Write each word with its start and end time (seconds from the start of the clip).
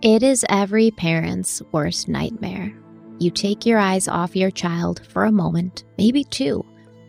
It 0.00 0.22
is 0.22 0.46
every 0.48 0.92
parent's 0.92 1.60
worst 1.72 2.06
nightmare. 2.06 2.72
You 3.18 3.32
take 3.32 3.66
your 3.66 3.80
eyes 3.80 4.06
off 4.06 4.36
your 4.36 4.52
child 4.52 5.04
for 5.08 5.24
a 5.24 5.32
moment, 5.32 5.82
maybe 5.98 6.22
two, 6.22 6.64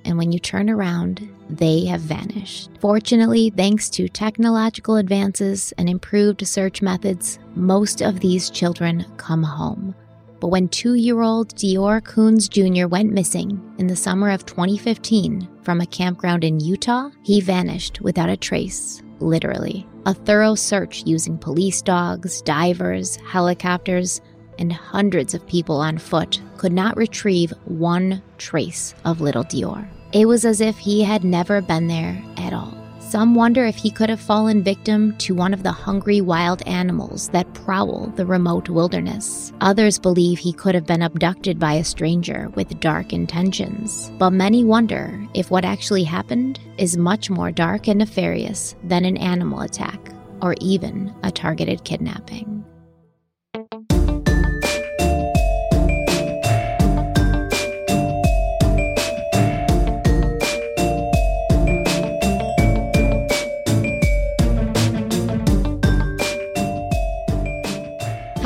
and 0.06 0.18
when 0.18 0.32
you 0.32 0.40
turn 0.40 0.72
around, 0.72 1.30
they 1.52 1.86
have 1.86 2.02
vanished. 2.02 2.72
Fortunately, 2.80 3.52
thanks 3.52 3.92
to 3.92 4.10
technological 4.10 4.96
advances 4.96 5.72
and 5.78 5.88
improved 5.88 6.48
search 6.48 6.82
methods, 6.82 7.38
most 7.54 8.02
of 8.02 8.22
these 8.22 8.50
children 8.50 9.06
come 9.18 9.44
home. 9.44 9.94
But 10.40 10.48
when 10.48 10.68
two 10.68 10.96
year 10.96 11.22
old 11.22 11.54
Deorr 11.56 12.02
Kunz 12.02 12.50
Jr. 12.50 12.88
went 12.88 13.14
missing 13.14 13.62
in 13.78 13.86
the 13.86 13.96
summer 13.96 14.32
of 14.32 14.48
2015 14.48 15.48
from 15.62 15.80
a 15.80 15.86
campground 15.86 16.44
in 16.44 16.60
Utah, 16.60 17.12
he 17.22 17.40
vanished 17.40 18.02
without 18.02 18.30
a 18.30 18.38
trace, 18.38 19.04
literally. 19.20 19.86
A 20.06 20.14
thorough 20.14 20.56
search 20.56 21.04
using 21.06 21.38
police 21.38 21.82
dogs, 21.82 22.42
divers, 22.42 23.18
helicopters, 23.18 24.22
and 24.58 24.72
hundreds 24.72 25.34
of 25.34 25.46
people 25.46 25.78
on 25.78 25.98
foot 25.98 26.42
could 26.58 26.74
not 26.74 26.98
retrieve 26.98 27.54
one 27.66 28.22
trace 28.38 28.96
of 29.06 29.22
little 29.22 29.44
Deorr. 29.44 29.88
It 30.14 30.28
was 30.28 30.46
as 30.46 30.62
if 30.62 30.78
he 30.78 31.04
had 31.04 31.24
never 31.24 31.62
been 31.62 31.88
there 31.88 32.22
at 32.38 32.54
all. 32.54 32.79
Some 33.10 33.34
wonder 33.34 33.66
if 33.66 33.76
he 33.76 33.90
could 33.90 34.10
have 34.10 34.20
fallen 34.20 34.62
victim 34.62 35.18
to 35.18 35.34
one 35.34 35.52
of 35.52 35.64
the 35.64 35.72
hungry 35.72 36.22
wild 36.22 36.62
animals 36.68 37.28
that 37.30 37.52
prowl 37.56 38.14
the 38.16 38.24
remote 38.24 38.70
wilderness. 38.70 39.52
Others 39.62 39.98
believe 39.98 40.38
he 40.38 40.54
could 40.54 40.76
have 40.76 40.86
been 40.86 41.02
abducted 41.02 41.58
by 41.58 41.74
a 41.74 41.84
stranger 41.84 42.50
with 42.54 42.80
dark 42.80 43.12
intentions. 43.12 44.12
But 44.20 44.30
many 44.30 44.64
wonder 44.64 45.20
if 45.34 45.50
what 45.50 45.66
actually 45.66 46.04
happened 46.04 46.60
is 46.78 46.98
much 46.98 47.32
more 47.32 47.52
dark 47.52 47.88
and 47.88 47.98
nefarious 47.98 48.76
than 48.84 49.06
an 49.06 49.18
animal 49.18 49.62
attack 49.62 50.12
or 50.44 50.54
even 50.62 51.12
a 51.24 51.32
targeted 51.32 51.84
kidnapping. 51.84 52.49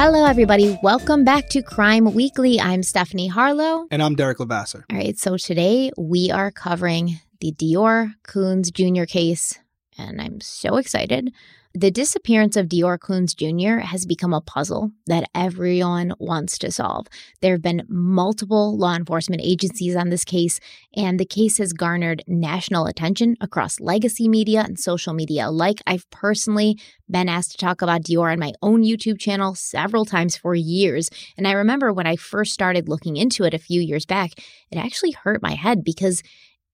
Hello, 0.06 0.26
everybody. 0.26 0.78
Welcome 0.84 1.24
back 1.24 1.48
to 1.52 1.62
Crime 1.62 2.14
Weekly. 2.14 2.60
I'm 2.60 2.84
Stephanie 2.84 3.30
Harlowe. 3.30 3.88
And 3.90 4.04
I'm 4.04 4.16
Derek 4.16 4.38
Levasseur. 4.38 4.84
All 4.92 4.98
right, 4.98 5.18
so 5.18 5.38
today 5.38 5.94
we 5.98 6.30
are 6.30 6.52
covering 6.52 7.22
the 7.40 7.54
Deorr 7.54 8.14
Kunz 8.28 8.70
Jr. 8.74 9.06
case, 9.06 9.58
and 9.98 10.20
I'm 10.20 10.42
so 10.42 10.76
excited. 10.76 11.32
The 11.76 11.90
disappearance 11.90 12.56
of 12.56 12.68
Deorr 12.68 13.00
Kunz 13.00 13.36
Jr. 13.36 13.80
has 13.80 14.06
become 14.06 14.32
a 14.32 14.42
puzzle 14.42 14.92
that 15.08 15.28
everyone 15.34 16.14
wants 16.20 16.60
to 16.60 16.70
solve. 16.70 17.08
There 17.42 17.54
have 17.54 17.64
been 17.64 17.88
multiple 17.90 18.78
law 18.78 18.94
enforcement 18.94 19.42
agencies 19.44 19.96
on 19.96 20.10
this 20.10 20.24
case, 20.24 20.60
and 20.96 21.20
the 21.20 21.26
case 21.26 21.58
has 21.58 21.74
garnered 21.74 22.22
national 22.28 22.86
attention 22.86 23.38
across 23.42 23.80
legacy 23.80 24.30
media 24.30 24.62
and 24.62 24.78
social 24.78 25.14
media 25.14 25.50
alike. 25.50 25.82
I've 25.88 26.08
personally 26.12 26.80
been 27.10 27.28
asked 27.28 27.54
to 27.54 27.58
talk 27.58 27.82
about 27.82 28.04
Deorr 28.04 28.32
on 28.32 28.38
my 28.40 28.54
own 28.62 28.84
YouTube 28.84 29.20
channel 29.20 29.56
several 29.56 30.06
times 30.06 30.38
for 30.38 30.54
years. 30.54 31.10
And 31.40 31.48
I 31.48 31.54
remember 31.54 31.92
when 31.92 32.06
I 32.06 32.18
first 32.18 32.54
started 32.54 32.88
looking 32.88 33.18
into 33.18 33.46
it 33.46 33.56
a 33.56 33.58
few 33.58 33.82
years 33.82 34.06
back, 34.06 34.34
it 34.70 34.78
actually 34.78 35.14
hurt 35.14 35.42
my 35.42 35.56
head 35.56 35.84
because 35.84 36.22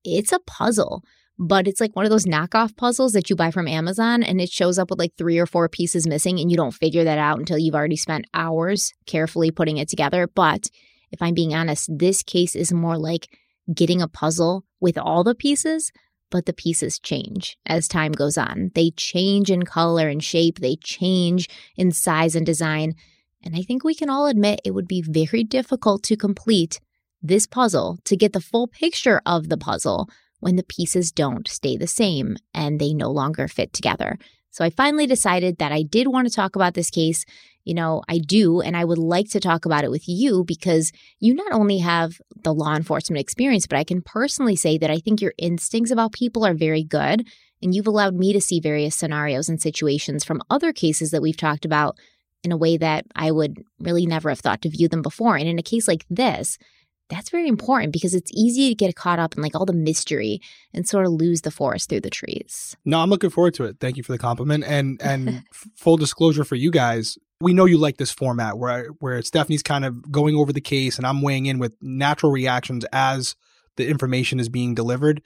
it's 0.04 0.34
a 0.34 0.40
puzzle 0.40 1.06
but 1.40 1.70
it's 1.70 1.80
like 1.80 1.96
one 1.96 2.04
of 2.04 2.12
those 2.12 2.26
knockoff 2.26 2.76
puzzles 2.76 3.14
that 3.14 3.30
you 3.30 3.36
buy 3.36 3.50
from 3.50 3.68
Amazon 3.68 4.24
and 4.24 4.42
it 4.42 4.50
shows 4.50 4.78
up 4.78 4.90
with 4.90 5.00
like 5.00 5.16
three 5.18 5.40
or 5.40 5.46
four 5.46 5.70
pieces 5.70 6.06
missing 6.06 6.38
and 6.38 6.52
you 6.52 6.58
don't 6.58 6.74
figure 6.74 7.06
that 7.06 7.18
out 7.18 7.40
until 7.40 7.58
you've 7.58 7.76
already 7.76 7.96
spent 7.96 8.28
hours 8.34 8.94
carefully 9.06 9.50
putting 9.50 9.78
it 9.78 9.88
together. 9.88 10.28
But 10.28 10.70
if 11.12 11.22
I'm 11.22 11.34
being 11.34 11.56
honest, 11.56 11.90
this 11.98 12.24
case 12.24 12.58
is 12.58 12.74
more 12.74 12.98
like 12.98 13.30
getting 13.74 14.02
a 14.02 14.10
puzzle 14.10 14.66
with 14.82 14.98
all 14.98 15.24
the 15.24 15.34
pieces, 15.34 15.94
but 16.30 16.46
the 16.46 16.54
pieces 16.54 17.00
change 17.00 17.58
as 17.66 17.88
time 17.88 18.12
goes 18.12 18.38
on. 18.38 18.72
They 18.76 18.92
change 18.92 19.50
in 19.50 19.64
color 19.64 20.10
and 20.10 20.22
shape, 20.22 20.60
they 20.60 20.76
change 20.76 21.48
in 21.78 21.94
size 21.94 22.36
and 22.36 22.46
design. 22.46 22.96
And 23.42 23.56
I 23.56 23.62
think 23.62 23.86
we 23.86 23.96
can 23.96 24.10
all 24.10 24.28
admit 24.28 24.60
it 24.66 24.72
would 24.72 24.90
be 24.90 25.02
very 25.02 25.46
difficult 25.46 26.04
to 26.04 26.18
complete 26.18 26.82
this 27.22 27.48
puzzle 27.48 27.98
to 28.04 28.18
get 28.18 28.34
the 28.34 28.42
full 28.42 28.68
picture 28.68 29.22
of 29.26 29.48
the 29.48 29.58
puzzle 29.58 30.10
when 30.40 30.56
the 30.56 30.64
pieces 30.64 31.12
don't 31.12 31.48
stay 31.48 31.78
the 31.78 31.88
same 31.88 32.38
and 32.54 32.80
they 32.80 32.94
no 32.94 33.12
longer 33.12 33.48
fit 33.48 33.74
together. 33.74 34.18
So 34.52 34.66
I 34.66 34.70
finally 34.70 35.06
decided 35.06 35.58
that 35.58 35.72
I 35.72 35.84
did 35.84 36.08
want 36.08 36.28
to 36.28 36.34
talk 36.34 36.56
about 36.56 36.74
this 36.74 36.90
case. 36.90 37.24
You 37.66 37.76
know, 37.76 38.02
I 38.10 38.18
do, 38.18 38.62
and 38.62 38.76
I 38.76 38.84
would 38.84 38.98
like 38.98 39.30
to 39.32 39.40
talk 39.40 39.66
about 39.66 39.84
it 39.84 39.92
with 39.92 40.08
you 40.08 40.44
because 40.44 40.92
you 41.20 41.36
not 41.36 41.52
only 41.52 41.78
have 41.80 42.20
the 42.44 42.54
law 42.54 42.76
enforcement 42.76 43.20
experience, 43.20 43.68
but 43.68 43.78
I 43.78 43.84
can 43.84 44.02
personally 44.02 44.56
say 44.56 44.78
that 44.80 44.90
I 44.90 44.98
think 44.98 45.22
your 45.22 45.34
instincts 45.38 45.92
about 45.92 46.14
people 46.14 46.46
are 46.46 46.56
very 46.56 46.84
good. 46.84 47.28
And 47.62 47.76
you've 47.76 47.88
allowed 47.88 48.16
me 48.16 48.32
to 48.34 48.42
see 48.42 48.60
various 48.60 48.96
scenarios 48.96 49.50
and 49.50 49.62
situations 49.62 50.24
from 50.24 50.42
other 50.50 50.72
cases 50.72 51.12
that 51.12 51.22
we've 51.22 51.38
talked 51.38 51.66
about 51.66 51.98
in 52.44 52.54
a 52.54 52.58
way 52.58 52.78
that 52.78 53.06
I 53.16 53.32
would 53.32 53.62
really 53.80 54.06
never 54.06 54.30
have 54.30 54.40
thought 54.40 54.62
to 54.62 54.70
view 54.70 54.88
them 54.88 55.02
before. 55.02 55.36
And 55.36 55.48
in 55.48 55.60
a 55.60 55.64
case 55.64 55.88
like 55.88 56.06
this, 56.10 56.58
that's 57.10 57.30
very 57.30 57.48
important 57.48 57.92
because 57.92 58.14
it's 58.14 58.32
easy 58.34 58.70
to 58.70 58.76
get 58.76 58.96
caught 58.96 59.20
up 59.20 59.36
in 59.36 59.42
like 59.42 59.56
all 59.56 59.66
the 59.66 59.74
mystery 59.74 60.40
and 60.74 60.88
sort 60.88 61.06
of 61.06 61.12
lose 61.12 61.42
the 61.42 61.52
forest 61.52 61.90
through 61.90 62.02
the 62.02 62.10
trees. 62.10 62.78
No, 62.86 63.00
I'm 63.00 63.10
looking 63.10 63.32
forward 63.32 63.56
to 63.56 63.66
it. 63.66 63.78
Thank 63.80 63.98
you 63.98 64.04
for 64.04 64.12
the 64.12 64.18
compliment. 64.18 64.64
And 64.66 65.02
and 65.04 65.44
full 65.76 65.98
disclosure 65.98 66.44
for 66.44 66.56
you 66.56 66.72
guys, 66.72 67.18
we 67.42 67.54
know 67.54 67.66
you 67.66 67.78
like 67.78 67.98
this 67.98 68.12
format 68.12 68.58
where 68.58 68.88
where 69.00 69.22
Stephanie's 69.22 69.64
kind 69.64 69.86
of 69.86 70.12
going 70.12 70.36
over 70.36 70.54
the 70.54 70.62
case 70.62 70.98
and 70.98 71.08
I'm 71.08 71.22
weighing 71.22 71.48
in 71.48 71.58
with 71.58 71.76
natural 71.82 72.32
reactions 72.32 72.86
as 72.94 73.36
the 73.76 73.88
information 73.88 74.40
is 74.40 74.50
being 74.50 74.76
delivered. 74.76 75.22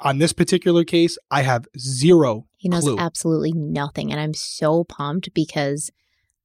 On 0.00 0.18
this 0.18 0.32
particular 0.32 0.84
case, 0.84 1.18
I 1.28 1.42
have 1.42 1.66
zero. 1.76 2.46
He 2.56 2.68
knows 2.68 2.84
clue. 2.84 2.98
absolutely 2.98 3.52
nothing, 3.52 4.12
and 4.12 4.20
I'm 4.20 4.34
so 4.34 4.84
pumped 4.84 5.34
because 5.34 5.90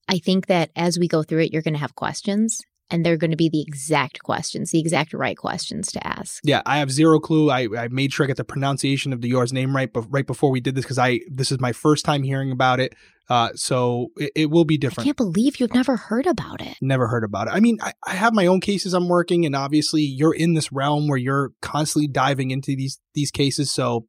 I 0.08 0.18
think 0.18 0.48
that 0.48 0.72
as 0.76 0.98
we 0.98 1.08
go 1.08 1.22
through 1.22 1.44
it, 1.44 1.54
you're 1.54 1.62
going 1.62 1.76
to 1.76 1.80
have 1.80 1.94
questions 1.94 2.62
and 2.90 3.06
they're 3.06 3.18
going 3.18 3.32
to 3.32 3.38
be 3.38 3.50
the 3.50 3.62
exact 3.62 4.22
questions, 4.24 4.72
the 4.72 4.80
exact 4.80 5.14
right 5.14 5.38
questions 5.38 5.92
to 5.92 6.08
ask. 6.08 6.42
Yeah, 6.44 6.62
I 6.66 6.78
have 6.78 6.92
zero 6.92 7.20
clue. 7.20 7.50
I, 7.50 7.68
I 7.78 7.88
made 7.88 8.14
sure 8.14 8.26
I 8.26 8.28
got 8.28 8.38
the 8.38 8.44
pronunciation 8.44 9.14
of 9.14 9.20
Deorr's 9.20 9.54
name 9.54 9.76
right, 9.76 9.92
but 9.92 10.02
right 10.10 10.28
before 10.28 10.52
we 10.52 10.60
did 10.60 10.76
this 10.76 10.86
because 10.86 11.00
I 11.00 11.22
this 11.30 11.52
is 11.52 11.60
my 11.60 11.72
first 11.72 12.06
time 12.06 12.24
hearing 12.24 12.52
about 12.52 12.80
it. 12.80 12.94
Uh, 13.30 13.50
so 13.56 14.10
it, 14.18 14.32
it 14.36 14.50
will 14.52 14.66
be 14.66 14.78
different. 14.78 15.06
I 15.06 15.10
can't 15.10 15.18
believe 15.18 15.60
you've 15.60 15.74
never 15.74 15.96
heard 15.96 16.28
about 16.28 16.62
it. 16.62 16.76
Never 16.82 17.08
heard 17.08 17.24
about 17.24 17.48
it. 17.48 17.52
I 17.52 17.62
mean, 17.62 17.78
I, 17.82 17.94
I 18.06 18.16
have 18.16 18.34
my 18.34 18.46
own 18.48 18.60
cases 18.60 18.94
I'm 18.94 19.08
working, 19.08 19.46
and 19.46 19.56
obviously 19.56 20.02
you're 20.02 20.36
in 20.36 20.54
this 20.54 20.72
realm 20.72 21.08
where 21.08 21.18
you're 21.18 21.52
constantly 21.62 22.08
diving 22.08 22.52
into 22.52 22.76
these 22.76 23.00
these 23.14 23.32
cases. 23.32 23.72
So, 23.72 24.06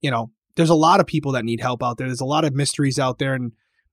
you 0.00 0.10
know, 0.10 0.32
there's 0.56 0.70
a 0.70 0.74
lot 0.74 1.00
of 1.00 1.06
people 1.06 1.32
that 1.32 1.44
need 1.44 1.60
help 1.60 1.82
out 1.82 1.96
there. 1.96 2.08
There's 2.08 2.20
a 2.20 2.26
lot 2.26 2.44
of 2.44 2.54
mysteries 2.54 2.98
out 2.98 3.18
there, 3.18 3.34
and 3.34 3.52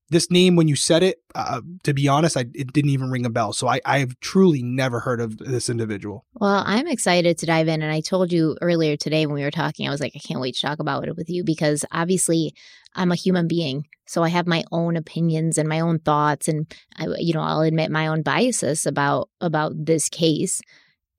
this 0.10 0.30
name 0.30 0.56
when 0.56 0.68
you 0.68 0.76
said 0.76 1.04
it, 1.04 1.24
uh, 1.34 1.62
to 1.84 1.94
be 1.94 2.08
honest, 2.08 2.38
I, 2.38 2.42
it 2.54 2.74
didn't 2.74 2.92
even 2.92 3.10
ring 3.10 3.26
a 3.26 3.30
bell. 3.30 3.54
So 3.54 3.68
I 3.68 3.82
I 3.86 4.00
have 4.00 4.20
truly 4.20 4.62
never 4.62 5.00
heard 5.00 5.22
of 5.22 5.38
this 5.38 5.70
individual. 5.70 6.26
Well, 6.36 6.64
I'm 6.66 6.88
excited 6.88 7.38
to 7.38 7.46
dive 7.46 7.68
in. 7.68 7.82
And 7.82 7.92
I 7.92 8.02
told 8.02 8.32
you 8.32 8.58
earlier 8.62 8.96
today 8.98 9.26
when 9.26 9.36
we 9.36 9.44
were 9.44 9.52
talking, 9.52 9.88
I 9.88 9.92
was 9.92 10.02
like, 10.02 10.14
I 10.16 10.20
can't 10.20 10.42
wait 10.42 10.56
to 10.56 10.62
talk 10.62 10.80
about 10.80 11.08
it 11.08 11.16
with 11.16 11.30
you 11.30 11.44
because 11.44 11.86
obviously 11.92 12.54
I'm 12.96 13.12
a 13.12 13.16
human 13.16 13.48
being. 13.48 13.88
So 14.06 14.22
I 14.22 14.30
have 14.30 14.46
my 14.46 14.64
own 14.72 14.98
opinions 14.98 15.58
and 15.58 15.68
my 15.68 15.80
own 15.80 16.00
thoughts. 16.00 16.48
And, 16.48 16.72
I, 16.98 17.08
you 17.18 17.34
know, 17.34 17.42
I'll 17.42 17.62
admit 17.62 17.90
my 17.90 18.08
own 18.08 18.22
biases 18.22 18.86
about, 18.86 19.30
about 19.40 19.72
this 19.74 20.10
case. 20.10 20.62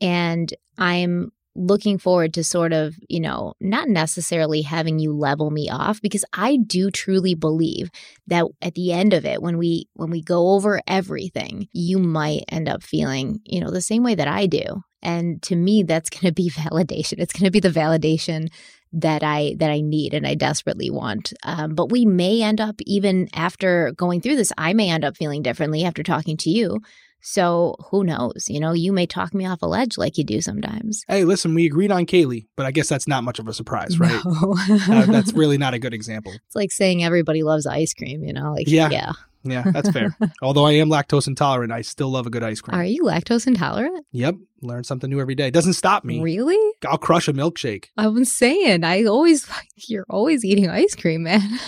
And 0.01 0.53
I'm 0.79 1.33
looking 1.55 1.99
forward 1.99 2.35
to 2.35 2.45
sort 2.45 2.73
of, 2.73 2.97
you 3.09 3.21
know, 3.21 3.55
not 3.61 3.89
necessarily 3.89 4.63
having 4.63 4.99
you 4.99 5.13
level 5.13 5.51
me 5.51 5.71
off 5.71 6.01
because 6.01 6.25
I 6.33 6.57
do 6.57 6.91
truly 6.91 7.35
believe 7.35 7.91
that 8.27 8.47
at 8.61 8.75
the 8.75 8.93
end 8.93 9.13
of 9.13 9.25
it 9.25 9.43
when 9.43 9.59
we 9.59 9.89
when 9.95 10.11
we 10.11 10.23
go 10.23 10.51
over 10.51 10.81
everything, 10.87 11.69
you 11.73 11.99
might 11.99 12.45
end 12.49 12.69
up 12.69 12.83
feeling, 12.83 13.41
you 13.45 13.61
know, 13.61 13.71
the 13.71 13.81
same 13.81 14.03
way 14.03 14.15
that 14.15 14.29
I 14.29 14.47
do. 14.47 14.83
And 15.03 15.43
to 15.43 15.57
me 15.57 15.83
that's 15.83 16.11
going 16.11 16.27
to 16.27 16.33
be 16.33 16.51
validation. 16.55 17.15
It's 17.19 17.33
going 17.33 17.45
to 17.45 17.51
be 17.51 17.61
the 17.61 17.69
validation 17.69 18.49
that 18.93 19.23
I 19.25 19.57
that 19.59 19.71
I 19.71 19.81
need 19.81 20.15
and 20.15 20.27
I 20.27 20.35
desperately 20.35 20.91
want. 20.91 21.33
Um, 21.43 21.75
but 21.75 21.91
we 21.91 22.05
may 22.05 22.43
end 22.43 22.61
up 22.61 22.77
even 22.83 23.29
after 23.35 23.93
going 23.97 24.21
through 24.21 24.37
this, 24.37 24.53
I 24.57 24.73
may 24.73 24.91
end 24.91 25.05
up 25.05 25.17
feeling 25.17 25.43
differently 25.43 25.85
after 25.85 26.03
talking 26.03 26.37
to 26.39 26.51
you 26.51 26.81
so 27.25 27.75
who 27.91 28.05
knows? 28.05 28.45
You 28.49 28.61
know, 28.61 28.73
you 28.73 28.93
may 28.93 29.07
talk 29.07 29.33
me 29.33 29.47
off 29.47 29.63
a 29.63 29.67
ledge 29.67 29.97
like 29.97 30.19
you 30.19 30.25
do 30.25 30.43
sometimes. 30.43 31.05
Hey, 31.09 31.25
listen, 31.25 31.55
we 31.55 31.65
agreed 31.65 31.91
on 31.91 32.05
Kaylee, 32.05 32.47
but 32.55 32.67
I 32.67 32.71
guess 32.71 32.89
that's 32.89 33.09
not 33.09 33.25
much 33.25 33.39
of 33.39 33.49
a 33.49 33.55
surprise, 33.55 33.99
right? 33.99 34.23
No. 34.25 34.55
uh, 34.69 35.07
that's 35.07 35.33
really 35.35 35.57
not 35.57 35.73
a 35.73 35.79
good 35.79 35.95
example. 35.95 36.33
It's 36.33 36.55
like 36.55 36.71
saying 36.71 37.03
everybody 37.03 37.43
loves 37.43 37.67
ice 37.67 37.95
cream, 37.95 38.23
you 38.25 38.35
know? 38.35 38.53
Like, 38.53 38.69
yeah. 38.69 38.91
Yeah. 38.91 39.13
Yeah, 39.47 39.63
that's 39.71 39.91
fair. 39.91 40.17
Although 40.43 40.65
I 40.65 40.73
am 40.73 40.89
lactose 40.89 41.27
intolerant, 41.27 41.71
I 41.71 41.83
still 41.83 42.09
love 42.11 42.27
a 42.27 42.31
good 42.31 42.43
ice 42.43 42.61
cream. 42.61 42.79
Are 42.79 42.85
you 42.85 43.03
lactose 43.03 43.47
intolerant? 43.47 44.07
Yep. 44.13 44.37
Learn 44.63 44.85
something 44.85 45.11
new 45.11 45.21
every 45.21 45.35
day. 45.35 45.51
Doesn't 45.51 45.75
stop 45.75 46.05
me. 46.05 46.21
Really? 46.23 46.59
I'll 46.87 46.97
crush 46.97 47.29
a 47.29 47.33
milkshake. 47.35 47.87
I 47.99 48.09
was 48.09 48.33
saying, 48.33 48.85
I 48.85 49.05
always 49.05 49.49
like 49.51 49.69
you're 49.89 50.07
always 50.09 50.45
eating 50.45 50.71
ice 50.71 50.95
cream, 50.95 51.25
man. 51.25 51.59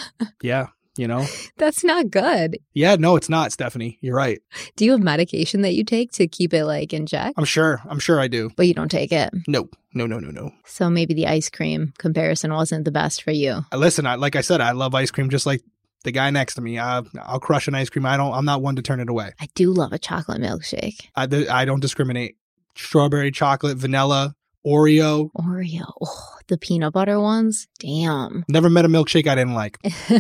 yeah 0.42 0.68
you 0.98 1.06
know? 1.06 1.26
That's 1.56 1.84
not 1.84 2.10
good. 2.10 2.58
Yeah, 2.74 2.96
no, 2.96 3.16
it's 3.16 3.28
not, 3.28 3.52
Stephanie. 3.52 3.98
You're 4.00 4.16
right. 4.16 4.40
Do 4.76 4.84
you 4.84 4.92
have 4.92 5.02
medication 5.02 5.62
that 5.62 5.74
you 5.74 5.84
take 5.84 6.12
to 6.12 6.26
keep 6.26 6.54
it 6.54 6.64
like 6.64 6.92
in 6.92 7.06
check? 7.06 7.34
I'm 7.36 7.44
sure. 7.44 7.80
I'm 7.88 7.98
sure 7.98 8.20
I 8.20 8.28
do. 8.28 8.50
But 8.56 8.66
you 8.66 8.74
don't 8.74 8.90
take 8.90 9.12
it? 9.12 9.32
No, 9.46 9.68
no, 9.94 10.06
no, 10.06 10.18
no, 10.18 10.30
no. 10.30 10.52
So 10.64 10.90
maybe 10.90 11.14
the 11.14 11.26
ice 11.26 11.50
cream 11.50 11.92
comparison 11.98 12.52
wasn't 12.52 12.84
the 12.84 12.92
best 12.92 13.22
for 13.22 13.32
you. 13.32 13.64
Uh, 13.72 13.76
listen, 13.76 14.06
I, 14.06 14.16
like 14.16 14.36
I 14.36 14.40
said, 14.40 14.60
I 14.60 14.72
love 14.72 14.94
ice 14.94 15.10
cream 15.10 15.30
just 15.30 15.46
like 15.46 15.62
the 16.04 16.12
guy 16.12 16.30
next 16.30 16.54
to 16.54 16.60
me. 16.60 16.78
I, 16.78 17.00
will 17.00 17.40
crush 17.40 17.68
an 17.68 17.74
ice 17.74 17.90
cream. 17.90 18.06
I 18.06 18.16
don't. 18.16 18.32
I'm 18.32 18.44
not 18.44 18.62
one 18.62 18.76
to 18.76 18.82
turn 18.82 19.00
it 19.00 19.08
away. 19.10 19.32
I 19.40 19.48
do 19.54 19.72
love 19.72 19.92
a 19.92 19.98
chocolate 19.98 20.40
milkshake. 20.40 21.08
I, 21.14 21.26
I 21.50 21.64
don't 21.64 21.80
discriminate. 21.80 22.36
Strawberry, 22.76 23.30
chocolate, 23.30 23.78
vanilla, 23.78 24.35
Oreo. 24.66 25.30
Oreo. 25.38 25.92
Oh, 26.02 26.36
the 26.48 26.58
peanut 26.58 26.92
butter 26.92 27.20
ones. 27.20 27.68
Damn. 27.78 28.44
Never 28.48 28.68
met 28.68 28.84
a 28.84 28.88
milkshake 28.88 29.28
I 29.28 29.36
didn't 29.36 29.54
like. 29.54 29.78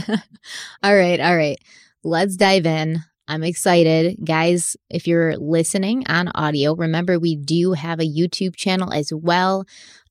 all 0.82 0.96
right, 0.96 1.20
all 1.20 1.36
right. 1.36 1.58
Let's 2.04 2.36
dive 2.36 2.66
in. 2.66 3.02
I'm 3.26 3.42
excited. 3.42 4.18
Guys, 4.24 4.76
if 4.88 5.08
you're 5.08 5.36
listening 5.36 6.04
on 6.08 6.28
audio, 6.28 6.76
remember 6.76 7.18
we 7.18 7.34
do 7.34 7.72
have 7.72 7.98
a 7.98 8.08
YouTube 8.08 8.54
channel 8.54 8.92
as 8.92 9.12
well. 9.12 9.64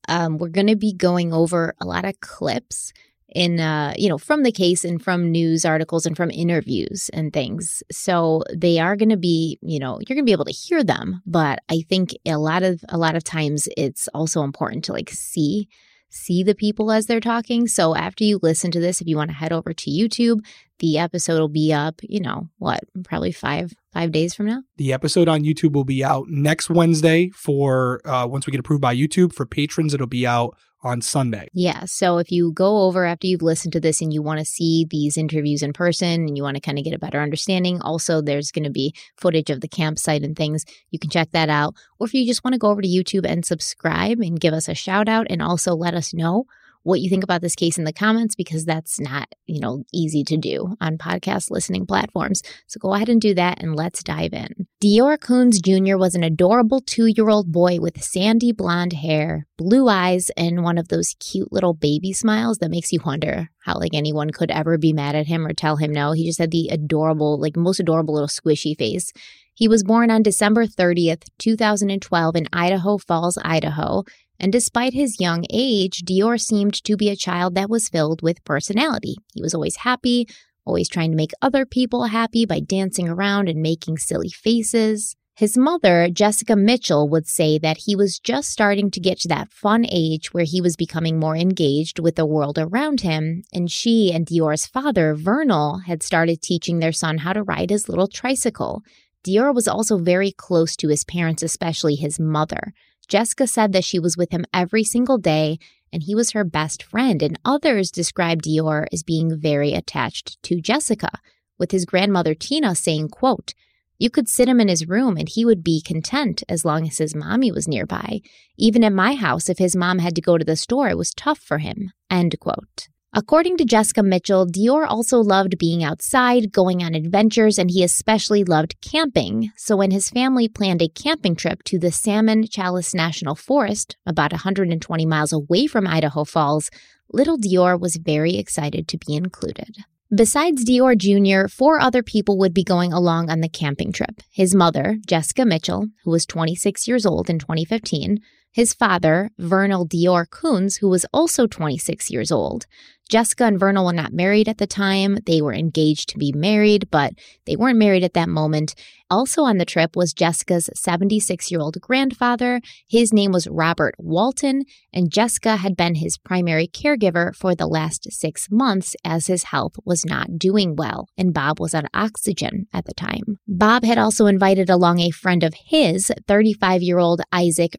Um, 0.06 0.36
we're 0.36 0.48
going 0.48 0.66
to 0.66 0.76
be 0.76 0.92
going 0.92 1.32
over 1.32 1.74
a 1.80 1.86
lot 1.86 2.04
of 2.04 2.20
clips 2.20 2.92
in 3.34 3.60
uh, 3.60 3.94
you 3.96 4.08
know 4.08 4.18
from 4.18 4.42
the 4.42 4.52
case 4.52 4.84
and 4.84 5.02
from 5.02 5.30
news 5.30 5.64
articles 5.64 6.06
and 6.06 6.16
from 6.16 6.30
interviews 6.30 7.10
and 7.12 7.32
things. 7.32 7.82
So 7.90 8.42
they 8.54 8.78
are 8.78 8.96
going 8.96 9.10
to 9.10 9.16
be 9.16 9.58
you 9.62 9.78
know 9.78 9.98
you're 9.98 10.14
going 10.14 10.24
to 10.24 10.28
be 10.28 10.32
able 10.32 10.44
to 10.44 10.52
hear 10.52 10.82
them 10.82 11.22
but 11.26 11.60
i 11.68 11.82
think 11.88 12.14
a 12.26 12.36
lot 12.36 12.62
of 12.62 12.84
a 12.88 12.98
lot 12.98 13.16
of 13.16 13.24
times 13.24 13.68
it's 13.76 14.08
also 14.08 14.42
important 14.42 14.84
to 14.84 14.92
like 14.92 15.10
see 15.10 15.68
see 16.08 16.42
the 16.42 16.54
people 16.54 16.90
as 16.90 17.06
they're 17.06 17.20
talking. 17.20 17.66
So 17.66 17.94
after 17.94 18.24
you 18.24 18.38
listen 18.42 18.70
to 18.70 18.80
this 18.80 19.00
if 19.00 19.06
you 19.06 19.16
want 19.16 19.30
to 19.30 19.36
head 19.36 19.52
over 19.52 19.72
to 19.72 19.90
youtube 19.90 20.40
the 20.78 20.98
episode 20.98 21.38
will 21.38 21.48
be 21.48 21.72
up 21.72 22.00
you 22.02 22.20
know 22.20 22.48
what 22.58 22.80
probably 23.04 23.32
five 23.32 23.72
five 23.92 24.12
days 24.12 24.34
from 24.34 24.46
now 24.46 24.62
the 24.76 24.92
episode 24.92 25.28
on 25.28 25.42
youtube 25.42 25.72
will 25.72 25.84
be 25.84 26.04
out 26.04 26.28
next 26.28 26.70
wednesday 26.70 27.30
for 27.30 28.00
uh, 28.06 28.26
once 28.26 28.46
we 28.46 28.50
get 28.50 28.60
approved 28.60 28.82
by 28.82 28.94
youtube 28.94 29.32
for 29.32 29.46
patrons 29.46 29.94
it'll 29.94 30.06
be 30.06 30.26
out 30.26 30.56
on 30.86 31.00
Sunday. 31.00 31.48
Yeah. 31.52 31.84
So 31.84 32.18
if 32.18 32.30
you 32.30 32.52
go 32.52 32.82
over 32.82 33.04
after 33.04 33.26
you've 33.26 33.42
listened 33.42 33.72
to 33.72 33.80
this 33.80 34.00
and 34.00 34.12
you 34.12 34.22
want 34.22 34.38
to 34.38 34.44
see 34.44 34.86
these 34.88 35.16
interviews 35.16 35.62
in 35.62 35.72
person 35.72 36.26
and 36.26 36.36
you 36.36 36.44
want 36.44 36.54
to 36.54 36.60
kind 36.60 36.78
of 36.78 36.84
get 36.84 36.94
a 36.94 36.98
better 36.98 37.20
understanding, 37.20 37.80
also 37.82 38.22
there's 38.22 38.52
going 38.52 38.64
to 38.64 38.70
be 38.70 38.94
footage 39.16 39.50
of 39.50 39.60
the 39.60 39.68
campsite 39.68 40.22
and 40.22 40.36
things. 40.36 40.64
You 40.90 41.00
can 41.00 41.10
check 41.10 41.30
that 41.32 41.48
out. 41.48 41.74
Or 41.98 42.06
if 42.06 42.14
you 42.14 42.24
just 42.24 42.44
want 42.44 42.54
to 42.54 42.58
go 42.58 42.68
over 42.68 42.82
to 42.82 42.88
YouTube 42.88 43.26
and 43.26 43.44
subscribe 43.44 44.20
and 44.20 44.38
give 44.38 44.54
us 44.54 44.68
a 44.68 44.74
shout 44.74 45.08
out 45.08 45.26
and 45.28 45.42
also 45.42 45.74
let 45.74 45.94
us 45.94 46.14
know 46.14 46.44
what 46.86 47.00
you 47.00 47.10
think 47.10 47.24
about 47.24 47.40
this 47.40 47.56
case 47.56 47.78
in 47.78 47.84
the 47.84 47.92
comments 47.92 48.36
because 48.36 48.64
that's 48.64 49.00
not, 49.00 49.28
you 49.46 49.58
know, 49.58 49.82
easy 49.92 50.22
to 50.22 50.36
do 50.36 50.76
on 50.80 50.96
podcast 50.96 51.50
listening 51.50 51.84
platforms. 51.84 52.42
So 52.68 52.78
go 52.78 52.94
ahead 52.94 53.08
and 53.08 53.20
do 53.20 53.34
that 53.34 53.60
and 53.60 53.74
let's 53.74 54.04
dive 54.04 54.32
in. 54.32 54.68
Deorr 54.80 55.18
Kunz 55.18 55.60
Jr. 55.60 55.96
was 55.96 56.14
an 56.14 56.22
adorable 56.22 56.80
two 56.80 57.06
year 57.06 57.28
old 57.28 57.50
boy 57.50 57.78
with 57.80 58.02
sandy 58.02 58.52
blonde 58.52 58.92
hair, 58.92 59.48
blue 59.58 59.88
eyes, 59.88 60.30
and 60.36 60.62
one 60.62 60.78
of 60.78 60.86
those 60.86 61.16
cute 61.18 61.52
little 61.52 61.74
baby 61.74 62.12
smiles 62.12 62.58
that 62.58 62.70
makes 62.70 62.92
you 62.92 63.00
wonder 63.04 63.50
how 63.64 63.74
like 63.74 63.92
anyone 63.92 64.30
could 64.30 64.52
ever 64.52 64.78
be 64.78 64.92
mad 64.92 65.16
at 65.16 65.26
him 65.26 65.44
or 65.44 65.52
tell 65.52 65.76
him 65.76 65.90
no. 65.90 66.12
He 66.12 66.24
just 66.24 66.38
had 66.38 66.52
the 66.52 66.68
adorable, 66.68 67.40
like 67.40 67.56
most 67.56 67.80
adorable 67.80 68.14
little 68.14 68.28
squishy 68.28 68.78
face. 68.78 69.12
He 69.54 69.68
was 69.68 69.82
born 69.82 70.10
on 70.10 70.22
December 70.22 70.66
30th, 70.66 71.30
2012 71.38 72.36
in 72.36 72.46
Idaho 72.52 72.98
Falls, 72.98 73.38
Idaho, 73.42 74.04
and 74.38 74.52
despite 74.52 74.94
his 74.94 75.20
young 75.20 75.44
age, 75.50 76.02
Deorr 76.02 76.40
seemed 76.40 76.82
to 76.84 76.96
be 76.96 77.08
a 77.08 77.16
child 77.16 77.54
that 77.54 77.70
was 77.70 77.88
filled 77.88 78.22
with 78.22 78.44
personality. 78.44 79.16
He 79.34 79.42
was 79.42 79.54
always 79.54 79.76
happy, 79.76 80.26
always 80.64 80.88
trying 80.88 81.10
to 81.10 81.16
make 81.16 81.32
other 81.40 81.64
people 81.64 82.04
happy 82.06 82.44
by 82.44 82.60
dancing 82.60 83.08
around 83.08 83.48
and 83.48 83.62
making 83.62 83.98
silly 83.98 84.30
faces. 84.30 85.16
His 85.36 85.58
mother, 85.58 86.08
Jessica 86.10 86.56
Mitchell, 86.56 87.10
would 87.10 87.26
say 87.26 87.58
that 87.58 87.76
he 87.84 87.94
was 87.94 88.18
just 88.18 88.48
starting 88.48 88.90
to 88.90 89.00
get 89.00 89.20
to 89.20 89.28
that 89.28 89.52
fun 89.52 89.84
age 89.86 90.32
where 90.32 90.46
he 90.46 90.62
was 90.62 90.76
becoming 90.76 91.18
more 91.18 91.36
engaged 91.36 91.98
with 91.98 92.16
the 92.16 92.24
world 92.24 92.58
around 92.58 93.02
him, 93.02 93.42
and 93.52 93.70
she 93.70 94.10
and 94.14 94.26
Deorr's 94.26 94.64
father, 94.64 95.14
Vernal, 95.14 95.80
had 95.86 96.02
started 96.02 96.40
teaching 96.40 96.78
their 96.78 96.90
son 96.92 97.18
how 97.18 97.34
to 97.34 97.42
ride 97.42 97.68
his 97.68 97.86
little 97.86 98.08
tricycle. 98.08 98.82
Deorr 99.26 99.54
was 99.54 99.68
also 99.68 99.98
very 99.98 100.32
close 100.32 100.74
to 100.76 100.88
his 100.88 101.04
parents, 101.04 101.42
especially 101.42 101.96
his 101.96 102.18
mother. 102.18 102.72
Jessica 103.08 103.46
said 103.46 103.72
that 103.72 103.84
she 103.84 103.98
was 103.98 104.16
with 104.16 104.30
him 104.30 104.44
every 104.52 104.84
single 104.84 105.18
day 105.18 105.58
and 105.92 106.02
he 106.02 106.14
was 106.14 106.32
her 106.32 106.44
best 106.44 106.82
friend, 106.82 107.22
and 107.22 107.38
others 107.44 107.90
described 107.90 108.44
Deorr 108.44 108.86
as 108.92 109.02
being 109.02 109.38
very 109.38 109.72
attached 109.72 110.42
to 110.42 110.60
Jessica, 110.60 111.10
with 111.58 111.70
his 111.70 111.86
grandmother 111.86 112.34
Tina 112.34 112.74
saying, 112.74 113.08
quote, 113.08 113.54
you 113.98 114.10
could 114.10 114.28
sit 114.28 114.48
him 114.48 114.60
in 114.60 114.68
his 114.68 114.88
room 114.88 115.16
and 115.16 115.28
he 115.28 115.44
would 115.44 115.64
be 115.64 115.80
content 115.80 116.42
as 116.48 116.64
long 116.64 116.86
as 116.86 116.98
his 116.98 117.14
mommy 117.14 117.50
was 117.50 117.66
nearby. 117.66 118.20
Even 118.58 118.84
at 118.84 118.92
my 118.92 119.14
house, 119.14 119.48
if 119.48 119.58
his 119.58 119.74
mom 119.74 120.00
had 120.00 120.14
to 120.16 120.20
go 120.20 120.36
to 120.36 120.44
the 120.44 120.56
store, 120.56 120.88
it 120.90 120.98
was 120.98 121.14
tough 121.14 121.38
for 121.38 121.58
him. 121.58 121.92
End 122.10 122.38
quote. 122.38 122.88
According 123.18 123.56
to 123.56 123.64
Jessica 123.64 124.02
Mitchell, 124.02 124.46
Deorr 124.46 124.86
also 124.86 125.16
loved 125.16 125.56
being 125.56 125.82
outside, 125.82 126.52
going 126.52 126.82
on 126.82 126.94
adventures, 126.94 127.58
and 127.58 127.70
he 127.70 127.82
especially 127.82 128.44
loved 128.44 128.78
camping. 128.82 129.52
So 129.56 129.74
when 129.74 129.90
his 129.90 130.10
family 130.10 130.48
planned 130.48 130.82
a 130.82 130.88
camping 130.88 131.34
trip 131.34 131.62
to 131.62 131.78
the 131.78 131.90
Salmon 131.90 132.44
Challis 132.46 132.94
National 132.94 133.34
Forest, 133.34 133.96
about 134.04 134.32
120 134.32 135.06
miles 135.06 135.32
away 135.32 135.66
from 135.66 135.86
Idaho 135.86 136.24
Falls, 136.24 136.68
little 137.10 137.38
Deorr 137.38 137.80
was 137.80 137.96
very 137.96 138.36
excited 138.36 138.86
to 138.88 138.98
be 138.98 139.14
included. 139.14 139.78
Besides 140.14 140.62
Deorr 140.66 140.98
Jr., 140.98 141.48
four 141.48 141.80
other 141.80 142.02
people 142.02 142.36
would 142.36 142.52
be 142.52 142.64
going 142.64 142.92
along 142.92 143.30
on 143.30 143.40
the 143.40 143.48
camping 143.48 143.92
trip. 143.92 144.20
His 144.30 144.54
mother, 144.54 144.98
Jessica 145.06 145.46
Mitchell, 145.46 145.86
who 146.04 146.10
was 146.10 146.26
26 146.26 146.86
years 146.86 147.06
old 147.06 147.30
in 147.30 147.38
2015, 147.38 148.18
his 148.56 148.72
father, 148.72 149.30
Vernal 149.38 149.86
Deorr 149.86 150.26
Kunz, 150.26 150.78
who 150.80 150.88
was 150.88 151.04
also 151.12 151.46
26 151.46 152.10
years 152.10 152.32
old. 152.32 152.64
Jessica 153.08 153.44
and 153.44 153.60
Vernal 153.60 153.84
were 153.84 153.92
not 153.92 154.14
married 154.14 154.48
at 154.48 154.56
the 154.56 154.66
time. 154.66 155.18
They 155.26 155.40
were 155.40 155.54
engaged 155.54 156.08
to 156.08 156.18
be 156.18 156.32
married, 156.32 156.88
but 156.90 157.12
they 157.44 157.54
weren't 157.54 157.78
married 157.78 158.02
at 158.02 158.14
that 158.14 158.30
moment. 158.30 158.74
Also 159.08 159.44
on 159.44 159.58
the 159.58 159.64
trip 159.64 159.94
was 159.94 160.12
Jessica's 160.12 160.68
76 160.74 161.50
year 161.50 161.60
old 161.60 161.80
grandfather. 161.80 162.60
His 162.88 163.12
name 163.12 163.30
was 163.30 163.46
Robert 163.46 163.94
Walton, 163.98 164.64
and 164.92 165.12
Jessica 165.12 165.56
had 165.56 165.76
been 165.76 165.94
his 165.96 166.18
primary 166.18 166.66
caregiver 166.66 167.32
for 167.32 167.54
the 167.54 167.68
last 167.68 168.10
six 168.10 168.48
months 168.50 168.96
as 169.04 169.28
his 169.28 169.44
health 169.44 169.74
was 169.84 170.04
not 170.04 170.38
doing 170.38 170.74
well, 170.74 171.08
and 171.16 171.32
Bob 171.32 171.60
was 171.60 171.74
on 171.74 171.86
oxygen 171.94 172.66
at 172.72 172.86
the 172.86 172.94
time. 172.94 173.38
Bob 173.46 173.84
had 173.84 173.98
also 173.98 174.26
invited 174.26 174.68
along 174.68 174.98
a 174.98 175.10
friend 175.10 175.44
of 175.44 175.54
his, 175.54 176.10
35 176.26 176.82
year 176.82 176.98
old 176.98 177.20
Isaac 177.30 177.76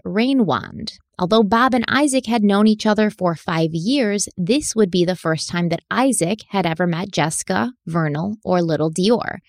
Reinwand. 0.68 0.98
Although 1.20 1.44
Bob 1.44 1.74
and 1.74 1.86
Isaac 1.88 2.28
had 2.28 2.44
known 2.44 2.68
each 2.68 2.86
other 2.86 3.10
for 3.10 3.36
five 3.36 3.74
years, 3.74 4.30
this 4.38 4.76
would 4.76 4.92
be 4.92 5.06
the 5.06 5.16
first 5.16 5.50
time 5.50 5.70
that 5.70 5.84
Isaac 5.90 6.42
had 6.50 6.66
ever 6.66 6.86
met 6.86 7.12
Jessica, 7.12 7.74
Vernal, 7.86 8.38
or 8.44 8.62
little 8.62 8.92
Deorr. 8.92 9.40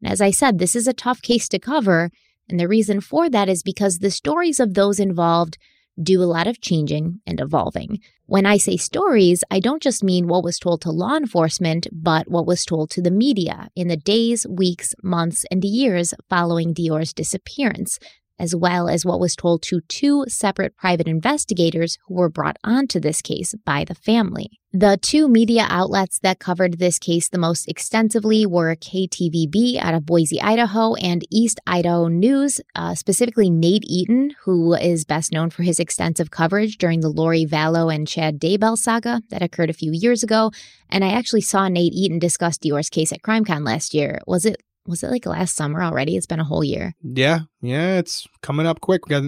And 0.00 0.12
as 0.12 0.20
I 0.20 0.30
said, 0.30 0.58
this 0.58 0.76
is 0.76 0.86
a 0.86 0.92
tough 0.92 1.20
case 1.22 1.48
to 1.48 1.58
cover, 1.58 2.10
and 2.48 2.58
the 2.58 2.68
reason 2.68 3.00
for 3.00 3.28
that 3.28 3.48
is 3.48 3.62
because 3.62 3.98
the 3.98 4.10
stories 4.10 4.60
of 4.60 4.74
those 4.74 5.00
involved 5.00 5.58
do 6.00 6.22
a 6.22 6.24
lot 6.24 6.46
of 6.46 6.60
changing 6.60 7.20
and 7.26 7.40
evolving. 7.40 7.98
When 8.26 8.46
I 8.46 8.56
say 8.56 8.76
stories, 8.76 9.42
I 9.50 9.58
don't 9.58 9.82
just 9.82 10.04
mean 10.04 10.28
what 10.28 10.44
was 10.44 10.58
told 10.58 10.80
to 10.82 10.92
law 10.92 11.16
enforcement, 11.16 11.88
but 11.90 12.30
what 12.30 12.46
was 12.46 12.64
told 12.64 12.90
to 12.90 13.02
the 13.02 13.10
media 13.10 13.68
in 13.74 13.88
the 13.88 13.96
days, 13.96 14.46
weeks, 14.48 14.94
months, 15.02 15.44
and 15.50 15.64
years 15.64 16.14
following 16.30 16.72
Deorr's 16.72 17.12
disappearance. 17.12 17.98
As 18.38 18.54
well 18.54 18.88
as 18.88 19.04
what 19.04 19.20
was 19.20 19.34
told 19.34 19.62
to 19.62 19.80
two 19.88 20.24
separate 20.28 20.76
private 20.76 21.08
investigators 21.08 21.98
who 22.06 22.14
were 22.14 22.28
brought 22.28 22.56
onto 22.62 23.00
this 23.00 23.20
case 23.20 23.54
by 23.64 23.84
the 23.84 23.94
family. 23.94 24.58
The 24.72 24.98
two 25.00 25.28
media 25.28 25.66
outlets 25.70 26.18
that 26.18 26.40
covered 26.40 26.78
this 26.78 26.98
case 26.98 27.30
the 27.30 27.38
most 27.38 27.66
extensively 27.68 28.44
were 28.44 28.76
KTVB 28.76 29.78
out 29.78 29.94
of 29.94 30.04
Boise, 30.04 30.42
Idaho, 30.42 30.94
and 30.96 31.26
East 31.30 31.58
Idaho 31.66 32.08
News, 32.08 32.60
uh, 32.74 32.94
specifically 32.94 33.48
Nate 33.48 33.84
Eaton, 33.86 34.34
who 34.44 34.74
is 34.74 35.06
best 35.06 35.32
known 35.32 35.48
for 35.48 35.62
his 35.62 35.80
extensive 35.80 36.30
coverage 36.30 36.76
during 36.76 37.00
the 37.00 37.08
Lori 37.08 37.46
Vallow 37.46 37.92
and 37.92 38.06
Chad 38.06 38.38
Daybell 38.38 38.76
saga 38.76 39.22
that 39.30 39.40
occurred 39.40 39.70
a 39.70 39.72
few 39.72 39.90
years 39.90 40.22
ago. 40.22 40.52
And 40.90 41.02
I 41.02 41.12
actually 41.12 41.40
saw 41.40 41.68
Nate 41.68 41.94
Eaton 41.94 42.18
discuss 42.18 42.58
Deorr's 42.58 42.90
case 42.90 43.10
at 43.10 43.22
CrimeCon 43.22 43.64
last 43.64 43.94
year. 43.94 44.20
Was 44.26 44.44
it 44.44 44.62
was 44.88 45.02
it 45.02 45.10
like 45.10 45.26
last 45.26 45.54
summer 45.54 45.82
already? 45.82 46.16
It's 46.16 46.26
been 46.26 46.40
a 46.40 46.44
whole 46.44 46.64
year. 46.64 46.94
Yeah, 47.02 47.40
yeah, 47.60 47.98
it's 47.98 48.26
coming 48.42 48.66
up 48.66 48.80
quick. 48.80 49.06
We 49.06 49.10
got 49.10 49.24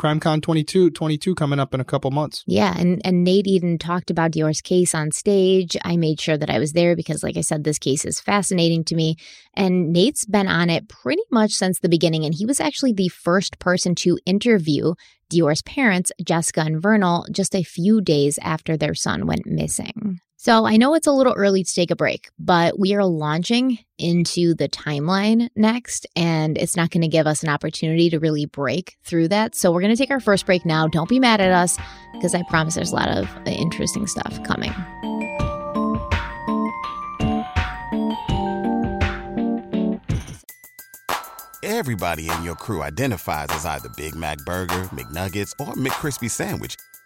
CrimeCon 0.00 0.40
22, 0.40 0.90
22 0.90 1.34
coming 1.34 1.60
up 1.60 1.74
in 1.74 1.80
a 1.80 1.84
couple 1.84 2.10
months. 2.10 2.42
Yeah, 2.46 2.74
and 2.78 3.02
and 3.04 3.22
Nate 3.22 3.46
Eaton 3.46 3.76
talked 3.76 4.10
about 4.10 4.30
Deorr's 4.30 4.62
case 4.62 4.94
on 4.94 5.10
stage. 5.10 5.76
I 5.84 5.96
made 5.96 6.20
sure 6.20 6.38
that 6.38 6.48
I 6.48 6.58
was 6.58 6.72
there 6.72 6.96
because, 6.96 7.22
like 7.22 7.36
I 7.36 7.42
said, 7.42 7.64
this 7.64 7.78
case 7.78 8.04
is 8.04 8.20
fascinating 8.20 8.84
to 8.84 8.94
me. 8.94 9.16
And 9.54 9.92
Nate's 9.92 10.24
been 10.24 10.48
on 10.48 10.70
it 10.70 10.88
pretty 10.88 11.22
much 11.30 11.52
since 11.52 11.80
the 11.80 11.88
beginning, 11.88 12.24
and 12.24 12.34
he 12.34 12.46
was 12.46 12.60
actually 12.60 12.92
the 12.92 13.08
first 13.08 13.58
person 13.58 13.94
to 13.96 14.18
interview 14.24 14.94
Deorr's 15.30 15.62
parents, 15.62 16.12
Jessica 16.24 16.60
and 16.60 16.80
Vernal, 16.80 17.26
just 17.30 17.54
a 17.54 17.62
few 17.62 18.00
days 18.00 18.38
after 18.42 18.76
their 18.76 18.94
son 18.94 19.26
went 19.26 19.46
missing. 19.46 20.20
So 20.42 20.64
I 20.64 20.78
know 20.78 20.94
it's 20.94 21.06
a 21.06 21.12
little 21.12 21.34
early 21.34 21.64
to 21.64 21.74
take 21.74 21.90
a 21.90 21.96
break, 21.96 22.30
but 22.38 22.78
we 22.78 22.94
are 22.94 23.04
launching 23.04 23.78
into 23.98 24.54
the 24.54 24.70
timeline 24.70 25.50
next, 25.54 26.06
and 26.16 26.56
it's 26.56 26.78
not 26.78 26.88
going 26.88 27.02
to 27.02 27.08
give 27.08 27.26
us 27.26 27.42
an 27.42 27.50
opportunity 27.50 28.08
to 28.08 28.18
really 28.18 28.46
break 28.46 28.96
through 29.04 29.28
that. 29.28 29.54
So 29.54 29.70
we're 29.70 29.82
going 29.82 29.94
to 29.94 29.98
take 29.98 30.10
our 30.10 30.18
first 30.18 30.46
break 30.46 30.64
now. 30.64 30.88
Don't 30.88 31.10
be 31.10 31.20
mad 31.20 31.42
at 31.42 31.52
us 31.52 31.76
because 32.14 32.34
I 32.34 32.42
promise 32.44 32.74
there's 32.74 32.90
a 32.90 32.94
lot 32.94 33.10
of 33.10 33.28
uh, 33.46 33.50
interesting 33.50 34.06
stuff 34.06 34.42
coming. 34.44 34.72
Everybody 41.62 42.30
in 42.30 42.44
your 42.44 42.54
crew 42.54 42.82
identifies 42.82 43.48
as 43.50 43.66
either 43.66 43.90
Big 43.90 44.14
Mac 44.14 44.38
Burger, 44.46 44.88
McNuggets, 44.94 45.52
or 45.58 45.74
McCrispy 45.74 46.30
Sandwich, 46.30 46.76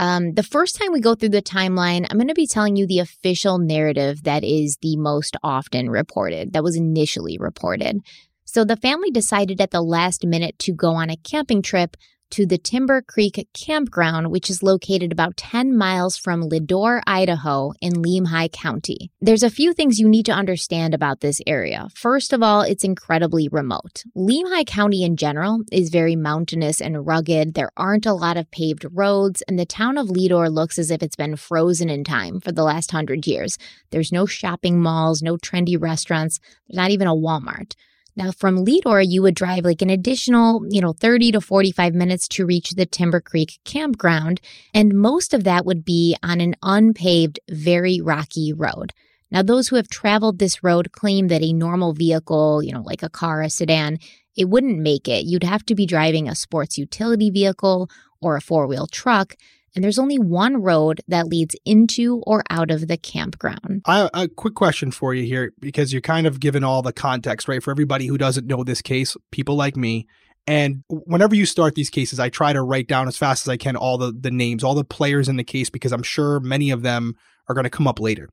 Um, 0.00 0.32
the 0.32 0.42
first 0.42 0.76
time 0.76 0.92
we 0.92 1.00
go 1.02 1.14
through 1.14 1.28
the 1.28 1.42
timeline, 1.42 2.06
I'm 2.08 2.16
going 2.16 2.28
to 2.28 2.34
be 2.34 2.46
telling 2.46 2.74
you 2.74 2.86
the 2.86 3.00
official 3.00 3.58
narrative 3.58 4.22
that 4.22 4.42
is 4.42 4.78
the 4.80 4.96
most 4.96 5.36
often 5.42 5.90
reported, 5.90 6.54
that 6.54 6.64
was 6.64 6.74
initially 6.74 7.36
reported. 7.38 8.00
So 8.46 8.64
the 8.64 8.76
family 8.78 9.10
decided 9.10 9.60
at 9.60 9.72
the 9.72 9.82
last 9.82 10.24
minute 10.24 10.58
to 10.60 10.72
go 10.72 10.94
on 10.94 11.10
a 11.10 11.18
camping 11.18 11.60
trip 11.60 11.98
to 12.30 12.46
the 12.46 12.58
Timber 12.58 13.02
Creek 13.02 13.48
Campground, 13.52 14.30
which 14.30 14.50
is 14.50 14.62
located 14.62 15.12
about 15.12 15.36
10 15.36 15.76
miles 15.76 16.16
from 16.16 16.48
Leadore, 16.48 17.02
Idaho, 17.06 17.72
in 17.80 17.94
Lemhi 17.94 18.50
County. 18.52 19.10
There's 19.20 19.42
a 19.42 19.50
few 19.50 19.72
things 19.72 19.98
you 19.98 20.08
need 20.08 20.26
to 20.26 20.32
understand 20.32 20.94
about 20.94 21.20
this 21.20 21.40
area. 21.46 21.88
First 21.94 22.32
of 22.32 22.42
all, 22.42 22.62
it's 22.62 22.84
incredibly 22.84 23.48
remote. 23.48 24.04
Lemhi 24.16 24.64
County 24.66 25.02
in 25.02 25.16
general 25.16 25.60
is 25.72 25.90
very 25.90 26.16
mountainous 26.16 26.80
and 26.80 27.06
rugged. 27.06 27.54
There 27.54 27.72
aren't 27.76 28.06
a 28.06 28.14
lot 28.14 28.36
of 28.36 28.50
paved 28.50 28.86
roads, 28.92 29.42
and 29.48 29.58
the 29.58 29.66
town 29.66 29.98
of 29.98 30.10
Leadore 30.10 30.50
looks 30.50 30.78
as 30.78 30.90
if 30.90 31.02
it's 31.02 31.16
been 31.16 31.36
frozen 31.36 31.90
in 31.90 32.04
time 32.04 32.40
for 32.40 32.52
the 32.52 32.64
last 32.64 32.90
hundred 32.90 33.26
years. 33.26 33.58
There's 33.90 34.12
no 34.12 34.26
shopping 34.26 34.80
malls, 34.80 35.22
no 35.22 35.36
trendy 35.36 35.80
restaurants, 35.80 36.38
not 36.68 36.90
even 36.90 37.06
a 37.06 37.14
Walmart. 37.14 37.74
Now, 38.16 38.32
from 38.32 38.64
Leadore, 38.64 39.00
you 39.00 39.22
would 39.22 39.34
drive 39.34 39.64
like 39.64 39.82
an 39.82 39.90
additional, 39.90 40.64
you 40.68 40.80
know, 40.80 40.92
30 40.92 41.32
to 41.32 41.40
45 41.40 41.94
minutes 41.94 42.28
to 42.28 42.46
reach 42.46 42.70
the 42.70 42.86
Timber 42.86 43.20
Creek 43.20 43.58
campground. 43.64 44.40
And 44.74 44.94
most 44.94 45.32
of 45.32 45.44
that 45.44 45.64
would 45.64 45.84
be 45.84 46.16
on 46.22 46.40
an 46.40 46.54
unpaved, 46.62 47.40
very 47.48 48.00
rocky 48.00 48.52
road. 48.52 48.92
Now, 49.30 49.42
those 49.42 49.68
who 49.68 49.76
have 49.76 49.88
traveled 49.88 50.38
this 50.38 50.64
road 50.64 50.90
claim 50.92 51.28
that 51.28 51.42
a 51.42 51.52
normal 51.52 51.92
vehicle, 51.92 52.62
you 52.62 52.72
know, 52.72 52.82
like 52.82 53.02
a 53.02 53.08
car, 53.08 53.42
a 53.42 53.50
sedan, 53.50 53.98
it 54.36 54.48
wouldn't 54.48 54.78
make 54.78 55.06
it. 55.06 55.24
You'd 55.24 55.44
have 55.44 55.64
to 55.66 55.74
be 55.74 55.86
driving 55.86 56.28
a 56.28 56.34
sports 56.34 56.76
utility 56.76 57.30
vehicle 57.30 57.88
or 58.20 58.36
a 58.36 58.40
four 58.40 58.66
wheel 58.66 58.86
truck 58.86 59.36
and 59.74 59.84
there's 59.84 59.98
only 59.98 60.18
one 60.18 60.62
road 60.62 61.00
that 61.08 61.26
leads 61.26 61.54
into 61.64 62.22
or 62.26 62.42
out 62.50 62.70
of 62.70 62.88
the 62.88 62.96
campground. 62.96 63.82
I, 63.86 64.10
a 64.12 64.28
quick 64.28 64.54
question 64.54 64.90
for 64.90 65.14
you 65.14 65.24
here, 65.24 65.52
because 65.60 65.92
you're 65.92 66.02
kind 66.02 66.26
of 66.26 66.40
given 66.40 66.64
all 66.64 66.82
the 66.82 66.92
context, 66.92 67.48
right? 67.48 67.62
For 67.62 67.70
everybody 67.70 68.06
who 68.06 68.18
doesn't 68.18 68.46
know 68.46 68.64
this 68.64 68.82
case, 68.82 69.16
people 69.30 69.56
like 69.56 69.76
me. 69.76 70.06
And 70.46 70.82
whenever 70.88 71.34
you 71.34 71.46
start 71.46 71.74
these 71.74 71.90
cases, 71.90 72.18
I 72.18 72.28
try 72.28 72.52
to 72.52 72.62
write 72.62 72.88
down 72.88 73.06
as 73.06 73.16
fast 73.16 73.44
as 73.44 73.48
I 73.48 73.56
can 73.56 73.76
all 73.76 73.98
the, 73.98 74.12
the 74.12 74.30
names, 74.30 74.64
all 74.64 74.74
the 74.74 74.84
players 74.84 75.28
in 75.28 75.36
the 75.36 75.44
case, 75.44 75.70
because 75.70 75.92
I'm 75.92 76.02
sure 76.02 76.40
many 76.40 76.70
of 76.70 76.82
them 76.82 77.14
are 77.48 77.54
going 77.54 77.64
to 77.64 77.70
come 77.70 77.86
up 77.86 78.00
later. 78.00 78.28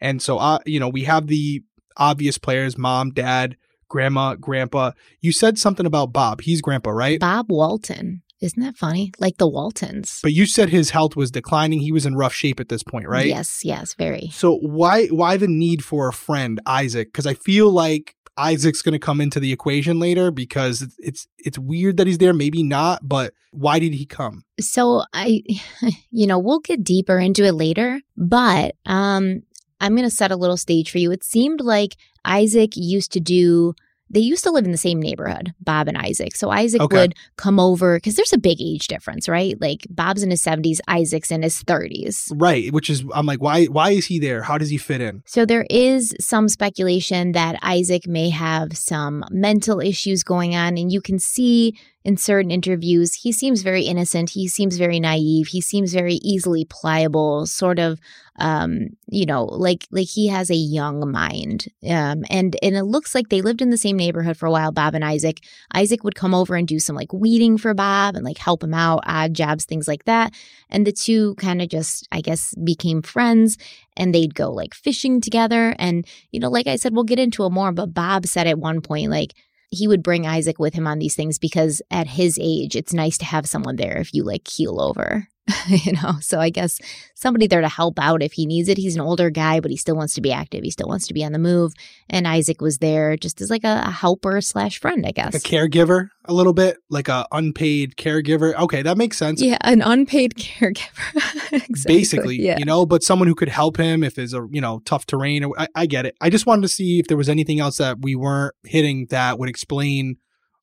And 0.00 0.20
so, 0.20 0.38
uh, 0.38 0.58
you 0.66 0.80
know, 0.80 0.88
we 0.88 1.04
have 1.04 1.26
the 1.26 1.62
obvious 1.96 2.38
players 2.38 2.78
mom, 2.78 3.12
dad, 3.12 3.56
grandma, 3.88 4.34
grandpa. 4.36 4.92
You 5.20 5.32
said 5.32 5.58
something 5.58 5.86
about 5.86 6.12
Bob. 6.12 6.40
He's 6.40 6.62
grandpa, 6.62 6.90
right? 6.90 7.20
Bob 7.20 7.50
Walton. 7.50 8.22
Isn't 8.40 8.62
that 8.62 8.76
funny? 8.76 9.12
Like 9.18 9.36
the 9.36 9.48
Waltons. 9.48 10.20
But 10.22 10.32
you 10.32 10.46
said 10.46 10.70
his 10.70 10.90
health 10.90 11.14
was 11.14 11.30
declining. 11.30 11.80
He 11.80 11.92
was 11.92 12.06
in 12.06 12.14
rough 12.14 12.32
shape 12.32 12.58
at 12.58 12.68
this 12.68 12.82
point, 12.82 13.06
right? 13.06 13.26
Yes, 13.26 13.64
yes, 13.64 13.94
very. 13.94 14.30
So 14.32 14.56
why 14.56 15.06
why 15.08 15.36
the 15.36 15.48
need 15.48 15.84
for 15.84 16.08
a 16.08 16.12
friend, 16.12 16.60
Isaac? 16.66 17.08
Because 17.08 17.26
I 17.26 17.34
feel 17.34 17.70
like 17.70 18.16
Isaac's 18.36 18.80
going 18.80 18.94
to 18.94 18.98
come 18.98 19.20
into 19.20 19.40
the 19.40 19.52
equation 19.52 19.98
later 19.98 20.30
because 20.30 20.80
it's, 20.80 20.96
it's 20.98 21.28
it's 21.38 21.58
weird 21.58 21.98
that 21.98 22.06
he's 22.06 22.18
there, 22.18 22.32
maybe 22.32 22.62
not, 22.62 23.06
but 23.06 23.34
why 23.50 23.78
did 23.78 23.92
he 23.92 24.06
come? 24.06 24.44
So 24.58 25.02
I 25.12 25.42
you 26.10 26.26
know, 26.26 26.38
we'll 26.38 26.60
get 26.60 26.82
deeper 26.82 27.18
into 27.18 27.44
it 27.44 27.52
later, 27.52 28.00
but 28.16 28.76
um 28.86 29.42
I'm 29.82 29.96
going 29.96 30.08
to 30.08 30.14
set 30.14 30.30
a 30.30 30.36
little 30.36 30.58
stage 30.58 30.90
for 30.90 30.98
you. 30.98 31.10
It 31.10 31.24
seemed 31.24 31.62
like 31.62 31.96
Isaac 32.24 32.72
used 32.76 33.12
to 33.12 33.20
do 33.20 33.74
they 34.10 34.20
used 34.20 34.44
to 34.44 34.50
live 34.50 34.64
in 34.64 34.72
the 34.72 34.78
same 34.78 35.00
neighborhood, 35.00 35.54
Bob 35.60 35.88
and 35.88 35.96
Isaac. 35.96 36.34
So 36.34 36.50
Isaac 36.50 36.80
okay. 36.82 36.96
would 36.96 37.14
come 37.36 37.60
over 37.60 37.96
because 37.96 38.16
there's 38.16 38.32
a 38.32 38.38
big 38.38 38.60
age 38.60 38.88
difference, 38.88 39.28
right? 39.28 39.58
Like 39.60 39.86
Bob's 39.88 40.22
in 40.22 40.30
his 40.30 40.42
70s, 40.42 40.80
Isaac's 40.88 41.30
in 41.30 41.42
his 41.42 41.62
30s. 41.62 42.32
Right, 42.34 42.72
which 42.72 42.90
is 42.90 43.04
I'm 43.14 43.26
like 43.26 43.40
why 43.40 43.66
why 43.66 43.90
is 43.90 44.06
he 44.06 44.18
there? 44.18 44.42
How 44.42 44.58
does 44.58 44.70
he 44.70 44.78
fit 44.78 45.00
in? 45.00 45.22
So 45.26 45.46
there 45.46 45.66
is 45.70 46.14
some 46.20 46.48
speculation 46.48 47.32
that 47.32 47.58
Isaac 47.62 48.06
may 48.06 48.30
have 48.30 48.76
some 48.76 49.24
mental 49.30 49.80
issues 49.80 50.22
going 50.22 50.56
on 50.56 50.76
and 50.76 50.90
you 50.92 51.00
can 51.00 51.18
see 51.18 51.76
in 52.02 52.16
certain 52.16 52.50
interviews, 52.50 53.12
he 53.14 53.30
seems 53.30 53.62
very 53.62 53.82
innocent. 53.82 54.30
He 54.30 54.48
seems 54.48 54.78
very 54.78 54.98
naive. 54.98 55.48
He 55.48 55.60
seems 55.60 55.92
very 55.92 56.14
easily 56.14 56.64
pliable, 56.64 57.44
sort 57.44 57.78
of, 57.78 58.00
um, 58.36 58.88
you 59.08 59.26
know, 59.26 59.44
like 59.44 59.86
like 59.90 60.08
he 60.08 60.28
has 60.28 60.50
a 60.50 60.54
young 60.54 61.10
mind. 61.10 61.66
Um, 61.86 62.24
and 62.30 62.56
and 62.62 62.74
it 62.74 62.84
looks 62.84 63.14
like 63.14 63.28
they 63.28 63.42
lived 63.42 63.60
in 63.60 63.68
the 63.68 63.76
same 63.76 63.98
neighborhood 63.98 64.38
for 64.38 64.46
a 64.46 64.50
while. 64.50 64.72
Bob 64.72 64.94
and 64.94 65.04
Isaac. 65.04 65.40
Isaac 65.74 66.02
would 66.02 66.14
come 66.14 66.34
over 66.34 66.56
and 66.56 66.66
do 66.66 66.78
some 66.78 66.96
like 66.96 67.12
weeding 67.12 67.58
for 67.58 67.74
Bob 67.74 68.16
and 68.16 68.24
like 68.24 68.38
help 68.38 68.64
him 68.64 68.72
out, 68.72 69.02
odd 69.06 69.34
jobs, 69.34 69.66
things 69.66 69.86
like 69.86 70.04
that. 70.04 70.32
And 70.70 70.86
the 70.86 70.92
two 70.92 71.34
kind 71.34 71.60
of 71.60 71.68
just, 71.68 72.08
I 72.10 72.22
guess, 72.22 72.54
became 72.64 73.02
friends. 73.02 73.58
And 73.94 74.14
they'd 74.14 74.34
go 74.34 74.50
like 74.50 74.72
fishing 74.72 75.20
together. 75.20 75.76
And 75.78 76.06
you 76.30 76.40
know, 76.40 76.48
like 76.48 76.66
I 76.66 76.76
said, 76.76 76.94
we'll 76.94 77.04
get 77.04 77.18
into 77.18 77.44
it 77.44 77.50
more. 77.50 77.72
But 77.72 77.92
Bob 77.92 78.24
said 78.24 78.46
at 78.46 78.58
one 78.58 78.80
point, 78.80 79.10
like 79.10 79.34
he 79.70 79.86
would 79.86 80.02
bring 80.02 80.26
Isaac 80.26 80.58
with 80.58 80.74
him 80.74 80.86
on 80.86 80.98
these 80.98 81.14
things 81.14 81.38
because 81.38 81.80
at 81.90 82.06
his 82.06 82.38
age, 82.40 82.76
it's 82.76 82.92
nice 82.92 83.16
to 83.18 83.24
have 83.24 83.46
someone 83.46 83.76
there 83.76 83.98
if 83.98 84.12
you 84.12 84.24
like 84.24 84.44
keel 84.44 84.80
over. 84.80 85.28
you 85.68 85.92
know. 85.92 86.14
So 86.20 86.40
I 86.40 86.50
guess 86.50 86.78
somebody 87.14 87.46
there 87.46 87.60
to 87.60 87.68
help 87.68 87.98
out 87.98 88.22
if 88.22 88.32
he 88.32 88.46
needs 88.46 88.68
it. 88.68 88.78
He's 88.78 88.94
an 88.94 89.00
older 89.00 89.30
guy, 89.30 89.60
but 89.60 89.70
he 89.70 89.76
still 89.76 89.96
wants 89.96 90.14
to 90.14 90.20
be 90.20 90.32
active. 90.32 90.62
He 90.62 90.70
still 90.70 90.88
wants 90.88 91.06
to 91.08 91.14
be 91.14 91.24
on 91.24 91.32
the 91.32 91.38
move. 91.38 91.72
And 92.08 92.26
Isaac 92.26 92.60
was 92.60 92.78
there 92.78 93.16
just 93.16 93.40
as 93.40 93.50
like 93.50 93.64
a, 93.64 93.82
a 93.84 93.90
helper 93.90 94.40
slash 94.40 94.78
friend, 94.80 95.04
I 95.06 95.12
guess. 95.12 95.34
a 95.34 95.40
caregiver 95.40 96.08
a 96.26 96.32
little 96.32 96.52
bit, 96.52 96.78
like 96.88 97.08
a 97.08 97.26
unpaid 97.32 97.96
caregiver. 97.96 98.54
Okay, 98.54 98.82
that 98.82 98.96
makes 98.96 99.16
sense. 99.16 99.42
yeah, 99.42 99.58
an 99.62 99.82
unpaid 99.82 100.34
caregiver. 100.36 101.52
exactly. 101.52 101.94
Basically, 101.94 102.36
yeah. 102.36 102.58
you 102.58 102.64
know, 102.64 102.86
but 102.86 103.02
someone 103.02 103.28
who 103.28 103.34
could 103.34 103.48
help 103.48 103.76
him 103.76 104.02
if 104.02 104.14
there's 104.14 104.34
a 104.34 104.46
you 104.50 104.60
know 104.60 104.80
tough 104.84 105.06
terrain. 105.06 105.44
Or, 105.44 105.54
I, 105.58 105.68
I 105.74 105.86
get 105.86 106.06
it. 106.06 106.16
I 106.20 106.30
just 106.30 106.46
wanted 106.46 106.62
to 106.62 106.68
see 106.68 106.98
if 106.98 107.06
there 107.06 107.16
was 107.16 107.28
anything 107.28 107.60
else 107.60 107.78
that 107.78 107.98
we 108.00 108.14
weren't 108.14 108.54
hitting 108.64 109.06
that 109.10 109.38
would 109.38 109.48
explain 109.48 110.16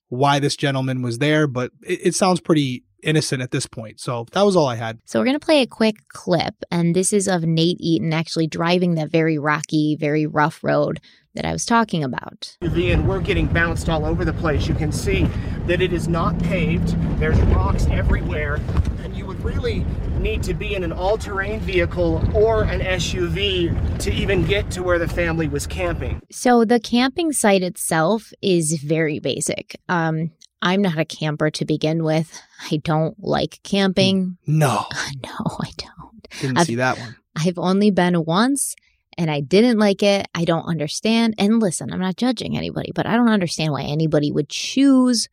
why 0.09 0.39
this 0.39 0.55
gentleman 0.55 1.01
was 1.01 1.17
there. 1.17 1.47
But 1.47 1.71
it, 1.83 2.07
it 2.07 2.15
sounds 2.15 2.39
pretty 2.39 2.83
innocent 3.03 3.41
at 3.41 3.51
this 3.51 3.65
point. 3.65 3.99
So 3.99 4.25
that 4.31 4.41
was 4.41 4.55
all 4.55 4.67
I 4.67 4.75
had. 4.75 4.99
So 5.05 5.19
we're 5.19 5.25
going 5.25 5.39
to 5.39 5.45
play 5.45 5.61
a 5.61 5.67
quick 5.67 6.07
clip, 6.09 6.55
and 6.71 6.95
this 6.95 7.13
is 7.13 7.27
of 7.27 7.43
Nate 7.43 7.77
Eaton 7.79 8.13
actually 8.13 8.47
driving 8.47 8.95
that 8.95 9.09
very 9.09 9.37
rocky, 9.37 9.95
very 9.99 10.25
rough 10.25 10.63
road 10.63 10.99
that 11.37 11.45
I 11.45 11.51
was 11.53 11.65
talking 11.65 12.03
about. 12.03 12.57
And 12.61 13.07
we're 13.07 13.21
getting 13.21 13.47
bounced 13.47 13.89
all 13.89 14.05
over 14.05 14.25
the 14.25 14.33
place. 14.33 14.67
You 14.67 14.73
can 14.73 14.91
see 14.91 15.23
that 15.67 15.81
it 15.81 15.93
is 15.93 16.07
not 16.07 16.37
paved. 16.39 16.89
There's 17.19 17.39
rocks 17.41 17.85
everywhere. 17.91 18.55
And 19.03 19.15
you 19.15 19.25
would 19.27 19.41
really 19.43 19.85
need 20.19 20.41
to 20.43 20.55
be 20.55 20.73
in 20.73 20.83
an 20.83 20.91
all-terrain 20.91 21.59
vehicle 21.59 22.23
or 22.35 22.63
an 22.63 22.81
SUV 22.81 23.99
to 23.99 24.11
even 24.11 24.45
get 24.45 24.71
to 24.71 24.81
where 24.83 24.97
the 24.97 25.07
family 25.07 25.47
was 25.47 25.67
camping. 25.67 26.21
So 26.31 26.65
the 26.65 26.79
camping 26.79 27.31
site 27.31 27.61
itself 27.61 28.33
is 28.41 28.81
very 28.81 29.19
basic. 29.19 29.79
Um, 29.87 30.31
I'm 30.61 30.81
not 30.81 30.97
a 30.97 31.05
camper 31.05 31.49
to 31.51 31.65
begin 31.65 32.03
with. 32.03 32.41
I 32.71 32.77
don't 32.77 33.15
like 33.23 33.59
camping. 33.63 34.37
No, 34.47 34.85
No, 35.23 35.57
I 35.59 35.71
don't. 35.77 36.27
didn't 36.41 36.57
I've- 36.57 36.65
see 36.65 36.75
that 36.75 36.97
one. 36.99 37.15
I've 37.35 37.59
only 37.59 37.91
been 37.91 38.25
once 38.25 38.75
and 39.15 39.29
I 39.29 39.41
didn't 39.41 39.77
like 39.77 40.01
it. 40.01 40.27
I 40.33 40.43
don't 40.43 40.65
understand. 40.65 41.35
And 41.37 41.59
listen, 41.61 41.93
I'm 41.93 41.99
not 41.99 42.17
judging 42.17 42.57
anybody, 42.57 42.91
but 42.95 43.05
I 43.05 43.15
don't 43.15 43.29
understand 43.29 43.71
why 43.73 43.83
anybody 43.83 44.31
would 44.31 44.49
choose 44.49 45.27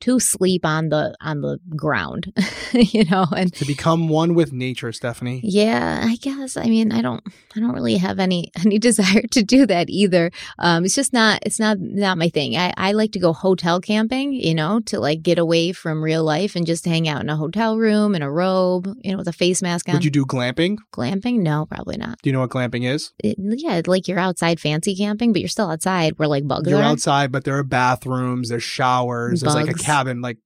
to 0.00 0.20
sleep 0.20 0.64
on 0.64 0.88
the 0.90 1.14
on 1.20 1.40
the 1.40 1.58
ground. 1.76 2.32
you 2.72 3.04
know, 3.04 3.26
and 3.36 3.52
To 3.54 3.64
become 3.64 4.08
one 4.08 4.34
with 4.34 4.52
nature, 4.52 4.92
Stephanie. 4.92 5.40
yeah, 5.44 6.02
I 6.04 6.16
guess. 6.16 6.56
I 6.56 6.64
mean, 6.64 6.92
I 6.92 7.02
don't 7.02 7.22
I 7.56 7.60
don't 7.60 7.72
really 7.74 7.96
have 7.96 8.18
any 8.18 8.50
any 8.64 8.78
desire 8.78 9.22
to 9.30 9.42
do 9.42 9.66
that 9.66 9.90
either. 9.90 10.30
Um 10.58 10.84
it's 10.84 10.94
just 10.94 11.12
not 11.12 11.40
it's 11.44 11.58
not 11.60 11.78
not 11.80 12.18
my 12.18 12.28
thing. 12.28 12.56
I 12.56 12.72
I 12.76 12.92
like 12.92 13.12
to 13.12 13.18
go 13.18 13.32
hotel 13.32 13.80
camping, 13.80 14.32
you 14.32 14.54
know, 14.54 14.80
to 14.86 15.00
like 15.00 15.22
get 15.22 15.38
away 15.38 15.72
from 15.72 16.02
real 16.02 16.24
life 16.24 16.54
and 16.56 16.66
just 16.66 16.84
hang 16.84 17.08
out 17.08 17.20
in 17.22 17.28
a 17.28 17.36
hotel 17.36 17.76
room 17.76 18.14
in 18.14 18.22
a 18.22 18.30
robe, 18.30 18.86
you 19.02 19.12
know, 19.12 19.18
with 19.18 19.28
a 19.28 19.32
face 19.32 19.62
mask 19.62 19.88
on. 19.88 19.94
Would 19.94 20.04
you 20.04 20.10
do 20.10 20.24
glamping? 20.24 20.76
Glamping? 20.92 21.40
No, 21.40 21.66
probably 21.66 21.96
not. 21.96 22.20
Do 22.22 22.30
you 22.30 22.32
know 22.32 22.40
what 22.40 22.50
glamping 22.50 22.84
is? 22.88 23.12
It, 23.18 23.36
yeah, 23.38 23.80
like 23.86 24.06
you're 24.08 24.18
outside 24.18 24.60
fancy 24.60 24.94
camping, 24.94 25.32
but 25.32 25.40
you're 25.40 25.48
still 25.48 25.70
outside 25.70 26.18
where 26.18 26.28
like 26.28 26.46
bugs 26.46 26.68
You're 26.70 26.80
are. 26.80 26.84
outside, 26.84 27.32
but 27.32 27.44
there 27.44 27.56
are 27.56 27.62
bathrooms, 27.64 28.48
there's 28.48 28.62
showers, 28.62 29.40
there's 29.40 29.54
like 29.54 29.64
a 29.64 29.72
Bugs. 29.72 29.84
Cabin. 29.88 30.20
Like, 30.20 30.38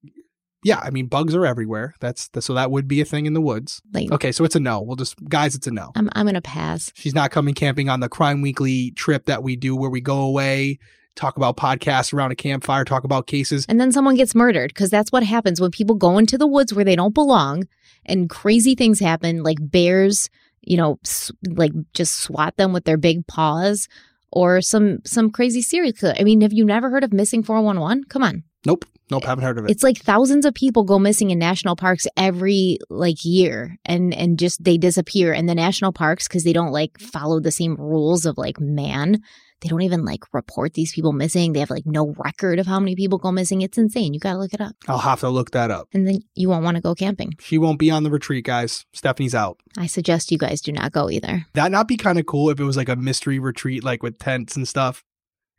yeah, 0.64 0.78
I 0.82 0.90
mean, 0.90 1.06
bugs 1.06 1.34
are 1.34 1.44
everywhere. 1.44 1.94
That's 2.00 2.28
the, 2.28 2.42
so 2.42 2.54
that 2.54 2.70
would 2.70 2.86
be 2.86 3.00
a 3.00 3.04
thing 3.04 3.26
in 3.26 3.34
the 3.34 3.40
woods. 3.40 3.82
Like 3.92 4.12
Okay, 4.12 4.30
so 4.32 4.44
it's 4.44 4.54
a 4.54 4.60
no. 4.60 4.80
We'll 4.80 4.96
just 4.96 5.16
guys, 5.28 5.54
it's 5.54 5.66
a 5.66 5.72
no. 5.72 5.92
I'm 5.96 6.08
I'm 6.12 6.26
gonna 6.26 6.40
pass. 6.40 6.92
She's 6.94 7.14
not 7.14 7.30
coming 7.30 7.54
camping 7.54 7.88
on 7.88 8.00
the 8.00 8.08
Crime 8.08 8.42
Weekly 8.42 8.92
trip 8.92 9.26
that 9.26 9.42
we 9.42 9.56
do 9.56 9.74
where 9.74 9.90
we 9.90 10.00
go 10.00 10.20
away, 10.20 10.78
talk 11.16 11.36
about 11.36 11.56
podcasts 11.56 12.12
around 12.12 12.30
a 12.30 12.36
campfire, 12.36 12.84
talk 12.84 13.04
about 13.04 13.26
cases. 13.26 13.66
And 13.68 13.80
then 13.80 13.90
someone 13.90 14.14
gets 14.14 14.34
murdered 14.34 14.68
because 14.68 14.90
that's 14.90 15.10
what 15.10 15.24
happens 15.24 15.60
when 15.60 15.70
people 15.72 15.96
go 15.96 16.18
into 16.18 16.38
the 16.38 16.46
woods 16.46 16.72
where 16.72 16.84
they 16.84 16.96
don't 16.96 17.14
belong, 17.14 17.64
and 18.06 18.30
crazy 18.30 18.74
things 18.76 19.00
happen, 19.00 19.42
like 19.42 19.58
bears, 19.60 20.30
you 20.60 20.76
know, 20.76 21.00
like 21.44 21.72
just 21.92 22.20
swat 22.20 22.56
them 22.56 22.72
with 22.72 22.84
their 22.84 22.96
big 22.96 23.26
paws, 23.26 23.88
or 24.30 24.60
some 24.60 25.00
some 25.04 25.30
crazy 25.30 25.60
serial 25.60 25.92
killer. 25.92 26.14
I 26.18 26.22
mean, 26.22 26.40
have 26.42 26.52
you 26.52 26.64
never 26.64 26.88
heard 26.88 27.02
of 27.02 27.12
missing 27.12 27.42
411? 27.42 28.04
Come 28.04 28.22
on. 28.22 28.44
Nope, 28.64 28.84
nope, 29.10 29.24
haven't 29.24 29.44
heard 29.44 29.58
of 29.58 29.64
it. 29.64 29.70
It's 29.70 29.82
like 29.82 29.98
thousands 29.98 30.44
of 30.44 30.54
people 30.54 30.84
go 30.84 30.98
missing 30.98 31.30
in 31.30 31.38
national 31.38 31.76
parks 31.76 32.06
every 32.16 32.78
like 32.90 33.24
year 33.24 33.76
and 33.84 34.14
and 34.14 34.38
just 34.38 34.62
they 34.62 34.78
disappear 34.78 35.32
and 35.32 35.48
the 35.48 35.54
national 35.54 35.92
parks 35.92 36.28
cuz 36.28 36.44
they 36.44 36.52
don't 36.52 36.72
like 36.72 36.98
follow 36.98 37.40
the 37.40 37.50
same 37.50 37.74
rules 37.76 38.26
of 38.26 38.38
like 38.38 38.60
man. 38.60 39.20
They 39.62 39.68
don't 39.68 39.82
even 39.82 40.04
like 40.04 40.24
report 40.32 40.74
these 40.74 40.92
people 40.92 41.12
missing. 41.12 41.52
They 41.52 41.60
have 41.60 41.70
like 41.70 41.86
no 41.86 42.14
record 42.18 42.58
of 42.58 42.66
how 42.66 42.80
many 42.80 42.96
people 42.96 43.18
go 43.18 43.30
missing. 43.30 43.62
It's 43.62 43.78
insane. 43.78 44.12
You 44.12 44.18
got 44.18 44.32
to 44.32 44.38
look 44.38 44.52
it 44.52 44.60
up. 44.60 44.74
I'll 44.88 44.98
have 44.98 45.20
to 45.20 45.28
look 45.28 45.52
that 45.52 45.70
up. 45.70 45.86
And 45.92 46.06
then 46.06 46.18
you 46.34 46.48
won't 46.48 46.64
want 46.64 46.76
to 46.76 46.80
go 46.80 46.96
camping. 46.96 47.34
She 47.38 47.58
won't 47.58 47.78
be 47.78 47.88
on 47.88 48.02
the 48.02 48.10
retreat, 48.10 48.44
guys. 48.44 48.84
Stephanie's 48.92 49.36
out. 49.36 49.60
I 49.78 49.86
suggest 49.86 50.32
you 50.32 50.38
guys 50.38 50.60
do 50.60 50.72
not 50.72 50.90
go 50.90 51.08
either. 51.08 51.46
That 51.52 51.70
not 51.70 51.86
be 51.86 51.96
kind 51.96 52.18
of 52.18 52.26
cool 52.26 52.50
if 52.50 52.58
it 52.58 52.64
was 52.64 52.76
like 52.76 52.88
a 52.88 52.96
mystery 52.96 53.38
retreat, 53.38 53.84
like 53.84 54.02
with 54.02 54.18
tents 54.18 54.56
and 54.56 54.66
stuff. 54.66 55.04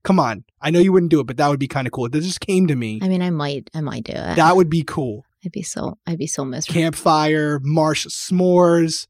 Come 0.04 0.20
on, 0.20 0.44
I 0.62 0.70
know 0.70 0.80
you 0.80 0.92
wouldn't 0.92 1.12
do 1.12 1.20
it, 1.20 1.28
but 1.28 1.38
that 1.38 1.48
would 1.48 1.60
be 1.60 1.68
kind 1.68 1.88
of 1.88 1.94
cool. 1.94 2.10
That 2.10 2.22
just 2.22 2.42
came 2.42 2.68
to 2.68 2.76
me. 2.76 3.00
I 3.02 3.08
mean, 3.08 3.22
I 3.22 3.30
might 3.30 3.70
I 3.74 3.82
might 3.82 4.04
do 4.04 4.14
it. 4.14 4.36
That 4.36 4.56
would 4.56 4.70
be 4.70 4.84
cool. 4.84 5.26
I'd 5.46 5.52
be 5.52 5.64
so 5.64 5.98
I'd 6.06 6.18
be 6.18 6.28
so 6.28 6.44
miserable. 6.46 6.80
Campfire, 6.80 7.60
marsh 7.64 8.08
s'mores. 8.08 9.08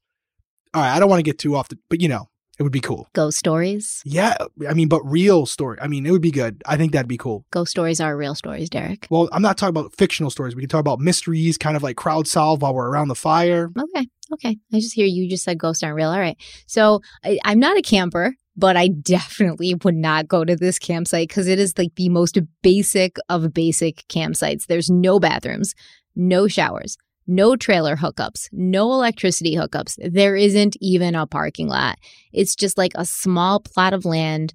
All 0.73 0.81
right, 0.81 0.95
I 0.95 0.99
don't 0.99 1.09
want 1.09 1.19
to 1.19 1.23
get 1.23 1.37
too 1.39 1.55
off 1.55 1.69
the, 1.69 1.77
but 1.89 2.01
you 2.01 2.07
know, 2.07 2.29
it 2.59 2.63
would 2.63 2.71
be 2.71 2.79
cool. 2.79 3.07
Ghost 3.13 3.37
stories. 3.37 4.01
Yeah, 4.05 4.35
I 4.67 4.73
mean, 4.73 4.87
but 4.87 5.01
real 5.03 5.45
story. 5.45 5.77
I 5.81 5.87
mean, 5.87 6.05
it 6.05 6.11
would 6.11 6.21
be 6.21 6.31
good. 6.31 6.61
I 6.65 6.77
think 6.77 6.91
that'd 6.91 7.07
be 7.07 7.17
cool. 7.17 7.45
Ghost 7.51 7.71
stories 7.71 7.99
are 7.99 8.15
real 8.15 8.35
stories, 8.35 8.69
Derek. 8.69 9.07
Well, 9.09 9.29
I'm 9.31 9.41
not 9.41 9.57
talking 9.57 9.75
about 9.75 9.95
fictional 9.95 10.29
stories. 10.29 10.55
We 10.55 10.61
can 10.61 10.69
talk 10.69 10.79
about 10.79 10.99
mysteries, 10.99 11.57
kind 11.57 11.75
of 11.75 11.83
like 11.83 11.95
crowd 11.95 12.27
solve 12.27 12.61
while 12.61 12.73
we're 12.73 12.89
around 12.89 13.07
the 13.07 13.15
fire. 13.15 13.71
Okay. 13.77 14.07
Okay. 14.33 14.57
I 14.71 14.79
just 14.79 14.93
hear 14.93 15.05
you 15.05 15.29
just 15.29 15.43
said 15.43 15.57
ghosts 15.57 15.83
aren't 15.83 15.95
real. 15.95 16.09
All 16.09 16.19
right. 16.19 16.37
So 16.67 17.01
I, 17.23 17.39
I'm 17.43 17.59
not 17.59 17.77
a 17.77 17.81
camper, 17.81 18.35
but 18.55 18.77
I 18.77 18.87
definitely 18.87 19.75
would 19.83 19.95
not 19.95 20.27
go 20.27 20.45
to 20.45 20.55
this 20.55 20.79
campsite 20.79 21.27
because 21.29 21.47
it 21.47 21.59
is 21.59 21.77
like 21.77 21.95
the 21.95 22.09
most 22.09 22.37
basic 22.61 23.17
of 23.29 23.53
basic 23.53 24.05
campsites. 24.07 24.67
There's 24.67 24.89
no 24.89 25.19
bathrooms, 25.19 25.73
no 26.15 26.47
showers, 26.47 26.97
no 27.25 27.55
trailer 27.55 27.95
hookups, 27.95 28.49
no 28.51 28.91
electricity 28.91 29.55
hookups. 29.55 29.97
There 30.03 30.35
isn't 30.35 30.75
even 30.81 31.15
a 31.15 31.27
parking 31.27 31.67
lot. 31.67 31.97
It's 32.31 32.55
just 32.55 32.77
like 32.77 32.91
a 32.95 33.05
small 33.05 33.59
plot 33.59 33.93
of 33.93 34.05
land 34.05 34.53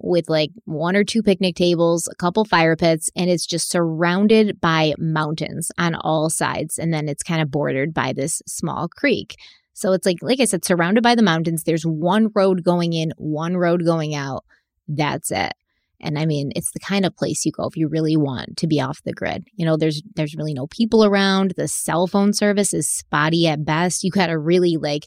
with 0.00 0.28
like 0.28 0.50
one 0.64 0.94
or 0.94 1.04
two 1.04 1.22
picnic 1.22 1.56
tables, 1.56 2.08
a 2.08 2.14
couple 2.14 2.44
fire 2.44 2.76
pits, 2.76 3.10
and 3.16 3.28
it's 3.28 3.46
just 3.46 3.68
surrounded 3.68 4.60
by 4.60 4.94
mountains 4.98 5.70
on 5.78 5.94
all 5.96 6.30
sides. 6.30 6.78
And 6.78 6.92
then 6.92 7.08
it's 7.08 7.22
kind 7.22 7.42
of 7.42 7.50
bordered 7.50 7.92
by 7.92 8.12
this 8.12 8.42
small 8.46 8.88
creek. 8.88 9.36
So 9.78 9.92
it's 9.92 10.04
like, 10.04 10.18
like 10.22 10.40
I 10.40 10.44
said, 10.44 10.64
surrounded 10.64 11.04
by 11.04 11.14
the 11.14 11.22
mountains. 11.22 11.62
There's 11.62 11.86
one 11.86 12.30
road 12.34 12.64
going 12.64 12.94
in, 12.94 13.12
one 13.16 13.56
road 13.56 13.84
going 13.84 14.12
out. 14.12 14.44
That's 14.88 15.30
it. 15.30 15.52
And 16.00 16.18
I 16.18 16.26
mean, 16.26 16.50
it's 16.56 16.72
the 16.72 16.80
kind 16.80 17.06
of 17.06 17.16
place 17.16 17.46
you 17.46 17.52
go 17.52 17.66
if 17.68 17.76
you 17.76 17.86
really 17.86 18.16
want 18.16 18.56
to 18.56 18.66
be 18.66 18.80
off 18.80 19.02
the 19.04 19.12
grid. 19.12 19.46
You 19.54 19.64
know, 19.64 19.76
there's 19.76 20.02
there's 20.16 20.34
really 20.34 20.52
no 20.52 20.66
people 20.66 21.04
around. 21.04 21.54
The 21.56 21.68
cell 21.68 22.08
phone 22.08 22.32
service 22.32 22.74
is 22.74 22.88
spotty 22.88 23.46
at 23.46 23.64
best. 23.64 24.02
You 24.02 24.10
gotta 24.10 24.36
really 24.36 24.76
like 24.76 25.06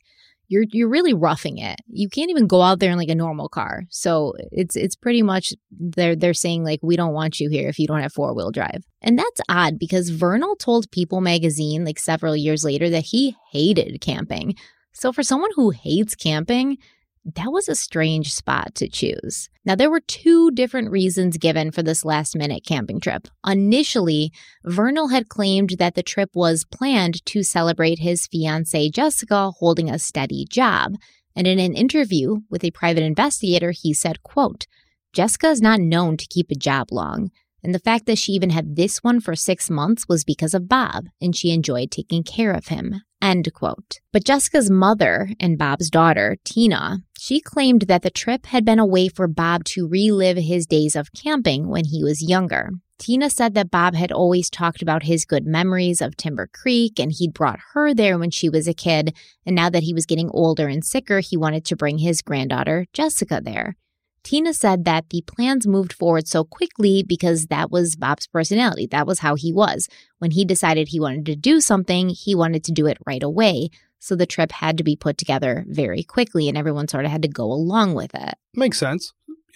you're 0.51 0.65
you're 0.71 0.89
really 0.89 1.13
roughing 1.13 1.57
it. 1.57 1.79
You 1.87 2.09
can't 2.09 2.29
even 2.29 2.45
go 2.45 2.61
out 2.61 2.79
there 2.79 2.91
in 2.91 2.97
like 2.97 3.09
a 3.09 3.15
normal 3.15 3.47
car. 3.47 3.83
So 3.89 4.33
it's 4.51 4.75
it's 4.75 4.97
pretty 4.97 5.21
much 5.21 5.53
they're 5.71 6.15
they're 6.15 6.33
saying 6.33 6.65
like 6.65 6.81
we 6.83 6.97
don't 6.97 7.13
want 7.13 7.39
you 7.39 7.49
here 7.49 7.69
if 7.69 7.79
you 7.79 7.87
don't 7.87 8.01
have 8.01 8.11
four 8.11 8.35
wheel 8.35 8.51
drive. 8.51 8.83
And 9.01 9.17
that's 9.17 9.41
odd 9.47 9.79
because 9.79 10.09
Vernal 10.09 10.57
told 10.57 10.91
People 10.91 11.21
magazine 11.21 11.85
like 11.85 11.97
several 11.97 12.35
years 12.35 12.65
later 12.65 12.89
that 12.89 13.05
he 13.05 13.35
hated 13.51 14.01
camping. 14.01 14.55
So 14.91 15.13
for 15.13 15.23
someone 15.23 15.51
who 15.55 15.69
hates 15.69 16.15
camping, 16.15 16.77
that 17.23 17.51
was 17.51 17.69
a 17.69 17.75
strange 17.75 18.33
spot 18.33 18.73
to 18.75 18.89
choose. 18.89 19.49
Now, 19.63 19.75
there 19.75 19.91
were 19.91 19.99
two 19.99 20.49
different 20.51 20.89
reasons 20.89 21.37
given 21.37 21.71
for 21.71 21.83
this 21.83 22.03
last 22.03 22.35
minute 22.35 22.65
camping 22.65 22.99
trip. 22.99 23.27
Initially, 23.45 24.31
Vernal 24.65 25.09
had 25.09 25.29
claimed 25.29 25.75
that 25.77 25.93
the 25.93 26.03
trip 26.03 26.31
was 26.33 26.65
planned 26.65 27.23
to 27.27 27.43
celebrate 27.43 27.99
his 27.99 28.27
fiancee 28.27 28.89
Jessica 28.89 29.51
holding 29.51 29.89
a 29.89 29.99
steady 29.99 30.45
job. 30.49 30.95
And 31.35 31.47
in 31.47 31.59
an 31.59 31.75
interview 31.75 32.39
with 32.49 32.63
a 32.63 32.71
private 32.71 33.03
investigator, 33.03 33.71
he 33.71 33.93
said, 33.93 34.23
quote, 34.23 34.65
Jessica 35.13 35.49
is 35.49 35.61
not 35.61 35.79
known 35.79 36.17
to 36.17 36.27
keep 36.27 36.49
a 36.49 36.55
job 36.55 36.87
long. 36.91 37.29
And 37.63 37.75
the 37.75 37.79
fact 37.79 38.05
that 38.07 38.17
she 38.17 38.31
even 38.33 38.49
had 38.49 38.75
this 38.75 39.03
one 39.03 39.19
for 39.19 39.35
six 39.35 39.69
months 39.69 40.07
was 40.07 40.23
because 40.23 40.53
of 40.53 40.67
Bob, 40.67 41.07
and 41.21 41.35
she 41.35 41.51
enjoyed 41.51 41.91
taking 41.91 42.23
care 42.23 42.51
of 42.51 42.67
him. 42.67 43.01
End 43.21 43.53
quote. 43.53 43.99
But 44.11 44.23
Jessica's 44.23 44.71
mother 44.71 45.29
and 45.39 45.57
Bob's 45.57 45.89
daughter, 45.89 46.37
Tina, 46.43 47.03
she 47.19 47.39
claimed 47.39 47.83
that 47.83 48.01
the 48.01 48.09
trip 48.09 48.47
had 48.47 48.65
been 48.65 48.79
a 48.79 48.85
way 48.85 49.07
for 49.07 49.27
Bob 49.27 49.63
to 49.65 49.87
relive 49.87 50.37
his 50.37 50.65
days 50.65 50.95
of 50.95 51.13
camping 51.13 51.67
when 51.67 51.85
he 51.85 52.03
was 52.03 52.27
younger. 52.27 52.71
Tina 52.97 53.31
said 53.31 53.55
that 53.55 53.71
Bob 53.71 53.95
had 53.95 54.11
always 54.11 54.47
talked 54.47 54.83
about 54.83 55.03
his 55.03 55.25
good 55.25 55.45
memories 55.45 56.01
of 56.01 56.15
Timber 56.15 56.47
Creek 56.53 56.99
and 56.99 57.11
he'd 57.11 57.33
brought 57.33 57.59
her 57.73 57.95
there 57.95 58.19
when 58.19 58.29
she 58.29 58.47
was 58.47 58.67
a 58.67 58.75
kid. 58.75 59.15
And 59.43 59.55
now 59.55 59.71
that 59.71 59.81
he 59.81 59.93
was 59.93 60.05
getting 60.05 60.29
older 60.31 60.67
and 60.67 60.85
sicker, 60.85 61.19
he 61.19 61.35
wanted 61.35 61.65
to 61.65 61.75
bring 61.75 61.97
his 61.97 62.21
granddaughter, 62.21 62.85
Jessica, 62.93 63.41
there. 63.43 63.75
Tina 64.23 64.53
said 64.53 64.85
that 64.85 65.09
the 65.09 65.23
plans 65.25 65.65
moved 65.65 65.93
forward 65.93 66.27
so 66.27 66.43
quickly 66.43 67.03
because 67.03 67.47
that 67.47 67.71
was 67.71 67.95
Bob's 67.95 68.27
personality. 68.27 68.87
That 68.87 69.07
was 69.07 69.19
how 69.19 69.35
he 69.35 69.51
was. 69.51 69.87
When 70.19 70.31
he 70.31 70.45
decided 70.45 70.87
he 70.87 70.99
wanted 70.99 71.25
to 71.27 71.35
do 71.35 71.59
something, 71.59 72.09
he 72.09 72.35
wanted 72.35 72.63
to 72.65 72.71
do 72.71 72.85
it 72.85 72.97
right 73.05 73.23
away. 73.23 73.69
So 73.99 74.15
the 74.15 74.25
trip 74.25 74.51
had 74.51 74.77
to 74.77 74.83
be 74.83 74.95
put 74.95 75.17
together 75.17 75.65
very 75.67 76.03
quickly 76.03 76.47
and 76.47 76.57
everyone 76.57 76.87
sort 76.87 77.05
of 77.05 77.11
had 77.11 77.21
to 77.21 77.27
go 77.27 77.45
along 77.45 77.93
with 77.93 78.13
it. 78.15 78.35
Makes 78.55 78.79
sense. 78.79 79.13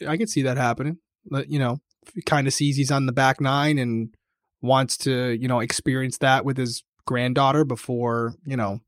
I 0.07 0.17
could 0.17 0.29
see 0.29 0.41
that 0.43 0.57
happening. 0.57 0.97
You 1.47 1.59
know, 1.59 1.79
kind 2.25 2.47
of 2.47 2.53
sees 2.53 2.77
he's 2.77 2.91
on 2.91 3.05
the 3.05 3.11
back 3.11 3.41
nine 3.41 3.77
and 3.77 4.13
wants 4.61 4.97
to, 4.97 5.31
you 5.31 5.47
know, 5.47 5.59
experience 5.59 6.19
that 6.19 6.45
with 6.45 6.57
his 6.57 6.83
granddaughter 7.05 7.65
before, 7.65 8.35
you 8.45 8.57
know, 8.57 8.81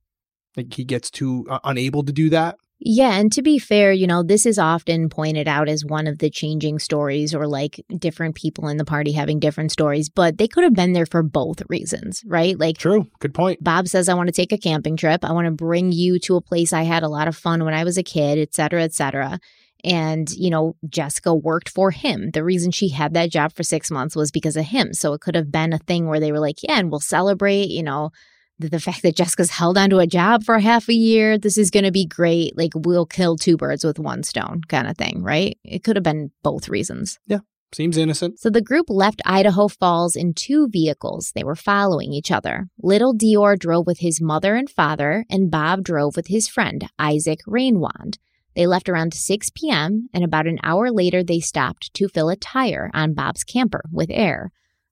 like 0.56 0.74
he 0.74 0.84
gets 0.84 1.10
too 1.10 1.46
uh, 1.50 1.60
unable 1.64 2.04
to 2.04 2.12
do 2.12 2.30
that. 2.30 2.58
Yeah, 2.80 3.18
and 3.18 3.32
to 3.32 3.42
be 3.42 3.58
fair, 3.58 3.92
you 3.92 4.06
know, 4.06 4.22
this 4.22 4.46
is 4.46 4.60
often 4.60 5.10
pointed 5.10 5.48
out 5.48 5.68
as 5.68 5.84
one 5.84 6.06
of 6.06 6.20
the 6.20 6.30
changing 6.30 6.78
stories 6.78 7.34
or 7.34 7.48
like 7.48 7.84
different 7.98 8.36
people 8.36 8.68
in 8.68 8.78
the 8.78 8.86
party 8.86 9.14
having 9.14 9.40
different 9.40 9.72
stories, 9.72 10.10
but 10.10 10.38
they 10.38 10.48
could 10.48 10.64
have 10.64 10.76
been 10.76 10.94
there 10.94 11.08
for 11.08 11.24
both 11.24 11.64
reasons, 11.70 12.24
right? 12.28 12.58
Like 12.60 12.78
True. 12.78 13.08
Good 13.20 13.34
point. 13.34 13.64
Bob 13.64 13.88
says 13.88 14.08
I 14.08 14.14
want 14.14 14.28
to 14.28 14.34
take 14.34 14.52
a 14.52 14.60
camping 14.60 14.96
trip. 14.96 15.26
I 15.26 15.32
want 15.32 15.46
to 15.46 15.52
bring 15.52 15.92
you 15.92 16.20
to 16.20 16.36
a 16.36 16.42
place 16.42 16.72
I 16.72 16.84
had 16.84 17.02
a 17.02 17.10
lot 17.10 17.28
of 17.28 17.36
fun 17.36 17.66
when 17.66 17.74
I 17.74 17.84
was 17.84 17.98
a 17.98 18.04
kid, 18.04 18.38
et 18.38 18.54
cetera, 18.54 18.84
et 18.84 18.94
cetera. 18.94 19.40
And, 19.84 20.30
you 20.32 20.50
know, 20.50 20.76
Jessica 20.88 21.34
worked 21.34 21.70
for 21.70 21.92
him. 21.92 22.32
The 22.32 22.44
reason 22.44 22.72
she 22.72 22.90
had 22.90 23.14
that 23.16 23.32
job 23.32 23.54
for 23.54 23.64
six 23.64 23.90
months 23.90 24.16
was 24.16 24.32
because 24.32 24.58
of 24.58 24.66
him. 24.66 24.94
So 24.94 25.14
it 25.14 25.22
could 25.22 25.36
have 25.36 25.52
been 25.52 25.74
a 25.74 25.80
thing 25.80 26.08
where 26.08 26.20
they 26.20 26.32
were 26.32 26.40
like, 26.40 26.62
yeah, 26.62 26.78
and 26.80 26.92
we'll 26.92 27.00
celebrate, 27.00 27.70
you 27.70 27.84
know, 27.84 28.12
the, 28.60 28.80
fact 28.80 29.02
that 29.04 29.16
Jessica's 29.16 29.52
held 29.52 29.78
onto 29.78 30.00
a 30.00 30.08
job 30.08 30.44
for 30.44 30.60
half 30.60 30.90
a 30.90 30.94
year. 30.94 31.38
This 31.38 31.58
is 31.58 31.72
going 31.72 31.86
to 31.86 31.92
be 31.92 32.06
great. 32.06 32.58
Like, 32.58 32.72
we'll 32.76 33.06
kill 33.06 33.36
two 33.36 33.58
birds 33.58 33.84
with 33.84 34.00
one 34.00 34.24
stone 34.24 34.62
kind 34.68 34.88
of 34.88 34.98
thing, 34.98 35.24
right? 35.24 35.58
It 35.64 35.84
could 35.84 35.96
have 35.96 36.04
been 36.04 36.32
both 36.44 36.70
reasons. 36.70 37.20
Yeah, 37.28 37.40
seems 37.74 37.98
innocent. 37.98 38.40
So 38.40 38.50
the 38.50 38.62
group 38.62 38.86
left 38.90 39.22
Idaho 39.26 39.68
Falls 39.68 40.16
in 40.16 40.34
two 40.34 40.68
vehicles. 40.70 41.32
They 41.36 41.44
were 41.44 41.56
following 41.56 42.14
each 42.14 42.32
other. 42.32 42.68
Little 42.82 43.16
Deorr 43.16 43.58
drove 43.58 43.86
with 43.86 44.00
his 44.00 44.22
mother 44.22 44.56
and 44.56 44.70
father, 44.70 45.26
and 45.30 45.52
Bob 45.52 45.84
drove 45.84 46.16
with 46.16 46.28
his 46.28 46.48
friend, 46.48 46.90
Isaac 46.98 47.40
Reinwand. 47.48 48.18
They 48.56 48.66
left 48.66 48.90
around 48.90 49.14
6 49.14 49.52
p.m., 49.52 50.10
and 50.14 50.24
about 50.24 50.48
an 50.48 50.58
hour 50.64 50.90
later, 50.92 51.24
they 51.24 51.40
stopped 51.40 51.94
to 51.94 52.08
fill 52.08 52.30
a 52.30 52.36
tire 52.36 52.90
on 52.92 53.14
Bob's 53.14 53.44
camper 53.44 53.84
with 53.92 54.10
air. 54.10 54.52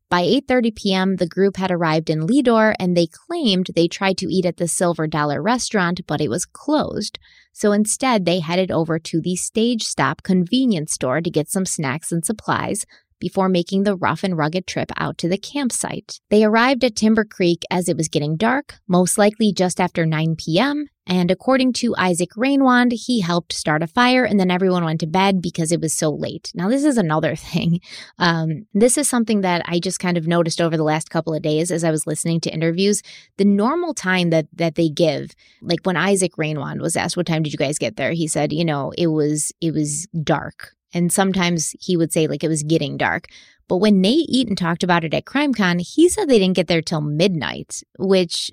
By 0.10 0.22
8:30 0.22 0.76
p.m., 0.76 1.16
the 1.16 1.28
group 1.28 1.58
had 1.58 1.72
arrived 1.72 2.10
in 2.10 2.28
Leadore 2.28 2.76
and 2.80 2.96
they 2.96 3.08
claimed 3.08 3.72
they 3.76 3.88
tried 3.88 4.18
to 4.20 4.32
eat 4.32 4.46
at 4.46 4.58
the 4.58 4.68
Silver 4.68 5.08
Dollar 5.08 5.42
restaurant, 5.42 6.02
but 6.06 6.22
it 6.22 6.30
was 6.30 6.46
closed. 6.46 7.18
So 7.54 7.72
instead, 7.72 8.26
they 8.26 8.40
headed 8.40 8.70
over 8.70 9.00
to 9.00 9.20
the 9.20 9.36
Stage 9.36 9.84
Stop 9.84 10.22
convenience 10.22 10.94
store 10.94 11.22
to 11.22 11.30
get 11.32 11.50
some 11.50 11.66
snacks 11.66 12.12
and 12.12 12.24
supplies 12.24 12.86
before 13.20 13.50
making 13.50 13.84
the 13.84 13.96
rough 13.96 14.24
and 14.24 14.38
rugged 14.38 14.68
trip 14.68 14.92
out 14.98 15.18
to 15.20 15.30
the 15.30 15.38
campsite. 15.38 16.20
They 16.30 16.44
arrived 16.44 16.84
at 16.84 16.96
Timber 16.96 17.26
Creek 17.26 17.64
as 17.70 17.90
it 17.90 17.98
was 17.98 18.08
getting 18.08 18.38
dark, 18.38 18.76
most 18.88 19.18
likely 19.18 19.54
just 19.54 19.80
after 19.80 20.06
9 20.06 20.36
p.m., 20.38 20.88
and 21.08 21.30
according 21.30 21.74
to 21.74 21.96
Isaac 21.98 22.32
Reinwand, 22.36 22.92
he 22.92 23.22
helped 23.22 23.54
start 23.54 23.84
a 23.84 23.88
fire 23.88 24.24
and 24.24 24.40
then 24.40 24.50
everyone 24.50 24.84
went 24.84 25.00
to 25.02 25.08
bed 25.08 25.42
because 25.42 25.72
it 25.72 25.80
was 25.80 25.94
so 25.94 26.10
late. 26.10 26.52
Now, 26.56 26.68
this 26.68 26.84
is 26.84 26.98
another 26.98 27.36
thing. 27.36 27.80
Um, 28.18 28.66
this 28.74 28.98
is 28.98 29.08
something 29.08 29.42
that 29.42 29.62
I 29.66 29.80
just 29.80 30.00
kind 30.00 30.18
of 30.18 30.28
noticed 30.28 30.60
over 30.60 30.76
the 30.76 30.84
last 30.84 31.10
couple 31.10 31.34
of 31.34 31.44
days 31.44 31.72
as 31.72 31.84
I 31.84 31.92
was 31.92 32.08
listening 32.08 32.42
to 32.42 32.54
interviews. 32.54 33.04
The 33.38 33.46
normal 33.46 33.94
time 33.94 34.32
that, 34.32 34.48
that 34.54 34.76
they 34.76 34.90
give, 34.90 35.32
like 35.62 35.82
when 35.84 35.98
Isaac 35.98 36.34
Reinwand 36.38 36.82
was 36.82 36.96
asked, 36.96 37.18
what 37.18 37.28
time 37.28 37.44
did 37.44 37.54
you 37.54 37.58
guys 37.58 37.78
get 37.78 37.98
there? 37.98 38.12
He 38.12 38.28
said, 38.28 38.52
you 38.52 38.66
know, 38.66 38.92
it 38.98 39.08
was, 39.08 39.52
it 39.62 39.74
was 39.74 40.08
dark. 40.24 40.75
And 40.96 41.12
sometimes 41.12 41.76
he 41.80 41.98
would 41.98 42.12
say 42.12 42.26
like 42.26 42.44
it 42.44 42.48
was 42.48 42.64
getting 42.64 42.98
dark. 42.98 43.28
But 43.68 43.78
when 43.78 44.02
Nate 44.02 44.30
Eaton 44.30 44.56
talked 44.56 44.84
about 44.84 45.04
it 45.04 45.14
at 45.14 45.26
CrimeCon, 45.26 45.82
he 45.82 46.08
said 46.10 46.28
they 46.28 46.40
didn't 46.40 46.56
get 46.56 46.68
there 46.68 46.82
till 46.82 47.02
midnight, 47.02 47.84
which 48.00 48.50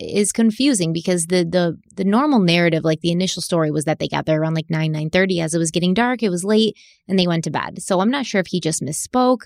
is 0.00 0.32
confusing 0.32 0.92
because 0.92 1.26
the 1.26 1.44
the 1.44 1.78
the 1.94 2.04
normal 2.04 2.40
narrative, 2.40 2.84
like 2.84 3.00
the 3.00 3.12
initial 3.12 3.40
story, 3.40 3.70
was 3.70 3.84
that 3.84 4.00
they 4.00 4.08
got 4.08 4.26
there 4.26 4.40
around 4.40 4.54
like 4.54 4.68
nine 4.68 4.90
nine 4.90 5.08
thirty. 5.08 5.40
As 5.40 5.54
it 5.54 5.58
was 5.58 5.70
getting 5.70 5.94
dark, 5.94 6.22
it 6.22 6.30
was 6.30 6.44
late, 6.44 6.76
and 7.06 7.18
they 7.18 7.28
went 7.28 7.44
to 7.44 7.50
bed. 7.50 7.80
So 7.80 8.00
I'm 8.00 8.10
not 8.10 8.26
sure 8.26 8.40
if 8.40 8.48
he 8.48 8.60
just 8.60 8.82
misspoke 8.82 9.42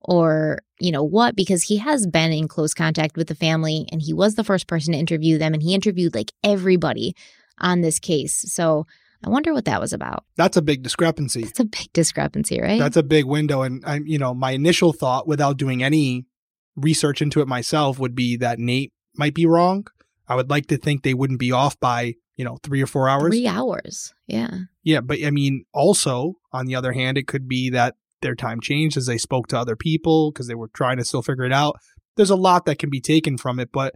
or 0.00 0.60
you 0.78 0.92
know 0.92 1.02
what, 1.02 1.34
because 1.34 1.64
he 1.64 1.78
has 1.78 2.06
been 2.06 2.32
in 2.32 2.48
close 2.48 2.74
contact 2.74 3.16
with 3.16 3.28
the 3.28 3.34
family, 3.34 3.86
and 3.90 4.02
he 4.02 4.12
was 4.12 4.34
the 4.34 4.44
first 4.44 4.66
person 4.66 4.92
to 4.92 4.98
interview 4.98 5.38
them, 5.38 5.54
and 5.54 5.62
he 5.62 5.74
interviewed 5.74 6.14
like 6.14 6.32
everybody 6.44 7.14
on 7.58 7.80
this 7.80 7.98
case. 7.98 8.44
So 8.52 8.86
I 9.24 9.30
wonder 9.30 9.52
what 9.52 9.64
that 9.64 9.80
was 9.80 9.92
about. 9.92 10.24
That's 10.36 10.56
a 10.56 10.62
big 10.62 10.82
discrepancy. 10.82 11.42
It's 11.42 11.60
a 11.60 11.64
big 11.64 11.92
discrepancy, 11.92 12.60
right? 12.60 12.78
That's 12.78 12.96
a 12.96 13.02
big 13.02 13.24
window. 13.24 13.62
And 13.62 13.82
I'm, 13.84 14.06
you 14.06 14.18
know, 14.18 14.32
my 14.32 14.52
initial 14.52 14.92
thought, 14.92 15.26
without 15.26 15.56
doing 15.56 15.82
any 15.82 16.26
research 16.76 17.20
into 17.20 17.40
it 17.40 17.48
myself, 17.48 17.98
would 17.98 18.14
be 18.14 18.36
that 18.36 18.58
Nate 18.58 18.92
might 19.16 19.34
be 19.34 19.46
wrong. 19.46 19.86
I 20.28 20.36
would 20.36 20.50
like 20.50 20.66
to 20.66 20.76
think 20.76 21.02
they 21.02 21.14
wouldn't 21.14 21.40
be 21.40 21.52
off 21.52 21.78
by 21.80 22.14
you 22.36 22.44
know 22.44 22.58
three 22.62 22.80
or 22.80 22.86
four 22.86 23.08
hours. 23.08 23.32
Three 23.32 23.46
hours. 23.46 24.14
Yeah. 24.26 24.50
Yeah, 24.84 25.00
but 25.00 25.18
I 25.24 25.30
mean, 25.30 25.64
also 25.74 26.34
on 26.52 26.66
the 26.66 26.76
other 26.76 26.92
hand, 26.92 27.18
it 27.18 27.26
could 27.26 27.48
be 27.48 27.70
that 27.70 27.96
their 28.22 28.34
time 28.34 28.60
changed 28.60 28.96
as 28.96 29.06
they 29.06 29.18
spoke 29.18 29.48
to 29.48 29.58
other 29.58 29.76
people 29.76 30.32
because 30.32 30.46
they 30.46 30.54
were 30.54 30.68
trying 30.68 30.96
to 30.98 31.04
still 31.04 31.22
figure 31.22 31.44
it 31.44 31.52
out. 31.52 31.76
There's 32.16 32.30
a 32.30 32.36
lot 32.36 32.64
that 32.64 32.78
can 32.78 32.90
be 32.90 33.00
taken 33.00 33.38
from 33.38 33.58
it, 33.58 33.70
but 33.72 33.94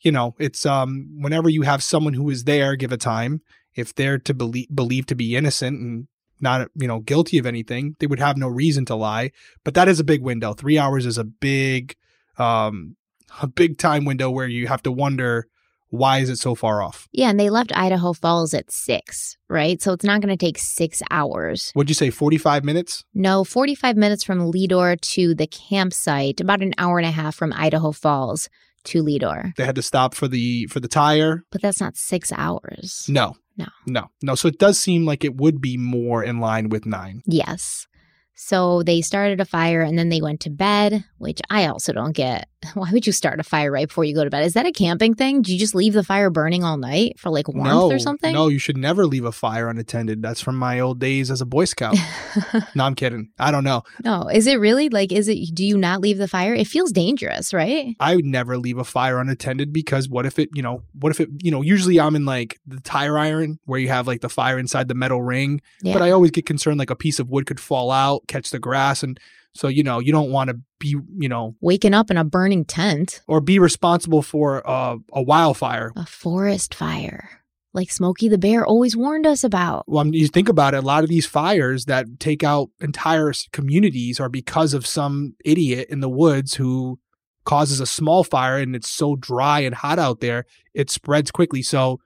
you 0.00 0.12
know, 0.12 0.34
it's 0.38 0.64
um 0.64 1.16
whenever 1.20 1.48
you 1.48 1.62
have 1.62 1.82
someone 1.82 2.14
who 2.14 2.30
is 2.30 2.44
there, 2.44 2.76
give 2.76 2.92
a 2.92 2.96
time. 2.96 3.40
If 3.74 3.94
they're 3.94 4.18
to 4.18 4.34
believe 4.34 4.68
believed 4.74 5.08
to 5.08 5.14
be 5.14 5.36
innocent 5.36 5.80
and 5.80 6.08
not 6.40 6.68
you 6.74 6.88
know 6.88 7.00
guilty 7.00 7.38
of 7.38 7.46
anything, 7.46 7.96
they 8.00 8.06
would 8.06 8.18
have 8.18 8.36
no 8.36 8.48
reason 8.48 8.84
to 8.86 8.94
lie. 8.94 9.30
But 9.64 9.74
that 9.74 9.88
is 9.88 10.00
a 10.00 10.04
big 10.04 10.22
window. 10.22 10.52
Three 10.52 10.78
hours 10.78 11.06
is 11.06 11.18
a 11.18 11.24
big, 11.24 11.96
um, 12.38 12.96
a 13.40 13.46
big 13.46 13.78
time 13.78 14.04
window 14.04 14.30
where 14.30 14.48
you 14.48 14.66
have 14.66 14.82
to 14.82 14.92
wonder 14.92 15.46
why 15.88 16.20
is 16.20 16.30
it 16.30 16.38
so 16.38 16.54
far 16.54 16.82
off. 16.82 17.06
Yeah, 17.12 17.28
and 17.28 17.38
they 17.38 17.50
left 17.50 17.70
Idaho 17.76 18.14
Falls 18.14 18.54
at 18.54 18.70
six, 18.70 19.36
right? 19.48 19.80
So 19.80 19.92
it's 19.92 20.06
not 20.06 20.22
going 20.22 20.36
to 20.36 20.42
take 20.42 20.56
six 20.58 21.02
hours. 21.10 21.70
Would 21.74 21.90
you 21.90 21.94
say 21.94 22.10
forty 22.10 22.38
five 22.38 22.64
minutes? 22.64 23.04
No, 23.14 23.44
45 23.44 23.96
minutes 23.96 24.24
from 24.24 24.50
Leadore 24.50 24.96
to 24.96 25.34
the 25.34 25.46
campsite, 25.46 26.40
about 26.40 26.62
an 26.62 26.74
hour 26.78 26.98
and 26.98 27.06
a 27.06 27.10
half 27.10 27.34
from 27.34 27.52
Idaho 27.52 27.92
Falls 27.92 28.48
to 28.84 29.02
Leadore. 29.02 29.52
They 29.56 29.64
had 29.64 29.76
to 29.76 29.82
stop 29.82 30.14
for 30.14 30.28
the 30.28 30.66
for 30.66 30.80
the 30.80 30.88
tire. 30.88 31.44
But 31.50 31.62
that's 31.62 31.80
not 31.80 31.96
six 31.96 32.32
hours. 32.32 33.06
No, 33.08 33.36
No. 33.56 33.66
no, 33.86 34.10
no. 34.22 34.34
So 34.34 34.48
it 34.48 34.58
does 34.58 34.78
seem 34.78 35.04
like 35.04 35.24
it 35.24 35.36
would 35.36 35.60
be 35.60 35.76
more 35.76 36.24
in 36.24 36.40
line 36.40 36.68
with 36.68 36.86
nine. 36.86 37.22
Yes. 37.26 37.86
So 38.34 38.82
they 38.82 39.02
started 39.02 39.40
a 39.40 39.44
fire 39.44 39.82
and 39.82 39.98
then 39.98 40.08
they 40.08 40.20
went 40.20 40.40
to 40.40 40.50
bed, 40.50 41.04
which 41.18 41.40
I 41.50 41.66
also 41.66 41.92
don't 41.92 42.12
get. 42.12 42.48
Why 42.74 42.90
would 42.92 43.06
you 43.06 43.12
start 43.12 43.40
a 43.40 43.42
fire 43.42 43.70
right 43.70 43.88
before 43.88 44.04
you 44.04 44.14
go 44.14 44.24
to 44.24 44.30
bed? 44.30 44.44
Is 44.44 44.54
that 44.54 44.66
a 44.66 44.72
camping 44.72 45.14
thing? 45.14 45.42
Do 45.42 45.52
you 45.52 45.58
just 45.58 45.74
leave 45.74 45.92
the 45.92 46.04
fire 46.04 46.30
burning 46.30 46.64
all 46.64 46.76
night 46.76 47.18
for 47.18 47.30
like 47.30 47.48
warmth 47.48 47.68
no, 47.68 47.90
or 47.90 47.98
something? 47.98 48.32
No, 48.32 48.48
you 48.48 48.58
should 48.58 48.76
never 48.76 49.06
leave 49.06 49.24
a 49.24 49.32
fire 49.32 49.68
unattended. 49.68 50.22
That's 50.22 50.40
from 50.40 50.56
my 50.56 50.80
old 50.80 50.98
days 51.00 51.30
as 51.30 51.40
a 51.40 51.46
Boy 51.46 51.64
Scout. 51.64 51.96
no, 52.74 52.84
I'm 52.84 52.94
kidding. 52.94 53.30
I 53.38 53.50
don't 53.50 53.64
know. 53.64 53.82
no. 54.04 54.28
Is 54.28 54.46
it 54.46 54.56
really 54.56 54.88
like, 54.88 55.12
is 55.12 55.28
it, 55.28 55.54
do 55.54 55.64
you 55.64 55.76
not 55.76 56.00
leave 56.00 56.18
the 56.18 56.28
fire? 56.28 56.54
It 56.54 56.66
feels 56.66 56.92
dangerous, 56.92 57.52
right? 57.52 57.94
I 57.98 58.16
would 58.16 58.24
never 58.24 58.56
leave 58.58 58.78
a 58.78 58.84
fire 58.84 59.18
unattended 59.18 59.72
because 59.72 60.08
what 60.08 60.26
if 60.26 60.38
it, 60.38 60.48
you 60.54 60.62
know, 60.62 60.82
what 60.98 61.10
if 61.10 61.20
it, 61.20 61.28
you 61.42 61.50
know, 61.50 61.62
usually 61.62 61.98
I'm 61.98 62.16
in 62.16 62.24
like 62.24 62.60
the 62.66 62.80
tire 62.80 63.18
iron 63.18 63.58
where 63.64 63.80
you 63.80 63.88
have 63.88 64.06
like 64.06 64.20
the 64.20 64.28
fire 64.28 64.58
inside 64.58 64.88
the 64.88 64.94
metal 64.94 65.22
ring, 65.22 65.60
Yeah. 65.82 65.94
but 65.94 66.02
I 66.02 66.10
always 66.10 66.30
get 66.30 66.46
concerned 66.46 66.78
like 66.78 66.90
a 66.90 66.96
piece 66.96 67.18
of 67.18 67.28
wood 67.28 67.46
could 67.46 67.60
fall 67.60 67.90
out, 67.90 68.26
catch 68.28 68.50
the 68.50 68.58
grass. 68.58 69.02
And 69.02 69.18
so, 69.54 69.68
you 69.68 69.82
know, 69.82 69.98
you 69.98 70.12
don't 70.12 70.30
want 70.30 70.48
to 70.48 70.58
be, 70.78 70.96
you 71.18 71.28
know, 71.28 71.54
Waking 71.60 71.94
up 71.94 72.10
in 72.10 72.16
a 72.16 72.24
burning 72.24 72.64
tent, 72.64 73.22
or 73.28 73.40
be 73.40 73.58
responsible 73.58 74.22
for 74.22 74.68
uh, 74.68 74.96
a 75.12 75.22
wildfire. 75.22 75.92
a 75.96 76.06
forest 76.06 76.74
fire, 76.74 77.42
like 77.74 77.90
Smokey 77.90 78.28
the 78.28 78.38
Bear 78.38 78.64
always 78.64 78.96
warned 78.96 79.26
us 79.26 79.44
about. 79.44 79.84
Well, 79.86 80.00
I 80.00 80.04
mean, 80.04 80.14
you 80.14 80.28
think 80.28 80.48
about 80.48 80.74
it, 80.74 80.78
a 80.78 80.86
lot 80.86 81.04
of 81.04 81.10
these 81.10 81.26
fires 81.26 81.84
that 81.84 82.06
take 82.18 82.42
out 82.42 82.70
entire 82.80 83.32
communities 83.52 84.18
are 84.20 84.28
because 84.28 84.74
of 84.74 84.86
some 84.86 85.34
idiot 85.44 85.88
in 85.90 86.00
the 86.00 86.08
woods 86.08 86.54
who 86.54 86.98
causes 87.44 87.80
a 87.80 87.86
small 87.86 88.24
fire 88.24 88.56
and 88.56 88.74
it's 88.74 88.90
so 88.90 89.16
dry 89.16 89.60
and 89.60 89.74
hot 89.74 89.98
out 89.98 90.20
there, 90.20 90.46
it 90.74 90.90
spreads 90.90 91.30
quickly. 91.30 91.62
So 91.62 91.98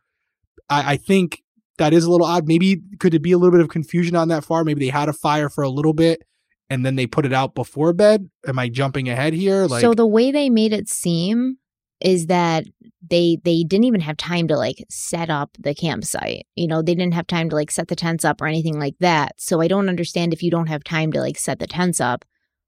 I, 0.68 0.94
I 0.94 0.96
think 0.96 1.42
that 1.78 1.92
is 1.92 2.04
a 2.04 2.10
little 2.10 2.26
odd. 2.26 2.48
Maybe 2.48 2.80
could 2.98 3.14
it 3.14 3.22
be 3.22 3.32
a 3.32 3.38
little 3.38 3.52
bit 3.52 3.60
of 3.60 3.68
confusion 3.68 4.16
on 4.16 4.28
that 4.28 4.44
far? 4.44 4.64
Maybe 4.64 4.80
they 4.84 4.90
had 4.90 5.08
a 5.08 5.12
fire 5.12 5.48
for 5.48 5.62
a 5.62 5.68
little 5.68 5.92
bit 5.92 6.22
and 6.70 6.84
then 6.84 6.96
they 6.96 7.06
put 7.06 7.26
it 7.26 7.32
out 7.32 7.54
before 7.54 7.92
bed. 7.92 8.28
Am 8.46 8.58
I 8.58 8.68
jumping 8.68 9.08
ahead 9.08 9.32
here? 9.32 9.66
Like, 9.66 9.80
so 9.80 9.94
the 9.94 10.06
way 10.06 10.30
they 10.30 10.50
made 10.50 10.72
it 10.72 10.88
seem 10.88 11.58
is 12.00 12.26
that 12.26 12.64
they 13.08 13.38
they 13.44 13.64
didn't 13.64 13.84
even 13.84 14.00
have 14.00 14.16
time 14.16 14.48
to 14.48 14.56
like 14.56 14.84
set 14.90 15.30
up 15.30 15.50
the 15.58 15.74
campsite. 15.74 16.46
You 16.54 16.66
know, 16.66 16.82
they 16.82 16.94
didn't 16.94 17.14
have 17.14 17.26
time 17.26 17.48
to 17.50 17.56
like 17.56 17.70
set 17.70 17.88
the 17.88 17.96
tents 17.96 18.24
up 18.24 18.40
or 18.40 18.46
anything 18.46 18.78
like 18.78 18.96
that. 19.00 19.32
So 19.38 19.60
I 19.60 19.68
don't 19.68 19.88
understand 19.88 20.32
if 20.32 20.42
you 20.42 20.50
don't 20.50 20.66
have 20.68 20.84
time 20.84 21.12
to 21.12 21.20
like 21.20 21.38
set 21.38 21.58
the 21.58 21.66
tents 21.66 22.00
up, 22.00 22.24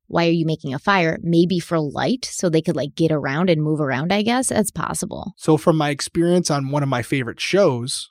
why 0.06 0.26
are 0.26 0.32
you 0.32 0.46
making 0.46 0.74
a 0.74 0.78
fire? 0.78 1.18
Maybe 1.22 1.58
for 1.58 1.78
light 1.78 2.24
so 2.24 2.48
they 2.48 2.62
could 2.62 2.76
like 2.76 2.94
get 2.94 3.12
around 3.12 3.50
and 3.50 3.62
move 3.62 3.80
around, 3.80 4.12
I 4.12 4.22
guess. 4.22 4.48
That's 4.48 4.70
possible. 4.70 5.34
So, 5.36 5.56
from 5.56 5.76
my 5.76 5.90
experience 5.90 6.50
on 6.50 6.70
one 6.70 6.82
of 6.82 6.88
my 6.88 7.02
favorite 7.02 7.40
shows, 7.40 8.10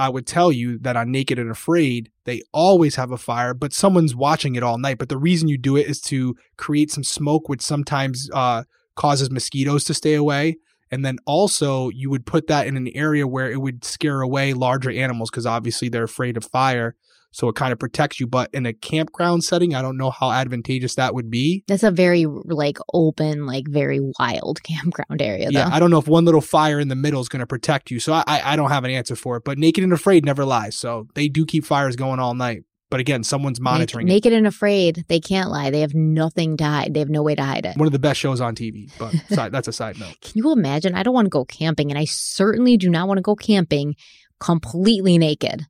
I 0.00 0.08
would 0.08 0.26
tell 0.26 0.50
you 0.50 0.78
that 0.78 0.96
on 0.96 1.12
Naked 1.12 1.38
and 1.38 1.50
Afraid, 1.50 2.10
they 2.24 2.40
always 2.54 2.96
have 2.96 3.12
a 3.12 3.18
fire, 3.18 3.52
but 3.52 3.74
someone's 3.74 4.14
watching 4.14 4.54
it 4.54 4.62
all 4.62 4.78
night. 4.78 4.96
But 4.96 5.10
the 5.10 5.18
reason 5.18 5.46
you 5.46 5.58
do 5.58 5.76
it 5.76 5.86
is 5.86 6.00
to 6.02 6.34
create 6.56 6.90
some 6.90 7.04
smoke, 7.04 7.50
which 7.50 7.60
sometimes 7.60 8.30
uh, 8.32 8.64
causes 8.96 9.30
mosquitoes 9.30 9.84
to 9.84 9.94
stay 9.94 10.14
away. 10.14 10.56
And 10.90 11.04
then 11.04 11.18
also, 11.26 11.90
you 11.90 12.08
would 12.08 12.24
put 12.24 12.46
that 12.46 12.66
in 12.66 12.78
an 12.78 12.88
area 12.94 13.26
where 13.26 13.52
it 13.52 13.60
would 13.60 13.84
scare 13.84 14.22
away 14.22 14.54
larger 14.54 14.90
animals 14.90 15.30
because 15.30 15.44
obviously 15.44 15.90
they're 15.90 16.04
afraid 16.04 16.38
of 16.38 16.44
fire. 16.44 16.96
So 17.32 17.48
it 17.48 17.54
kind 17.54 17.72
of 17.72 17.78
protects 17.78 18.18
you. 18.20 18.26
But 18.26 18.50
in 18.52 18.66
a 18.66 18.72
campground 18.72 19.44
setting, 19.44 19.74
I 19.74 19.82
don't 19.82 19.96
know 19.96 20.10
how 20.10 20.30
advantageous 20.30 20.96
that 20.96 21.14
would 21.14 21.30
be. 21.30 21.64
That's 21.68 21.82
a 21.82 21.90
very 21.90 22.26
like 22.26 22.78
open, 22.92 23.46
like 23.46 23.68
very 23.68 24.00
wild 24.18 24.62
campground 24.64 25.22
area. 25.22 25.46
Though. 25.46 25.58
Yeah, 25.58 25.68
I 25.72 25.78
don't 25.78 25.90
know 25.90 25.98
if 25.98 26.08
one 26.08 26.24
little 26.24 26.40
fire 26.40 26.80
in 26.80 26.88
the 26.88 26.96
middle 26.96 27.20
is 27.20 27.28
going 27.28 27.40
to 27.40 27.46
protect 27.46 27.90
you. 27.90 28.00
So 28.00 28.12
I, 28.12 28.24
I 28.26 28.56
don't 28.56 28.70
have 28.70 28.84
an 28.84 28.90
answer 28.90 29.16
for 29.16 29.36
it. 29.36 29.44
But 29.44 29.58
Naked 29.58 29.84
and 29.84 29.92
Afraid 29.92 30.24
never 30.24 30.44
lies. 30.44 30.76
So 30.76 31.06
they 31.14 31.28
do 31.28 31.46
keep 31.46 31.64
fires 31.64 31.96
going 31.96 32.18
all 32.18 32.34
night. 32.34 32.64
But 32.90 32.98
again, 32.98 33.22
someone's 33.22 33.60
monitoring 33.60 34.08
it. 34.08 34.10
Naked 34.10 34.32
and 34.32 34.48
Afraid, 34.48 35.04
they 35.08 35.20
can't 35.20 35.48
lie. 35.48 35.70
They 35.70 35.82
have 35.82 35.94
nothing 35.94 36.56
to 36.56 36.64
hide. 36.64 36.92
They 36.92 36.98
have 36.98 37.08
no 37.08 37.22
way 37.22 37.36
to 37.36 37.42
hide 37.42 37.64
it. 37.64 37.76
One 37.76 37.86
of 37.86 37.92
the 37.92 38.00
best 38.00 38.18
shows 38.18 38.40
on 38.40 38.56
TV. 38.56 38.90
But 38.98 39.14
side, 39.32 39.52
that's 39.52 39.68
a 39.68 39.72
side 39.72 39.98
note. 40.00 40.20
Can 40.20 40.32
you 40.34 40.50
imagine? 40.50 40.96
I 40.96 41.04
don't 41.04 41.14
want 41.14 41.26
to 41.26 41.30
go 41.30 41.44
camping, 41.44 41.92
and 41.92 41.98
I 41.98 42.04
certainly 42.04 42.76
do 42.76 42.90
not 42.90 43.06
want 43.06 43.18
to 43.18 43.22
go 43.22 43.36
camping 43.36 43.94
completely 44.40 45.18
naked. 45.18 45.66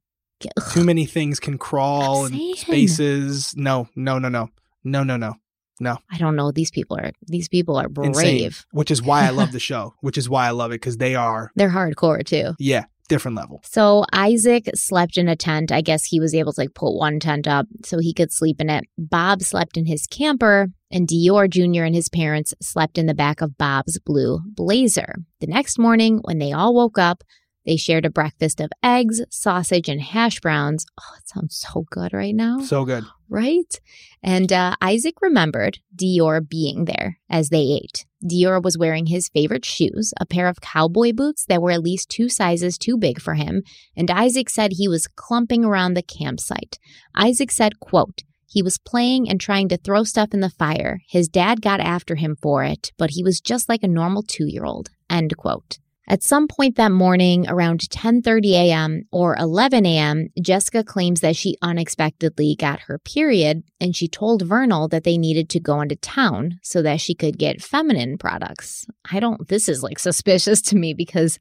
Too 0.73 0.85
many 0.85 1.07
things 1.07 1.39
can 1.41 1.59
crawl 1.59 2.25
and 2.27 2.57
spaces. 2.57 3.55
No, 3.57 3.89
no, 3.97 4.19
no, 4.19 4.29
no, 4.29 4.49
no, 4.85 5.03
no, 5.03 5.17
no, 5.17 5.35
no. 5.81 5.99
I 6.11 6.19
don't 6.19 6.37
know. 6.37 6.51
These 6.53 6.71
people 6.71 6.97
are 6.99 7.13
these 7.27 7.49
people 7.49 7.77
are 7.77 7.89
brave. 7.89 8.09
Insane. 8.09 8.51
Which 8.73 8.91
is 8.91 9.03
why 9.03 9.27
I 9.27 9.31
love 9.31 9.53
the 9.53 9.61
show. 9.71 9.95
Which 10.01 10.19
is 10.19 10.29
why 10.29 10.47
I 10.47 10.51
love 10.51 10.71
it 10.73 10.81
because 10.81 10.97
they 10.99 11.15
are, 11.15 11.51
They're 11.57 11.71
hardcore 11.71 12.25
too. 12.25 12.55
yeah, 12.59 12.85
different 13.09 13.37
level. 13.37 13.61
So 13.65 14.05
Isaac 14.13 14.71
slept 14.75 15.17
in 15.19 15.29
a 15.29 15.37
tent. 15.37 15.71
I 15.73 15.81
guess 15.81 16.05
he 16.05 16.21
was 16.21 16.35
able 16.35 16.53
to 16.53 16.61
like 16.61 16.75
put 16.75 16.95
one 16.95 17.21
tent 17.21 17.47
up 17.47 17.67
so 17.85 17.99
he 17.99 18.15
could 18.15 18.33
sleep 18.33 18.61
in 18.61 18.71
it. 18.71 18.85
Bob 18.99 19.43
slept 19.43 19.77
in 19.77 19.87
his 19.87 20.07
camper, 20.07 20.69
and 20.91 21.07
Deorr 21.09 21.49
Jr. 21.51 21.85
and 21.85 21.95
his 21.95 22.09
parents 22.09 22.55
slept 22.63 22.99
in 22.99 23.07
the 23.07 23.15
back 23.15 23.41
of 23.41 23.57
Bob's 23.59 23.99
blue 23.99 24.41
blazer. 24.47 25.17
The 25.41 25.47
next 25.47 25.79
morning, 25.79 26.21
when 26.23 26.39
they 26.39 26.53
all 26.53 26.75
woke 26.75 26.99
up, 26.99 27.23
they 27.67 27.77
shared 27.77 28.07
a 28.07 28.11
breakfast 28.11 28.61
of 28.61 28.71
eggs, 28.83 29.21
sausage, 29.31 29.89
and 29.89 30.01
hash 30.01 30.41
browns. 30.41 30.87
Oh, 31.01 31.15
it 31.19 31.29
sounds 31.29 31.57
so 31.57 31.85
good 31.91 32.13
right 32.13 32.35
now 32.35 32.61
So 32.61 32.85
good. 32.85 33.05
right? 33.29 33.79
And 34.23 34.53
uh, 34.53 34.77
Isaac 34.81 35.15
remembered 35.21 35.79
Deorr 35.95 36.47
being 36.49 36.87
there 36.87 37.19
as 37.29 37.51
they 37.51 37.81
ate. 37.83 38.07
Deorr 38.25 38.63
was 38.63 38.77
wearing 38.79 39.07
his 39.07 39.29
favorite 39.29 39.65
shoes, 39.65 40.13
a 40.21 40.27
pair 40.27 40.47
of 40.49 40.61
cowboy 40.61 41.13
boots 41.13 41.45
that 41.47 41.63
were 41.63 41.71
at 41.71 41.83
least 41.83 42.09
two 42.11 42.29
sizes 42.29 42.77
too 42.79 42.97
big 42.99 43.21
for 43.21 43.35
him, 43.35 43.63
and 43.97 44.11
Isaac 44.11 44.51
said 44.51 44.73
he 44.73 44.89
was 44.89 45.07
clumping 45.07 45.65
around 45.65 45.95
the 45.95 46.03
campsite. 46.03 46.79
Isaac 47.15 47.51
said, 47.51 47.81
quote, 47.81 48.23
he 48.47 48.63
was 48.63 48.79
playing 48.79 49.29
and 49.31 49.41
trying 49.41 49.69
to 49.69 49.77
throw 49.77 50.03
stuff 50.03 50.31
in 50.35 50.41
the 50.41 50.51
fire. 50.51 51.01
His 51.09 51.29
dad 51.29 51.63
got 51.63 51.79
after 51.79 52.17
him 52.17 52.37
for 52.43 52.65
it, 52.65 52.91
but 52.99 53.11
he 53.11 53.23
was 53.23 53.41
just 53.41 53.69
like 53.69 53.85
a 53.85 53.89
normal 53.89 54.25
two-year-old. 54.25 54.91
End 55.09 55.37
quote. 55.37 55.79
At 56.11 56.25
some 56.25 56.49
point 56.49 56.75
that 56.75 56.91
morning, 56.91 57.49
around 57.49 57.89
10:30 57.89 58.51
a.m. 58.55 59.05
or 59.13 59.37
11 59.37 59.87
a.m., 59.87 60.27
Jessica 60.43 60.83
claims 60.83 61.21
that 61.21 61.37
she 61.37 61.57
unexpectedly 61.63 62.57
got 62.59 62.81
her 62.81 62.99
period, 62.99 63.63
and 63.81 63.95
she 63.95 64.09
told 64.09 64.43
Vernal 64.43 64.89
that 64.89 65.05
they 65.05 65.17
needed 65.17 65.49
to 65.51 65.61
go 65.61 65.81
into 65.81 65.95
town 65.95 66.59
so 66.65 66.83
that 66.83 67.01
she 67.01 67.15
could 67.15 67.39
get 67.39 67.63
feminine 67.63 68.19
products. 68.19 68.87
I 69.09 69.21
don't. 69.21 69.47
This 69.47 69.69
is 69.69 69.85
like 69.85 70.01
suspicious 70.01 70.61
to 70.63 70.77
me 70.77 70.95
because. 70.95 71.39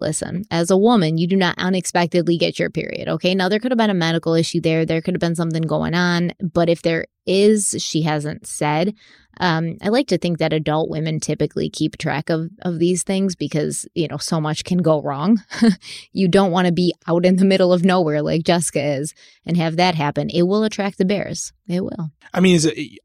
Listen, 0.00 0.44
as 0.50 0.70
a 0.70 0.76
woman, 0.76 1.18
you 1.18 1.26
do 1.26 1.36
not 1.36 1.58
unexpectedly 1.58 2.38
get 2.38 2.58
your 2.58 2.70
period. 2.70 3.08
Okay. 3.08 3.34
Now, 3.34 3.48
there 3.48 3.58
could 3.58 3.70
have 3.70 3.78
been 3.78 3.90
a 3.90 3.94
medical 3.94 4.34
issue 4.34 4.60
there. 4.60 4.86
There 4.86 5.02
could 5.02 5.14
have 5.14 5.20
been 5.20 5.34
something 5.34 5.62
going 5.62 5.94
on. 5.94 6.32
But 6.40 6.68
if 6.68 6.82
there 6.82 7.06
is, 7.26 7.76
she 7.78 8.02
hasn't 8.02 8.46
said. 8.46 8.94
Um, 9.40 9.78
I 9.82 9.88
like 9.88 10.08
to 10.08 10.18
think 10.18 10.38
that 10.38 10.52
adult 10.52 10.90
women 10.90 11.18
typically 11.18 11.70
keep 11.70 11.96
track 11.96 12.30
of, 12.30 12.50
of 12.60 12.78
these 12.78 13.02
things 13.02 13.34
because, 13.34 13.86
you 13.94 14.06
know, 14.08 14.18
so 14.18 14.40
much 14.40 14.64
can 14.64 14.78
go 14.78 15.00
wrong. 15.00 15.42
you 16.12 16.28
don't 16.28 16.52
want 16.52 16.66
to 16.66 16.72
be 16.72 16.94
out 17.06 17.24
in 17.24 17.36
the 17.36 17.44
middle 17.44 17.72
of 17.72 17.84
nowhere 17.84 18.22
like 18.22 18.44
Jessica 18.44 18.82
is 18.82 19.14
and 19.46 19.56
have 19.56 19.76
that 19.76 19.94
happen. 19.94 20.28
It 20.30 20.42
will 20.42 20.64
attract 20.64 20.98
the 20.98 21.04
bears. 21.04 21.52
It 21.66 21.82
will. 21.82 22.10
I 22.32 22.40
mean, 22.40 22.56
is 22.56 22.66
it? 22.66 22.98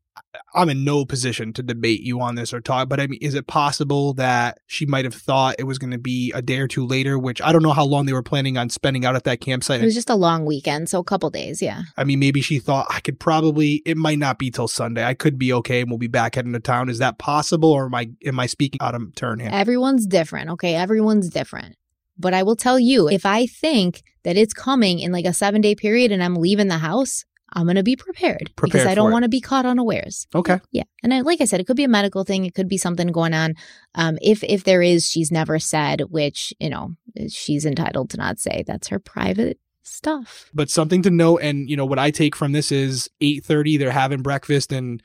I'm 0.53 0.69
in 0.69 0.83
no 0.83 1.05
position 1.05 1.53
to 1.53 1.63
debate 1.63 2.01
you 2.01 2.21
on 2.21 2.35
this 2.35 2.53
or 2.53 2.61
talk, 2.61 2.89
but 2.89 2.99
I 2.99 3.07
mean, 3.07 3.19
is 3.21 3.35
it 3.35 3.47
possible 3.47 4.13
that 4.15 4.59
she 4.67 4.85
might 4.85 5.05
have 5.05 5.13
thought 5.13 5.55
it 5.59 5.63
was 5.63 5.77
going 5.77 5.91
to 5.91 5.97
be 5.97 6.31
a 6.33 6.41
day 6.41 6.59
or 6.59 6.67
two 6.67 6.85
later? 6.85 7.19
Which 7.19 7.41
I 7.41 7.51
don't 7.51 7.63
know 7.63 7.73
how 7.73 7.85
long 7.85 8.05
they 8.05 8.13
were 8.13 8.23
planning 8.23 8.57
on 8.57 8.69
spending 8.69 9.05
out 9.05 9.15
at 9.15 9.23
that 9.25 9.41
campsite. 9.41 9.81
It 9.81 9.85
was 9.85 9.95
just 9.95 10.09
a 10.09 10.15
long 10.15 10.45
weekend, 10.45 10.89
so 10.89 10.99
a 10.99 11.03
couple 11.03 11.29
days, 11.29 11.61
yeah. 11.61 11.83
I 11.97 12.03
mean, 12.03 12.19
maybe 12.19 12.41
she 12.41 12.59
thought 12.59 12.87
I 12.89 12.99
could 12.99 13.19
probably. 13.19 13.81
It 13.85 13.97
might 13.97 14.19
not 14.19 14.39
be 14.39 14.51
till 14.51 14.67
Sunday. 14.67 15.03
I 15.03 15.13
could 15.13 15.37
be 15.37 15.53
okay, 15.53 15.81
and 15.81 15.89
we'll 15.89 15.97
be 15.97 16.07
back 16.07 16.35
heading 16.35 16.53
to 16.53 16.59
town. 16.59 16.89
Is 16.89 16.99
that 16.99 17.17
possible, 17.17 17.71
or 17.71 17.85
am 17.85 17.95
I 17.95 18.09
am 18.25 18.39
I 18.39 18.45
speaking 18.45 18.79
out 18.81 18.95
of 18.95 19.15
turn 19.15 19.39
here? 19.39 19.49
Everyone's 19.51 20.07
different, 20.07 20.49
okay? 20.51 20.75
Everyone's 20.75 21.29
different. 21.29 21.75
But 22.17 22.33
I 22.33 22.43
will 22.43 22.55
tell 22.55 22.79
you, 22.79 23.07
if 23.07 23.25
I 23.25 23.45
think 23.45 24.01
that 24.23 24.37
it's 24.37 24.53
coming 24.53 24.99
in 24.99 25.11
like 25.11 25.25
a 25.25 25.33
seven 25.33 25.61
day 25.61 25.75
period 25.75 26.11
and 26.11 26.23
I'm 26.23 26.35
leaving 26.35 26.67
the 26.67 26.79
house, 26.79 27.23
I'm 27.53 27.63
going 27.65 27.75
to 27.75 27.83
be 27.83 27.95
prepared, 27.95 28.51
because 28.61 28.85
I 28.85 28.93
don't 28.93 29.11
want 29.11 29.23
to 29.23 29.29
be 29.29 29.41
caught 29.41 29.65
unawares. 29.65 30.27
Okay. 30.35 30.59
Yeah. 30.71 30.83
And 31.01 31.13
I, 31.13 31.21
like 31.21 31.39
I 31.41 31.45
said, 31.45 31.59
it 31.59 31.67
could 31.67 31.77
be 31.77 31.85
a 31.85 31.89
medical 31.89 32.23
thing. 32.23 32.45
It 32.45 32.53
could 32.53 32.67
be 32.67 32.77
something 32.77 33.07
going 33.07 33.33
on. 33.33 33.55
Um, 33.95 34.17
if, 34.21 34.43
if 34.43 34.63
there 34.63 34.81
is, 34.81 35.07
she's 35.07 35.31
never 35.31 35.57
said, 35.59 36.01
which, 36.09 36.53
you 36.59 36.69
know, 36.69 36.95
she's 37.29 37.65
entitled 37.65 38.09
to 38.11 38.17
not 38.17 38.39
say. 38.39 38.63
That's 38.67 38.89
her 38.89 38.99
private 38.99 39.59
stuff. 39.83 40.49
but 40.53 40.69
something 40.69 41.01
to 41.01 41.09
note 41.09 41.37
and 41.37 41.69
you 41.69 41.77
know 41.77 41.85
what 41.85 41.97
i 41.97 42.11
take 42.11 42.35
from 42.35 42.51
this 42.51 42.73
is 42.73 43.09
8.30 43.21 43.79
they're 43.79 43.91
having 43.91 44.21
breakfast 44.21 44.73
and 44.73 45.01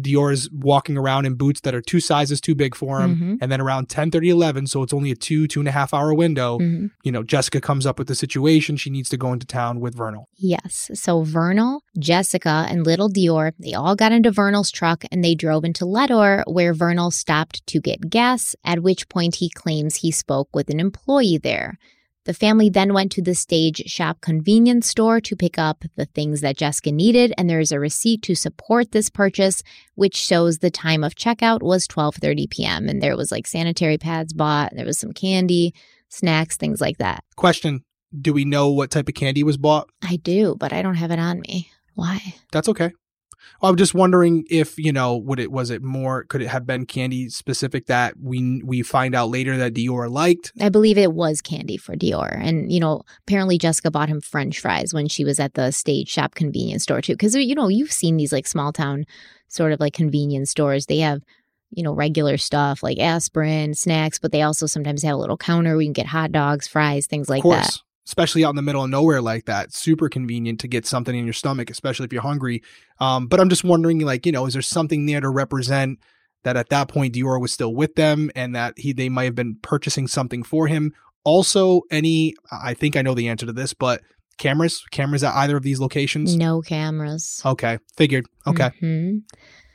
deorr's 0.00 0.48
walking 0.52 0.96
around 0.96 1.26
in 1.26 1.34
boots 1.34 1.60
that 1.62 1.74
are 1.74 1.80
two 1.82 2.00
sizes 2.00 2.40
too 2.40 2.54
big 2.54 2.74
for 2.74 3.00
him 3.00 3.16
Mhm. 3.16 3.38
and 3.40 3.50
then 3.52 3.60
around 3.60 3.88
10.30 3.88 4.28
11 4.30 4.66
so 4.66 4.82
it's 4.82 4.92
only 4.92 5.10
a 5.10 5.16
two 5.16 5.46
two 5.46 5.60
and 5.60 5.68
a 5.68 5.72
half 5.72 5.92
hour 5.94 6.12
window 6.14 6.58
Mhm. 6.58 6.90
you 7.02 7.10
know 7.12 7.22
jessica 7.22 7.60
comes 7.60 7.86
up 7.86 7.98
with 7.98 8.08
the 8.08 8.14
situation 8.14 8.76
she 8.76 8.90
needs 8.90 9.08
to 9.08 9.16
go 9.16 9.32
into 9.32 9.46
town 9.46 9.80
with 9.80 9.94
vernal 9.96 10.28
Yes. 10.38 10.90
So 10.94 11.22
Vernal, 11.22 11.80
Jessica, 11.98 12.66
and 12.68 12.84
little 12.84 13.08
Deorr, 13.08 13.52
they 13.58 13.72
all 13.72 13.96
got 13.96 14.12
into 14.12 14.30
Vernal's 14.30 14.70
truck 14.70 15.04
and 15.10 15.24
they 15.24 15.34
drove 15.34 15.64
into 15.64 15.84
Leadore, 15.86 16.44
where 16.46 16.74
Vernal 16.74 17.10
stopped 17.10 17.66
to 17.68 17.80
get 17.80 18.10
gas, 18.10 18.54
at 18.62 18.82
which 18.82 19.08
point 19.08 19.36
he 19.36 19.48
claims 19.48 19.96
he 19.96 20.10
spoke 20.10 20.48
with 20.54 20.68
an 20.68 20.78
employee 20.78 21.38
there. 21.38 21.78
The 22.26 22.34
family 22.34 22.68
then 22.68 22.92
went 22.92 23.12
to 23.12 23.22
the 23.22 23.36
Stage 23.36 23.84
Stop 23.86 24.20
convenience 24.20 24.88
store 24.88 25.20
to 25.20 25.36
pick 25.36 25.58
up 25.58 25.84
the 25.94 26.06
things 26.06 26.40
that 26.40 26.56
Jessica 26.56 26.90
needed, 26.90 27.32
and 27.38 27.48
there 27.48 27.60
is 27.60 27.70
a 27.70 27.78
receipt 27.78 28.22
to 28.22 28.34
support 28.34 28.90
this 28.90 29.08
purchase, 29.08 29.62
which 29.94 30.16
shows 30.16 30.58
the 30.58 30.70
time 30.70 31.04
of 31.04 31.14
checkout 31.14 31.62
was 31.62 31.86
12:30 31.86 32.50
p.m. 32.50 32.88
and 32.88 33.00
there 33.00 33.16
was 33.16 33.30
like 33.30 33.46
sanitary 33.46 33.96
pads 33.96 34.32
bought, 34.32 34.74
there 34.74 34.84
was 34.84 34.98
some 34.98 35.12
candy, 35.12 35.72
snacks, 36.08 36.56
things 36.56 36.80
like 36.80 36.98
that. 36.98 37.22
question 37.36 37.82
do 38.20 38.32
we 38.32 38.44
know 38.44 38.70
what 38.70 38.90
type 38.90 39.08
of 39.08 39.14
candy 39.14 39.44
was 39.44 39.56
bought 39.56 39.88
I 40.02 40.16
do, 40.16 40.56
but 40.58 40.72
I 40.72 40.82
don't 40.82 40.96
have 40.96 41.12
it 41.12 41.20
on 41.20 41.40
me. 41.40 41.70
Why? 41.94 42.34
that's 42.50 42.68
okay 42.68 42.90
I'm 43.62 43.76
just 43.76 43.94
wondering 43.94 44.44
if 44.50 44.78
you 44.78 44.92
know 44.92 45.16
would 45.16 45.40
it 45.40 45.50
was 45.50 45.70
it 45.70 45.82
more 45.82 46.24
could 46.24 46.42
it 46.42 46.48
have 46.48 46.66
been 46.66 46.86
candy 46.86 47.28
specific 47.28 47.86
that 47.86 48.14
we 48.20 48.62
we 48.64 48.82
find 48.82 49.14
out 49.14 49.30
later 49.30 49.56
that 49.56 49.74
Deorr 49.74 50.10
liked 50.10 50.52
I 50.60 50.68
believe 50.68 50.98
it 50.98 51.12
was 51.12 51.40
candy 51.40 51.76
for 51.76 51.94
Deorr. 51.94 52.36
And, 52.40 52.72
you 52.72 52.80
know, 52.80 53.02
apparently 53.26 53.58
Jessica 53.58 53.90
bought 53.90 54.08
him 54.08 54.20
french 54.20 54.60
fries 54.60 54.92
when 54.92 55.08
she 55.08 55.24
was 55.24 55.38
at 55.38 55.54
the 55.54 55.70
stage 55.70 56.12
stop 56.12 56.34
convenience 56.34 56.84
store 56.84 57.00
too. 57.00 57.16
Cause, 57.16 57.34
you 57.34 57.54
know, 57.54 57.68
you've 57.68 57.92
seen 57.92 58.16
these 58.16 58.32
like 58.32 58.46
small 58.46 58.72
town 58.72 59.04
sort 59.48 59.72
of 59.72 59.80
like 59.80 59.92
convenience 59.92 60.50
stores. 60.50 60.86
They 60.86 60.98
have, 60.98 61.22
you 61.70 61.82
know, 61.82 61.92
regular 61.92 62.36
stuff 62.36 62.82
like 62.82 62.98
aspirin, 62.98 63.74
snacks, 63.74 64.18
but 64.18 64.32
they 64.32 64.42
also 64.42 64.66
sometimes 64.66 65.02
have 65.02 65.14
a 65.14 65.18
little 65.18 65.36
counter 65.36 65.72
where 65.72 65.82
you 65.82 65.88
can 65.88 65.92
get 65.92 66.06
hot 66.06 66.32
dogs, 66.32 66.66
fries, 66.66 67.06
things 67.06 67.28
like 67.28 67.42
that. 67.42 67.78
Especially 68.06 68.44
out 68.44 68.50
in 68.50 68.56
the 68.56 68.62
middle 68.62 68.84
of 68.84 68.90
nowhere 68.90 69.20
like 69.20 69.46
that. 69.46 69.72
Super 69.74 70.08
convenient 70.08 70.60
to 70.60 70.68
get 70.68 70.86
something 70.86 71.14
in 71.16 71.24
your 71.24 71.32
stomach, 71.32 71.70
especially 71.70 72.04
if 72.04 72.12
you're 72.12 72.22
hungry. 72.22 72.62
Um, 73.00 73.26
but 73.26 73.40
I'm 73.40 73.48
just 73.48 73.64
wondering, 73.64 73.98
like, 74.00 74.24
you 74.26 74.32
know, 74.32 74.46
is 74.46 74.52
there 74.52 74.62
something 74.62 75.06
there 75.06 75.20
to 75.20 75.28
represent 75.28 75.98
that 76.44 76.56
at 76.56 76.68
that 76.68 76.86
point 76.86 77.14
Deorr 77.14 77.40
was 77.40 77.52
still 77.52 77.74
with 77.74 77.96
them 77.96 78.30
and 78.36 78.54
that 78.54 78.78
he 78.78 78.92
they 78.92 79.08
might 79.08 79.24
have 79.24 79.34
been 79.34 79.56
purchasing 79.62 80.06
something 80.06 80.44
for 80.44 80.68
him? 80.68 80.92
Also, 81.24 81.82
any 81.90 82.34
I 82.52 82.74
think 82.74 82.96
I 82.96 83.02
know 83.02 83.14
the 83.14 83.28
answer 83.28 83.46
to 83.46 83.52
this, 83.52 83.74
but 83.74 84.02
cameras, 84.38 84.84
cameras 84.92 85.24
at 85.24 85.34
either 85.34 85.56
of 85.56 85.64
these 85.64 85.80
locations. 85.80 86.36
No 86.36 86.62
cameras. 86.62 87.42
Okay, 87.44 87.78
figured. 87.96 88.26
Okay, 88.46 88.70
Mhm. 88.80 89.22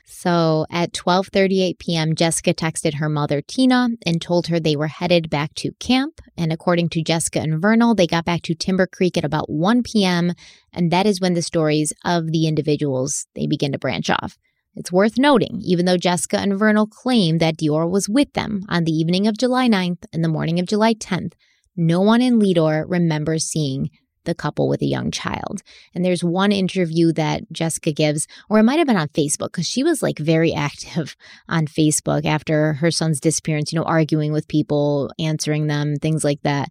So 0.04 0.66
at 0.70 0.92
12:38 0.92 1.78
p.m., 1.78 2.14
Jessica 2.14 2.54
texted 2.54 2.94
her 2.94 3.08
mother 3.08 3.40
Tina 3.40 3.88
and 4.04 4.20
told 4.20 4.46
her 4.46 4.58
they 4.58 4.76
were 4.76 4.88
headed 4.88 5.30
back 5.30 5.54
to 5.56 5.72
camp. 5.80 6.20
And 6.36 6.52
according 6.52 6.90
to 6.90 7.02
Jessica 7.02 7.40
and 7.40 7.60
Vernal, 7.60 7.94
they 7.94 8.06
got 8.06 8.24
back 8.24 8.42
to 8.42 8.54
Timber 8.54 8.86
Creek 8.86 9.16
at 9.16 9.24
about 9.24 9.50
1 9.50 9.82
p.m. 9.82 10.32
And 10.72 10.90
that 10.90 11.06
is 11.06 11.20
when 11.20 11.34
the 11.34 11.42
stories 11.42 11.92
of 12.04 12.32
the 12.32 12.46
individuals 12.46 13.26
they 13.34 13.46
begin 13.46 13.72
to 13.72 13.78
branch 13.78 14.10
off. 14.10 14.38
It's 14.74 14.92
worth 14.92 15.18
noting, 15.18 15.60
even 15.62 15.84
though 15.84 15.98
Jessica 15.98 16.38
and 16.38 16.58
Vernal 16.58 16.86
claim 16.86 17.38
that 17.38 17.58
Deorr 17.58 17.90
was 17.90 18.08
with 18.08 18.32
them 18.32 18.62
on 18.68 18.84
the 18.84 18.92
evening 18.92 19.26
of 19.26 19.36
July 19.36 19.68
9th 19.68 20.04
and 20.12 20.24
the 20.24 20.28
morning 20.28 20.58
of 20.58 20.66
July 20.66 20.94
10th, 20.94 21.34
no 21.76 22.00
one 22.00 22.22
in 22.22 22.38
Leadore 22.38 22.86
remembers 22.88 23.44
seeing 23.44 23.90
the 24.24 24.34
couple 24.34 24.68
with 24.68 24.82
a 24.82 24.86
young 24.86 25.10
child. 25.10 25.62
And 25.94 26.04
there's 26.04 26.24
one 26.24 26.52
interview 26.52 27.12
that 27.12 27.50
Jessica 27.52 27.92
gives, 27.92 28.26
or 28.48 28.58
it 28.58 28.64
might 28.64 28.78
have 28.78 28.86
been 28.86 28.96
on 28.96 29.08
Facebook, 29.08 29.52
because 29.52 29.68
she 29.68 29.82
was 29.82 30.02
like 30.02 30.18
very 30.18 30.52
active 30.54 31.16
on 31.48 31.66
Facebook 31.66 32.24
after 32.24 32.74
her 32.74 32.90
son's 32.90 33.20
disappearance, 33.20 33.72
you 33.72 33.78
know, 33.78 33.84
arguing 33.84 34.32
with 34.32 34.48
people, 34.48 35.10
answering 35.18 35.66
them, 35.66 35.96
things 35.96 36.24
like 36.24 36.42
that, 36.42 36.68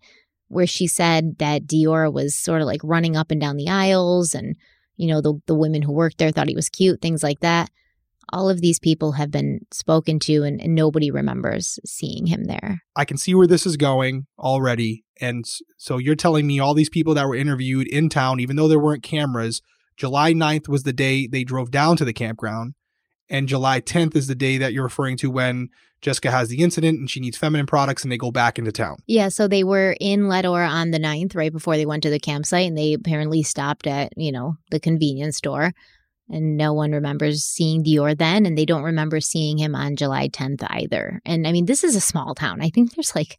where 0.48 0.68
she 0.68 0.88
said 0.88 1.38
that 1.40 1.66
Deorr 1.66 2.12
was 2.12 2.36
sort 2.36 2.62
of 2.62 2.68
like 2.68 2.82
running 2.84 3.16
up 3.16 3.32
and 3.32 3.40
down 3.40 3.58
the 3.58 3.70
aisles 3.70 4.34
and, 4.34 4.56
you 4.98 5.08
know, 5.08 5.22
the, 5.22 5.40
the 5.48 5.56
women 5.56 5.82
who 5.82 5.92
worked 5.92 6.18
there 6.18 6.32
thought 6.32 6.50
he 6.50 6.56
was 6.56 6.70
cute, 6.70 7.02
things 7.02 7.24
like 7.24 7.40
that 7.40 7.70
all 8.30 8.50
of 8.50 8.62
these 8.62 8.80
people 8.80 9.14
have 9.14 9.32
been 9.32 9.60
spoken 9.72 10.20
to 10.20 10.44
and, 10.44 10.62
and, 10.62 10.76
nobody 10.76 11.12
remembers 11.12 11.80
seeing 11.86 12.28
him 12.28 12.46
there. 12.46 12.82
I 12.96 13.06
can 13.06 13.18
see 13.18 13.36
where 13.36 13.48
this 13.48 13.66
is 13.66 13.78
going 13.78 14.28
already. 14.40 15.04
And 15.20 15.46
so 15.78 15.98
you're 15.98 16.16
telling 16.16 16.48
me 16.48 16.60
all 16.60 16.74
these 16.74 16.90
people 16.90 17.14
that 17.16 17.28
were 17.28 17.36
interviewed 17.36 17.88
in 17.88 18.10
town, 18.10 18.40
even 18.40 18.56
though 18.56 18.68
there 18.68 18.80
weren't 18.80 19.04
cameras, 19.04 19.62
July 19.98 20.34
9th 20.34 20.68
was 20.68 20.84
the 20.84 20.94
day 20.94 21.28
they 21.28 21.44
drove 21.44 21.72
down 21.72 21.98
to 21.98 22.06
the 22.06 22.14
campground. 22.14 22.74
And 23.30 23.48
July 23.48 23.80
10th 23.80 24.16
is 24.16 24.28
the 24.28 24.36
day 24.36 24.58
that 24.58 24.74
you're 24.74 24.84
referring 24.84 25.16
to 25.18 25.30
when 25.30 25.70
Jessica 26.02 26.32
has 26.32 26.50
the 26.50 26.62
incident 26.62 27.00
and 27.00 27.10
she 27.10 27.20
needs 27.20 27.38
feminine 27.38 27.66
products 27.66 28.04
and 28.04 28.12
they 28.12 28.18
go 28.18 28.32
back 28.32 28.58
into 28.58 28.72
town. 28.72 28.98
Yeah, 29.08 29.30
so 29.30 29.48
they 29.48 29.64
were 29.64 29.96
in 30.02 30.28
Leadore 30.28 30.68
on 30.68 30.92
the 30.92 31.00
9th, 31.00 31.36
right 31.36 31.52
before 31.52 31.78
they 31.78 31.86
went 31.86 32.04
to 32.04 32.10
the 32.10 32.20
campsite, 32.20 32.68
and 32.68 32.78
they 32.78 32.94
apparently 32.94 33.44
stopped 33.44 33.88
at, 33.88 34.12
you 34.18 34.32
know, 34.32 34.56
the 34.72 34.80
convenience 34.80 35.38
store 35.38 35.74
and 36.32 36.58
no 36.58 36.74
one 36.74 36.91
remembers 36.91 37.44
seeing 37.44 37.84
Deorr 37.84 38.17
then, 38.17 38.46
and 38.46 38.58
they 38.58 38.65
don't 38.65 38.84
remember 38.84 39.20
seeing 39.20 39.58
him 39.58 39.76
on 39.76 39.96
July 39.96 40.30
10th 40.30 40.65
either. 40.70 41.22
And 41.26 41.46
I 41.46 41.52
mean, 41.52 41.65
this 41.65 41.84
is 41.84 41.96
a 41.96 42.02
small 42.02 42.34
town. 42.34 42.62
I 42.62 42.70
think 42.70 42.96
there's 42.96 43.15
like 43.15 43.38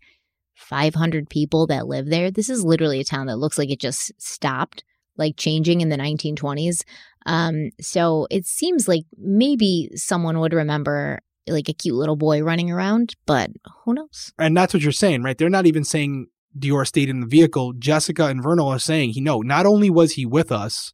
500 0.54 1.28
people 1.28 1.66
that 1.68 1.86
live 1.86 2.06
there. 2.06 2.30
This 2.30 2.48
is 2.48 2.64
literally 2.64 3.00
a 3.00 3.04
town 3.04 3.26
that 3.26 3.38
looks 3.38 3.58
like 3.58 3.70
it 3.70 3.80
just 3.80 4.12
stopped, 4.20 4.84
like 5.16 5.36
changing 5.36 5.80
in 5.80 5.88
the 5.88 5.96
1920s. 5.96 6.84
Um, 7.26 7.70
so 7.80 8.26
it 8.30 8.46
seems 8.46 8.88
like 8.88 9.04
maybe 9.16 9.90
someone 9.94 10.38
would 10.40 10.52
remember 10.52 11.20
like 11.48 11.68
a 11.68 11.74
cute 11.74 11.96
little 11.96 12.16
boy 12.16 12.42
running 12.42 12.70
around, 12.70 13.14
but 13.26 13.50
who 13.84 13.94
knows? 13.94 14.32
And 14.38 14.56
that's 14.56 14.74
what 14.74 14.82
you're 14.82 14.92
saying, 14.92 15.22
right? 15.22 15.36
They're 15.36 15.48
not 15.48 15.66
even 15.66 15.84
saying 15.84 16.26
Deorr 16.56 16.86
stayed 16.86 17.08
in 17.08 17.20
the 17.20 17.26
vehicle. 17.26 17.72
Jessica 17.72 18.26
and 18.26 18.42
Vernal 18.42 18.68
are 18.68 18.78
saying 18.78 19.10
he 19.10 19.20
no, 19.20 19.40
not 19.40 19.66
only 19.66 19.90
was 19.90 20.12
he 20.12 20.26
with 20.26 20.52
us, 20.52 20.92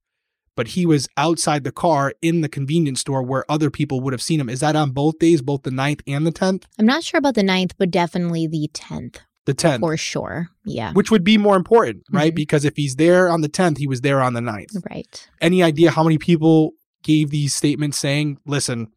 but 0.58 0.66
he 0.66 0.84
was 0.84 1.08
outside 1.16 1.62
the 1.62 1.70
car 1.70 2.12
in 2.20 2.40
the 2.40 2.48
convenience 2.48 2.98
store 2.98 3.22
where 3.22 3.48
other 3.48 3.70
people 3.70 4.00
would 4.00 4.12
have 4.12 4.20
seen 4.20 4.40
him. 4.40 4.48
Is 4.48 4.58
that 4.58 4.74
on 4.74 4.90
both 4.90 5.20
days, 5.20 5.40
both 5.40 5.62
the 5.62 5.70
9th 5.70 6.00
and 6.08 6.26
the 6.26 6.32
10th? 6.32 6.64
I'm 6.80 6.84
not 6.84 7.04
sure 7.04 7.18
about 7.18 7.36
the 7.36 7.44
9th, 7.44 7.74
but 7.78 7.92
definitely 7.92 8.48
the 8.48 8.68
10th. 8.74 9.18
The 9.46 9.54
10th. 9.54 9.78
For 9.78 9.96
sure. 9.96 10.48
Yeah. 10.64 10.92
Which 10.94 11.12
would 11.12 11.22
be 11.22 11.38
more 11.38 11.54
important, 11.54 12.02
right? 12.10 12.30
Mm-hmm. 12.30 12.34
Because 12.34 12.64
if 12.64 12.74
he's 12.74 12.96
there 12.96 13.28
on 13.28 13.40
the 13.40 13.48
10th, 13.48 13.78
he 13.78 13.86
was 13.86 14.00
there 14.00 14.20
on 14.20 14.32
the 14.32 14.40
9th. 14.40 14.84
Right. 14.90 15.28
Any 15.40 15.62
idea 15.62 15.92
how 15.92 16.02
many 16.02 16.18
people 16.18 16.72
gave 17.04 17.30
these 17.30 17.54
statements 17.54 17.96
saying, 17.96 18.38
listen, 18.44 18.88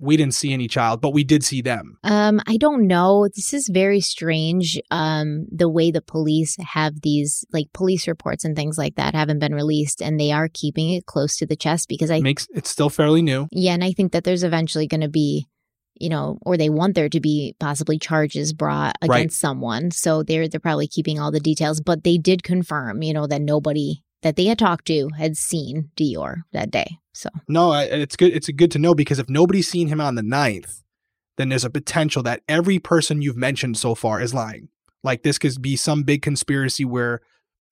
we 0.00 0.16
didn't 0.16 0.34
see 0.34 0.52
any 0.52 0.68
child, 0.68 1.00
but 1.00 1.10
we 1.10 1.24
did 1.24 1.44
see 1.44 1.62
them. 1.62 1.98
Um, 2.04 2.40
I 2.46 2.56
don't 2.56 2.86
know. 2.86 3.28
This 3.34 3.52
is 3.52 3.68
very 3.68 4.00
strange. 4.00 4.80
Um, 4.90 5.46
the 5.50 5.68
way 5.68 5.90
the 5.90 6.02
police 6.02 6.56
have 6.60 7.00
these 7.02 7.44
like 7.52 7.72
police 7.72 8.06
reports 8.08 8.44
and 8.44 8.56
things 8.56 8.78
like 8.78 8.96
that 8.96 9.14
haven't 9.14 9.38
been 9.38 9.54
released, 9.54 10.02
and 10.02 10.18
they 10.18 10.32
are 10.32 10.48
keeping 10.52 10.90
it 10.90 11.06
close 11.06 11.36
to 11.38 11.46
the 11.46 11.56
chest 11.56 11.88
because 11.88 12.10
I 12.10 12.20
makes 12.20 12.46
it's 12.54 12.70
still 12.70 12.90
fairly 12.90 13.22
new. 13.22 13.48
Yeah, 13.52 13.74
and 13.74 13.84
I 13.84 13.92
think 13.92 14.12
that 14.12 14.24
there's 14.24 14.44
eventually 14.44 14.86
going 14.86 15.00
to 15.00 15.08
be, 15.08 15.46
you 15.94 16.08
know, 16.08 16.38
or 16.42 16.56
they 16.56 16.70
want 16.70 16.94
there 16.94 17.08
to 17.08 17.20
be 17.20 17.54
possibly 17.58 17.98
charges 17.98 18.52
brought 18.52 18.96
against 19.02 19.10
right. 19.10 19.32
someone. 19.32 19.90
So 19.90 20.22
they're 20.22 20.48
they're 20.48 20.60
probably 20.60 20.88
keeping 20.88 21.18
all 21.18 21.30
the 21.30 21.40
details, 21.40 21.80
but 21.80 22.04
they 22.04 22.18
did 22.18 22.42
confirm, 22.42 23.02
you 23.02 23.12
know, 23.12 23.26
that 23.26 23.42
nobody 23.42 24.02
that 24.22 24.36
they 24.36 24.46
had 24.46 24.58
talked 24.58 24.86
to 24.86 25.10
had 25.16 25.36
seen 25.36 25.90
Deorr 25.96 26.42
that 26.52 26.70
day. 26.70 26.98
So 27.12 27.28
no, 27.48 27.72
it's 27.72 28.16
good. 28.16 28.32
It's 28.34 28.48
good 28.50 28.70
to 28.72 28.78
know 28.78 28.94
because 28.94 29.18
if 29.18 29.28
nobody's 29.28 29.68
seen 29.68 29.88
him 29.88 30.00
on 30.00 30.14
the 30.16 30.22
9th, 30.22 30.82
then 31.36 31.48
there's 31.48 31.64
a 31.64 31.70
potential 31.70 32.22
that 32.24 32.42
every 32.48 32.78
person 32.78 33.22
you've 33.22 33.36
mentioned 33.36 33.76
so 33.76 33.94
far 33.94 34.20
is 34.20 34.34
lying. 34.34 34.68
Like 35.02 35.22
this 35.22 35.38
could 35.38 35.60
be 35.62 35.76
some 35.76 36.02
big 36.02 36.22
conspiracy 36.22 36.84
where 36.84 37.20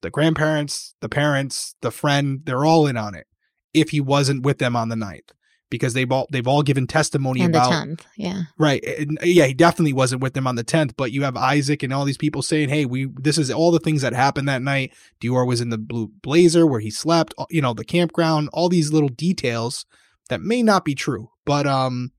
the 0.02 0.10
grandparents, 0.10 0.94
the 1.00 1.08
parents, 1.08 1.74
the 1.80 1.90
friend, 1.90 2.40
they're 2.44 2.64
all 2.64 2.86
in 2.86 2.96
on 2.96 3.14
it. 3.14 3.26
If 3.72 3.90
he 3.90 4.00
wasn't 4.00 4.44
with 4.44 4.58
them 4.58 4.76
on 4.76 4.88
the 4.88 4.96
9th 4.96 5.30
because 5.74 5.92
they've 5.92 6.10
all 6.12 6.26
they've 6.30 6.46
all 6.46 6.62
given 6.62 6.86
testimony 6.86 7.40
and 7.40 7.54
about 7.54 7.70
the 7.70 7.96
10th, 7.96 8.00
yeah. 8.16 8.42
Right. 8.56 8.82
Yeah, 9.22 9.46
he 9.46 9.54
definitely 9.54 9.92
wasn't 9.92 10.22
with 10.22 10.34
them 10.34 10.46
on 10.46 10.54
the 10.54 10.62
10th, 10.62 10.92
but 10.96 11.10
you 11.10 11.24
have 11.24 11.36
Isaac 11.36 11.82
and 11.82 11.92
all 11.92 12.04
these 12.04 12.16
people 12.16 12.42
saying, 12.42 12.68
"Hey, 12.68 12.84
we 12.84 13.08
this 13.16 13.38
is 13.38 13.50
all 13.50 13.72
the 13.72 13.80
things 13.80 14.02
that 14.02 14.12
happened 14.12 14.48
that 14.48 14.62
night. 14.62 14.92
Deorr 15.20 15.46
was 15.46 15.60
in 15.60 15.70
the 15.70 15.78
blue 15.78 16.12
blazer 16.22 16.66
where 16.66 16.80
he 16.80 16.90
slept, 16.90 17.34
you 17.50 17.60
know, 17.60 17.74
the 17.74 17.84
campground, 17.84 18.50
all 18.52 18.68
these 18.68 18.92
little 18.92 19.08
details 19.08 19.84
that 20.28 20.40
may 20.40 20.62
not 20.62 20.84
be 20.84 20.94
true. 20.94 21.30
But 21.44 21.66
um 21.66 22.12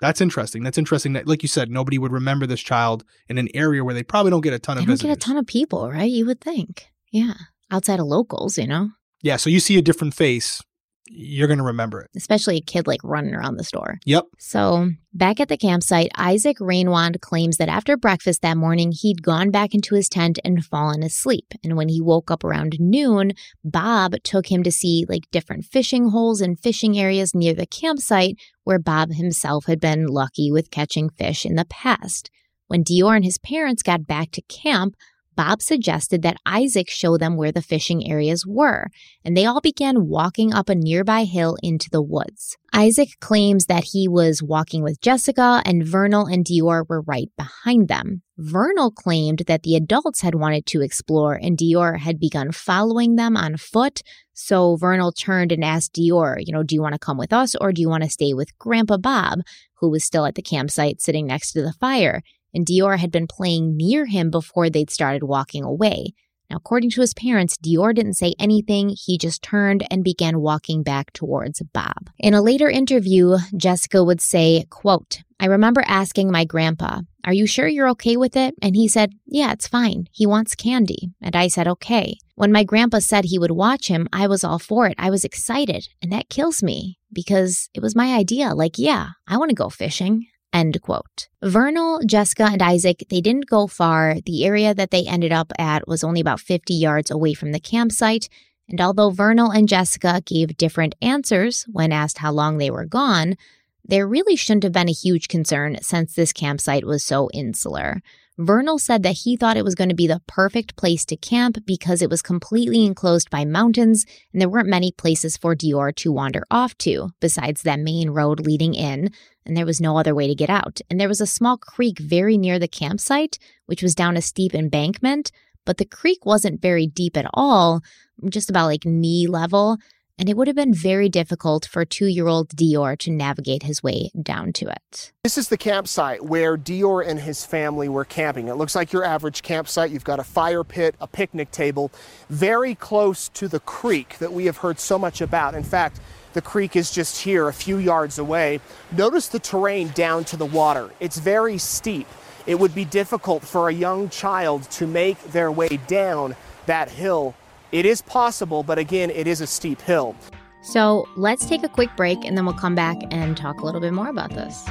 that's 0.00 0.20
interesting. 0.20 0.62
That's 0.62 0.78
interesting 0.78 1.12
that 1.14 1.26
like 1.26 1.42
you 1.42 1.48
said, 1.48 1.70
nobody 1.70 1.98
would 1.98 2.12
remember 2.12 2.46
this 2.46 2.60
child 2.60 3.04
in 3.28 3.38
an 3.38 3.48
area 3.54 3.84
where 3.84 3.94
they 3.94 4.02
probably 4.02 4.30
don't 4.30 4.40
get 4.40 4.52
a 4.52 4.58
ton 4.58 4.76
they 4.76 4.82
of 4.82 4.86
don't 4.86 4.94
visitors. 4.94 5.16
get 5.16 5.24
a 5.24 5.26
ton 5.26 5.36
of 5.36 5.46
people, 5.46 5.90
right? 5.90 6.10
You 6.10 6.26
would 6.26 6.40
think. 6.40 6.86
Yeah. 7.10 7.34
Outside 7.70 8.00
of 8.00 8.06
locals, 8.06 8.58
you 8.58 8.66
know. 8.66 8.90
Yeah, 9.22 9.36
so 9.36 9.48
you 9.50 9.60
see 9.60 9.78
a 9.78 9.82
different 9.82 10.14
face 10.14 10.60
you're 11.06 11.48
going 11.48 11.58
to 11.58 11.64
remember 11.64 12.00
it. 12.00 12.10
Especially 12.16 12.56
a 12.56 12.62
kid 12.62 12.86
like 12.86 13.00
running 13.02 13.34
around 13.34 13.56
the 13.56 13.64
store. 13.64 13.98
Yep. 14.04 14.24
So, 14.38 14.90
back 15.12 15.40
at 15.40 15.48
the 15.48 15.56
campsite, 15.56 16.10
Isaac 16.16 16.58
Reinwand 16.58 17.20
claims 17.20 17.56
that 17.56 17.68
after 17.68 17.96
breakfast 17.96 18.42
that 18.42 18.56
morning, 18.56 18.92
he'd 18.92 19.22
gone 19.22 19.50
back 19.50 19.74
into 19.74 19.94
his 19.94 20.08
tent 20.08 20.38
and 20.44 20.64
fallen 20.64 21.02
asleep. 21.02 21.54
And 21.64 21.76
when 21.76 21.88
he 21.88 22.00
woke 22.00 22.30
up 22.30 22.44
around 22.44 22.76
noon, 22.78 23.32
Bob 23.64 24.14
took 24.22 24.50
him 24.50 24.62
to 24.62 24.72
see 24.72 25.04
like 25.08 25.30
different 25.30 25.64
fishing 25.64 26.10
holes 26.10 26.40
and 26.40 26.58
fishing 26.58 26.98
areas 26.98 27.34
near 27.34 27.54
the 27.54 27.66
campsite 27.66 28.36
where 28.64 28.78
Bob 28.78 29.12
himself 29.12 29.66
had 29.66 29.80
been 29.80 30.06
lucky 30.06 30.50
with 30.50 30.70
catching 30.70 31.10
fish 31.10 31.44
in 31.44 31.56
the 31.56 31.64
past. 31.64 32.30
When 32.68 32.84
Deorr 32.84 33.16
and 33.16 33.24
his 33.24 33.38
parents 33.38 33.82
got 33.82 34.06
back 34.06 34.30
to 34.30 34.42
camp, 34.42 34.94
Bob 35.34 35.62
suggested 35.62 36.22
that 36.22 36.36
Isaac 36.44 36.90
show 36.90 37.16
them 37.16 37.36
where 37.36 37.52
the 37.52 37.62
fishing 37.62 38.10
areas 38.10 38.46
were, 38.46 38.88
and 39.24 39.36
they 39.36 39.46
all 39.46 39.60
began 39.60 40.06
walking 40.08 40.52
up 40.52 40.68
a 40.68 40.74
nearby 40.74 41.24
hill 41.24 41.56
into 41.62 41.88
the 41.90 42.02
woods. 42.02 42.56
Isaac 42.72 43.08
claims 43.20 43.66
that 43.66 43.84
he 43.92 44.08
was 44.08 44.42
walking 44.42 44.82
with 44.82 45.00
Jessica, 45.00 45.62
and 45.64 45.86
Vernal 45.86 46.26
and 46.26 46.44
Deorr 46.44 46.88
were 46.88 47.02
right 47.02 47.30
behind 47.36 47.88
them. 47.88 48.22
Vernal 48.38 48.90
claimed 48.90 49.44
that 49.46 49.62
the 49.62 49.76
adults 49.76 50.22
had 50.22 50.34
wanted 50.34 50.66
to 50.66 50.80
explore, 50.80 51.34
and 51.34 51.56
Deorr 51.56 51.98
had 51.98 52.18
begun 52.18 52.50
following 52.50 53.16
them 53.16 53.36
on 53.36 53.56
foot. 53.56 54.02
So 54.32 54.76
Vernal 54.76 55.12
turned 55.12 55.52
and 55.52 55.64
asked 55.64 55.94
Deorr, 55.94 56.38
you 56.40 56.52
know, 56.52 56.62
do 56.62 56.74
you 56.74 56.82
want 56.82 56.94
to 56.94 56.98
come 56.98 57.18
with 57.18 57.32
us 57.32 57.54
or 57.54 57.72
do 57.72 57.80
you 57.80 57.88
want 57.88 58.02
to 58.02 58.10
stay 58.10 58.34
with 58.34 58.58
Grandpa 58.58 58.96
Bob, 58.96 59.40
who 59.74 59.90
was 59.90 60.04
still 60.04 60.24
at 60.24 60.34
the 60.34 60.42
campsite 60.42 61.00
sitting 61.00 61.26
next 61.26 61.52
to 61.52 61.62
the 61.62 61.74
fire? 61.74 62.22
And 62.54 62.66
Deorr 62.66 62.98
had 62.98 63.10
been 63.10 63.26
playing 63.26 63.76
near 63.76 64.06
him 64.06 64.30
before 64.30 64.68
they'd 64.68 64.90
started 64.90 65.22
walking 65.24 65.64
away. 65.64 66.14
Now, 66.52 66.58
according 66.58 66.90
to 66.90 67.00
his 67.00 67.14
parents, 67.14 67.56
Deorr 67.56 67.94
didn't 67.94 68.14
say 68.14 68.34
anything. 68.38 68.90
He 68.90 69.16
just 69.16 69.42
turned 69.42 69.86
and 69.90 70.04
began 70.04 70.40
walking 70.40 70.82
back 70.82 71.10
towards 71.14 71.62
Bob. 71.72 72.10
In 72.18 72.34
a 72.34 72.42
later 72.42 72.68
interview, 72.68 73.38
Jessica 73.56 74.04
would 74.04 74.20
say, 74.20 74.66
quote, 74.68 75.22
I 75.40 75.46
remember 75.46 75.82
asking 75.86 76.30
my 76.30 76.44
grandpa, 76.44 77.00
Are 77.24 77.32
you 77.32 77.46
sure 77.46 77.66
you're 77.66 77.88
okay 77.90 78.16
with 78.16 78.36
it? 78.36 78.54
And 78.60 78.76
he 78.76 78.86
said, 78.86 79.14
Yeah, 79.26 79.52
it's 79.52 79.66
fine. 79.66 80.08
He 80.12 80.26
wants 80.26 80.54
candy. 80.54 81.14
And 81.20 81.34
I 81.34 81.48
said, 81.48 81.66
Okay. 81.66 82.18
When 82.34 82.52
my 82.52 82.64
grandpa 82.64 82.98
said 82.98 83.24
he 83.24 83.38
would 83.38 83.50
watch 83.50 83.88
him, 83.88 84.06
I 84.12 84.26
was 84.26 84.44
all 84.44 84.58
for 84.58 84.86
it. 84.86 84.94
I 84.98 85.10
was 85.10 85.24
excited. 85.24 85.88
And 86.02 86.12
that 86.12 86.28
kills 86.28 86.62
me 86.62 86.98
because 87.12 87.70
it 87.74 87.80
was 87.80 87.96
my 87.96 88.14
idea. 88.14 88.54
Like, 88.54 88.78
yeah, 88.78 89.08
I 89.26 89.36
want 89.36 89.48
to 89.48 89.54
go 89.56 89.68
fishing. 89.68 90.26
End 90.52 90.80
quote. 90.82 91.28
Vernal, 91.42 92.00
Jessica, 92.04 92.44
and 92.44 92.60
Isaac, 92.60 93.04
they 93.08 93.20
didn't 93.20 93.46
go 93.46 93.66
far. 93.66 94.16
The 94.26 94.44
area 94.44 94.74
that 94.74 94.90
they 94.90 95.06
ended 95.06 95.32
up 95.32 95.52
at 95.58 95.88
was 95.88 96.04
only 96.04 96.20
about 96.20 96.40
50 96.40 96.74
yards 96.74 97.10
away 97.10 97.32
from 97.34 97.52
the 97.52 97.60
campsite. 97.60 98.28
And 98.68 98.80
although 98.80 99.10
Vernal 99.10 99.50
and 99.50 99.68
Jessica 99.68 100.22
gave 100.24 100.56
different 100.56 100.94
answers 101.00 101.64
when 101.72 101.92
asked 101.92 102.18
how 102.18 102.32
long 102.32 102.58
they 102.58 102.70
were 102.70 102.84
gone, 102.84 103.36
there 103.84 104.06
really 104.06 104.36
shouldn't 104.36 104.62
have 104.62 104.72
been 104.72 104.88
a 104.88 104.92
huge 104.92 105.28
concern 105.28 105.78
since 105.82 106.14
this 106.14 106.32
campsite 106.32 106.86
was 106.86 107.04
so 107.04 107.28
insular. 107.32 108.00
Vernal 108.42 108.78
said 108.78 109.04
that 109.04 109.18
he 109.18 109.36
thought 109.36 109.56
it 109.56 109.64
was 109.64 109.76
going 109.76 109.88
to 109.88 109.94
be 109.94 110.08
the 110.08 110.20
perfect 110.26 110.76
place 110.76 111.04
to 111.04 111.16
camp 111.16 111.58
because 111.64 112.02
it 112.02 112.10
was 112.10 112.22
completely 112.22 112.84
enclosed 112.84 113.30
by 113.30 113.44
mountains 113.44 114.04
and 114.32 114.40
there 114.40 114.48
weren't 114.48 114.68
many 114.68 114.90
places 114.90 115.36
for 115.36 115.54
Deorr 115.54 115.94
to 115.96 116.12
wander 116.12 116.44
off 116.50 116.76
to 116.78 117.10
besides 117.20 117.62
that 117.62 117.78
main 117.78 118.10
road 118.10 118.40
leading 118.40 118.74
in, 118.74 119.10
and 119.46 119.56
there 119.56 119.66
was 119.66 119.80
no 119.80 119.96
other 119.96 120.14
way 120.14 120.26
to 120.26 120.34
get 120.34 120.50
out. 120.50 120.80
And 120.90 121.00
there 121.00 121.08
was 121.08 121.20
a 121.20 121.26
small 121.26 121.56
creek 121.56 121.98
very 122.00 122.36
near 122.36 122.58
the 122.58 122.66
campsite, 122.66 123.38
which 123.66 123.82
was 123.82 123.94
down 123.94 124.16
a 124.16 124.22
steep 124.22 124.54
embankment, 124.54 125.30
but 125.64 125.76
the 125.76 125.84
creek 125.84 126.26
wasn't 126.26 126.60
very 126.60 126.88
deep 126.88 127.16
at 127.16 127.30
all, 127.32 127.80
just 128.28 128.50
about 128.50 128.66
like 128.66 128.84
knee 128.84 129.28
level. 129.28 129.78
And 130.22 130.28
it 130.28 130.36
would 130.36 130.46
have 130.46 130.54
been 130.54 130.72
very 130.72 131.08
difficult 131.08 131.66
for 131.66 131.84
two 131.84 132.06
year 132.06 132.28
old 132.28 132.50
Deorr 132.50 132.96
to 132.98 133.10
navigate 133.10 133.64
his 133.64 133.82
way 133.82 134.12
down 134.22 134.52
to 134.52 134.68
it. 134.68 135.10
This 135.24 135.36
is 135.36 135.48
the 135.48 135.56
campsite 135.56 136.24
where 136.24 136.56
Deorr 136.56 137.04
and 137.04 137.18
his 137.18 137.44
family 137.44 137.88
were 137.88 138.04
camping. 138.04 138.46
It 138.46 138.54
looks 138.54 138.76
like 138.76 138.92
your 138.92 139.04
average 139.04 139.42
campsite. 139.42 139.90
You've 139.90 140.04
got 140.04 140.20
a 140.20 140.22
fire 140.22 140.62
pit, 140.62 140.94
a 141.00 141.08
picnic 141.08 141.50
table, 141.50 141.90
very 142.30 142.76
close 142.76 143.30
to 143.30 143.48
the 143.48 143.58
creek 143.58 144.18
that 144.18 144.32
we 144.32 144.44
have 144.44 144.58
heard 144.58 144.78
so 144.78 144.96
much 144.96 145.20
about. 145.20 145.56
In 145.56 145.64
fact, 145.64 145.98
the 146.34 146.40
creek 146.40 146.76
is 146.76 146.92
just 146.92 147.22
here, 147.22 147.48
a 147.48 147.52
few 147.52 147.78
yards 147.78 148.16
away. 148.16 148.60
Notice 148.92 149.26
the 149.26 149.40
terrain 149.40 149.88
down 149.88 150.22
to 150.26 150.36
the 150.36 150.46
water. 150.46 150.92
It's 151.00 151.18
very 151.18 151.58
steep. 151.58 152.06
It 152.46 152.60
would 152.60 152.76
be 152.76 152.84
difficult 152.84 153.42
for 153.42 153.68
a 153.68 153.74
young 153.74 154.08
child 154.08 154.70
to 154.70 154.86
make 154.86 155.20
their 155.32 155.50
way 155.50 155.80
down 155.88 156.36
that 156.66 156.92
hill. 156.92 157.34
It 157.72 157.86
is 157.86 158.02
possible, 158.02 158.62
but 158.62 158.78
again, 158.78 159.08
it 159.08 159.26
is 159.26 159.40
a 159.40 159.46
steep 159.46 159.80
hill. 159.80 160.14
So 160.62 161.08
let's 161.16 161.46
take 161.46 161.64
a 161.64 161.68
quick 161.68 161.88
break 161.96 162.22
and 162.22 162.36
then 162.36 162.44
we'll 162.44 162.54
come 162.54 162.74
back 162.74 162.98
and 163.10 163.34
talk 163.34 163.60
a 163.60 163.64
little 163.64 163.80
bit 163.80 163.94
more 163.94 164.08
about 164.08 164.30
this. 164.30 164.62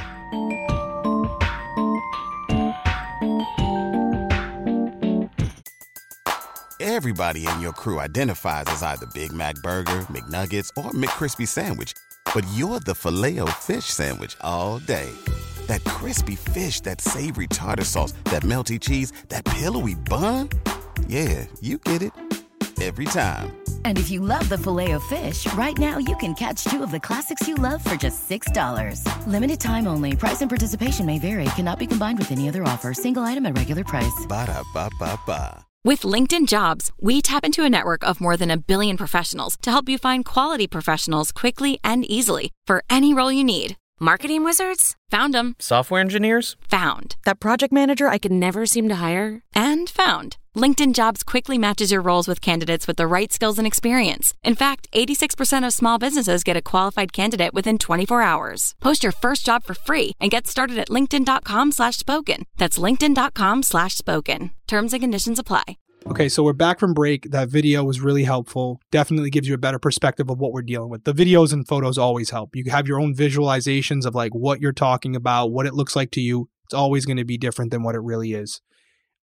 Everybody 6.80 7.46
in 7.46 7.60
your 7.60 7.72
crew 7.72 7.98
identifies 7.98 8.64
as 8.68 8.82
either 8.82 9.06
Big 9.14 9.32
Mac 9.32 9.56
Burger, 9.56 10.06
McNuggets, 10.08 10.70
or 10.76 10.90
McCrispy 10.92 11.46
Sandwich. 11.46 11.94
But 12.34 12.46
you're 12.54 12.80
the 12.80 12.94
filet 12.94 13.38
fish 13.60 13.86
Sandwich 13.86 14.36
all 14.40 14.78
day. 14.78 15.10
That 15.66 15.82
crispy 15.84 16.36
fish, 16.36 16.80
that 16.80 17.00
savory 17.00 17.48
tartar 17.48 17.84
sauce, 17.84 18.12
that 18.24 18.42
melty 18.42 18.78
cheese, 18.80 19.12
that 19.28 19.44
pillowy 19.44 19.94
bun. 19.94 20.48
Yeah, 21.08 21.46
you 21.60 21.78
get 21.78 22.02
it. 22.02 22.12
Every 22.82 23.04
time. 23.04 23.56
And 23.84 23.96
if 23.96 24.10
you 24.10 24.18
love 24.18 24.48
the 24.48 24.58
filet 24.58 24.90
of 24.90 25.04
fish, 25.04 25.46
right 25.52 25.78
now 25.78 25.98
you 25.98 26.16
can 26.16 26.34
catch 26.34 26.64
two 26.64 26.82
of 26.82 26.90
the 26.90 26.98
classics 26.98 27.46
you 27.46 27.54
love 27.54 27.82
for 27.84 27.94
just 27.94 28.28
$6. 28.28 29.26
Limited 29.28 29.60
time 29.60 29.86
only. 29.86 30.16
Price 30.16 30.40
and 30.40 30.50
participation 30.50 31.06
may 31.06 31.20
vary. 31.20 31.44
Cannot 31.54 31.78
be 31.78 31.86
combined 31.86 32.18
with 32.18 32.32
any 32.32 32.48
other 32.48 32.64
offer. 32.64 32.92
Single 32.92 33.22
item 33.22 33.46
at 33.46 33.56
regular 33.56 33.84
price. 33.84 34.26
Ba 34.28 34.46
da 34.46 34.64
ba 34.74 34.90
ba 34.98 35.16
ba. 35.24 35.64
With 35.84 36.02
LinkedIn 36.02 36.46
Jobs, 36.48 36.90
we 37.00 37.22
tap 37.22 37.44
into 37.44 37.64
a 37.64 37.70
network 37.70 38.04
of 38.04 38.20
more 38.20 38.36
than 38.36 38.50
a 38.50 38.56
billion 38.56 38.96
professionals 38.96 39.56
to 39.62 39.70
help 39.70 39.88
you 39.88 39.98
find 39.98 40.24
quality 40.24 40.66
professionals 40.66 41.30
quickly 41.32 41.78
and 41.82 42.04
easily 42.04 42.50
for 42.66 42.82
any 42.90 43.14
role 43.14 43.32
you 43.32 43.44
need. 43.44 43.76
Marketing 44.00 44.42
wizards? 44.42 44.96
Found 45.10 45.34
them. 45.34 45.54
Software 45.60 46.00
engineers? 46.00 46.56
Found. 46.70 47.14
That 47.24 47.38
project 47.38 47.72
manager 47.72 48.08
I 48.08 48.18
could 48.18 48.32
never 48.32 48.66
seem 48.66 48.88
to 48.88 48.96
hire? 48.96 49.42
And 49.54 49.88
found. 49.88 50.36
LinkedIn 50.54 50.92
Jobs 50.92 51.22
quickly 51.22 51.56
matches 51.56 51.90
your 51.90 52.02
roles 52.02 52.28
with 52.28 52.42
candidates 52.42 52.86
with 52.86 52.98
the 52.98 53.06
right 53.06 53.32
skills 53.32 53.58
and 53.58 53.66
experience. 53.66 54.34
In 54.42 54.54
fact, 54.54 54.86
86% 54.92 55.66
of 55.66 55.72
small 55.72 55.98
businesses 55.98 56.44
get 56.44 56.58
a 56.58 56.62
qualified 56.62 57.14
candidate 57.14 57.54
within 57.54 57.78
24 57.78 58.20
hours. 58.20 58.74
Post 58.78 59.02
your 59.02 59.12
first 59.12 59.46
job 59.46 59.64
for 59.64 59.72
free 59.72 60.12
and 60.20 60.30
get 60.30 60.46
started 60.46 60.76
at 60.76 60.90
linkedin.com 60.90 61.72
slash 61.72 61.96
spoken. 61.96 62.44
That's 62.58 62.78
linkedin.com 62.78 63.62
slash 63.62 63.96
spoken. 63.96 64.50
Terms 64.66 64.92
and 64.92 65.00
conditions 65.00 65.38
apply. 65.38 65.78
Okay, 66.06 66.28
so 66.28 66.42
we're 66.42 66.52
back 66.52 66.80
from 66.80 66.92
break. 66.92 67.30
That 67.30 67.48
video 67.48 67.84
was 67.84 68.00
really 68.00 68.24
helpful. 68.24 68.80
Definitely 68.90 69.30
gives 69.30 69.48
you 69.48 69.54
a 69.54 69.58
better 69.58 69.78
perspective 69.78 70.28
of 70.28 70.38
what 70.38 70.52
we're 70.52 70.60
dealing 70.60 70.90
with. 70.90 71.04
The 71.04 71.14
videos 71.14 71.52
and 71.54 71.66
photos 71.66 71.96
always 71.96 72.28
help. 72.28 72.54
You 72.56 72.70
have 72.70 72.88
your 72.88 73.00
own 73.00 73.14
visualizations 73.14 74.04
of 74.04 74.14
like 74.14 74.34
what 74.34 74.60
you're 74.60 74.72
talking 74.72 75.16
about, 75.16 75.52
what 75.52 75.64
it 75.64 75.74
looks 75.74 75.96
like 75.96 76.10
to 76.10 76.20
you. 76.20 76.50
It's 76.64 76.74
always 76.74 77.06
going 77.06 77.18
to 77.18 77.24
be 77.24 77.38
different 77.38 77.70
than 77.70 77.84
what 77.84 77.94
it 77.94 78.00
really 78.00 78.34
is. 78.34 78.60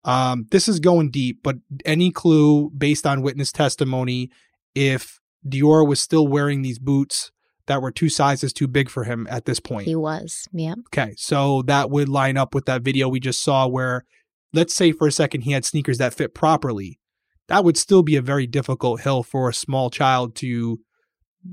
Um, 0.04 0.48
this 0.52 0.68
is 0.68 0.80
going 0.80 1.12
deep, 1.12 1.40
but 1.44 1.58
any 1.86 2.12
clue 2.12 2.70
based 2.70 3.06
on 3.06 3.22
witness 3.22 3.52
testimony 3.52 4.32
if 4.74 5.20
Deorr 5.46 5.88
was 5.88 6.00
still 6.00 6.28
wearing 6.28 6.62
these 6.62 6.80
boots 6.80 7.32
that 7.68 7.82
were 7.82 7.92
two 7.92 8.10
sizes 8.10 8.54
too 8.54 8.68
big 8.68 8.90
for 8.90 9.04
him 9.04 9.28
at 9.30 9.46
this 9.46 9.60
point? 9.60 9.88
He 9.88 9.96
was, 9.96 10.48
yeah. 10.54 10.76
Okay, 10.88 11.14
so 11.18 11.62
that 11.64 11.90
would 11.90 12.10
line 12.10 12.38
up 12.38 12.56
with 12.56 12.66
that 12.66 12.82
video 12.82 13.08
we 13.08 13.20
just 13.20 13.44
saw 13.44 13.68
where, 13.68 14.06
let's 14.54 14.74
say 14.74 14.92
for 14.92 15.08
a 15.08 15.12
second, 15.12 15.42
he 15.42 15.52
had 15.52 15.66
sneakers 15.66 15.98
that 15.98 16.14
fit 16.14 16.34
properly. 16.34 17.00
That 17.48 17.64
would 17.64 17.78
still 17.78 18.04
be 18.04 18.16
a 18.16 18.22
very 18.22 18.48
difficult 18.48 19.02
hill 19.02 19.24
for 19.24 19.50
a 19.50 19.54
small 19.54 19.90
child 19.90 20.36
to 20.38 20.80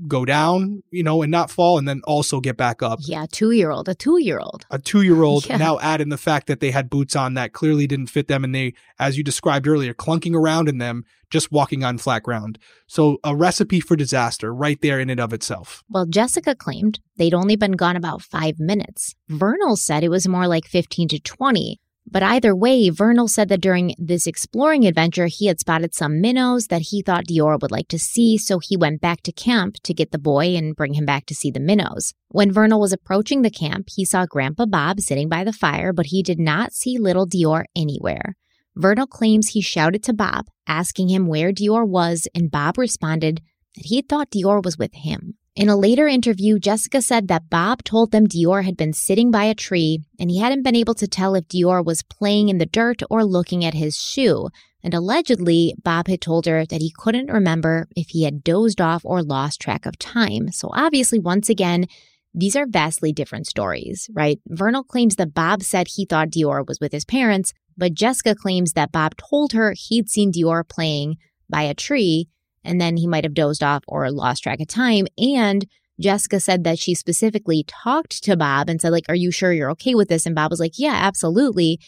go 0.07 0.25
down, 0.25 0.83
you 0.91 1.03
know, 1.03 1.21
and 1.21 1.31
not 1.31 1.49
fall 1.49 1.77
and 1.77 1.87
then 1.87 2.01
also 2.05 2.39
get 2.41 2.57
back 2.57 2.83
up. 2.83 2.99
Yeah, 3.05 3.25
two 3.31 3.51
year 3.51 3.71
old, 3.71 3.87
a 3.87 3.95
two 3.95 4.19
year 4.19 4.39
old. 4.39 4.65
A 4.69 4.77
two 4.79 5.01
year 5.03 5.23
old 5.23 5.45
Yeah. 5.47 5.57
now 5.57 5.79
add 5.79 6.01
in 6.01 6.09
the 6.09 6.17
fact 6.17 6.47
that 6.47 6.59
they 6.59 6.71
had 6.71 6.89
boots 6.89 7.15
on 7.15 7.33
that 7.35 7.53
clearly 7.53 7.87
didn't 7.87 8.07
fit 8.07 8.27
them 8.27 8.43
and 8.43 8.53
they, 8.53 8.73
as 8.99 9.17
you 9.17 9.23
described 9.23 9.67
earlier, 9.67 9.93
clunking 9.93 10.35
around 10.35 10.67
in 10.67 10.79
them, 10.79 11.05
just 11.29 11.51
walking 11.51 11.83
on 11.83 11.97
flat 11.97 12.23
ground. 12.23 12.59
So 12.87 13.19
a 13.23 13.35
recipe 13.35 13.79
for 13.79 13.95
disaster 13.95 14.53
right 14.53 14.79
there 14.81 14.99
in 14.99 15.09
and 15.09 15.19
of 15.19 15.33
itself. 15.33 15.83
Well, 15.89 16.05
Jessica 16.05 16.55
claimed 16.55 16.99
they'd 17.17 17.33
only 17.33 17.55
been 17.55 17.73
gone 17.73 17.95
about 17.95 18.21
five 18.21 18.59
minutes. 18.59 19.15
Vernal 19.29 19.75
said 19.77 20.03
it 20.03 20.09
was 20.09 20.27
more 20.27 20.47
like 20.47 20.65
15 20.65 21.07
to 21.09 21.19
20. 21.19 21.79
But 22.07 22.21
either 22.23 22.55
way, 22.55 22.89
Vernal 22.89 23.27
said 23.27 23.49
that 23.49 23.61
during 23.61 23.95
this 23.97 24.27
exploring 24.27 24.85
adventure, 24.85 25.25
he 25.25 25.47
had 25.47 25.59
spotted 25.59 25.95
some 25.95 26.21
minnows 26.21 26.67
that 26.67 26.83
he 26.83 27.01
thought 27.01 27.25
Deorr 27.25 27.59
would 27.59 27.71
like 27.71 27.87
to 27.87 27.99
see, 27.99 28.37
so 28.37 28.59
he 28.59 28.77
went 28.77 29.01
back 29.01 29.21
to 29.23 29.31
camp 29.31 29.77
to 29.83 29.93
get 29.93 30.11
the 30.11 30.19
boy 30.19 30.55
and 30.55 30.75
bring 30.75 30.93
him 30.93 31.05
back 31.05 31.25
to 31.25 31.35
see 31.35 31.49
the 31.49 31.59
minnows. 31.59 32.13
When 32.29 32.51
Vernal 32.51 32.79
was 32.79 32.93
approaching 32.93 33.41
the 33.41 33.49
camp, 33.49 33.87
he 33.89 34.05
saw 34.05 34.25
Grandpa 34.25 34.65
Bob 34.67 34.99
sitting 34.99 35.29
by 35.29 35.43
the 35.43 35.51
fire, 35.51 35.91
but 35.91 36.07
he 36.07 36.21
did 36.21 36.39
not 36.39 36.73
see 36.73 36.97
little 36.97 37.27
Deorr 37.27 37.65
anywhere. 37.75 38.35
Vernal 38.75 39.07
claims 39.07 39.49
he 39.49 39.61
shouted 39.61 40.03
to 40.03 40.13
Bob, 40.13 40.45
asking 40.67 41.09
him 41.09 41.27
where 41.27 41.51
Deorr 41.51 41.87
was, 41.87 42.27
and 42.35 42.51
Bob 42.51 42.77
responded 42.77 43.41
that 43.75 43.85
he 43.85 44.01
thought 44.01 44.31
Deorr 44.31 44.63
was 44.63 44.77
with 44.77 44.93
him. 44.93 45.37
In 45.55 45.69
a 45.69 45.77
later 45.77 46.05
interview, 46.05 46.59
Jessica 46.59 47.01
said 47.01 47.29
that 47.29 47.49
Bob 47.49 47.81
told 47.85 48.11
them 48.11 48.27
Deorr 48.27 48.65
had 48.65 48.75
been 48.75 48.91
sitting 48.91 49.31
by 49.31 49.45
a 49.45 49.55
tree 49.55 50.03
and 50.19 50.29
he 50.29 50.39
hadn't 50.39 50.63
been 50.63 50.75
able 50.75 50.95
to 50.95 51.07
tell 51.07 51.33
if 51.33 51.47
Deorr 51.47 51.83
was 51.83 52.03
playing 52.03 52.49
in 52.49 52.57
the 52.57 52.65
dirt 52.65 53.01
or 53.09 53.23
looking 53.23 53.63
at 53.63 53.73
his 53.73 53.95
shoe. 53.95 54.49
And 54.83 54.93
allegedly, 54.93 55.73
Bob 55.81 56.09
had 56.09 56.19
told 56.19 56.45
her 56.45 56.65
that 56.65 56.81
he 56.81 56.93
couldn't 56.97 57.31
remember 57.31 57.87
if 57.95 58.09
he 58.09 58.23
had 58.23 58.43
dozed 58.43 58.81
off 58.81 59.05
or 59.05 59.23
lost 59.23 59.61
track 59.61 59.85
of 59.85 59.97
time. 59.97 60.51
So 60.51 60.69
obviously, 60.73 61.19
once 61.19 61.47
again, 61.47 61.85
these 62.33 62.57
are 62.57 62.67
vastly 62.67 63.13
different 63.13 63.47
stories, 63.47 64.09
right? 64.13 64.41
Vernal 64.49 64.83
claims 64.83 65.15
that 65.15 65.33
Bob 65.33 65.63
said 65.63 65.87
he 65.87 66.05
thought 66.05 66.31
Deorr 66.31 66.67
was 66.67 66.81
with 66.81 66.91
his 66.91 67.05
parents, 67.05 67.53
but 67.77 67.93
Jessica 67.93 68.35
claims 68.35 68.73
that 68.73 68.91
Bob 68.91 69.15
told 69.15 69.53
her 69.53 69.73
he'd 69.77 70.09
seen 70.09 70.33
Deorr 70.33 70.67
playing 70.67 71.15
by 71.49 71.61
a 71.61 71.73
tree 71.73 72.27
and 72.65 72.81
then 72.81 72.97
he 72.97 73.07
might 73.07 73.23
have 73.23 73.33
dozed 73.33 73.63
off 73.63 73.83
or 73.87 74.09
lost 74.11 74.43
track 74.43 74.59
of 74.59 74.67
time. 74.67 75.07
And 75.17 75.65
Jessica 75.99 76.39
said 76.39 76.63
that 76.63 76.79
she 76.79 76.93
specifically 76.93 77.63
talked 77.67 78.23
to 78.23 78.35
Bob 78.35 78.69
and 78.69 78.81
said, 78.81 78.91
like, 78.91 79.05
are 79.07 79.15
you 79.15 79.31
sure 79.31 79.53
you're 79.53 79.71
okay 79.71 79.95
with 79.95 80.09
this? 80.09 80.25
And 80.25 80.35
Bob 80.35 80.51
was 80.51 80.59
like, 80.59 80.77
yeah, 80.77 80.95
absolutely. 80.95 81.79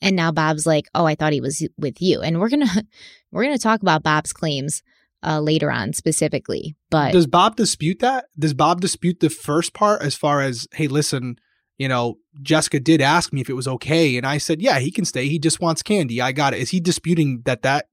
And 0.00 0.16
now 0.16 0.32
Bob's 0.32 0.66
like, 0.66 0.86
oh, 0.94 1.04
I 1.04 1.14
thought 1.14 1.32
he 1.32 1.40
was 1.40 1.66
with 1.78 2.02
you. 2.02 2.20
And 2.20 2.40
we're 2.40 2.48
gonna 2.48 2.66
we're 3.30 3.44
gonna 3.44 3.58
talk 3.58 3.82
about 3.82 4.02
Bob's 4.02 4.32
claims 4.32 4.82
uh, 5.22 5.40
later 5.40 5.70
on 5.70 5.92
specifically. 5.92 6.74
But 6.90 7.12
Does 7.12 7.26
Bob 7.26 7.56
dispute 7.56 8.00
that? 8.00 8.26
Does 8.38 8.54
Bob 8.54 8.80
dispute 8.80 9.20
the 9.20 9.30
first 9.30 9.72
part 9.74 10.02
as 10.02 10.16
far 10.16 10.40
as, 10.40 10.66
hey, 10.72 10.88
listen, 10.88 11.36
you 11.78 11.88
know, 11.88 12.18
Jessica 12.42 12.80
did 12.80 13.00
ask 13.00 13.32
me 13.32 13.40
if 13.40 13.48
it 13.48 13.54
was 13.54 13.68
okay, 13.68 14.16
and 14.16 14.26
I 14.26 14.38
said, 14.38 14.60
yeah, 14.60 14.78
he 14.78 14.90
can 14.90 15.04
stay. 15.04 15.28
He 15.28 15.38
just 15.38 15.60
wants 15.60 15.82
candy. 15.82 16.20
I 16.20 16.32
got 16.32 16.54
it. 16.54 16.60
Is 16.60 16.70
he 16.70 16.80
disputing 16.80 17.42
that 17.44 17.62
that 17.62 17.86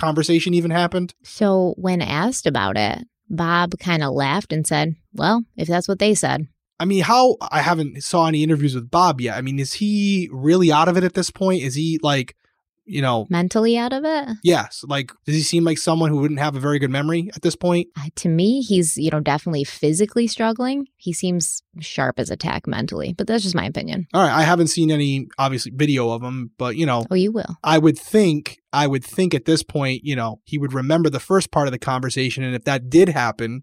conversation 0.00 0.54
even 0.54 0.70
happened? 0.70 1.14
so 1.22 1.74
when 1.76 2.02
asked 2.02 2.46
about 2.46 2.76
it, 2.76 3.06
Bob 3.28 3.78
kind 3.78 4.02
of 4.02 4.12
laughed 4.12 4.52
and 4.52 4.66
said, 4.66 4.96
well, 5.14 5.44
if 5.56 5.68
that's 5.68 5.86
what 5.86 6.00
they 6.00 6.14
said. 6.14 6.48
I 6.80 6.86
mean, 6.86 7.02
how 7.02 7.36
I 7.40 7.60
haven't 7.60 8.02
saw 8.02 8.26
any 8.26 8.42
interviews 8.42 8.74
with 8.74 8.90
Bob 8.90 9.20
yet. 9.20 9.36
I 9.36 9.42
mean, 9.42 9.58
is 9.58 9.74
he 9.74 10.28
really 10.32 10.72
out 10.72 10.88
of 10.88 10.96
it 10.96 11.04
at 11.04 11.14
this 11.14 11.30
point? 11.30 11.62
Is 11.62 11.74
he 11.74 12.00
like, 12.02 12.34
you 12.84 13.00
know, 13.02 13.26
Mentally 13.30 13.78
out 13.78 13.92
of 13.92 14.04
it? 14.04 14.36
yes, 14.42 14.82
like 14.88 15.12
does 15.26 15.34
he 15.34 15.42
seem 15.42 15.64
like 15.64 15.78
someone 15.78 16.10
who 16.10 16.18
wouldn't 16.18 16.40
have 16.40 16.56
a 16.56 16.60
very 16.60 16.78
good 16.78 16.90
memory 16.90 17.30
at 17.34 17.42
this 17.42 17.54
point? 17.56 17.88
Uh, 17.96 18.08
to 18.16 18.28
me, 18.28 18.60
he's, 18.62 18.96
you 18.96 19.10
know, 19.10 19.20
definitely 19.20 19.64
physically 19.64 20.26
struggling. 20.26 20.86
He 20.96 21.12
seems 21.12 21.62
sharp 21.80 22.18
as 22.18 22.30
a 22.30 22.36
tack 22.36 22.66
mentally, 22.66 23.12
but 23.12 23.26
that's 23.26 23.42
just 23.44 23.54
my 23.54 23.64
opinion. 23.66 24.06
All 24.12 24.22
right, 24.22 24.32
I 24.32 24.42
haven't 24.42 24.68
seen 24.68 24.90
any 24.90 25.28
obviously 25.38 25.72
video 25.74 26.10
of 26.10 26.22
him, 26.22 26.50
but 26.58 26.76
you 26.76 26.86
know, 26.86 27.06
Oh, 27.10 27.14
you 27.14 27.30
will. 27.32 27.56
I 27.62 27.78
would 27.78 27.98
think 27.98 28.58
I 28.72 28.86
would 28.86 29.04
think 29.04 29.34
at 29.34 29.44
this 29.44 29.62
point, 29.62 30.00
you 30.04 30.16
know, 30.16 30.40
he 30.44 30.58
would 30.58 30.72
remember 30.72 31.10
the 31.10 31.20
first 31.20 31.50
part 31.50 31.68
of 31.68 31.72
the 31.72 31.78
conversation 31.78 32.42
and 32.44 32.54
if 32.54 32.64
that 32.64 32.90
did 32.90 33.08
happen, 33.10 33.62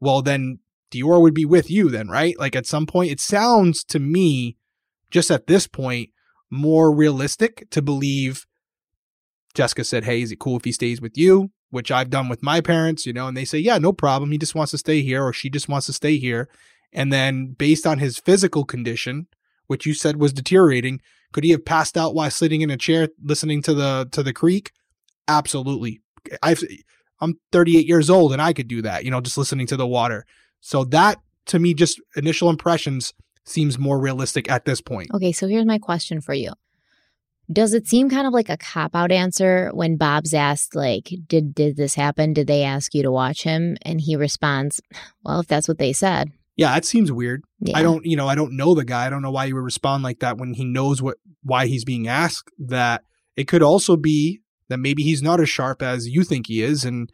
well 0.00 0.22
then 0.22 0.58
Deorr 0.90 1.20
would 1.22 1.34
be 1.34 1.44
with 1.46 1.70
you 1.70 1.88
then, 1.88 2.08
right? 2.08 2.38
Like 2.38 2.54
at 2.56 2.66
some 2.66 2.86
point 2.86 3.10
it 3.10 3.20
sounds 3.20 3.82
to 3.84 3.98
me 3.98 4.56
just 5.10 5.30
at 5.30 5.46
this 5.46 5.66
point 5.66 6.10
more 6.50 6.94
realistic 6.94 7.68
to 7.70 7.80
believe 7.82 8.44
Jessica 9.54 9.84
said, 9.84 10.04
"Hey, 10.04 10.22
is 10.22 10.32
it 10.32 10.38
cool 10.38 10.56
if 10.56 10.64
he 10.64 10.72
stays 10.72 11.00
with 11.00 11.16
you?" 11.16 11.50
which 11.70 11.90
I've 11.90 12.10
done 12.10 12.28
with 12.28 12.42
my 12.42 12.60
parents, 12.60 13.06
you 13.06 13.14
know, 13.14 13.26
and 13.26 13.34
they 13.34 13.46
say, 13.46 13.58
"Yeah, 13.58 13.78
no 13.78 13.94
problem. 13.94 14.30
He 14.30 14.36
just 14.36 14.54
wants 14.54 14.72
to 14.72 14.78
stay 14.78 15.00
here 15.00 15.24
or 15.24 15.32
she 15.32 15.48
just 15.48 15.70
wants 15.70 15.86
to 15.86 15.94
stay 15.94 16.18
here." 16.18 16.50
And 16.92 17.10
then 17.10 17.56
based 17.58 17.86
on 17.86 17.98
his 17.98 18.18
physical 18.18 18.64
condition, 18.64 19.26
which 19.68 19.86
you 19.86 19.94
said 19.94 20.16
was 20.16 20.34
deteriorating, 20.34 21.00
could 21.32 21.44
he 21.44 21.50
have 21.50 21.64
passed 21.64 21.96
out 21.96 22.14
while 22.14 22.30
sitting 22.30 22.60
in 22.60 22.70
a 22.70 22.76
chair 22.76 23.08
listening 23.24 23.62
to 23.62 23.72
the 23.72 24.06
to 24.12 24.22
the 24.22 24.34
creek? 24.34 24.72
Absolutely. 25.28 26.02
I've 26.42 26.62
I'm 27.20 27.38
38 27.52 27.86
years 27.86 28.10
old 28.10 28.32
and 28.32 28.42
I 28.42 28.52
could 28.52 28.68
do 28.68 28.82
that, 28.82 29.04
you 29.04 29.10
know, 29.10 29.20
just 29.20 29.38
listening 29.38 29.66
to 29.68 29.76
the 29.76 29.86
water. 29.86 30.26
So 30.60 30.84
that 30.84 31.20
to 31.46 31.58
me, 31.58 31.72
just 31.72 32.00
initial 32.16 32.50
impressions 32.50 33.14
seems 33.44 33.78
more 33.78 33.98
realistic 33.98 34.50
at 34.50 34.64
this 34.64 34.80
point. 34.80 35.08
Okay, 35.14 35.32
so 35.32 35.48
here's 35.48 35.64
my 35.64 35.78
question 35.78 36.20
for 36.20 36.34
you. 36.34 36.52
Does 37.52 37.74
it 37.74 37.86
seem 37.86 38.08
kind 38.08 38.26
of 38.26 38.32
like 38.32 38.48
a 38.48 38.56
cop 38.56 38.94
out 38.94 39.12
answer 39.12 39.70
when 39.74 39.96
Bob's 39.96 40.34
asked, 40.34 40.74
like, 40.74 41.12
did 41.26 41.54
did 41.54 41.76
this 41.76 41.94
happen? 41.94 42.32
Did 42.32 42.46
they 42.46 42.62
ask 42.62 42.94
you 42.94 43.02
to 43.02 43.10
watch 43.10 43.42
him? 43.42 43.76
And 43.82 44.00
he 44.00 44.16
responds, 44.16 44.80
Well, 45.24 45.40
if 45.40 45.46
that's 45.46 45.68
what 45.68 45.78
they 45.78 45.92
said. 45.92 46.32
Yeah, 46.56 46.74
that 46.74 46.84
seems 46.84 47.10
weird. 47.10 47.44
Yeah. 47.60 47.78
I 47.78 47.82
don't, 47.82 48.04
you 48.04 48.16
know, 48.16 48.28
I 48.28 48.34
don't 48.34 48.56
know 48.56 48.74
the 48.74 48.84
guy. 48.84 49.06
I 49.06 49.10
don't 49.10 49.22
know 49.22 49.30
why 49.30 49.46
he 49.46 49.52
would 49.52 49.64
respond 49.64 50.02
like 50.02 50.20
that 50.20 50.38
when 50.38 50.54
he 50.54 50.64
knows 50.64 51.00
what 51.00 51.16
why 51.42 51.66
he's 51.66 51.84
being 51.84 52.08
asked 52.08 52.50
that. 52.58 53.04
It 53.34 53.48
could 53.48 53.62
also 53.62 53.96
be 53.96 54.40
that 54.68 54.76
maybe 54.76 55.02
he's 55.02 55.22
not 55.22 55.40
as 55.40 55.48
sharp 55.48 55.82
as 55.82 56.06
you 56.06 56.22
think 56.22 56.48
he 56.48 56.62
is 56.62 56.84
and 56.84 57.10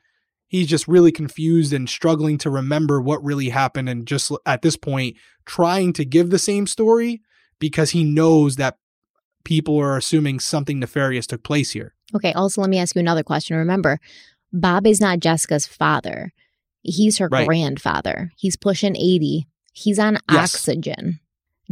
he's 0.49 0.67
just 0.67 0.89
really 0.89 1.13
confused 1.13 1.73
and 1.73 1.89
struggling 1.89 2.39
to 2.39 2.51
remember 2.51 3.01
what 3.01 3.23
really 3.23 3.51
happened 3.51 3.89
and 3.89 4.07
just 4.07 4.33
at 4.45 4.63
this 4.63 4.77
point 4.77 5.17
trying 5.47 5.93
to 5.93 6.05
give 6.05 6.31
the 6.31 6.39
same 6.39 6.67
story 6.67 7.21
because 7.61 7.91
he 7.91 8.03
knows 8.03 8.57
that 8.57 8.79
people 9.45 9.79
are 9.79 9.97
assuming 9.97 10.41
something 10.41 10.79
nefarious 10.79 11.27
took 11.27 11.43
place 11.43 11.71
here. 11.73 11.95
Okay, 12.15 12.33
also 12.33 12.61
let 12.61 12.71
me 12.71 12.79
ask 12.79 12.95
you 12.95 13.01
another 13.01 13.23
question. 13.23 13.57
Remember, 13.57 13.99
Bob 14.53 14.87
is 14.87 15.01
not 15.01 15.21
Jessica's 15.21 15.67
father. 15.67 16.33
He's 16.83 17.19
her 17.19 17.29
Right. 17.29 17.47
grandfather. 17.47 18.33
He's 18.37 18.57
pushing 18.57 18.97
80. 18.97 19.47
He's 19.73 19.99
on 19.99 20.19
Yes. 20.31 20.55
oxygen. 20.55 21.21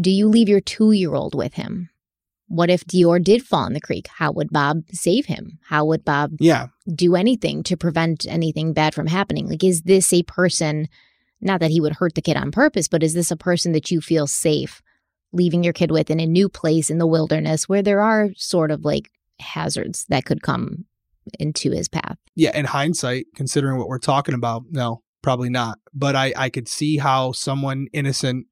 Do 0.01 0.11
you 0.11 0.29
leave 0.29 0.49
your 0.49 0.61
two 0.61 0.93
year 0.93 1.14
old 1.14 1.35
with 1.35 1.55
him? 1.55 1.89
What 2.49 2.71
if 2.71 2.85
Deorr 2.85 3.23
did 3.25 3.43
fall 3.43 3.67
in 3.67 3.73
the 3.73 3.81
creek? 3.81 4.09
How 4.19 4.31
would 4.33 4.51
Bob 4.51 4.83
save 4.93 5.27
him? 5.27 5.59
How 5.69 5.85
would 5.87 6.05
Bob 6.05 6.33
Yeah. 6.39 6.69
do 6.95 7.17
anything 7.17 7.62
to 7.64 7.77
prevent 7.77 8.27
anything 8.29 8.73
bad 8.73 8.95
from 8.95 9.09
happening? 9.09 9.49
Like, 9.49 9.64
is 9.64 9.83
this 9.83 10.12
a 10.12 10.23
person, 10.23 10.89
not 11.41 11.61
that 11.61 11.71
he 11.73 11.81
would 11.81 11.95
hurt 11.95 12.14
the 12.14 12.23
kid 12.23 12.37
on 12.37 12.53
purpose, 12.53 12.87
but 12.89 13.03
is 13.03 13.14
this 13.14 13.31
a 13.33 13.37
person 13.37 13.73
that 13.73 13.91
you 13.91 14.01
feel 14.01 14.27
safe 14.27 14.81
leaving 15.37 15.62
your 15.62 15.72
kid 15.72 15.91
with 15.91 16.11
in 16.11 16.20
a 16.20 16.26
new 16.26 16.49
place 16.49 16.91
in 16.91 16.99
the 16.99 17.07
wilderness 17.07 17.68
where 17.68 17.82
there 17.82 18.01
are 18.01 18.30
sort 18.37 18.70
of 18.70 18.84
like 18.84 19.11
hazards 19.39 20.05
that 20.09 20.24
could 20.24 20.43
come 20.43 20.84
into 21.39 21.70
his 21.70 21.89
path? 21.89 22.18
Yeah, 22.34 22.57
in 22.57 22.64
hindsight, 22.64 23.26
considering 23.34 23.78
what 23.78 23.89
we're 23.89 23.99
talking 23.99 24.34
about, 24.34 24.64
no, 24.70 25.03
probably 25.22 25.51
not. 25.51 25.78
But 25.95 26.16
I, 26.16 26.32
I 26.37 26.51
could 26.51 26.68
see 26.68 26.99
how 26.99 27.32
someone 27.32 27.87
innocent 27.93 28.47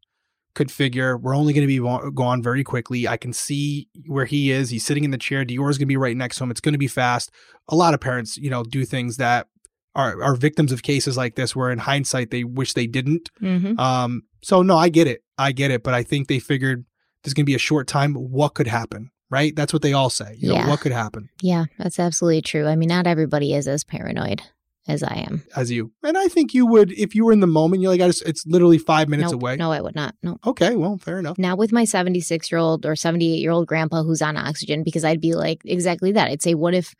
could 0.54 0.70
figure 0.70 1.16
we're 1.16 1.36
only 1.36 1.52
going 1.52 1.66
to 1.66 1.80
be 1.80 2.12
gone 2.14 2.42
very 2.42 2.62
quickly. 2.62 3.08
I 3.08 3.16
can 3.16 3.32
see 3.32 3.88
where 4.06 4.24
he 4.24 4.52
is. 4.52 4.70
He's 4.70 4.84
sitting 4.86 5.04
in 5.04 5.10
the 5.10 5.18
chair. 5.18 5.44
Deorr's 5.44 5.78
going 5.78 5.86
to 5.86 5.86
be 5.86 5.96
right 5.96 6.16
next 6.16 6.38
to 6.38 6.44
him. 6.44 6.50
It's 6.50 6.60
going 6.60 6.74
to 6.74 6.78
be 6.78 6.86
fast. 6.86 7.32
A 7.68 7.74
lot 7.74 7.92
of 7.94 8.00
parents, 8.00 8.36
you 8.36 8.50
know, 8.50 8.62
do 8.62 8.84
things 8.84 9.16
that 9.16 9.48
are 9.96 10.22
are 10.22 10.34
victims 10.36 10.72
of 10.72 10.82
cases 10.82 11.16
like 11.16 11.34
this, 11.34 11.54
where 11.54 11.70
in 11.70 11.78
hindsight 11.78 12.30
they 12.30 12.44
wish 12.44 12.72
they 12.72 12.86
didn't. 12.86 13.30
Mm-hmm. 13.42 13.78
Um, 13.78 14.22
so 14.44 14.62
no, 14.62 14.76
I 14.76 14.88
get 14.88 15.06
it. 15.06 15.22
I 15.38 15.52
get 15.52 15.70
it. 15.70 15.82
But 15.82 15.94
I 15.94 16.02
think 16.02 16.28
they 16.28 16.38
figured 16.38 16.84
there's 17.22 17.34
going 17.34 17.44
to 17.44 17.50
be 17.50 17.54
a 17.54 17.58
short 17.58 17.86
time. 17.88 18.14
What 18.14 18.54
could 18.54 18.66
happen? 18.66 19.10
Right? 19.30 19.56
That's 19.56 19.72
what 19.72 19.82
they 19.82 19.92
all 19.94 20.10
say. 20.10 20.36
You 20.38 20.48
know, 20.50 20.54
Yeah. 20.54 20.68
what 20.68 20.80
could 20.80 20.92
happen 20.92 21.28
Yeah, 21.42 21.64
that's 21.78 21.98
absolutely 21.98 22.42
true. 22.42 22.66
I 22.68 22.76
mean, 22.76 22.88
not 22.90 23.06
everybody 23.06 23.54
is 23.54 23.66
as 23.66 23.82
paranoid 23.82 24.42
as 24.86 25.02
I 25.02 25.24
am. 25.26 25.42
as 25.56 25.72
you. 25.72 25.92
And 26.04 26.16
I 26.16 26.28
think 26.28 26.52
you 26.54 26.66
would 26.66 26.92
if 26.92 27.14
you 27.14 27.24
were 27.24 27.32
in 27.32 27.40
the 27.40 27.46
moment. 27.46 27.82
You're 27.82 27.90
like, 27.90 28.02
I 28.02 28.06
just, 28.06 28.22
it's 28.28 28.46
literally 28.46 28.78
five 28.78 29.08
minutes 29.08 29.32
Nope, 29.32 29.40
away. 29.42 29.56
No, 29.56 29.72
I 29.72 29.80
would 29.80 29.94
not. 29.96 30.14
No. 30.22 30.36
Okay, 30.46 30.76
well, 30.76 30.98
fair 30.98 31.18
enough. 31.18 31.38
Now 31.38 31.56
with 31.56 31.72
my 31.72 31.84
76 31.84 32.52
year 32.52 32.58
old 32.58 32.84
or 32.86 32.94
78 32.94 33.38
year 33.40 33.50
old 33.50 33.66
grandpa 33.66 34.02
who's 34.04 34.20
on 34.22 34.36
oxygen, 34.36 34.84
because 34.84 35.04
I'd 35.04 35.22
be 35.22 35.34
like 35.34 35.62
exactly 35.64 36.12
that. 36.12 36.28
I'd 36.30 36.42
say, 36.42 36.54
what 36.54 36.74
if, 36.74 36.94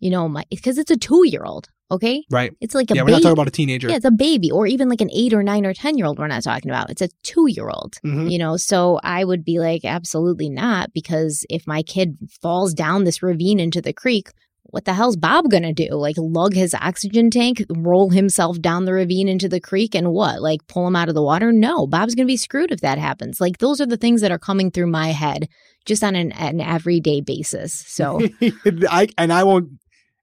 you 0.00 0.10
know, 0.10 0.28
my 0.28 0.44
because 0.50 0.76
it's 0.78 0.90
a 0.90 0.96
two 0.96 1.26
year 1.28 1.44
old. 1.44 1.70
Okay, 1.90 2.24
Right. 2.30 2.52
it's 2.60 2.74
like 2.74 2.90
a 2.90 2.94
yeah, 2.94 3.02
we're 3.02 3.10
not 3.12 3.22
talking 3.22 3.32
about 3.32 3.48
a 3.48 3.50
teenager. 3.50 3.88
Yeah, 3.88 3.96
it's 3.96 4.04
a 4.04 4.10
baby, 4.10 4.50
or 4.50 4.66
even 4.66 4.88
like 4.90 5.00
an 5.00 5.10
eight 5.12 5.32
or 5.32 5.42
nine 5.42 5.64
or 5.64 5.72
10 5.72 5.96
year 5.96 6.06
old, 6.06 6.18
we're 6.18 6.26
not 6.26 6.42
talking 6.42 6.70
about. 6.70 6.90
It's 6.90 7.00
a 7.00 7.08
two 7.22 7.46
year 7.48 7.70
old, 7.70 7.94
Mhm. 8.04 8.30
you 8.30 8.38
know? 8.38 8.56
So 8.58 9.00
I 9.02 9.24
would 9.24 9.42
be 9.44 9.58
like, 9.58 9.84
absolutely 9.86 10.50
not, 10.50 10.92
because 10.92 11.44
if 11.48 11.66
my 11.66 11.82
kid 11.82 12.18
falls 12.42 12.74
down 12.74 13.04
this 13.04 13.22
ravine 13.22 13.58
into 13.58 13.80
the 13.80 13.94
creek, 13.94 14.28
what 14.70 14.84
the 14.84 14.92
hell's 14.92 15.16
Bob 15.16 15.48
gonna 15.50 15.72
do? 15.72 15.88
Like 15.94 16.16
lug 16.18 16.52
his 16.52 16.74
oxygen 16.74 17.30
tank, 17.30 17.64
roll 17.70 18.10
himself 18.10 18.60
down 18.60 18.84
the 18.84 18.92
ravine 18.92 19.26
into 19.26 19.48
the 19.48 19.60
creek, 19.60 19.94
and 19.94 20.12
what? 20.12 20.42
Like 20.42 20.66
pull 20.66 20.86
him 20.86 20.94
out 20.94 21.08
of 21.08 21.14
the 21.14 21.22
water? 21.22 21.52
No, 21.52 21.86
Bob's 21.86 22.14
gonna 22.14 22.26
be 22.26 22.36
screwed 22.36 22.70
if 22.70 22.82
that 22.82 22.98
happens. 22.98 23.40
Like 23.40 23.58
those 23.58 23.80
are 23.80 23.86
the 23.86 23.96
things 23.96 24.20
that 24.20 24.30
are 24.30 24.38
coming 24.38 24.70
through 24.70 24.88
my 24.90 25.08
head 25.12 25.48
just 25.86 26.04
on 26.04 26.14
an, 26.14 26.32
an 26.32 26.60
everyday 26.60 27.22
basis. 27.22 27.72
So 27.86 28.20
I 28.90 29.08
and 29.16 29.32
I 29.32 29.44
won't. 29.44 29.70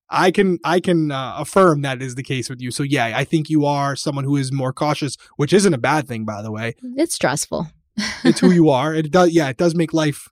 I 0.10 0.32
can 0.32 0.60
I 0.64 0.80
can 0.80 1.12
uh, 1.12 1.36
affirm 1.38 1.82
that 1.82 2.02
is 2.02 2.16
the 2.16 2.24
case 2.24 2.50
with 2.50 2.62
you. 2.62 2.72
So 2.72 2.84
yeah, 2.84 3.14
I 3.16 3.24
think 3.24 3.50
you 3.50 3.66
are 3.66 3.96
someone 3.96 4.24
who 4.24 4.36
is 4.38 4.52
more 4.52 4.74
cautious, 4.74 5.18
which 5.38 5.54
isn't 5.54 5.74
a 5.74 5.78
bad 5.80 6.08
thing, 6.08 6.26
by 6.26 6.42
the 6.42 6.52
way. 6.52 6.76
it's 6.96 7.16
stressful. 7.16 7.68
It's 8.24 8.40
who 8.40 8.52
you 8.60 8.70
are. 8.70 8.94
It 8.94 9.12
does. 9.12 9.32
Yeah, 9.32 9.50
it 9.50 9.58
does 9.58 9.76
make 9.76 9.94
life 9.94 10.28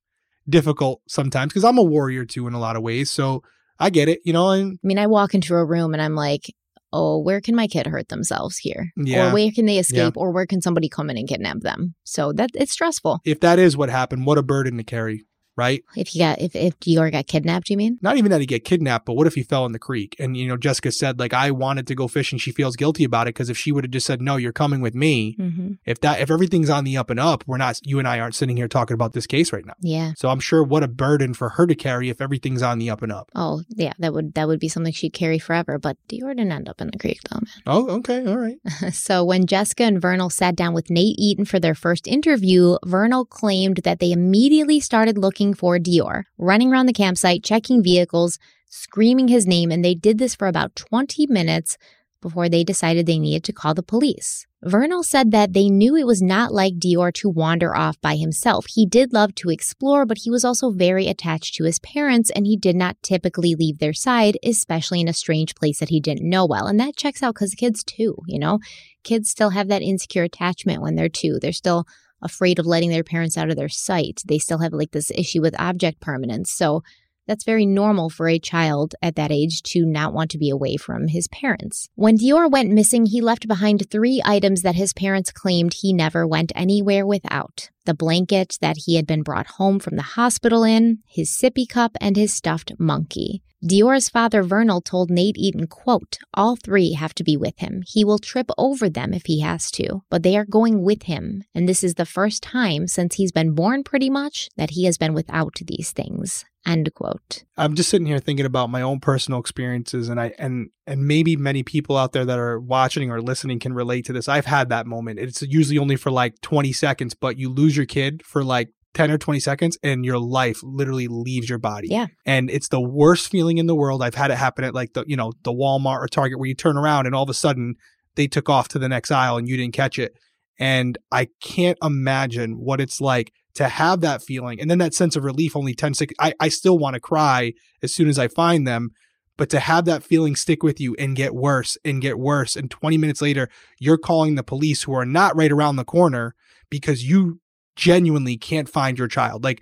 difficult 0.47 1.01
sometimes 1.07 1.51
because 1.53 1.63
I'm 1.63 1.77
a 1.77 1.83
warrior 1.83 2.25
too 2.25 2.47
in 2.47 2.53
a 2.53 2.59
lot 2.59 2.75
of 2.75 2.83
ways. 2.83 3.09
So 3.09 3.43
I 3.79 3.89
get 3.89 4.09
it. 4.09 4.19
You 4.25 4.33
know, 4.33 4.49
and 4.51 4.73
I 4.83 4.87
mean, 4.87 4.99
I 4.99 5.07
walk 5.07 5.33
into 5.33 5.55
a 5.55 5.65
room 5.65 5.93
and 5.93 6.01
I'm 6.01 6.15
like, 6.15 6.53
oh, 6.91 7.19
where 7.19 7.41
can 7.41 7.55
my 7.55 7.67
kid 7.67 7.87
hurt 7.87 8.09
themselves 8.09 8.57
here? 8.57 8.91
Yeah. 8.95 9.29
Or 9.29 9.33
where 9.33 9.51
can 9.51 9.65
they 9.65 9.79
escape? 9.79 10.15
Or 10.15 10.31
where 10.31 10.45
can 10.45 10.61
somebody 10.61 10.87
come 10.87 11.09
in 11.09 11.17
and 11.17 11.27
kidnap 11.27 11.61
them? 11.61 11.95
So 12.03 12.31
that 12.33 12.51
it's 12.53 12.71
stressful. 12.71 13.21
if 13.25 13.39
that 13.39 13.57
is 13.59 13.75
what 13.75 13.89
happened, 13.89 14.25
what 14.27 14.37
a 14.37 14.43
burden 14.43 14.77
to 14.77 14.83
carry, 14.83 15.25
right? 15.55 15.83
If 15.95 16.09
he 16.09 16.19
got 16.19 16.39
if 16.39 16.55
if 16.55 16.79
Deorr 16.79 17.11
got 17.11 17.27
kidnapped, 17.27 17.69
you 17.69 17.77
mean? 17.77 17.99
not 18.01 18.17
even 18.17 18.31
that 18.31 18.41
he 18.41 18.47
get 18.47 18.65
kidnapped, 18.65 19.05
but 19.05 19.13
what 19.13 19.27
if 19.27 19.35
he 19.35 19.43
fell 19.43 19.65
in 19.65 19.71
the 19.71 19.79
creek? 19.79 20.15
And 20.19 20.35
you 20.35 20.47
know, 20.47 20.57
Jessica 20.57 20.91
said 20.91 21.19
like 21.19 21.33
I 21.33 21.51
wanted 21.51 21.87
to 21.87 21.95
go 21.95 22.07
fishing. 22.07 22.33
And 22.33 22.41
she 22.41 22.51
feels 22.51 22.75
guilty 22.75 23.03
about 23.03 23.27
it 23.27 23.35
because 23.35 23.49
if 23.49 23.57
she 23.57 23.71
would 23.71 23.83
have 23.83 23.91
just 23.91 24.07
said 24.07 24.21
no, 24.21 24.37
you're 24.37 24.51
coming 24.51 24.81
with 24.81 24.95
me. 24.95 25.35
Mm-hmm. 25.39 25.73
If 25.85 25.99
that 26.01 26.19
if 26.19 26.31
everything's 26.31 26.69
on 26.69 26.83
the 26.83 26.97
up 26.97 27.09
and 27.09 27.19
up, 27.19 27.43
we're 27.45 27.57
not. 27.57 27.79
You 27.83 27.99
and 27.99 28.07
I 28.07 28.19
aren't 28.19 28.35
sitting 28.35 28.57
here 28.57 28.67
talking 28.67 28.95
about 28.95 29.13
this 29.13 29.27
case 29.27 29.53
right 29.53 29.65
now. 29.65 29.75
Yeah. 29.81 30.13
So 30.17 30.29
I'm 30.29 30.39
sure 30.39 30.63
what 30.63 30.83
a 30.83 30.87
burden 30.87 31.33
for 31.33 31.49
her 31.49 31.67
to 31.67 31.75
carry 31.75 32.09
if 32.09 32.21
everything's 32.21 32.63
on 32.63 32.79
the 32.79 32.89
up 32.89 33.01
and 33.01 33.11
up. 33.11 33.29
Oh, 33.35 33.61
yeah. 33.69 33.93
That 33.99 34.13
would 34.13 34.33
that 34.33 34.47
would 34.47 34.59
be 34.59 34.69
something 34.69 34.93
she'd 34.93 35.13
carry 35.13 35.37
forever. 35.37 35.77
But 35.77 35.97
Deorr 36.07 36.35
didn't 36.35 36.51
end 36.51 36.69
up 36.69 36.81
in 36.81 36.89
the 36.91 36.97
creek, 36.97 37.19
though, 37.29 37.39
man. 37.39 37.63
Oh, 37.67 37.89
okay, 37.97 38.25
all 38.25 38.37
right. 38.37 38.57
so 38.93 39.23
when 39.23 39.45
Jessica 39.45 39.83
and 39.83 40.01
Vernal 40.01 40.29
sat 40.29 40.55
down 40.55 40.73
with 40.73 40.89
Nate 40.89 41.15
Eaton 41.19 41.45
for 41.45 41.59
their 41.59 41.75
first 41.75 42.07
interview, 42.07 42.77
Vernal 42.85 43.25
claimed 43.25 43.77
that 43.83 43.99
they 43.99 44.11
immediately 44.11 44.79
started 44.79 45.17
looking 45.17 45.42
for 45.51 45.79
Deorr, 45.79 46.25
running 46.37 46.71
around 46.71 46.85
the 46.85 46.93
campsite, 46.93 47.43
checking 47.43 47.81
vehicles, 47.81 48.37
screaming 48.69 49.29
his 49.29 49.47
name, 49.47 49.71
and 49.71 49.83
they 49.83 49.95
did 49.95 50.19
this 50.19 50.35
for 50.35 50.47
about 50.47 50.75
20 50.75 51.25
minutes 51.25 51.75
before 52.21 52.49
they 52.49 52.63
decided 52.63 53.05
they 53.07 53.19
needed 53.19 53.43
to 53.43 53.51
call 53.53 53.73
the 53.73 53.83
police. 53.83 54.45
Vernal 54.65 55.03
said 55.03 55.31
that 55.31 55.51
they 55.51 55.69
knew 55.69 55.95
it 55.95 56.07
was 56.07 56.21
not 56.21 56.53
like 56.53 56.79
Deorr 56.79 57.13
to 57.15 57.29
wander 57.29 57.75
off 57.75 57.99
by 57.99 58.15
himself. 58.15 58.65
He 58.69 58.85
did 58.85 59.11
love 59.11 59.35
to 59.35 59.49
explore, 59.49 60.05
but 60.05 60.19
he 60.19 60.29
was 60.29 60.45
also 60.45 60.71
very 60.71 61.07
attached 61.07 61.55
to 61.55 61.65
his 61.65 61.79
parents 61.79 62.31
and 62.31 62.47
he 62.47 62.55
did 62.55 62.77
not 62.77 62.95
typically 63.03 63.55
leave 63.55 63.79
their 63.79 63.93
side, 63.93 64.37
especially 64.41 65.01
in 65.01 65.09
a 65.09 65.13
strange 65.13 65.53
place 65.53 65.79
that 65.79 65.89
he 65.89 65.99
didn't 65.99 66.29
know 66.29 66.45
well. 66.45 66.65
And 66.65 66.79
that 66.79 66.95
checks 66.95 67.21
out 67.21 67.35
because 67.35 67.53
kids 67.55 67.83
too, 67.83 68.15
you 68.25 68.39
know? 68.39 68.59
Kids 69.03 69.29
still 69.29 69.49
have 69.49 69.67
that 69.67 69.81
insecure 69.81 70.23
attachment 70.23 70.81
when 70.81 70.95
they're 70.95 71.09
two. 71.09 71.39
They're 71.41 71.51
still 71.51 71.85
afraid 72.23 72.59
of 72.59 72.65
letting 72.65 72.89
their 72.89 73.03
parents 73.03 73.37
out 73.37 73.49
of 73.49 73.55
their 73.55 73.69
sight. 73.69 74.21
They 74.25 74.39
still 74.39 74.59
have 74.59 74.73
like 74.73 74.91
this 74.91 75.11
issue 75.11 75.41
with 75.41 75.59
object 75.59 75.99
permanence. 75.99 76.51
So 76.51 76.81
that's 77.27 77.45
very 77.45 77.65
normal 77.65 78.09
for 78.09 78.27
a 78.27 78.39
child 78.39 78.95
at 79.01 79.15
that 79.15 79.31
age 79.31 79.61
to 79.63 79.85
not 79.85 80.13
want 80.13 80.31
to 80.31 80.37
be 80.37 80.49
away 80.49 80.75
from 80.77 81.07
his 81.07 81.27
parents. 81.29 81.87
When 81.95 82.17
Deorr 82.17 82.51
went 82.51 82.71
missing, 82.71 83.05
he 83.05 83.21
left 83.21 83.47
behind 83.47 83.89
three 83.89 84.21
items 84.25 84.61
that 84.61 84.75
his 84.75 84.93
parents 84.93 85.31
claimed 85.31 85.73
he 85.73 85.93
never 85.93 86.27
went 86.27 86.51
anywhere 86.55 87.05
without 87.05 87.69
the 87.85 87.93
blanket 87.93 88.57
that 88.61 88.77
he 88.85 88.95
had 88.95 89.07
been 89.07 89.23
brought 89.23 89.47
home 89.47 89.79
from 89.79 89.95
the 89.95 90.01
hospital 90.01 90.63
in, 90.63 90.99
his 91.07 91.29
sippy 91.29 91.67
cup, 91.67 91.95
and 91.99 92.15
his 92.15 92.33
stuffed 92.33 92.73
monkey. 92.79 93.43
Deorr's 93.65 94.09
father 94.09 94.43
Vernal 94.43 94.81
told 94.81 95.09
Nate 95.09 95.37
Eaton, 95.37 95.67
quote, 95.67 96.17
all 96.33 96.57
three 96.57 96.93
have 96.93 97.15
to 97.15 97.23
be 97.23 97.37
with 97.37 97.59
him. 97.59 97.81
He 97.87 98.03
will 98.03 98.19
trip 98.19 98.49
over 98.57 98.89
them 98.89 99.13
if 99.13 99.25
he 99.25 99.39
has 99.39 99.71
to, 99.71 100.03
but 100.09 100.21
they 100.21 100.35
are 100.35 100.43
going 100.43 100.83
with 100.83 101.03
him. 101.03 101.45
And 101.55 101.69
this 101.69 101.81
is 101.81 101.95
the 101.95 102.05
first 102.05 102.43
time 102.43 102.87
since 102.87 103.15
he's 103.15 103.31
been 103.31 103.55
born 103.55 103.85
pretty 103.85 104.09
much 104.09 104.49
that 104.57 104.71
he 104.71 104.83
has 104.83 104.97
been 104.97 105.13
without 105.13 105.59
these 105.65 105.91
things. 105.91 106.43
End 106.65 106.93
quote. 106.93 107.43
I'm 107.57 107.75
just 107.75 107.89
sitting 107.89 108.07
here 108.07 108.19
thinking 108.19 108.45
about 108.45 108.69
my 108.69 108.81
own 108.81 109.01
personal 109.01 109.39
experiences 109.39 110.07
and 110.07 110.19
I 110.19 110.33
and 110.39 110.69
and 110.87 111.05
maybe 111.05 111.35
many 111.35 111.61
people 111.61 111.97
out 111.97 112.13
there 112.13 112.23
that 112.23 112.39
are 112.39 112.57
watching 112.59 113.11
or 113.11 113.21
listening 113.21 113.59
can 113.59 113.73
relate 113.73 114.05
to 114.05 114.13
this. 114.13 114.29
I've 114.29 114.45
had 114.45 114.69
that 114.69 114.87
moment. 114.87 115.19
It's 115.19 115.41
usually 115.41 115.77
only 115.77 115.97
for 115.97 116.09
like 116.09 116.39
20 116.41 116.71
seconds, 116.71 117.13
but 117.13 117.37
you 117.37 117.49
lose 117.49 117.72
your 117.75 117.85
kid 117.85 118.23
for 118.25 118.43
like 118.43 118.69
10 118.93 119.11
or 119.11 119.17
20 119.17 119.39
seconds 119.39 119.77
and 119.83 120.05
your 120.05 120.19
life 120.19 120.59
literally 120.63 121.07
leaves 121.07 121.49
your 121.49 121.57
body. 121.57 121.87
Yeah. 121.89 122.07
And 122.25 122.49
it's 122.49 122.69
the 122.69 122.81
worst 122.81 123.29
feeling 123.29 123.57
in 123.57 123.65
the 123.65 123.75
world. 123.75 124.03
I've 124.03 124.15
had 124.15 124.31
it 124.31 124.37
happen 124.37 124.63
at 124.63 124.75
like 124.75 124.93
the, 124.93 125.03
you 125.07 125.17
know, 125.17 125.33
the 125.43 125.51
Walmart 125.51 125.99
or 125.99 126.07
Target 126.07 126.39
where 126.39 126.47
you 126.47 126.55
turn 126.55 126.77
around 126.77 127.05
and 127.05 127.15
all 127.15 127.23
of 127.23 127.29
a 127.29 127.33
sudden 127.33 127.75
they 128.15 128.27
took 128.27 128.49
off 128.49 128.67
to 128.69 128.79
the 128.79 128.89
next 128.89 129.11
aisle 129.11 129.37
and 129.37 129.47
you 129.47 129.57
didn't 129.57 129.73
catch 129.73 129.97
it. 129.97 130.13
And 130.59 130.97
I 131.11 131.29
can't 131.41 131.77
imagine 131.81 132.53
what 132.53 132.79
it's 132.79 133.01
like 133.01 133.31
to 133.55 133.67
have 133.67 134.01
that 134.01 134.21
feeling 134.21 134.59
and 134.59 134.69
then 134.69 134.77
that 134.79 134.93
sense 134.93 135.15
of 135.15 135.23
relief 135.23 135.55
only 135.55 135.73
10 135.73 135.95
seconds. 135.95 136.15
I, 136.19 136.33
I 136.39 136.49
still 136.49 136.77
want 136.77 136.93
to 136.93 136.99
cry 136.99 137.53
as 137.81 137.93
soon 137.93 138.09
as 138.09 138.19
I 138.19 138.27
find 138.27 138.67
them. 138.67 138.89
But 139.35 139.49
to 139.49 139.59
have 139.59 139.85
that 139.85 140.03
feeling 140.03 140.35
stick 140.35 140.61
with 140.61 140.79
you 140.79 140.95
and 140.99 141.15
get 141.15 141.33
worse 141.33 141.75
and 141.83 141.99
get 141.99 142.19
worse, 142.19 142.55
and 142.55 142.69
20 142.69 142.99
minutes 142.99 143.19
later, 143.19 143.49
you're 143.79 143.97
calling 143.97 144.35
the 144.35 144.43
police 144.43 144.83
who 144.83 144.93
are 144.93 145.07
not 145.07 145.35
right 145.35 145.51
around 145.51 145.75
the 145.77 145.83
corner 145.83 146.35
because 146.69 147.03
you 147.03 147.39
genuinely 147.75 148.37
can't 148.37 148.69
find 148.69 148.97
your 148.97 149.07
child. 149.07 149.43
Like, 149.43 149.61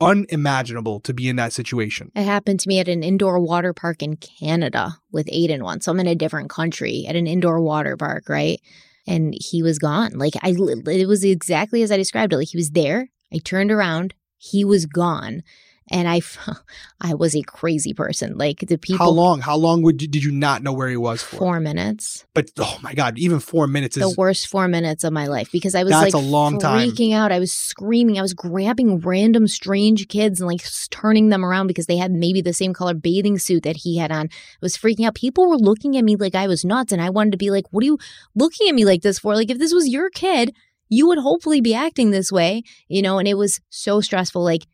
unimaginable 0.00 1.00
to 1.00 1.14
be 1.14 1.28
in 1.28 1.36
that 1.36 1.52
situation. 1.52 2.10
It 2.14 2.24
happened 2.24 2.60
to 2.60 2.68
me 2.68 2.78
at 2.78 2.88
an 2.88 3.02
indoor 3.02 3.38
water 3.40 3.72
park 3.72 4.02
in 4.02 4.16
Canada 4.16 4.98
with 5.12 5.26
Aiden 5.28 5.62
once. 5.62 5.84
So 5.84 5.92
I'm 5.92 6.00
in 6.00 6.06
a 6.06 6.14
different 6.14 6.50
country 6.50 7.06
at 7.08 7.16
an 7.16 7.26
indoor 7.26 7.60
water 7.60 7.96
park, 7.96 8.28
right? 8.28 8.60
And 9.06 9.34
he 9.38 9.62
was 9.62 9.78
gone. 9.78 10.12
Like 10.18 10.34
I, 10.42 10.54
it 10.58 11.08
was 11.08 11.24
exactly 11.24 11.82
as 11.82 11.92
I 11.92 11.96
described 11.96 12.32
it. 12.32 12.36
Like 12.36 12.48
he 12.48 12.56
was 12.56 12.70
there. 12.70 13.08
I 13.32 13.38
turned 13.38 13.70
around. 13.70 14.14
He 14.36 14.64
was 14.64 14.86
gone 14.86 15.42
and 15.90 16.08
I, 16.08 16.22
I 17.00 17.14
was 17.14 17.36
a 17.36 17.42
crazy 17.42 17.92
person. 17.92 18.38
Like 18.38 18.60
the 18.60 18.78
people. 18.78 19.04
How 19.04 19.10
long? 19.10 19.40
How 19.40 19.56
long 19.56 19.82
would 19.82 20.00
you, 20.00 20.08
did 20.08 20.24
you 20.24 20.32
not 20.32 20.62
know 20.62 20.72
where 20.72 20.88
he 20.88 20.96
was 20.96 21.22
for? 21.22 21.36
Four 21.36 21.60
minutes. 21.60 22.24
But 22.34 22.50
oh 22.58 22.78
my 22.82 22.94
god, 22.94 23.18
even 23.18 23.40
four 23.40 23.66
minutes 23.66 23.96
is 23.96 24.02
the 24.02 24.14
worst 24.16 24.48
four 24.48 24.68
minutes 24.68 25.04
of 25.04 25.12
my 25.12 25.26
life 25.26 25.50
because 25.52 25.74
I 25.74 25.82
was 25.82 25.92
like 25.92 26.14
a 26.14 26.18
long 26.18 26.58
time. 26.58 26.88
freaking 26.88 27.14
out. 27.14 27.32
I 27.32 27.38
was 27.38 27.52
screaming. 27.52 28.18
I 28.18 28.22
was 28.22 28.34
grabbing 28.34 29.00
random 29.00 29.46
strange 29.46 30.08
kids 30.08 30.40
and 30.40 30.48
like 30.48 30.64
turning 30.90 31.28
them 31.28 31.44
around 31.44 31.66
because 31.66 31.86
they 31.86 31.96
had 31.96 32.12
maybe 32.12 32.40
the 32.40 32.54
same 32.54 32.72
color 32.72 32.94
bathing 32.94 33.38
suit 33.38 33.64
that 33.64 33.76
he 33.76 33.98
had 33.98 34.10
on. 34.10 34.26
I 34.26 34.58
was 34.60 34.76
freaking 34.76 35.06
out. 35.06 35.14
People 35.14 35.48
were 35.48 35.58
looking 35.58 35.96
at 35.96 36.04
me 36.04 36.16
like 36.16 36.34
I 36.34 36.46
was 36.46 36.64
nuts, 36.64 36.92
and 36.92 37.02
I 37.02 37.10
wanted 37.10 37.32
to 37.32 37.38
be 37.38 37.50
like, 37.50 37.66
"What 37.70 37.82
are 37.82 37.86
you 37.86 37.98
looking 38.34 38.68
at 38.68 38.74
me 38.74 38.84
like 38.84 39.02
this 39.02 39.18
for? 39.18 39.34
Like 39.34 39.50
if 39.50 39.58
this 39.58 39.74
was 39.74 39.88
your 39.88 40.10
kid." 40.10 40.54
You 40.90 41.08
would 41.08 41.18
hopefully 41.18 41.62
be 41.62 41.74
acting 41.74 42.10
this 42.10 42.30
way, 42.30 42.62
you 42.88 43.00
know, 43.00 43.18
and 43.18 43.26
it 43.26 43.38
was 43.38 43.58
so 43.70 44.02
stressful. 44.02 44.44
Like 44.44 44.66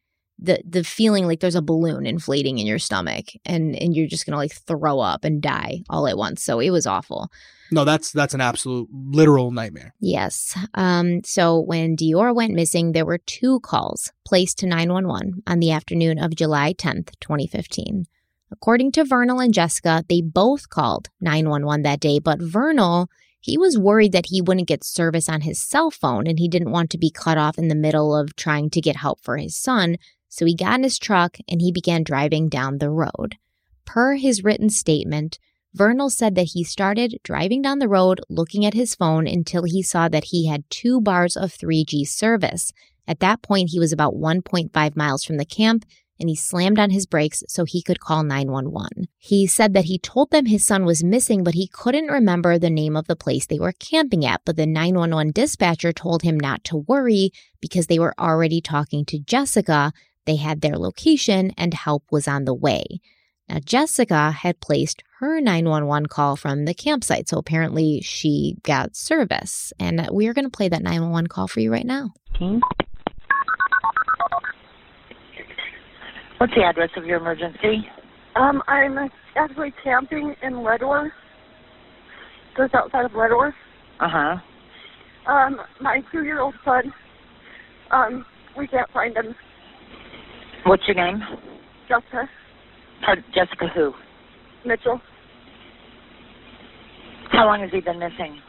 the 0.42 0.62
the 0.66 0.82
feeling 0.82 1.26
like 1.26 1.40
there's 1.40 1.54
a 1.54 1.62
balloon 1.62 2.06
inflating 2.06 2.58
in 2.58 2.66
your 2.66 2.78
stomach 2.78 3.26
and 3.44 3.76
and 3.76 3.94
you're 3.94 4.08
just 4.08 4.26
gonna 4.26 4.38
like 4.38 4.52
throw 4.52 5.00
up 5.00 5.24
and 5.24 5.42
die 5.42 5.82
all 5.90 6.06
at 6.06 6.16
once. 6.16 6.42
So 6.42 6.60
it 6.60 6.70
was 6.70 6.86
awful. 6.86 7.30
No 7.70 7.84
that's 7.84 8.10
that's 8.10 8.34
an 8.34 8.40
absolute 8.40 8.88
literal 8.92 9.50
nightmare. 9.50 9.94
Yes. 10.00 10.56
Um 10.74 11.22
so 11.24 11.60
when 11.60 11.96
deorr 11.96 12.34
went 12.34 12.54
missing 12.54 12.92
there 12.92 13.06
were 13.06 13.18
two 13.18 13.60
calls 13.60 14.12
placed 14.26 14.58
to 14.58 14.66
911 14.66 15.42
on 15.46 15.58
the 15.58 15.72
afternoon 15.72 16.18
of 16.18 16.34
july 16.34 16.72
10th 16.72 17.10
2015 17.20 18.06
according 18.52 18.92
to 18.92 19.04
vernal 19.04 19.40
and 19.40 19.52
jessica 19.52 20.04
they 20.08 20.20
both 20.20 20.68
called 20.68 21.08
911 21.20 21.82
that 21.82 21.98
day 22.00 22.18
but 22.20 22.40
vernal 22.40 23.08
he 23.40 23.56
was 23.56 23.78
worried 23.78 24.12
that 24.12 24.26
he 24.26 24.40
wouldn't 24.40 24.68
get 24.68 24.84
service 24.84 25.28
on 25.28 25.40
his 25.40 25.60
cell 25.60 25.90
phone 25.90 26.26
and 26.26 26.38
he 26.38 26.48
didn't 26.48 26.70
want 26.70 26.90
to 26.90 26.98
be 26.98 27.10
cut 27.10 27.38
off 27.38 27.58
in 27.58 27.68
the 27.68 27.74
middle 27.74 28.14
of 28.14 28.36
trying 28.36 28.70
to 28.70 28.80
get 28.80 28.96
help 28.96 29.20
for 29.20 29.36
his 29.36 29.56
son 29.56 29.96
so 30.30 30.46
he 30.46 30.54
got 30.54 30.76
in 30.76 30.84
his 30.84 30.98
truck 30.98 31.36
and 31.48 31.60
he 31.60 31.70
began 31.70 32.02
driving 32.02 32.48
down 32.48 32.78
the 32.78 32.88
road. 32.88 33.36
Per 33.84 34.14
his 34.14 34.42
written 34.42 34.70
statement, 34.70 35.38
Vernal 35.74 36.08
said 36.08 36.34
that 36.36 36.50
he 36.54 36.64
started 36.64 37.18
driving 37.22 37.60
down 37.60 37.78
the 37.78 37.88
road 37.88 38.20
looking 38.28 38.64
at 38.64 38.74
his 38.74 38.94
phone 38.94 39.26
until 39.26 39.64
he 39.64 39.82
saw 39.82 40.08
that 40.08 40.24
he 40.24 40.46
had 40.46 40.68
two 40.70 41.00
bars 41.00 41.36
of 41.36 41.52
3G 41.52 42.06
service. 42.08 42.72
At 43.06 43.20
that 43.20 43.42
point, 43.42 43.70
he 43.70 43.78
was 43.78 43.92
about 43.92 44.14
1.5 44.14 44.96
miles 44.96 45.24
from 45.24 45.36
the 45.36 45.44
camp 45.44 45.84
and 46.20 46.28
he 46.28 46.36
slammed 46.36 46.78
on 46.78 46.90
his 46.90 47.06
brakes 47.06 47.42
so 47.48 47.64
he 47.64 47.82
could 47.82 47.98
call 47.98 48.22
911. 48.22 49.08
He 49.16 49.46
said 49.46 49.72
that 49.72 49.86
he 49.86 49.98
told 49.98 50.30
them 50.30 50.46
his 50.46 50.66
son 50.66 50.84
was 50.84 51.02
missing, 51.02 51.42
but 51.42 51.54
he 51.54 51.66
couldn't 51.66 52.08
remember 52.08 52.58
the 52.58 52.68
name 52.68 52.94
of 52.94 53.06
the 53.06 53.16
place 53.16 53.46
they 53.46 53.58
were 53.58 53.72
camping 53.72 54.26
at. 54.26 54.42
But 54.44 54.56
the 54.56 54.66
911 54.66 55.32
dispatcher 55.32 55.92
told 55.92 56.22
him 56.22 56.38
not 56.38 56.62
to 56.64 56.76
worry 56.76 57.32
because 57.60 57.86
they 57.86 57.98
were 57.98 58.14
already 58.18 58.60
talking 58.60 59.04
to 59.06 59.18
Jessica 59.18 59.92
they 60.30 60.36
had 60.36 60.60
their 60.60 60.78
location 60.78 61.50
and 61.58 61.74
help 61.74 62.04
was 62.12 62.28
on 62.28 62.44
the 62.44 62.54
way. 62.54 63.00
Now, 63.48 63.58
Jessica 63.58 64.30
had 64.30 64.60
placed 64.60 65.02
her 65.18 65.40
911 65.40 66.06
call 66.06 66.36
from 66.36 66.66
the 66.66 66.74
campsite, 66.74 67.28
so 67.28 67.36
apparently 67.36 68.00
she 68.00 68.56
got 68.62 68.94
service. 68.94 69.72
And 69.80 70.06
we're 70.12 70.32
going 70.32 70.44
to 70.44 70.56
play 70.56 70.68
that 70.68 70.84
911 70.84 71.26
call 71.26 71.48
for 71.48 71.58
you 71.58 71.72
right 71.72 71.84
now. 71.84 72.10
Okay. 72.36 72.60
What's 76.38 76.54
the 76.54 76.62
address 76.62 76.90
of 76.96 77.04
your 77.04 77.16
emergency? 77.18 77.88
Um, 78.36 78.62
I'm 78.68 79.10
actually 79.34 79.74
camping 79.82 80.36
in 80.44 80.62
Leadore, 80.62 81.10
just 82.56 82.72
outside 82.72 83.04
of 83.04 83.12
Leadore. 83.16 83.52
Uh 83.98 84.08
huh. 84.08 84.36
Um, 85.26 85.60
my 85.80 86.02
two-year-old 86.12 86.54
son, 86.64 86.92
um, 87.90 88.24
we 88.56 88.68
can't 88.68 88.90
find 88.92 89.16
him. 89.16 89.34
What's 90.64 90.86
your 90.86 90.96
name? 90.96 91.22
Jessica 91.88 92.28
Pardon, 93.04 93.24
Jessica 93.34 93.68
who? 93.74 93.92
Mitchell. 94.64 95.00
How 97.30 97.46
long 97.46 97.60
has 97.60 97.70
he 97.70 97.80
been 97.80 97.98
missing? 97.98 98.40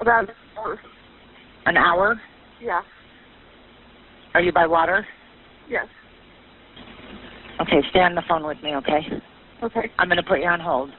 About 0.00 0.24
an 0.24 0.34
hour. 0.56 0.80
An 1.66 1.76
hour? 1.76 2.20
Yeah. 2.62 2.80
Are 4.34 4.40
you 4.40 4.52
by 4.52 4.66
water? 4.66 5.06
Yes. 5.68 5.86
Okay, 7.60 7.82
stay 7.90 8.00
on 8.00 8.14
the 8.14 8.22
phone 8.28 8.46
with 8.46 8.62
me, 8.62 8.74
okay? 8.76 9.00
Okay. 9.62 9.90
I'm 9.98 10.08
going 10.08 10.16
to 10.16 10.22
put 10.22 10.40
you 10.40 10.46
on 10.46 10.60
hold. 10.60 10.90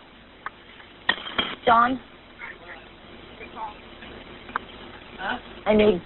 John? 1.66 2.00
Huh? 5.18 5.38
I 5.66 5.76
need. 5.76 6.02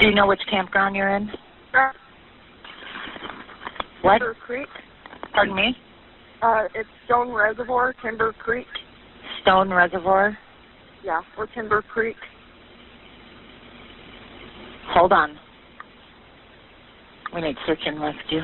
Do 0.00 0.06
you 0.06 0.14
know 0.14 0.26
which 0.26 0.40
campground 0.48 0.96
you're 0.96 1.14
in? 1.14 1.28
Uh, 1.74 1.90
What? 4.00 4.18
Timber 4.18 4.34
Creek. 4.34 4.68
Pardon 5.34 5.54
me? 5.54 5.76
Uh, 6.40 6.62
it's 6.74 6.88
Stone 7.04 7.30
Reservoir, 7.30 7.94
Timber 8.02 8.32
Creek. 8.32 8.66
Stone 9.42 9.68
Reservoir? 9.70 10.38
Yeah, 11.04 11.20
or 11.36 11.46
Timber 11.48 11.82
Creek. 11.82 12.16
Hold 14.88 15.12
on. 15.12 15.38
We 17.34 17.42
need 17.42 17.56
search 17.66 17.80
and 17.84 18.00
rescue. 18.00 18.40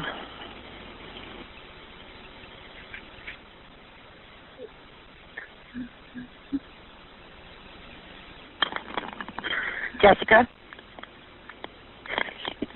Jessica? 10.03 10.47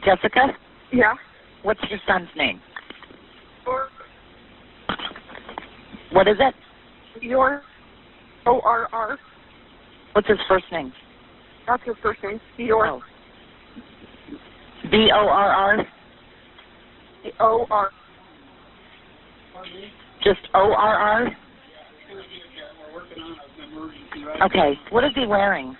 Jessica? 0.04 0.48
Yeah. 0.92 1.14
What's 1.62 1.80
your 1.90 1.98
son's 2.06 2.28
name? 2.36 2.60
Or 3.66 3.88
What 6.12 6.26
is 6.28 6.36
it? 6.40 6.54
your 7.22 7.62
O 8.46 8.60
R 8.64 8.88
R. 8.92 9.18
What's 10.12 10.28
his 10.28 10.38
first 10.48 10.64
name? 10.72 10.92
That's 11.66 11.82
his 11.84 11.94
first 12.02 12.22
name. 12.22 12.40
Your 12.56 12.86
Oh. 12.86 13.02
B 14.90 15.10
O 15.14 15.28
R 15.28 15.50
R? 15.78 15.86
O 17.40 17.66
R. 17.70 17.90
Just 20.24 20.40
O 20.54 20.72
R 20.72 20.96
R? 20.96 21.36
Okay. 24.46 24.78
What 24.90 25.04
is 25.04 25.10
he 25.14 25.26
wearing? 25.26 25.76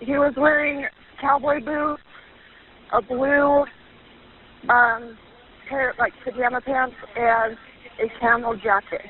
He 0.00 0.12
was 0.12 0.34
wearing 0.36 0.86
cowboy 1.20 1.60
boots, 1.64 2.02
a 2.92 3.02
blue 3.02 3.64
um 4.68 5.18
pair 5.68 5.94
like 5.98 6.12
pajama 6.24 6.60
pants 6.60 6.94
and 7.16 7.56
a 8.00 8.20
camel 8.20 8.54
jacket. 8.56 9.02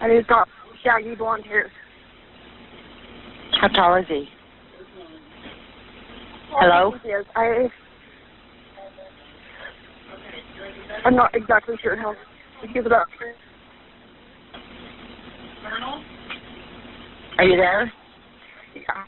And 0.00 0.12
he's 0.12 0.26
got 0.26 0.48
shaggy 0.82 1.14
blonde 1.14 1.44
hair. 1.44 1.70
How 3.60 3.68
tall 3.68 3.96
is 3.96 4.06
he? 4.08 4.28
Hello? 6.50 6.94
I 7.36 7.68
I'm 11.04 11.16
not 11.16 11.34
exactly 11.34 11.76
sure 11.82 11.96
how 11.96 12.14
he's 12.72 12.86
about 12.86 13.06
Are 17.38 17.44
you 17.44 17.56
there? 17.56 17.92
yeah. 18.74 19.04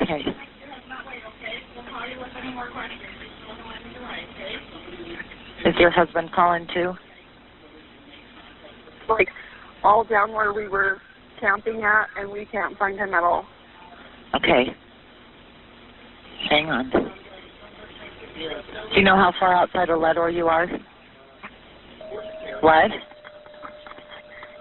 Okay. 0.00 0.22
Is 5.64 5.74
your 5.78 5.90
husband 5.90 6.30
calling 6.34 6.66
too? 6.74 6.92
like 9.08 9.28
all 9.84 10.04
down 10.04 10.32
where 10.32 10.52
we 10.52 10.68
were 10.68 11.00
camping 11.40 11.82
at 11.82 12.06
and 12.16 12.30
we 12.30 12.46
can't 12.46 12.78
find 12.78 12.98
him 12.98 13.14
at 13.14 13.22
all. 13.22 13.44
Okay. 14.34 14.66
Hang 16.48 16.70
on. 16.70 16.90
Do 16.90 18.96
you 18.96 19.02
know 19.02 19.16
how 19.16 19.32
far 19.38 19.54
outside 19.54 19.90
of 19.90 20.00
Leadore 20.00 20.30
you 20.30 20.46
are? 20.46 20.66
What? 22.60 22.90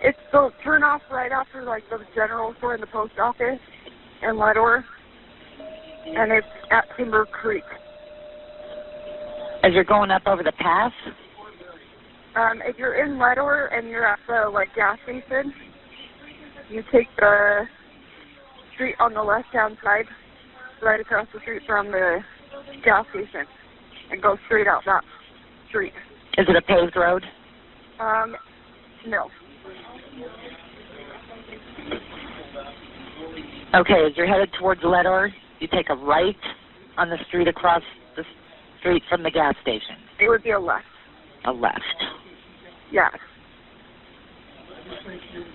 It's 0.04 0.18
the 0.32 0.50
turn 0.64 0.84
off 0.84 1.02
right 1.12 1.32
after 1.32 1.64
like 1.64 1.84
the 1.90 2.00
general 2.16 2.54
store 2.58 2.74
and 2.74 2.84
the 2.84 2.88
post 2.88 3.14
office. 3.22 3.60
in 4.24 4.38
Leadore, 4.38 4.84
and 6.06 6.32
it's 6.32 6.48
at 6.72 6.86
Timber 6.98 7.26
Creek. 7.26 7.64
As 9.64 9.74
you're 9.74 9.84
going 9.84 10.12
up 10.12 10.24
over 10.26 10.44
the 10.44 10.54
pass? 10.54 10.92
Um, 12.36 12.62
if 12.66 12.78
you're 12.78 13.04
in 13.04 13.20
Leadore 13.20 13.68
and 13.68 13.90
you're 13.90 14.08
at 14.08 14.20
the 14.28 14.50
like 14.50 14.70
gas 14.76 14.98
station, 15.04 15.54
you 16.70 16.84
take 16.92 17.08
the 17.18 17.64
street 18.74 18.96
on 19.00 19.14
the 19.14 19.22
left-hand 19.22 19.78
side, 19.84 20.06
right 20.82 21.00
across 21.00 21.28
the 21.34 21.40
street 21.42 21.62
from 21.68 21.88
the 21.88 22.20
gas 22.84 23.06
station, 23.12 23.46
and 24.10 24.22
go 24.22 24.38
straight 24.46 24.68
out 24.68 24.82
that 24.86 25.04
street. 25.70 25.94
Is 26.38 26.48
it 26.48 26.56
a 26.56 26.62
paved 26.62 26.96
road? 26.96 27.24
Um, 28.00 28.36
no. 29.06 29.28
Okay, 33.74 34.06
as 34.06 34.18
you're 34.18 34.28
headed 34.28 34.50
towards 34.60 34.82
Leadore, 34.84 35.30
you 35.62 35.68
take 35.72 35.90
a 35.90 35.96
right 35.96 36.36
on 36.98 37.10
the 37.10 37.18
street 37.28 37.48
across 37.48 37.84
the 38.16 38.24
street 38.80 39.04
from 39.08 39.24
the 39.24 39.32
gas 39.32 39.56
station. 39.62 39.96
It 40.20 40.28
would 40.28 40.44
be 40.44 40.52
a 40.52 40.60
left. 40.60 40.86
A 41.46 41.52
left. 41.52 41.80
Yeah. 42.92 43.08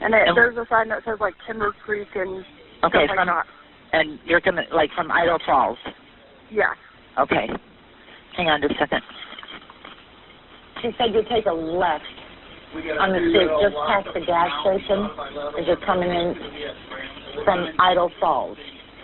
And 0.00 0.14
it, 0.14 0.28
And- 0.28 0.36
there's 0.36 0.56
a 0.56 0.66
sign 0.70 0.88
that 0.88 1.04
says 1.04 1.18
like 1.20 1.34
Timber 1.46 1.72
Creek 1.84 2.08
and 2.14 2.44
Okay, 2.84 3.04
stuff 3.06 3.16
like 3.16 3.26
that. 3.26 3.46
and 3.92 4.18
you're 4.24 4.40
gonna 4.40 4.62
like 4.72 4.90
from 4.94 5.10
Idaho 5.10 5.38
Falls. 5.44 5.78
Yeah. 6.50 6.72
Okay. 7.18 7.48
Hang 8.36 8.48
on 8.48 8.60
just 8.62 8.74
a 8.74 8.78
second. 8.78 9.02
She 10.82 10.90
said 10.98 11.14
you 11.14 11.22
take 11.28 11.46
a 11.46 11.52
left 11.52 12.04
on 13.00 13.12
the 13.12 13.18
street 13.30 13.48
just 13.62 13.76
past 13.88 14.08
the 14.14 14.20
gas 14.20 14.50
station 14.62 15.10
as 15.58 15.66
you're 15.66 15.84
coming 15.86 16.10
in 16.10 16.34
from 17.44 17.68
Idaho 17.78 18.10
Falls, 18.20 18.58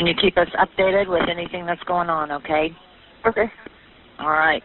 And 0.00 0.08
you 0.08 0.14
keep 0.14 0.38
us 0.38 0.48
updated 0.58 1.10
with 1.10 1.28
anything 1.28 1.66
that's 1.66 1.82
going 1.82 2.08
on, 2.08 2.32
okay? 2.32 2.74
Okay. 3.26 3.52
All 4.18 4.30
right. 4.30 4.62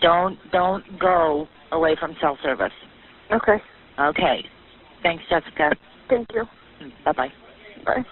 Don't 0.00 0.36
don't 0.50 0.82
go 0.98 1.46
away 1.70 1.94
from 2.00 2.16
cell 2.20 2.36
service. 2.42 2.72
Okay. 3.30 3.62
Okay. 4.00 4.44
Thanks, 5.04 5.22
Jessica. 5.30 5.70
Thank 6.08 6.26
you. 6.34 6.42
Bye 7.04 7.12
bye. 7.12 7.32
Bye. 7.86 8.04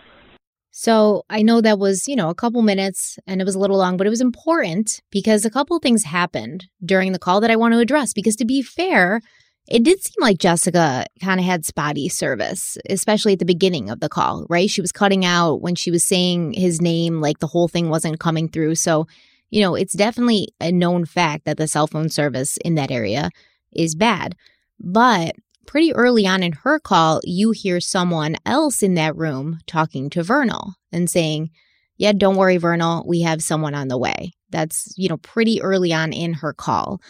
So 0.71 1.25
I 1.29 1.43
know 1.43 1.61
that 1.61 1.81
was, 1.81 2.07
you 2.07 2.15
know, 2.15 2.29
a 2.29 2.37
couple 2.37 2.63
minutes 2.63 3.19
and 3.27 3.41
it 3.41 3.45
was 3.45 3.57
a 3.57 3.59
little 3.59 3.79
long, 3.79 3.97
but 3.97 4.07
it 4.07 4.11
was 4.11 4.21
important 4.21 5.01
because 5.11 5.45
a 5.45 5.51
couple 5.51 5.77
things 5.81 6.05
happened 6.05 6.67
during 6.85 7.11
the 7.11 7.19
call 7.19 7.41
that 7.41 7.51
I 7.51 7.57
want 7.57 7.75
to 7.75 7.81
address. 7.81 8.13
Because 8.13 8.37
to 8.37 8.45
be 8.45 8.63
fair, 8.63 9.23
it 9.71 9.85
did 9.85 10.03
seem 10.03 10.17
like 10.21 10.39
Jessica 10.39 11.07
kind 11.23 11.39
of 11.39 11.47
had 11.47 11.65
spotty 11.65 12.09
service, 12.09 12.77
especially 12.89 13.35
at 13.35 13.39
the 13.39 13.45
beginning 13.45 13.89
of 13.89 14.01
the 14.01 14.09
call, 14.09 14.45
right? 14.49 14.69
She 14.69 14.81
was 14.81 14.91
cutting 14.91 15.25
out 15.25 15.63
when 15.63 15.77
she 15.77 15.93
was 15.93 16.03
saying 16.03 16.55
his 16.55 16.81
name, 16.83 17.21
like 17.21 17.39
the 17.39 17.47
whole 17.47 17.69
thing 17.69 17.89
wasn't 17.89 18.19
coming 18.19 18.49
through. 18.49 18.75
So, 18.75 19.07
you 19.51 19.61
know, 19.61 19.77
it's 19.77 19.95
definitely 19.95 20.49
a 20.61 20.73
known 20.73 21.05
fact 21.05 21.45
that 21.45 21.57
the 21.57 21.69
cell 21.69 21.87
phone 21.87 22.09
service 22.09 22.57
in 22.65 22.75
that 22.75 22.91
area 22.91 23.31
is 23.71 23.95
bad. 23.95 24.35
But 24.81 25.37
pretty 25.67 25.95
early 25.95 26.27
on 26.27 26.43
in 26.43 26.53
her 26.53 26.81
call, 26.81 27.21
you 27.23 27.53
hear 27.53 27.79
someone 27.79 28.35
else 28.45 28.83
in 28.83 28.95
that 28.95 29.15
room 29.15 29.61
talking 29.69 30.11
to 30.11 30.25
Vernal 30.25 30.75
and 30.91 31.09
saying, 31.09 31.51
Yeah, 31.97 32.13
don't 32.13 32.37
worry, 32.37 32.57
Vernal, 32.57 33.05
we 33.07 33.21
have 33.21 33.41
someone 33.41 33.77
on 33.77 33.87
the 33.87 33.99
way. 33.99 34.33
That's, 34.51 34.93
you 34.97 35.09
know, 35.09 35.19
pretty 35.19 35.63
early 35.63 35.93
on 35.93 36.13
in 36.13 36.33
her 36.35 36.53
call. 36.53 37.01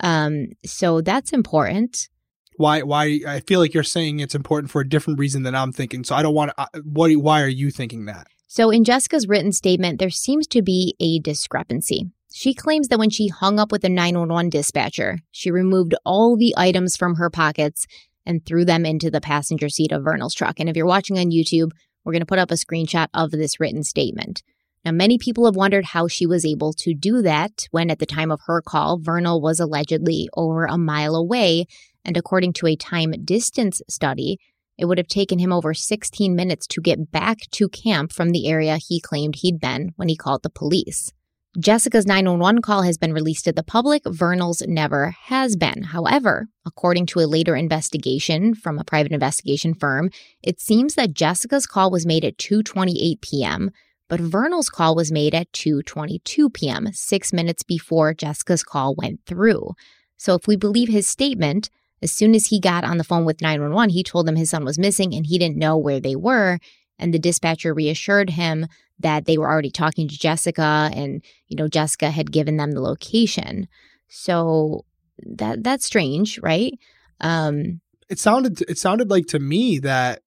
Um, 0.00 0.48
so 0.64 1.00
that's 1.00 1.32
important. 1.32 2.08
Why? 2.56 2.82
Why? 2.82 3.20
I 3.26 3.40
feel 3.40 3.60
like 3.60 3.74
you're 3.74 3.84
saying 3.84 4.20
it's 4.20 4.34
important 4.34 4.70
for 4.70 4.80
a 4.80 4.88
different 4.88 5.18
reason 5.18 5.44
than 5.44 5.54
I'm 5.54 5.72
thinking. 5.72 6.04
So 6.04 6.14
I 6.14 6.22
don't 6.22 6.34
want 6.34 6.52
to. 6.56 6.82
What? 6.84 7.12
Why 7.12 7.42
are 7.42 7.48
you 7.48 7.70
thinking 7.70 8.06
that? 8.06 8.26
So 8.48 8.70
in 8.70 8.84
Jessica's 8.84 9.28
written 9.28 9.52
statement, 9.52 9.98
there 9.98 10.10
seems 10.10 10.46
to 10.48 10.62
be 10.62 10.96
a 10.98 11.18
discrepancy. 11.18 12.06
She 12.32 12.54
claims 12.54 12.88
that 12.88 12.98
when 12.98 13.10
she 13.10 13.28
hung 13.28 13.58
up 13.58 13.72
with 13.72 13.82
the 13.82 13.88
911 13.88 14.50
dispatcher, 14.50 15.18
she 15.30 15.50
removed 15.50 15.94
all 16.04 16.36
the 16.36 16.54
items 16.56 16.96
from 16.96 17.16
her 17.16 17.30
pockets 17.30 17.86
and 18.24 18.44
threw 18.44 18.64
them 18.64 18.84
into 18.84 19.10
the 19.10 19.20
passenger 19.20 19.68
seat 19.68 19.92
of 19.92 20.04
Vernal's 20.04 20.34
truck. 20.34 20.60
And 20.60 20.68
if 20.68 20.76
you're 20.76 20.86
watching 20.86 21.18
on 21.18 21.30
YouTube, 21.30 21.72
we're 22.04 22.12
going 22.12 22.20
to 22.20 22.26
put 22.26 22.38
up 22.38 22.50
a 22.50 22.54
screenshot 22.54 23.08
of 23.12 23.30
this 23.30 23.58
written 23.58 23.82
statement. 23.82 24.42
Now, 24.84 24.92
many 24.92 25.18
people 25.18 25.44
have 25.44 25.56
wondered 25.56 25.86
how 25.86 26.08
she 26.08 26.26
was 26.26 26.44
able 26.44 26.72
to 26.74 26.94
do 26.94 27.22
that 27.22 27.66
when, 27.70 27.90
at 27.90 27.98
the 27.98 28.06
time 28.06 28.30
of 28.30 28.40
her 28.46 28.62
call, 28.62 28.98
Vernal 28.98 29.40
was 29.40 29.60
allegedly 29.60 30.28
over 30.34 30.64
a 30.64 30.78
mile 30.78 31.14
away. 31.14 31.66
And 32.04 32.16
according 32.16 32.54
to 32.54 32.66
a 32.66 32.76
time 32.76 33.12
distance 33.24 33.82
study, 33.88 34.38
it 34.78 34.84
would 34.84 34.98
have 34.98 35.08
taken 35.08 35.40
him 35.40 35.52
over 35.52 35.74
16 35.74 36.34
minutes 36.34 36.66
to 36.68 36.80
get 36.80 37.10
back 37.10 37.38
to 37.50 37.68
camp 37.68 38.12
from 38.12 38.30
the 38.30 38.48
area 38.48 38.78
he 38.78 39.00
claimed 39.00 39.36
he'd 39.36 39.58
been 39.58 39.92
when 39.96 40.08
he 40.08 40.16
called 40.16 40.42
the 40.42 40.50
police. 40.50 41.12
Jessica's 41.58 42.06
911 42.06 42.62
call 42.62 42.82
has 42.82 42.98
been 42.98 43.12
released 43.12 43.46
to 43.46 43.52
the 43.52 43.64
public. 43.64 44.02
Vernal's 44.06 44.62
never 44.68 45.14
has 45.24 45.56
been. 45.56 45.82
However, 45.82 46.46
according 46.64 47.06
to 47.06 47.20
a 47.20 47.26
later 47.26 47.56
investigation 47.56 48.54
from 48.54 48.78
a 48.78 48.84
private 48.84 49.10
investigation 49.10 49.74
firm, 49.74 50.10
it 50.40 50.60
seems 50.60 50.94
that 50.94 51.14
Jessica's 51.14 51.66
call 51.66 51.90
was 51.90 52.06
made 52.06 52.24
at 52.24 52.36
2:28 52.36 53.20
p.m., 53.20 53.70
but 54.08 54.20
Vernal's 54.20 54.70
call 54.70 54.94
was 54.94 55.12
made 55.12 55.34
at 55.34 55.52
2:22 55.52 56.52
p.m., 56.52 56.92
6 56.92 57.32
minutes 57.32 57.62
before 57.62 58.14
Jessica's 58.14 58.62
call 58.62 58.94
went 58.94 59.20
through. 59.26 59.72
So 60.16 60.34
if 60.34 60.46
we 60.46 60.56
believe 60.56 60.88
his 60.88 61.06
statement, 61.06 61.70
as 62.02 62.12
soon 62.12 62.34
as 62.34 62.46
he 62.46 62.60
got 62.60 62.84
on 62.84 62.98
the 62.98 63.04
phone 63.04 63.24
with 63.24 63.40
911, 63.40 63.90
he 63.90 64.02
told 64.02 64.26
them 64.26 64.36
his 64.36 64.50
son 64.50 64.64
was 64.64 64.78
missing 64.78 65.14
and 65.14 65.26
he 65.26 65.38
didn't 65.38 65.56
know 65.56 65.76
where 65.76 66.00
they 66.00 66.16
were, 66.16 66.58
and 66.98 67.12
the 67.12 67.18
dispatcher 67.18 67.74
reassured 67.74 68.30
him 68.30 68.66
that 68.98 69.26
they 69.26 69.38
were 69.38 69.48
already 69.48 69.70
talking 69.70 70.08
to 70.08 70.18
Jessica 70.18 70.90
and 70.92 71.22
you 71.46 71.56
know 71.56 71.68
Jessica 71.68 72.10
had 72.10 72.32
given 72.32 72.56
them 72.56 72.72
the 72.72 72.80
location. 72.80 73.68
So 74.08 74.84
that 75.24 75.62
that's 75.62 75.86
strange, 75.86 76.38
right? 76.42 76.72
Um 77.20 77.80
It 78.08 78.18
sounded. 78.18 78.62
It 78.62 78.78
sounded 78.78 79.10
like 79.10 79.26
to 79.26 79.38
me 79.38 79.78
that 79.80 80.22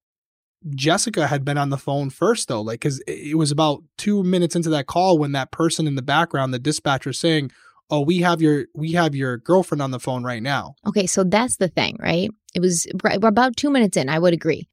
Jessica 0.70 1.26
had 1.26 1.44
been 1.44 1.58
on 1.58 1.70
the 1.70 1.78
phone 1.78 2.10
first, 2.10 2.48
though. 2.48 2.60
Like, 2.60 2.80
because 2.80 3.02
it 3.06 3.36
was 3.36 3.50
about 3.50 3.82
two 3.98 4.22
minutes 4.22 4.56
into 4.56 4.70
that 4.70 4.86
call 4.86 5.18
when 5.18 5.32
that 5.32 5.50
person 5.50 5.86
in 5.86 5.94
the 5.94 6.02
background, 6.02 6.52
the 6.52 6.58
dispatcher, 6.58 7.12
saying, 7.12 7.50
"Oh, 7.90 8.00
we 8.00 8.18
have 8.18 8.40
your 8.40 8.66
we 8.74 8.92
have 8.92 9.14
your 9.14 9.38
girlfriend 9.38 9.82
on 9.82 9.90
the 9.90 10.00
phone 10.00 10.24
right 10.24 10.42
now." 10.42 10.74
okay, 10.86 11.06
so 11.06 11.24
that's 11.24 11.56
the 11.56 11.68
thing, 11.68 11.96
right? 12.00 12.30
It 12.54 12.60
was 12.60 12.86
about 13.04 13.56
2 13.56 13.70
minutes 13.70 13.96
in, 13.96 14.08
I 14.08 14.18
would 14.18 14.34
agree. 14.34 14.68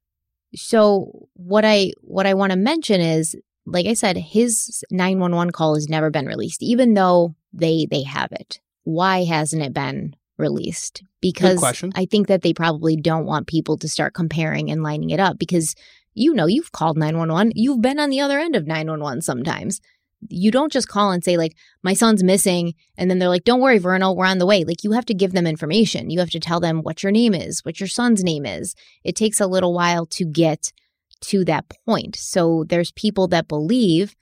So 0.54 1.28
what 1.34 1.64
I 1.64 1.92
what 2.02 2.26
I 2.26 2.34
want 2.34 2.52
to 2.52 2.58
mention 2.58 3.00
is 3.00 3.36
like 3.66 3.86
I 3.86 3.94
said 3.94 4.16
his 4.16 4.84
911 4.90 5.52
call 5.52 5.74
has 5.74 5.88
never 5.88 6.10
been 6.10 6.26
released 6.26 6.62
even 6.62 6.94
though 6.94 7.34
they 7.52 7.86
they 7.90 8.02
have 8.02 8.32
it. 8.32 8.60
Why 8.84 9.24
hasn't 9.24 9.62
it 9.62 9.72
been 9.72 10.16
released? 10.40 11.02
Because. 11.20 11.56
I 11.94 12.06
think 12.06 12.28
that 12.28 12.42
they 12.42 12.52
probably 12.52 12.96
don't 12.96 13.26
want 13.26 13.46
people 13.46 13.76
to 13.78 13.88
start 13.88 14.14
comparing 14.14 14.70
and 14.70 14.82
lining 14.82 15.10
it 15.10 15.20
up 15.20 15.38
because 15.38 15.74
you 16.14 16.34
know 16.34 16.46
you've 16.46 16.72
called 16.72 16.96
911, 16.96 17.52
you've 17.54 17.80
been 17.80 18.00
on 18.00 18.10
the 18.10 18.20
other 18.20 18.38
end 18.38 18.56
of 18.56 18.66
911 18.66 19.22
sometimes. 19.22 19.80
You 20.28 20.50
don't 20.50 20.72
just 20.72 20.88
call 20.88 21.12
and 21.12 21.24
say 21.24 21.38
like 21.38 21.56
my 21.82 21.94
son's 21.94 22.22
missing 22.22 22.74
and 22.98 23.10
then 23.10 23.18
they're 23.18 23.28
like 23.28 23.44
don't 23.44 23.60
worry 23.60 23.78
Vernal, 23.78 24.16
we're 24.16 24.26
on 24.26 24.38
the 24.38 24.46
way. 24.46 24.64
Like 24.64 24.84
you 24.84 24.92
have 24.92 25.06
to 25.06 25.14
give 25.14 25.32
them 25.32 25.46
information. 25.46 26.10
You 26.10 26.18
have 26.18 26.30
to 26.30 26.40
tell 26.40 26.60
them 26.60 26.82
what 26.82 27.02
your 27.02 27.12
name 27.12 27.32
is, 27.32 27.64
what 27.64 27.80
your 27.80 27.88
son's 27.88 28.22
name 28.22 28.44
is. 28.44 28.74
It 29.02 29.16
takes 29.16 29.40
a 29.40 29.46
little 29.46 29.72
while 29.72 30.04
to 30.06 30.24
get 30.24 30.72
to 31.22 31.44
that 31.46 31.70
point. 31.86 32.16
So 32.16 32.64
there's 32.68 32.92
people 32.92 33.28
that 33.28 33.48
believe 33.48 34.14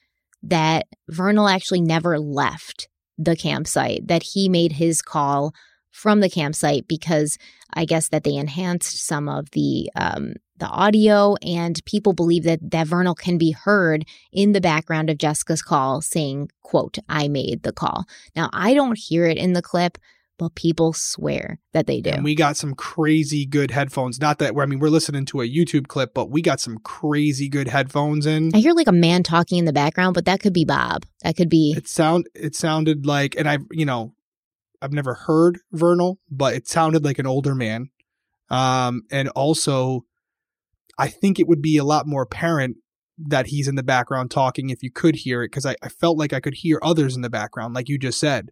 that 0.42 0.86
Vernal 1.08 1.48
actually 1.48 1.80
never 1.80 2.18
left 2.18 2.88
the 3.16 3.36
campsite, 3.36 4.06
that 4.06 4.22
he 4.22 4.48
made 4.48 4.72
his 4.72 5.02
call 5.02 5.52
from 5.90 6.20
the 6.20 6.30
campsite 6.30 6.86
because 6.88 7.38
I 7.74 7.84
guess 7.84 8.08
that 8.08 8.24
they 8.24 8.34
enhanced 8.34 9.04
some 9.06 9.28
of 9.28 9.50
the 9.50 9.90
um, 9.94 10.34
the 10.56 10.66
audio, 10.66 11.36
and 11.36 11.80
people 11.84 12.12
believe 12.12 12.44
that 12.44 12.70
that 12.70 12.86
Vernal 12.86 13.14
can 13.14 13.38
be 13.38 13.52
heard 13.52 14.04
in 14.32 14.52
the 14.52 14.60
background 14.60 15.10
of 15.10 15.18
Jessica's 15.18 15.62
call 15.62 16.00
saying, 16.00 16.50
"quote 16.62 16.98
I 17.08 17.28
made 17.28 17.62
the 17.62 17.72
call." 17.72 18.06
Now 18.34 18.50
I 18.52 18.74
don't 18.74 18.98
hear 18.98 19.26
it 19.26 19.38
in 19.38 19.52
the 19.52 19.62
clip, 19.62 19.98
but 20.38 20.54
people 20.54 20.92
swear 20.92 21.58
that 21.72 21.86
they 21.86 22.00
do. 22.00 22.10
And 22.10 22.24
we 22.24 22.34
got 22.34 22.56
some 22.56 22.74
crazy 22.74 23.44
good 23.44 23.70
headphones. 23.70 24.20
Not 24.20 24.38
that 24.38 24.54
I 24.56 24.66
mean 24.66 24.78
we're 24.78 24.88
listening 24.88 25.26
to 25.26 25.40
a 25.42 25.48
YouTube 25.48 25.88
clip, 25.88 26.14
but 26.14 26.30
we 26.30 26.40
got 26.40 26.60
some 26.60 26.78
crazy 26.78 27.48
good 27.48 27.68
headphones 27.68 28.24
in. 28.24 28.54
I 28.54 28.58
hear 28.58 28.72
like 28.72 28.88
a 28.88 28.92
man 28.92 29.22
talking 29.22 29.58
in 29.58 29.64
the 29.64 29.72
background, 29.72 30.14
but 30.14 30.24
that 30.24 30.40
could 30.40 30.52
be 30.52 30.64
Bob. 30.64 31.04
That 31.22 31.36
could 31.36 31.50
be 31.50 31.74
It 31.76 31.88
sound 31.88 32.28
it 32.34 32.54
sounded 32.54 33.04
like 33.04 33.34
and 33.36 33.48
I 33.48 33.58
you 33.70 33.84
know, 33.84 34.14
I've 34.80 34.92
never 34.92 35.14
heard 35.14 35.58
Vernal, 35.72 36.18
but 36.30 36.54
it 36.54 36.68
sounded 36.68 37.04
like 37.04 37.18
an 37.18 37.26
older 37.26 37.54
man. 37.54 37.90
Um 38.50 39.02
and 39.10 39.28
also 39.30 40.04
I 40.98 41.08
think 41.08 41.38
it 41.38 41.46
would 41.46 41.62
be 41.62 41.76
a 41.76 41.84
lot 41.84 42.06
more 42.06 42.22
apparent 42.22 42.76
that 43.18 43.48
he's 43.48 43.68
in 43.68 43.74
the 43.74 43.82
background 43.82 44.30
talking 44.30 44.70
if 44.70 44.82
you 44.82 44.90
could 44.90 45.16
hear 45.16 45.42
it 45.42 45.48
because 45.48 45.66
I, 45.66 45.76
I 45.82 45.88
felt 45.88 46.18
like 46.18 46.32
I 46.32 46.40
could 46.40 46.54
hear 46.54 46.78
others 46.82 47.16
in 47.16 47.22
the 47.22 47.30
background, 47.30 47.74
like 47.74 47.88
you 47.88 47.98
just 47.98 48.20
said. 48.20 48.50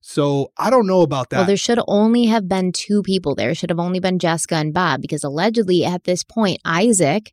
So 0.00 0.52
I 0.58 0.70
don't 0.70 0.86
know 0.86 1.00
about 1.00 1.30
that. 1.30 1.38
Well, 1.38 1.46
there 1.46 1.56
should 1.56 1.80
only 1.88 2.26
have 2.26 2.46
been 2.46 2.72
two 2.72 3.02
people 3.02 3.34
there. 3.34 3.50
It 3.50 3.56
should 3.56 3.70
have 3.70 3.80
only 3.80 4.00
been 4.00 4.18
Jessica 4.18 4.56
and 4.56 4.74
Bob 4.74 5.00
because 5.00 5.24
allegedly 5.24 5.84
at 5.84 6.04
this 6.04 6.22
point, 6.22 6.60
Isaac, 6.64 7.32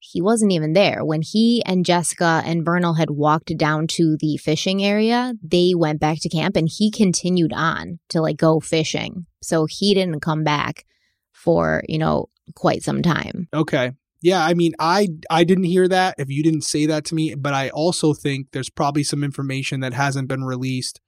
he 0.00 0.20
wasn't 0.20 0.52
even 0.52 0.72
there. 0.72 1.04
When 1.04 1.22
he 1.22 1.62
and 1.64 1.84
Jessica 1.84 2.42
and 2.44 2.64
Vernal 2.64 2.94
had 2.94 3.10
walked 3.10 3.56
down 3.56 3.86
to 3.88 4.16
the 4.18 4.38
fishing 4.38 4.82
area, 4.82 5.34
they 5.42 5.74
went 5.76 6.00
back 6.00 6.18
to 6.22 6.28
camp 6.28 6.56
and 6.56 6.68
he 6.68 6.90
continued 6.90 7.52
on 7.52 7.98
to 8.08 8.20
like 8.20 8.36
go 8.36 8.60
fishing. 8.60 9.26
So 9.42 9.66
he 9.66 9.94
didn't 9.94 10.20
come 10.20 10.42
back 10.42 10.84
for, 11.32 11.82
you 11.88 11.98
know, 11.98 12.28
quite 12.54 12.82
some 12.82 13.02
time. 13.02 13.48
Okay. 13.54 13.92
Yeah, 14.22 14.44
I 14.44 14.52
mean, 14.54 14.74
I 14.78 15.08
I 15.30 15.44
didn't 15.44 15.64
hear 15.64 15.88
that 15.88 16.16
if 16.18 16.28
you 16.28 16.42
didn't 16.42 16.62
say 16.62 16.84
that 16.86 17.04
to 17.06 17.14
me, 17.14 17.34
but 17.34 17.54
I 17.54 17.70
also 17.70 18.12
think 18.12 18.48
there's 18.52 18.68
probably 18.68 19.02
some 19.02 19.24
information 19.24 19.80
that 19.80 19.94
hasn't 19.94 20.28
been 20.28 20.44
released 20.44 21.00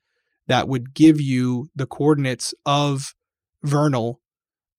that 0.46 0.66
would 0.66 0.94
give 0.94 1.20
you 1.20 1.68
the 1.76 1.86
coordinates 1.86 2.54
of 2.64 3.14
Vernal 3.62 4.21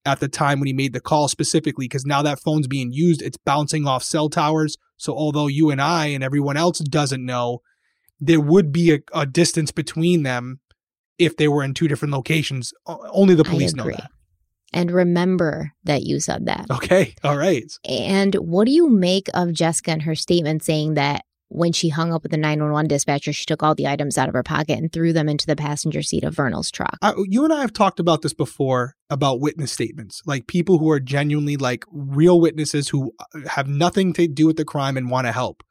at 0.05 0.19
the 0.19 0.27
time 0.27 0.59
when 0.59 0.67
he 0.67 0.73
made 0.73 0.93
the 0.93 0.99
call 0.99 1.27
specifically 1.27 1.85
because 1.85 2.05
now 2.05 2.21
that 2.21 2.39
phone's 2.39 2.67
being 2.67 2.91
used, 2.91 3.21
it's 3.21 3.37
bouncing 3.37 3.87
off 3.87 4.03
cell 4.03 4.29
towers. 4.29 4.77
So 4.97 5.13
although 5.13 5.47
you 5.47 5.69
and 5.69 5.81
I 5.81 6.07
and 6.07 6.23
everyone 6.23 6.57
else 6.57 6.79
doesn't 6.79 7.25
know, 7.25 7.61
there 8.19 8.41
would 8.41 8.71
be 8.71 8.93
a, 8.93 8.99
a 9.13 9.25
distance 9.25 9.71
between 9.71 10.23
them 10.23 10.59
if 11.17 11.37
they 11.37 11.47
were 11.47 11.63
in 11.63 11.73
two 11.73 11.87
different 11.87 12.13
locations. 12.13 12.73
Only 12.85 13.35
the 13.35 13.43
police 13.43 13.73
know 13.73 13.85
that. 13.85 14.09
And 14.73 14.91
remember 14.91 15.71
that 15.83 16.03
you 16.03 16.19
said 16.19 16.47
that. 16.47 16.65
Okay. 16.71 17.13
All 17.23 17.37
right. 17.37 17.71
And 17.87 18.33
what 18.35 18.65
do 18.65 18.71
you 18.71 18.89
make 18.89 19.27
of 19.33 19.53
Jessica 19.53 19.91
and 19.91 20.01
her 20.01 20.15
statement 20.15 20.63
saying 20.63 20.95
that 20.95 21.25
when 21.53 21.71
she 21.71 21.89
hung 21.89 22.11
up 22.11 22.23
with 22.23 22.31
the 22.31 22.37
911 22.37 22.87
dispatcher, 22.87 23.31
she 23.33 23.45
took 23.45 23.63
all 23.63 23.75
the 23.75 23.87
items 23.87 24.17
out 24.17 24.27
of 24.27 24.33
her 24.33 24.43
pocket 24.43 24.77
and 24.77 24.91
threw 24.91 25.13
them 25.13 25.29
into 25.29 25.45
the 25.45 25.55
passenger 25.55 26.01
seat 26.01 26.23
of 26.23 26.35
Vernal's 26.35 26.71
truck? 26.71 26.97
I, 27.01 27.13
you 27.27 27.43
and 27.43 27.53
I 27.53 27.61
have 27.61 27.73
talked 27.73 27.99
about 27.99 28.21
this 28.21 28.33
before 28.33 28.95
about 29.09 29.39
witness 29.39 29.71
statements, 29.71 30.21
like 30.25 30.47
people 30.47 30.79
who 30.79 30.89
are 30.89 30.99
genuinely 30.99 31.57
like 31.57 31.85
real 31.91 32.39
witnesses 32.39 32.89
who 32.89 33.13
uh, 33.19 33.47
have 33.47 33.67
nothing 33.67 34.13
to 34.13 34.27
do 34.27 34.47
with 34.47 34.57
the 34.57 34.65
crime 34.65 34.97
and 34.97 35.09
want 35.09 35.27
to 35.27 35.31
help. 35.31 35.63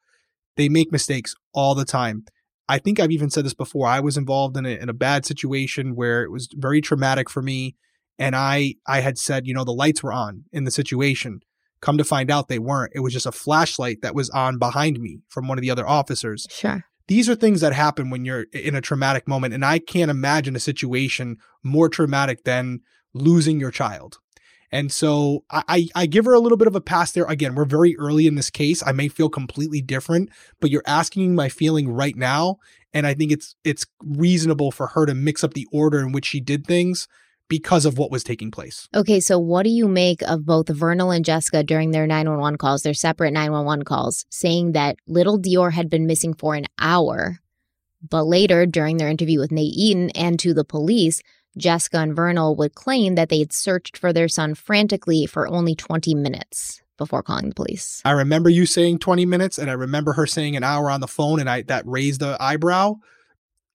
They 0.57 0.69
make 0.69 0.93
mistakes 0.93 1.35
all 1.53 1.75
the 1.75 1.85
time. 1.85 2.25
I 2.69 2.79
think 2.79 3.01
I've 3.01 3.11
even 3.11 3.31
said 3.31 3.45
this 3.45 3.55
before. 3.55 3.87
I 3.87 4.01
was 4.01 4.17
involved 4.17 4.57
in 4.57 4.65
a, 4.65 4.71
in 4.71 4.89
a 4.89 4.95
bad 4.95 5.27
situation 5.27 5.97
where 5.97 6.23
it 6.23 6.31
was 6.31 6.49
very 6.55 6.81
traumatic 6.81 7.29
for 7.29 7.43
me 7.43 7.77
and 8.19 8.37
I 8.37 8.75
I 8.87 9.01
had 9.01 9.19
said, 9.19 9.47
you 9.47 9.55
know, 9.55 9.65
the 9.65 9.73
lights 9.73 10.03
were 10.03 10.13
on 10.13 10.45
in 10.53 10.65
the 10.65 10.71
situation. 10.71 11.41
Come 11.83 11.99
to 11.99 12.05
find 12.05 12.31
out 12.31 12.49
they 12.49 12.61
weren't. 12.61 12.93
It 12.95 13.01
was 13.01 13.13
just 13.13 13.27
a 13.27 13.33
flashlight 13.33 14.01
that 14.01 14.15
was 14.15 14.31
on 14.31 14.59
behind 14.59 15.01
me 15.01 15.19
from 15.29 15.49
one 15.49 15.59
of 15.59 15.63
the 15.63 15.71
other 15.71 15.87
officers. 15.87 16.47
Sure. 16.49 16.85
These 17.09 17.29
are 17.29 17.35
things 17.35 17.61
that 17.61 17.75
happen 17.75 18.09
when 18.09 18.25
you're 18.25 18.47
in 18.53 18.75
a 18.75 18.81
traumatic 18.81 19.29
moment 19.29 19.53
and 19.53 19.65
I 19.65 19.81
can't 19.81 20.11
imagine 20.11 20.57
a 20.57 20.61
situation 20.61 21.37
more 21.63 21.89
traumatic 21.89 22.45
than 22.45 22.81
losing 23.13 23.61
your 23.61 23.73
child. 23.73 24.19
And 24.71 24.91
so 24.91 25.45
I, 25.51 25.89
I 25.95 26.07
give 26.07 26.25
her 26.25 26.33
a 26.33 26.41
little 26.41 26.57
bit 26.57 26.69
of 26.69 26.75
a 26.75 26.81
pass 26.81 27.13
there. 27.13 27.27
Again, 27.27 27.55
we're 27.55 27.67
very 27.67 27.95
early 27.99 28.27
in 28.27 28.37
this 28.37 28.49
case. 28.49 28.83
I 28.87 28.93
may 28.93 29.09
feel 29.09 29.29
completely 29.29 29.83
different, 29.83 30.31
but 30.61 30.71
you're 30.71 30.83
asking 30.87 31.35
my 31.35 31.51
feeling 31.51 31.91
right 31.91 32.17
now. 32.17 32.57
And 32.95 33.07
I 33.07 33.13
think 33.13 33.33
it's 33.33 33.55
it's 33.65 33.85
reasonable 34.03 34.71
for 34.71 34.89
her 34.89 35.05
to 35.05 35.15
mix 35.15 35.45
up 35.45 35.53
the 35.53 35.69
order 35.73 36.01
in 36.01 36.13
which 36.13 36.25
she 36.25 36.41
did 36.41 36.67
things 36.67 37.07
because 37.53 37.85
of 37.85 37.99
what 37.99 38.11
was 38.11 38.25
taking 38.25 38.51
place. 38.51 38.89
Okay, 38.95 39.21
so 39.21 39.39
what 39.39 39.65
do 39.65 39.69
you 39.69 39.87
make 39.87 40.23
of 40.23 40.47
both 40.47 40.71
Vernal 40.71 41.11
and 41.11 41.23
Jessica 41.23 41.63
during 41.63 41.91
their 41.91 42.07
911 42.07 42.57
calls, 42.57 42.81
their 42.81 42.95
separate 42.95 43.35
911 43.35 43.85
calls, 43.85 44.25
saying 44.31 44.73
that 44.73 44.97
little 45.07 45.39
Deorr 45.39 45.71
had 45.71 45.91
been 45.91 46.07
missing 46.07 46.33
for 46.33 46.55
an 46.55 46.65
hour, 46.79 47.41
but 48.09 48.25
later 48.25 48.65
during 48.65 48.97
their 48.97 49.11
interview 49.11 49.39
with 49.39 49.53
Nate 49.53 49.75
Eaton 49.77 50.09
and 50.15 50.39
to 50.39 50.55
the 50.55 50.65
police, 50.65 51.21
Jessica 51.59 51.99
and 51.99 52.17
Vernal 52.17 52.57
would 52.57 52.75
claim 52.75 53.17
that 53.17 53.29
they 53.29 53.41
had 53.41 53.53
searched 53.53 53.99
for 53.99 54.15
their 54.15 54.29
son 54.29 54.55
frantically 54.55 55.27
for 55.27 55.47
only 55.47 55.75
20 55.75 56.15
minutes 56.15 56.81
before 56.97 57.23
calling 57.23 57.51
the 57.51 57.55
police. 57.55 58.01
I 58.03 58.13
remember 58.13 58.49
you 58.49 58.65
saying 58.65 59.01
20 59.01 59.27
minutes 59.27 59.59
and 59.59 59.71
I 59.71 59.75
remember 59.75 60.15
her 60.15 60.27
saying 60.27 60.57
an 60.57 60.65
hour 60.65 60.91
on 60.91 61.03
the 61.03 61.07
phone 61.07 61.39
and 61.39 61.51
I 61.51 61.61
that 61.63 61.87
raised 61.87 62.21
the 62.21 62.35
eyebrow. 62.41 62.95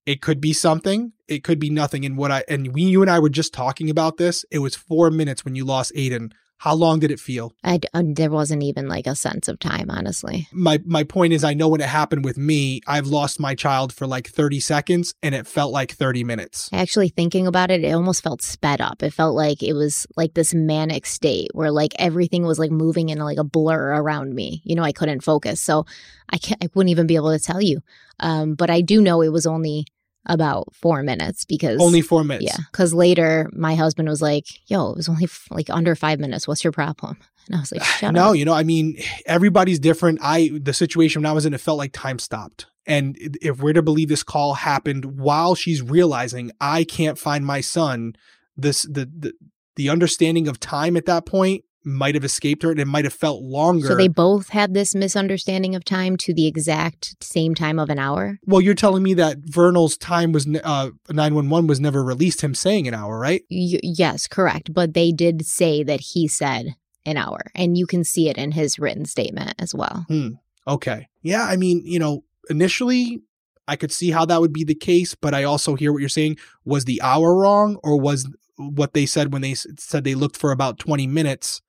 It 0.07 0.21
could 0.21 0.39
be 0.39 0.53
something. 0.53 1.11
It 1.27 1.43
could 1.43 1.59
be 1.59 1.69
nothing. 1.69 2.05
And 2.05 2.17
what 2.17 2.31
I 2.31 2.45
and 2.47 2.73
we, 2.73 2.83
you 2.83 3.01
and 3.01 3.11
I 3.11 3.19
were 3.19 3.29
just 3.29 3.53
talking 3.53 3.89
about 3.89 4.15
this. 4.15 4.45
It 4.49 4.59
was 4.59 4.73
four 4.73 5.11
minutes 5.11 5.43
when 5.43 5.53
you 5.53 5.65
lost 5.65 5.93
Aiden. 5.95 6.31
How 6.59 6.73
long 6.73 6.99
did 6.99 7.11
it 7.11 7.19
feel? 7.19 7.53
I 7.63 7.79
uh, 7.93 8.03
there 8.03 8.31
wasn't 8.31 8.63
even 8.63 8.87
like 8.87 9.05
a 9.05 9.15
sense 9.15 9.49
of 9.49 9.59
time, 9.59 9.91
honestly. 9.91 10.47
My 10.53 10.79
my 10.85 11.03
point 11.03 11.33
is, 11.33 11.43
I 11.43 11.53
know 11.53 11.67
when 11.67 11.81
it 11.81 11.89
happened 11.89 12.23
with 12.23 12.37
me, 12.37 12.79
I've 12.87 13.05
lost 13.07 13.37
my 13.37 13.53
child 13.53 13.91
for 13.93 14.07
like 14.07 14.29
thirty 14.29 14.61
seconds, 14.61 15.13
and 15.21 15.35
it 15.35 15.45
felt 15.45 15.73
like 15.73 15.91
thirty 15.91 16.23
minutes. 16.23 16.69
Actually, 16.71 17.09
thinking 17.09 17.45
about 17.45 17.69
it, 17.69 17.83
it 17.83 17.91
almost 17.91 18.23
felt 18.23 18.41
sped 18.41 18.79
up. 18.79 19.03
It 19.03 19.13
felt 19.13 19.35
like 19.35 19.61
it 19.61 19.73
was 19.73 20.07
like 20.15 20.35
this 20.35 20.53
manic 20.53 21.05
state 21.05 21.51
where 21.53 21.69
like 21.69 21.91
everything 21.99 22.45
was 22.45 22.57
like 22.57 22.71
moving 22.71 23.09
in 23.09 23.19
like 23.19 23.37
a 23.37 23.43
blur 23.43 24.01
around 24.01 24.33
me. 24.33 24.61
You 24.63 24.75
know, 24.75 24.83
I 24.83 24.93
couldn't 24.93 25.21
focus, 25.21 25.61
so 25.61 25.85
I 26.29 26.37
can't, 26.37 26.63
I 26.63 26.69
wouldn't 26.73 26.91
even 26.91 27.07
be 27.07 27.17
able 27.17 27.37
to 27.37 27.43
tell 27.43 27.61
you. 27.61 27.81
Um, 28.21 28.55
but 28.55 28.69
I 28.69 28.81
do 28.81 29.01
know 29.01 29.21
it 29.21 29.33
was 29.33 29.45
only 29.45 29.85
about 30.27 30.73
four 30.73 31.03
minutes 31.03 31.45
because 31.45 31.81
only 31.81 32.01
four 32.01 32.23
minutes. 32.23 32.45
Yeah, 32.45 32.63
because 32.71 32.93
later 32.93 33.49
my 33.53 33.75
husband 33.75 34.07
was 34.07 34.21
like, 34.21 34.45
"Yo, 34.69 34.91
it 34.91 34.97
was 34.97 35.09
only 35.09 35.25
f- 35.25 35.47
like 35.49 35.69
under 35.69 35.95
five 35.95 36.19
minutes. 36.19 36.47
What's 36.47 36.63
your 36.63 36.71
problem?" 36.71 37.17
And 37.47 37.55
I 37.55 37.59
was 37.59 37.71
like, 37.71 37.83
"Shut 37.99 38.13
no, 38.13 38.29
up." 38.29 38.35
you 38.35 38.45
know, 38.45 38.53
I 38.53 38.63
mean, 38.63 38.97
everybody's 39.25 39.79
different. 39.79 40.19
I 40.21 40.51
the 40.61 40.73
situation 40.73 41.21
when 41.21 41.29
I 41.29 41.33
was 41.33 41.45
in, 41.45 41.53
it 41.53 41.61
felt 41.61 41.77
like 41.77 41.93
time 41.93 42.19
stopped. 42.19 42.67
And 42.85 43.17
if 43.41 43.61
we're 43.61 43.73
to 43.73 43.81
believe 43.81 44.07
this 44.07 44.23
call 44.23 44.53
happened 44.53 45.19
while 45.19 45.55
she's 45.55 45.81
realizing 45.81 46.51
I 46.61 46.85
can't 46.85 47.19
find 47.19 47.45
my 47.45 47.61
son, 47.61 48.15
this 48.55 48.83
the 48.83 49.09
the 49.13 49.33
the 49.75 49.89
understanding 49.89 50.47
of 50.47 50.59
time 50.59 50.97
at 50.97 51.05
that 51.05 51.25
point 51.25 51.63
might 51.87 52.15
have 52.15 52.25
escaped 52.25 52.63
her 52.63 52.71
and 52.71 52.79
it 52.79 52.85
might 52.85 53.05
have 53.05 53.13
felt 53.13 53.41
longer. 53.41 53.87
So 53.87 53.95
they 53.95 54.09
both 54.09 54.49
had 54.49 54.73
this 54.73 54.93
misunderstanding 54.93 55.73
of 55.73 55.85
time 55.85 56.17
to 56.17 56.33
the 56.33 56.45
exact 56.45 57.23
same 57.23 57.55
time 57.55 57.79
of 57.79 57.89
an 57.89 57.97
hour? 57.97 58.39
Well, 58.45 58.59
you're 58.61 58.75
telling 58.75 59.03
me 59.03 59.13
that 59.15 59.37
Vernal's 59.39 59.97
time 59.97 60.33
was 60.33 60.45
uh 60.63 60.91
911 61.09 61.67
was 61.67 61.79
never 61.79 62.03
released 62.03 62.41
him 62.41 62.53
saying 62.53 62.87
an 62.87 62.93
hour, 62.93 63.17
right? 63.17 63.41
Y- 63.49 63.79
yes, 63.81 64.27
correct, 64.27 64.73
but 64.73 64.93
they 64.93 65.11
did 65.11 65.45
say 65.45 65.81
that 65.83 66.01
he 66.01 66.27
said 66.27 66.75
an 67.05 67.15
hour 67.15 67.39
and 67.55 67.77
you 67.77 67.87
can 67.87 68.03
see 68.03 68.27
it 68.27 68.37
in 68.37 68.51
his 68.51 68.77
written 68.77 69.05
statement 69.05 69.55
as 69.57 69.73
well. 69.73 70.05
Hmm. 70.09 70.31
Okay. 70.67 71.07
Yeah, 71.21 71.43
I 71.43 71.55
mean, 71.55 71.81
you 71.85 71.99
know, 71.99 72.25
initially 72.49 73.21
I 73.65 73.77
could 73.77 73.93
see 73.93 74.11
how 74.11 74.25
that 74.25 74.41
would 74.41 74.53
be 74.53 74.65
the 74.65 74.75
case, 74.75 75.15
but 75.15 75.33
I 75.33 75.43
also 75.43 75.75
hear 75.75 75.93
what 75.93 75.99
you're 75.99 76.09
saying. 76.09 76.37
Was 76.65 76.83
the 76.83 77.01
hour 77.01 77.33
wrong 77.33 77.77
or 77.81 77.97
was 77.99 78.29
what 78.57 78.93
they 78.93 79.05
said 79.05 79.31
when 79.31 79.41
they 79.41 79.53
said 79.53 80.03
they 80.03 80.15
looked 80.15 80.35
for 80.35 80.51
about 80.51 80.79
20 80.79 81.07
minutes 81.07 81.61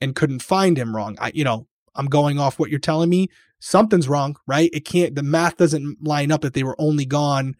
and 0.00 0.14
couldn't 0.14 0.42
find 0.42 0.78
him 0.78 0.94
wrong. 0.94 1.16
I, 1.20 1.32
you 1.34 1.44
know, 1.44 1.66
I'm 1.94 2.06
going 2.06 2.38
off 2.38 2.58
what 2.58 2.70
you're 2.70 2.78
telling 2.78 3.10
me. 3.10 3.28
Something's 3.58 4.08
wrong, 4.08 4.36
right? 4.46 4.70
It 4.72 4.84
can't, 4.84 5.14
the 5.14 5.22
math 5.22 5.56
doesn't 5.56 6.02
line 6.02 6.32
up 6.32 6.40
that 6.40 6.54
they 6.54 6.62
were 6.62 6.76
only 6.78 7.04
gone. 7.04 7.56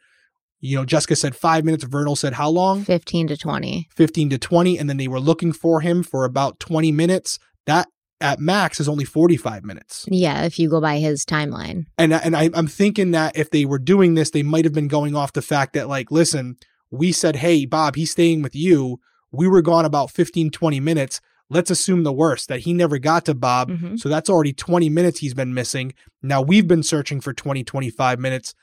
You 0.61 0.76
know, 0.76 0.84
Jessica 0.84 1.16
said 1.16 1.36
five 1.36 1.64
minutes. 1.64 1.84
Vernal 1.84 2.16
said 2.16 2.34
how 2.34 2.49
long? 2.49 2.84
15 2.84 3.28
to 3.28 3.36
20. 3.36 3.88
15 3.95 4.30
to 4.30 4.38
20. 4.38 4.78
And 4.78 4.88
then 4.88 4.97
they 4.97 5.09
were 5.09 5.20
looking 5.20 5.53
for 5.53 5.80
him 5.80 6.03
for 6.03 6.24
about 6.24 6.61
20 6.61 6.93
minutes. 6.93 7.38
That 7.66 7.88
at 8.20 8.38
max 8.38 8.80
is 8.80 8.88
only 8.88 9.05
45 9.05 9.64
minutes. 9.64 10.07
Yeah, 10.09 10.45
if 10.45 10.59
you 10.59 10.68
go 10.68 10.80
by 10.80 10.99
his 10.99 11.24
timeline. 11.24 11.86
And, 11.97 12.12
and 12.12 12.36
I, 12.36 12.51
I'm 12.55 12.66
thinking 12.66 13.12
that 13.12 13.36
if 13.36 13.51
they 13.51 13.64
were 13.64 13.78
doing 13.78 14.14
this, 14.14 14.30
they 14.30 14.43
might 14.43 14.64
have 14.64 14.74
been 14.74 14.88
going 14.88 15.14
off 15.14 15.32
the 15.32 15.43
fact 15.43 15.72
that, 15.72 15.88
like, 15.88 16.11
listen, 16.11 16.57
we 16.91 17.12
said, 17.12 17.36
hey, 17.36 17.64
Bob, 17.64 17.97
he's 17.97 18.11
staying 18.11 18.43
with 18.43 18.55
you. 18.55 19.01
We 19.32 19.49
were 19.49 19.62
gone 19.62 19.84
about 19.84 20.11
15, 20.11 20.51
20 20.51 20.80
minutes 20.80 21.20
let's 21.51 21.70
assume 21.70 22.05
the 22.05 22.12
worst 22.12 22.48
that 22.48 22.61
he 22.61 22.72
never 22.72 22.98
got 22.98 23.26
to 23.26 23.34
Bob. 23.34 23.70
Mm-hmm. 23.70 23.96
So 23.96 24.09
that's 24.09 24.30
already 24.30 24.53
20 24.53 24.88
minutes 24.88 25.18
he's 25.18 25.34
been 25.34 25.53
missing. 25.53 25.92
Now 26.22 26.40
we've 26.40 26.66
been 26.66 26.82
searching 26.82 27.20
for 27.20 27.34
20, 27.34 27.64
25 27.64 28.18
minutes. 28.18 28.55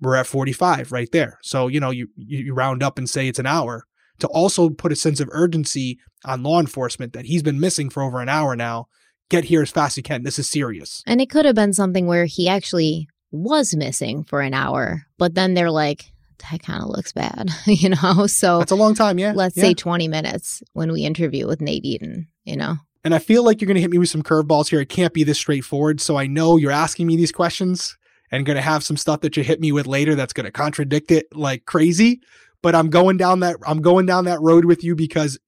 We're 0.00 0.16
at 0.16 0.26
45 0.26 0.92
right 0.92 1.10
there. 1.10 1.38
So, 1.42 1.66
you 1.66 1.80
know, 1.80 1.90
you, 1.90 2.08
you 2.16 2.54
round 2.54 2.82
up 2.82 2.98
and 2.98 3.08
say 3.08 3.26
it's 3.26 3.38
an 3.38 3.46
hour 3.46 3.84
to 4.18 4.28
also 4.28 4.70
put 4.70 4.92
a 4.92 4.96
sense 4.96 5.18
of 5.18 5.28
urgency 5.32 5.98
on 6.24 6.42
law 6.42 6.60
enforcement 6.60 7.14
that 7.14 7.24
he's 7.24 7.42
been 7.42 7.58
missing 7.58 7.90
for 7.90 8.02
over 8.02 8.20
an 8.20 8.28
hour 8.28 8.54
now. 8.54 8.86
Get 9.30 9.44
here 9.44 9.62
as 9.62 9.70
fast 9.70 9.94
as 9.94 9.96
you 9.98 10.02
can. 10.02 10.22
This 10.22 10.38
is 10.38 10.48
serious. 10.48 11.02
And 11.06 11.20
it 11.20 11.30
could 11.30 11.46
have 11.46 11.54
been 11.54 11.72
something 11.72 12.06
where 12.06 12.26
he 12.26 12.48
actually 12.48 13.08
was 13.32 13.74
missing 13.74 14.22
for 14.22 14.42
an 14.42 14.54
hour, 14.54 15.06
but 15.18 15.34
then 15.34 15.54
they're 15.54 15.70
like, 15.70 16.12
that 16.50 16.62
kind 16.62 16.82
of 16.82 16.88
looks 16.88 17.12
bad, 17.12 17.50
you 17.66 17.90
know? 17.90 18.26
So 18.26 18.58
That's 18.58 18.72
a 18.72 18.76
long 18.76 18.94
time, 18.94 19.18
yeah. 19.18 19.32
let's 19.34 19.56
yeah. 19.56 19.64
say 19.64 19.74
20 19.74 20.08
minutes 20.08 20.62
when 20.72 20.92
we 20.92 21.02
interview 21.04 21.46
with 21.46 21.60
Nate 21.60 21.84
Eaton, 21.84 22.28
you 22.44 22.56
know? 22.56 22.76
And 23.04 23.14
I 23.14 23.18
feel 23.18 23.44
like 23.44 23.60
you're 23.60 23.66
going 23.66 23.76
to 23.76 23.82
hit 23.82 23.90
me 23.90 23.98
with 23.98 24.08
some 24.08 24.22
curveballs 24.22 24.68
here. 24.68 24.80
It 24.80 24.88
can't 24.88 25.12
be 25.12 25.24
this 25.24 25.38
straightforward. 25.38 26.00
So 26.00 26.16
I 26.16 26.26
know 26.26 26.56
you're 26.56 26.70
asking 26.70 27.06
me 27.06 27.16
these 27.16 27.32
questions 27.32 27.98
and 28.30 28.46
going 28.46 28.56
to 28.56 28.62
have 28.62 28.82
some 28.82 28.96
stuff 28.96 29.20
that 29.20 29.36
you 29.36 29.44
hit 29.44 29.60
me 29.60 29.72
with 29.72 29.86
later 29.86 30.14
that's 30.14 30.32
going 30.32 30.46
to 30.46 30.50
contradict 30.50 31.10
it 31.10 31.26
like 31.34 31.66
crazy. 31.66 32.20
But 32.62 32.74
I'm 32.74 32.88
going 32.88 33.18
down 33.18 33.40
that 33.40 33.56
I'm 33.66 33.82
going 33.82 34.06
down 34.06 34.24
that 34.24 34.40
road 34.40 34.64
with 34.64 34.82
you 34.82 34.96
because 34.96 35.38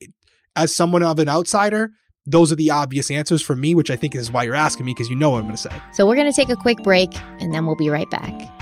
as 0.54 0.74
someone 0.74 1.02
of 1.02 1.18
an 1.18 1.30
outsider, 1.30 1.92
those 2.26 2.52
are 2.52 2.56
the 2.56 2.70
obvious 2.70 3.10
answers 3.10 3.40
for 3.40 3.56
me, 3.56 3.74
which 3.74 3.90
I 3.90 3.96
think 3.96 4.14
is 4.14 4.30
why 4.30 4.42
you're 4.42 4.54
asking 4.54 4.84
me 4.84 4.92
because 4.92 5.08
you 5.08 5.16
know 5.16 5.30
what 5.30 5.38
I'm 5.38 5.44
going 5.44 5.56
to 5.56 5.62
say. 5.62 5.70
So 5.92 6.06
we're 6.06 6.16
going 6.16 6.30
to 6.30 6.36
take 6.36 6.50
a 6.50 6.56
quick 6.56 6.82
break 6.82 7.10
and 7.40 7.54
then 7.54 7.64
we'll 7.64 7.76
be 7.76 7.88
right 7.88 8.10
back. 8.10 8.55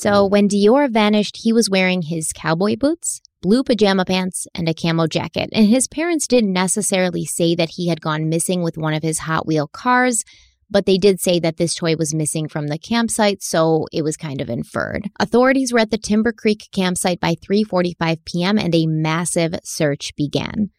So 0.00 0.24
when 0.24 0.48
Deorr 0.48 0.90
vanished, 0.90 1.40
he 1.42 1.52
was 1.52 1.68
wearing 1.68 2.00
his 2.00 2.32
cowboy 2.32 2.74
boots, 2.76 3.20
blue 3.42 3.62
pajama 3.62 4.06
pants, 4.06 4.46
and 4.54 4.66
a 4.66 4.72
camo 4.72 5.06
jacket. 5.06 5.50
And 5.52 5.66
his 5.66 5.86
parents 5.86 6.26
didn't 6.26 6.54
necessarily 6.54 7.26
say 7.26 7.54
that 7.56 7.72
he 7.76 7.88
had 7.88 8.00
gone 8.00 8.30
missing 8.30 8.62
with 8.62 8.78
one 8.78 8.94
of 8.94 9.02
his 9.02 9.18
Hot 9.18 9.46
Wheel 9.46 9.68
cars, 9.68 10.24
but 10.70 10.86
they 10.86 10.96
did 10.96 11.20
say 11.20 11.38
that 11.40 11.58
this 11.58 11.74
toy 11.74 11.96
was 11.96 12.14
missing 12.14 12.48
from 12.48 12.68
the 12.68 12.78
campsite, 12.78 13.42
so 13.42 13.88
it 13.92 14.00
was 14.00 14.16
kind 14.16 14.40
of 14.40 14.48
inferred. 14.48 15.10
Authorities 15.20 15.70
were 15.70 15.80
at 15.80 15.90
the 15.90 15.98
Timber 15.98 16.32
Creek 16.32 16.68
campsite 16.72 17.20
by 17.20 17.34
3:45 17.34 18.24
p.m. 18.24 18.56
and 18.56 18.74
a 18.74 18.86
massive 18.86 19.54
search 19.64 20.16
began. 20.16 20.70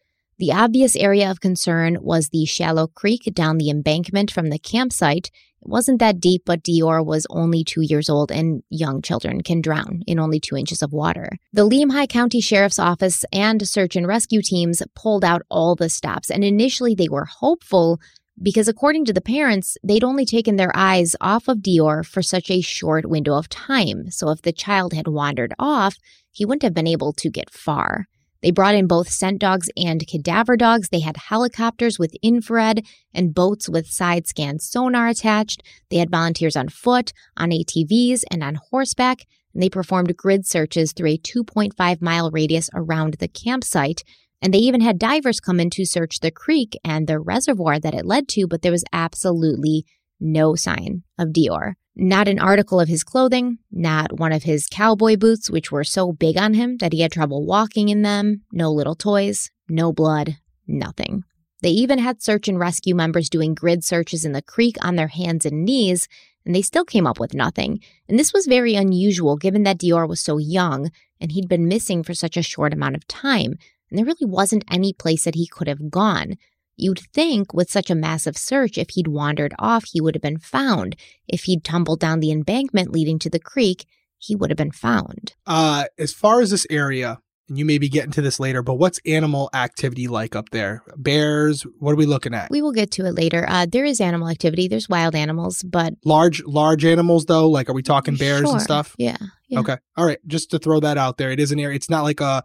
The 0.42 0.50
obvious 0.50 0.96
area 0.96 1.30
of 1.30 1.40
concern 1.40 1.98
was 2.00 2.30
the 2.30 2.46
shallow 2.46 2.88
creek 2.88 3.30
down 3.32 3.58
the 3.58 3.70
embankment 3.70 4.32
from 4.32 4.48
the 4.48 4.58
campsite. 4.58 5.30
It 5.60 5.68
wasn't 5.68 6.00
that 6.00 6.18
deep, 6.18 6.42
but 6.44 6.64
Deorr 6.64 7.06
was 7.06 7.28
only 7.30 7.62
two 7.62 7.82
years 7.82 8.10
old, 8.10 8.32
and 8.32 8.64
young 8.68 9.02
children 9.02 9.42
can 9.42 9.60
drown 9.60 10.02
in 10.04 10.18
only 10.18 10.40
two 10.40 10.56
inches 10.56 10.82
of 10.82 10.92
water. 10.92 11.38
The 11.52 11.64
Lemhi 11.64 12.08
County 12.08 12.40
Sheriff's 12.40 12.80
Office 12.80 13.24
and 13.32 13.68
search 13.68 13.94
and 13.94 14.04
rescue 14.04 14.42
teams 14.42 14.82
pulled 14.96 15.24
out 15.24 15.42
all 15.48 15.76
the 15.76 15.88
stops, 15.88 16.28
and 16.28 16.42
initially 16.42 16.96
they 16.96 17.08
were 17.08 17.26
hopeful 17.26 18.00
because, 18.42 18.66
according 18.66 19.04
to 19.04 19.12
the 19.12 19.20
parents, 19.20 19.76
they'd 19.84 20.02
only 20.02 20.26
taken 20.26 20.56
their 20.56 20.72
eyes 20.74 21.14
off 21.20 21.46
of 21.46 21.58
Deorr 21.58 22.04
for 22.04 22.20
such 22.20 22.50
a 22.50 22.62
short 22.62 23.08
window 23.08 23.34
of 23.34 23.48
time. 23.48 24.10
So, 24.10 24.30
if 24.30 24.42
the 24.42 24.50
child 24.50 24.92
had 24.92 25.06
wandered 25.06 25.54
off, 25.60 25.98
he 26.32 26.44
wouldn't 26.44 26.64
have 26.64 26.74
been 26.74 26.88
able 26.88 27.12
to 27.12 27.30
get 27.30 27.48
far. 27.48 28.08
They 28.42 28.50
brought 28.50 28.74
in 28.74 28.86
both 28.86 29.08
scent 29.08 29.38
dogs 29.38 29.70
and 29.76 30.06
cadaver 30.06 30.56
dogs. 30.56 30.88
They 30.88 31.00
had 31.00 31.16
helicopters 31.16 31.98
with 31.98 32.16
infrared 32.22 32.84
and 33.14 33.34
boats 33.34 33.68
with 33.68 33.86
side 33.86 34.26
scan 34.26 34.58
sonar 34.58 35.08
attached. 35.08 35.62
They 35.90 35.98
had 35.98 36.10
volunteers 36.10 36.56
on 36.56 36.68
foot, 36.68 37.12
on 37.36 37.50
ATVs, 37.50 38.22
and 38.30 38.42
on 38.42 38.58
horseback. 38.70 39.20
And 39.54 39.62
they 39.62 39.70
performed 39.70 40.16
grid 40.16 40.46
searches 40.46 40.92
through 40.92 41.10
a 41.10 41.18
2.5 41.18 42.02
mile 42.02 42.30
radius 42.30 42.68
around 42.74 43.14
the 43.14 43.28
campsite. 43.28 44.02
And 44.40 44.52
they 44.52 44.58
even 44.58 44.80
had 44.80 44.98
divers 44.98 45.38
come 45.38 45.60
in 45.60 45.70
to 45.70 45.86
search 45.86 46.18
the 46.18 46.32
creek 46.32 46.76
and 46.84 47.06
the 47.06 47.20
reservoir 47.20 47.78
that 47.78 47.94
it 47.94 48.04
led 48.04 48.28
to, 48.30 48.48
but 48.48 48.62
there 48.62 48.72
was 48.72 48.84
absolutely 48.92 49.86
no 50.18 50.56
sign 50.56 51.04
of 51.16 51.28
Deorr. 51.28 51.74
Not 51.94 52.26
an 52.26 52.38
article 52.38 52.80
of 52.80 52.88
his 52.88 53.04
clothing, 53.04 53.58
not 53.70 54.18
one 54.18 54.32
of 54.32 54.44
his 54.44 54.66
cowboy 54.66 55.16
boots, 55.16 55.50
which 55.50 55.70
were 55.70 55.84
so 55.84 56.12
big 56.12 56.38
on 56.38 56.54
him 56.54 56.78
that 56.78 56.92
he 56.92 57.00
had 57.00 57.12
trouble 57.12 57.44
walking 57.44 57.90
in 57.90 58.02
them, 58.02 58.42
no 58.50 58.72
little 58.72 58.94
toys, 58.94 59.50
no 59.68 59.92
blood, 59.92 60.38
nothing. 60.66 61.24
They 61.60 61.70
even 61.70 61.98
had 61.98 62.22
search 62.22 62.48
and 62.48 62.58
rescue 62.58 62.94
members 62.94 63.28
doing 63.28 63.54
grid 63.54 63.84
searches 63.84 64.24
in 64.24 64.32
the 64.32 64.42
creek 64.42 64.76
on 64.80 64.96
their 64.96 65.08
hands 65.08 65.44
and 65.44 65.64
knees, 65.64 66.08
and 66.44 66.54
they 66.54 66.62
still 66.62 66.84
came 66.84 67.06
up 67.06 67.20
with 67.20 67.34
nothing. 67.34 67.80
And 68.08 68.18
this 68.18 68.32
was 68.32 68.46
very 68.46 68.74
unusual 68.74 69.36
given 69.36 69.62
that 69.64 69.78
Deorr 69.78 70.08
was 70.08 70.20
so 70.20 70.38
young 70.38 70.90
and 71.20 71.30
he'd 71.30 71.48
been 71.48 71.68
missing 71.68 72.02
for 72.02 72.14
such 72.14 72.36
a 72.36 72.42
short 72.42 72.72
amount 72.72 72.96
of 72.96 73.06
time, 73.06 73.54
and 73.88 73.98
there 73.98 74.04
really 74.04 74.26
wasn't 74.26 74.64
any 74.70 74.92
place 74.92 75.24
that 75.24 75.36
he 75.36 75.46
could 75.46 75.68
have 75.68 75.90
gone. 75.90 76.36
You'd 76.76 77.00
think 77.12 77.52
with 77.52 77.70
such 77.70 77.90
a 77.90 77.94
massive 77.94 78.36
search, 78.36 78.78
if 78.78 78.90
he'd 78.90 79.08
wandered 79.08 79.54
off, 79.58 79.84
he 79.84 80.00
would 80.00 80.14
have 80.14 80.22
been 80.22 80.38
found. 80.38 80.96
If 81.28 81.44
he'd 81.44 81.64
tumbled 81.64 82.00
down 82.00 82.20
the 82.20 82.32
embankment 82.32 82.90
leading 82.90 83.18
to 83.20 83.30
the 83.30 83.38
creek, 83.40 83.86
he 84.18 84.34
would 84.34 84.50
have 84.50 84.56
been 84.56 84.70
found. 84.72 85.34
Uh, 85.46 85.84
as 85.98 86.12
far 86.12 86.40
as 86.40 86.50
this 86.50 86.66
area, 86.70 87.18
and 87.48 87.58
you 87.58 87.64
may 87.64 87.76
be 87.76 87.88
getting 87.88 88.12
to 88.12 88.22
this 88.22 88.38
later, 88.40 88.62
but 88.62 88.74
what's 88.74 89.00
animal 89.04 89.50
activity 89.52 90.08
like 90.08 90.34
up 90.34 90.50
there? 90.50 90.82
Bears? 90.96 91.66
What 91.80 91.92
are 91.92 91.96
we 91.96 92.06
looking 92.06 92.32
at? 92.32 92.50
We 92.50 92.62
will 92.62 92.72
get 92.72 92.90
to 92.92 93.04
it 93.04 93.12
later. 93.14 93.44
Uh, 93.48 93.66
there 93.70 93.84
is 93.84 94.00
animal 94.00 94.28
activity. 94.28 94.68
There's 94.68 94.88
wild 94.88 95.14
animals, 95.14 95.62
but 95.62 95.94
large, 96.04 96.42
large 96.44 96.84
animals 96.84 97.26
though. 97.26 97.48
Like, 97.50 97.68
are 97.68 97.74
we 97.74 97.82
talking 97.82 98.14
bears 98.14 98.42
Sure. 98.42 98.52
and 98.52 98.62
stuff? 98.62 98.94
Yeah. 98.96 99.16
yeah. 99.48 99.58
Okay. 99.58 99.76
All 99.96 100.06
right. 100.06 100.18
Just 100.26 100.50
to 100.52 100.58
throw 100.58 100.80
that 100.80 100.96
out 100.96 101.18
there, 101.18 101.30
it 101.30 101.40
is 101.40 101.52
an 101.52 101.60
area. 101.60 101.76
It's 101.76 101.90
not 101.90 102.04
like 102.04 102.20
a 102.20 102.42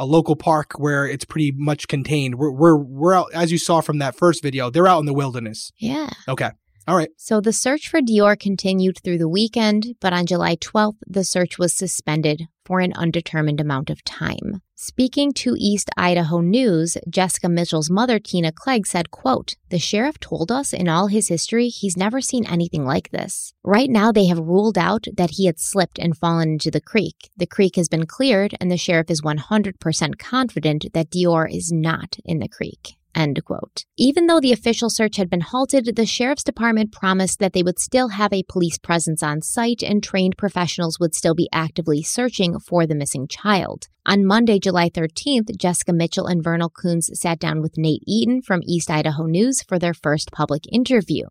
a 0.00 0.06
local 0.06 0.34
park 0.34 0.72
where 0.78 1.06
it's 1.06 1.26
pretty 1.26 1.52
much 1.54 1.86
contained. 1.86 2.36
We're 2.36 2.50
we're 2.50 2.76
we're 2.76 3.14
out 3.14 3.28
as 3.34 3.52
you 3.52 3.58
saw 3.58 3.82
from 3.82 3.98
that 3.98 4.16
first 4.16 4.42
video. 4.42 4.70
They're 4.70 4.88
out 4.88 4.98
in 4.98 5.04
the 5.04 5.12
wilderness. 5.12 5.72
Yeah. 5.76 6.08
Okay. 6.26 6.50
All 6.88 6.96
right. 6.96 7.10
So 7.16 7.40
the 7.40 7.52
search 7.52 7.88
for 7.88 8.00
Deorr 8.00 8.38
continued 8.38 8.98
through 9.02 9.18
the 9.18 9.28
weekend, 9.28 9.94
but 10.00 10.12
on 10.12 10.26
July 10.26 10.56
12th, 10.56 10.96
the 11.06 11.24
search 11.24 11.58
was 11.58 11.72
suspended 11.72 12.44
for 12.64 12.80
an 12.80 12.92
undetermined 12.94 13.60
amount 13.60 13.90
of 13.90 14.02
time. 14.04 14.62
Speaking 14.76 15.32
to 15.34 15.56
East 15.58 15.90
Idaho 15.98 16.40
News, 16.40 16.96
Jessica 17.08 17.50
Mitchell's 17.50 17.90
mother, 17.90 18.18
Tina 18.18 18.50
Clegg, 18.50 18.86
said, 18.86 19.10
quote, 19.10 19.56
The 19.68 19.78
sheriff 19.78 20.18
told 20.18 20.50
us 20.50 20.72
in 20.72 20.88
all 20.88 21.08
his 21.08 21.28
history 21.28 21.68
he's 21.68 21.98
never 21.98 22.20
seen 22.20 22.46
anything 22.46 22.86
like 22.86 23.10
this. 23.10 23.52
Right 23.62 23.90
now, 23.90 24.10
they 24.10 24.26
have 24.26 24.38
ruled 24.38 24.78
out 24.78 25.06
that 25.16 25.32
he 25.32 25.44
had 25.46 25.58
slipped 25.58 25.98
and 25.98 26.16
fallen 26.16 26.52
into 26.52 26.70
the 26.70 26.80
creek. 26.80 27.28
The 27.36 27.46
creek 27.46 27.76
has 27.76 27.88
been 27.88 28.06
cleared, 28.06 28.54
and 28.58 28.70
the 28.70 28.78
sheriff 28.78 29.10
is 29.10 29.20
100% 29.20 30.18
confident 30.18 30.86
that 30.94 31.10
Deorr 31.10 31.46
is 31.52 31.70
not 31.70 32.16
in 32.24 32.38
the 32.38 32.48
creek. 32.48 32.96
End 33.14 33.44
quote. 33.44 33.84
Even 33.96 34.26
though 34.26 34.40
the 34.40 34.52
official 34.52 34.88
search 34.88 35.16
had 35.16 35.28
been 35.28 35.40
halted, 35.40 35.96
the 35.96 36.06
sheriff's 36.06 36.44
department 36.44 36.92
promised 36.92 37.38
that 37.40 37.52
they 37.52 37.62
would 37.62 37.78
still 37.78 38.08
have 38.10 38.32
a 38.32 38.44
police 38.44 38.78
presence 38.78 39.22
on 39.22 39.42
site 39.42 39.82
and 39.82 40.02
trained 40.02 40.36
professionals 40.38 41.00
would 41.00 41.14
still 41.14 41.34
be 41.34 41.48
actively 41.52 42.02
searching 42.02 42.58
for 42.60 42.86
the 42.86 42.94
missing 42.94 43.26
child. 43.26 43.88
On 44.06 44.24
Monday, 44.24 44.58
July 44.58 44.88
13th, 44.88 45.56
Jessica 45.58 45.92
Mitchell 45.92 46.26
and 46.26 46.42
Vernal 46.42 46.70
Kunz 46.70 47.14
sat 47.14 47.38
down 47.38 47.60
with 47.60 47.76
Nate 47.76 48.02
Eaton 48.06 48.42
from 48.42 48.62
East 48.64 48.90
Idaho 48.90 49.26
News 49.26 49.62
for 49.62 49.78
their 49.78 49.94
first 49.94 50.30
public 50.32 50.62
interview. 50.72 51.26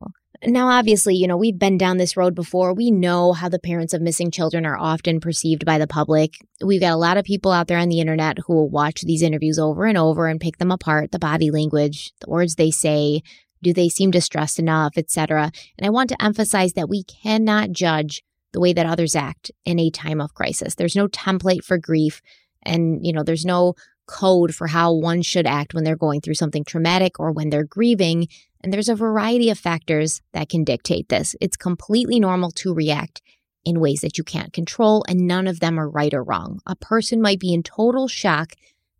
Now, 0.45 0.69
obviously, 0.69 1.15
you 1.15 1.27
know, 1.27 1.35
we've 1.35 1.59
been 1.59 1.77
down 1.77 1.97
this 1.97 2.15
road 2.15 2.33
before. 2.33 2.73
We 2.73 2.91
know 2.91 3.33
how 3.33 3.49
the 3.49 3.59
parents 3.59 3.93
of 3.93 4.01
missing 4.01 4.31
children 4.31 4.65
are 4.65 4.77
often 4.77 5.19
perceived 5.19 5.65
by 5.65 5.77
the 5.77 5.87
public. 5.87 6.35
We've 6.63 6.79
got 6.79 6.93
a 6.93 6.97
lot 6.97 7.17
of 7.17 7.25
people 7.25 7.51
out 7.51 7.67
there 7.67 7.77
on 7.77 7.89
the 7.89 7.99
internet 7.99 8.37
who 8.45 8.53
will 8.53 8.69
watch 8.69 9.01
these 9.01 9.21
interviews 9.21 9.59
over 9.59 9.85
and 9.85 9.97
over 9.97 10.27
and 10.27 10.39
pick 10.39 10.57
them 10.57 10.71
apart 10.71 11.11
the 11.11 11.19
body 11.19 11.51
language, 11.51 12.13
the 12.21 12.29
words 12.29 12.55
they 12.55 12.71
say, 12.71 13.21
do 13.61 13.73
they 13.73 13.89
seem 13.89 14.11
distressed 14.11 14.59
enough, 14.59 14.93
etc. 14.97 15.51
And 15.77 15.85
I 15.85 15.89
want 15.89 16.09
to 16.09 16.23
emphasize 16.23 16.73
that 16.73 16.89
we 16.89 17.03
cannot 17.03 17.71
judge 17.71 18.23
the 18.53 18.61
way 18.61 18.71
that 18.71 18.85
others 18.85 19.15
act 19.15 19.51
in 19.65 19.77
a 19.77 19.91
time 19.91 20.21
of 20.21 20.33
crisis. 20.33 20.75
There's 20.75 20.95
no 20.95 21.07
template 21.09 21.63
for 21.63 21.77
grief, 21.77 22.21
and, 22.63 23.05
you 23.05 23.11
know, 23.11 23.23
there's 23.23 23.45
no 23.45 23.73
code 24.07 24.55
for 24.55 24.67
how 24.67 24.93
one 24.93 25.21
should 25.21 25.45
act 25.45 25.73
when 25.73 25.83
they're 25.83 25.95
going 25.95 26.19
through 26.21 26.33
something 26.33 26.63
traumatic 26.63 27.19
or 27.19 27.31
when 27.31 27.49
they're 27.49 27.63
grieving. 27.63 28.27
And 28.61 28.73
there's 28.73 28.89
a 28.89 28.95
variety 28.95 29.49
of 29.49 29.57
factors 29.57 30.21
that 30.33 30.49
can 30.49 30.63
dictate 30.63 31.09
this. 31.09 31.35
It's 31.39 31.55
completely 31.55 32.19
normal 32.19 32.51
to 32.51 32.73
react 32.73 33.21
in 33.63 33.79
ways 33.79 34.01
that 34.01 34.17
you 34.17 34.23
can't 34.23 34.53
control, 34.53 35.03
and 35.07 35.27
none 35.27 35.47
of 35.47 35.59
them 35.59 35.79
are 35.79 35.89
right 35.89 36.13
or 36.13 36.23
wrong. 36.23 36.59
A 36.65 36.75
person 36.75 37.21
might 37.21 37.39
be 37.39 37.53
in 37.53 37.63
total 37.63 38.07
shock 38.07 38.53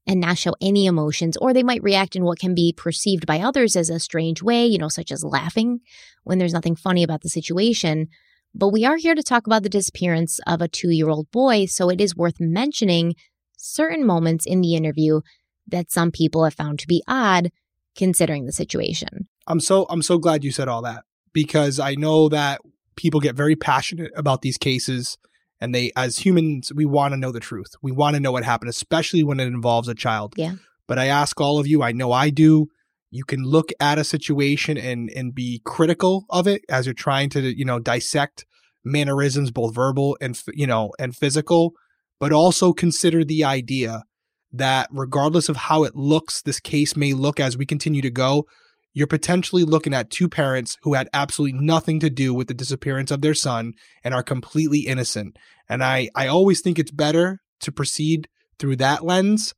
and 0.05 0.19
not 0.19 0.37
show 0.37 0.55
any 0.61 0.85
emotions, 0.85 1.37
or 1.37 1.53
they 1.53 1.63
might 1.63 1.83
react 1.83 2.15
in 2.15 2.23
what 2.23 2.39
can 2.39 2.55
be 2.55 2.73
perceived 2.75 3.25
by 3.25 3.39
others 3.39 3.75
as 3.75 3.89
a 3.89 3.99
strange 3.99 4.41
way, 4.41 4.65
you 4.65 4.77
know, 4.77 4.89
such 4.89 5.11
as 5.11 5.23
laughing 5.23 5.79
when 6.23 6.39
there's 6.39 6.53
nothing 6.53 6.75
funny 6.75 7.03
about 7.03 7.21
the 7.21 7.29
situation. 7.29 8.07
But 8.55 8.69
we 8.69 8.85
are 8.85 8.97
here 8.97 9.15
to 9.15 9.23
talk 9.23 9.45
about 9.45 9.63
the 9.63 9.69
disappearance 9.69 10.39
of 10.47 10.61
a 10.61 10.67
two 10.67 10.89
year 10.89 11.09
old 11.09 11.29
boy, 11.31 11.65
so 11.65 11.89
it 11.89 12.01
is 12.01 12.15
worth 12.15 12.39
mentioning 12.39 13.13
certain 13.57 14.05
moments 14.05 14.45
in 14.45 14.61
the 14.61 14.75
interview 14.75 15.21
that 15.67 15.91
some 15.91 16.11
people 16.11 16.43
have 16.43 16.55
found 16.55 16.79
to 16.79 16.87
be 16.87 17.03
odd 17.07 17.51
considering 17.95 18.45
the 18.45 18.51
situation. 18.51 19.27
I'm 19.49 19.59
so 19.59 19.85
I'm 19.89 20.01
so 20.01 20.17
glad 20.17 20.43
you 20.43 20.51
said 20.51 20.67
all 20.67 20.83
that 20.83 21.03
because 21.33 21.79
I 21.79 21.95
know 21.95 22.29
that 22.29 22.61
people 22.95 23.19
get 23.19 23.35
very 23.35 23.55
passionate 23.55 24.11
about 24.15 24.41
these 24.41 24.57
cases 24.57 25.17
and 25.59 25.73
they 25.75 25.91
as 25.95 26.19
humans 26.19 26.71
we 26.73 26.85
want 26.85 27.13
to 27.13 27.17
know 27.17 27.31
the 27.31 27.39
truth. 27.39 27.71
We 27.81 27.91
want 27.91 28.15
to 28.15 28.19
know 28.19 28.31
what 28.31 28.45
happened 28.45 28.69
especially 28.69 29.23
when 29.23 29.39
it 29.39 29.47
involves 29.47 29.87
a 29.87 29.95
child. 29.95 30.35
Yeah. 30.37 30.55
But 30.87 30.99
I 30.99 31.07
ask 31.07 31.39
all 31.41 31.59
of 31.59 31.67
you, 31.67 31.83
I 31.83 31.91
know 31.91 32.11
I 32.11 32.29
do, 32.29 32.67
you 33.11 33.23
can 33.23 33.43
look 33.43 33.71
at 33.79 33.97
a 33.97 34.03
situation 34.03 34.77
and 34.77 35.09
and 35.15 35.33
be 35.33 35.61
critical 35.65 36.25
of 36.29 36.47
it 36.47 36.63
as 36.69 36.85
you're 36.85 36.93
trying 36.93 37.29
to, 37.31 37.41
you 37.41 37.65
know, 37.65 37.79
dissect 37.79 38.45
mannerisms 38.83 39.51
both 39.51 39.73
verbal 39.73 40.17
and 40.21 40.41
you 40.53 40.67
know, 40.67 40.91
and 40.99 41.15
physical, 41.15 41.73
but 42.19 42.31
also 42.31 42.71
consider 42.71 43.23
the 43.23 43.43
idea 43.43 44.03
that 44.51 44.89
regardless 44.91 45.49
of 45.49 45.55
how 45.55 45.83
it 45.83 45.95
looks, 45.95 46.41
this 46.41 46.59
case 46.59 46.95
may 46.95 47.13
look 47.13 47.39
as 47.39 47.57
we 47.57 47.65
continue 47.65 48.01
to 48.01 48.09
go, 48.09 48.45
you're 48.93 49.07
potentially 49.07 49.63
looking 49.63 49.93
at 49.93 50.09
two 50.09 50.27
parents 50.27 50.77
who 50.81 50.93
had 50.95 51.07
absolutely 51.13 51.59
nothing 51.59 51.99
to 51.99 52.09
do 52.09 52.33
with 52.33 52.47
the 52.47 52.53
disappearance 52.53 53.11
of 53.11 53.21
their 53.21 53.33
son 53.35 53.73
and 54.03 54.13
are 54.13 54.23
completely 54.23 54.79
innocent. 54.79 55.37
And 55.69 55.83
I, 55.83 56.09
I 56.15 56.27
always 56.27 56.61
think 56.61 56.79
it's 56.79 56.91
better 56.91 57.39
to 57.61 57.71
proceed 57.71 58.27
through 58.57 58.77
that 58.77 59.05
lens 59.05 59.53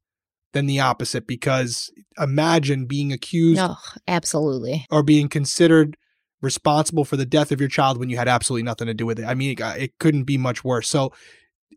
than 0.53 0.65
the 0.65 0.79
opposite 0.81 1.25
because 1.27 1.89
imagine 2.19 2.85
being 2.85 3.13
accused 3.13 3.61
Oh, 3.63 3.77
absolutely. 4.07 4.85
or 4.91 5.01
being 5.01 5.29
considered 5.29 5.95
responsible 6.41 7.05
for 7.05 7.15
the 7.15 7.25
death 7.25 7.51
of 7.51 7.59
your 7.59 7.69
child 7.69 7.97
when 7.97 8.09
you 8.09 8.17
had 8.17 8.27
absolutely 8.27 8.63
nothing 8.63 8.87
to 8.87 8.93
do 8.93 9.05
with 9.05 9.19
it. 9.19 9.25
I 9.25 9.33
mean, 9.33 9.51
it, 9.51 9.61
it 9.81 9.97
couldn't 9.99 10.23
be 10.23 10.37
much 10.37 10.63
worse. 10.63 10.89
So 10.89 11.13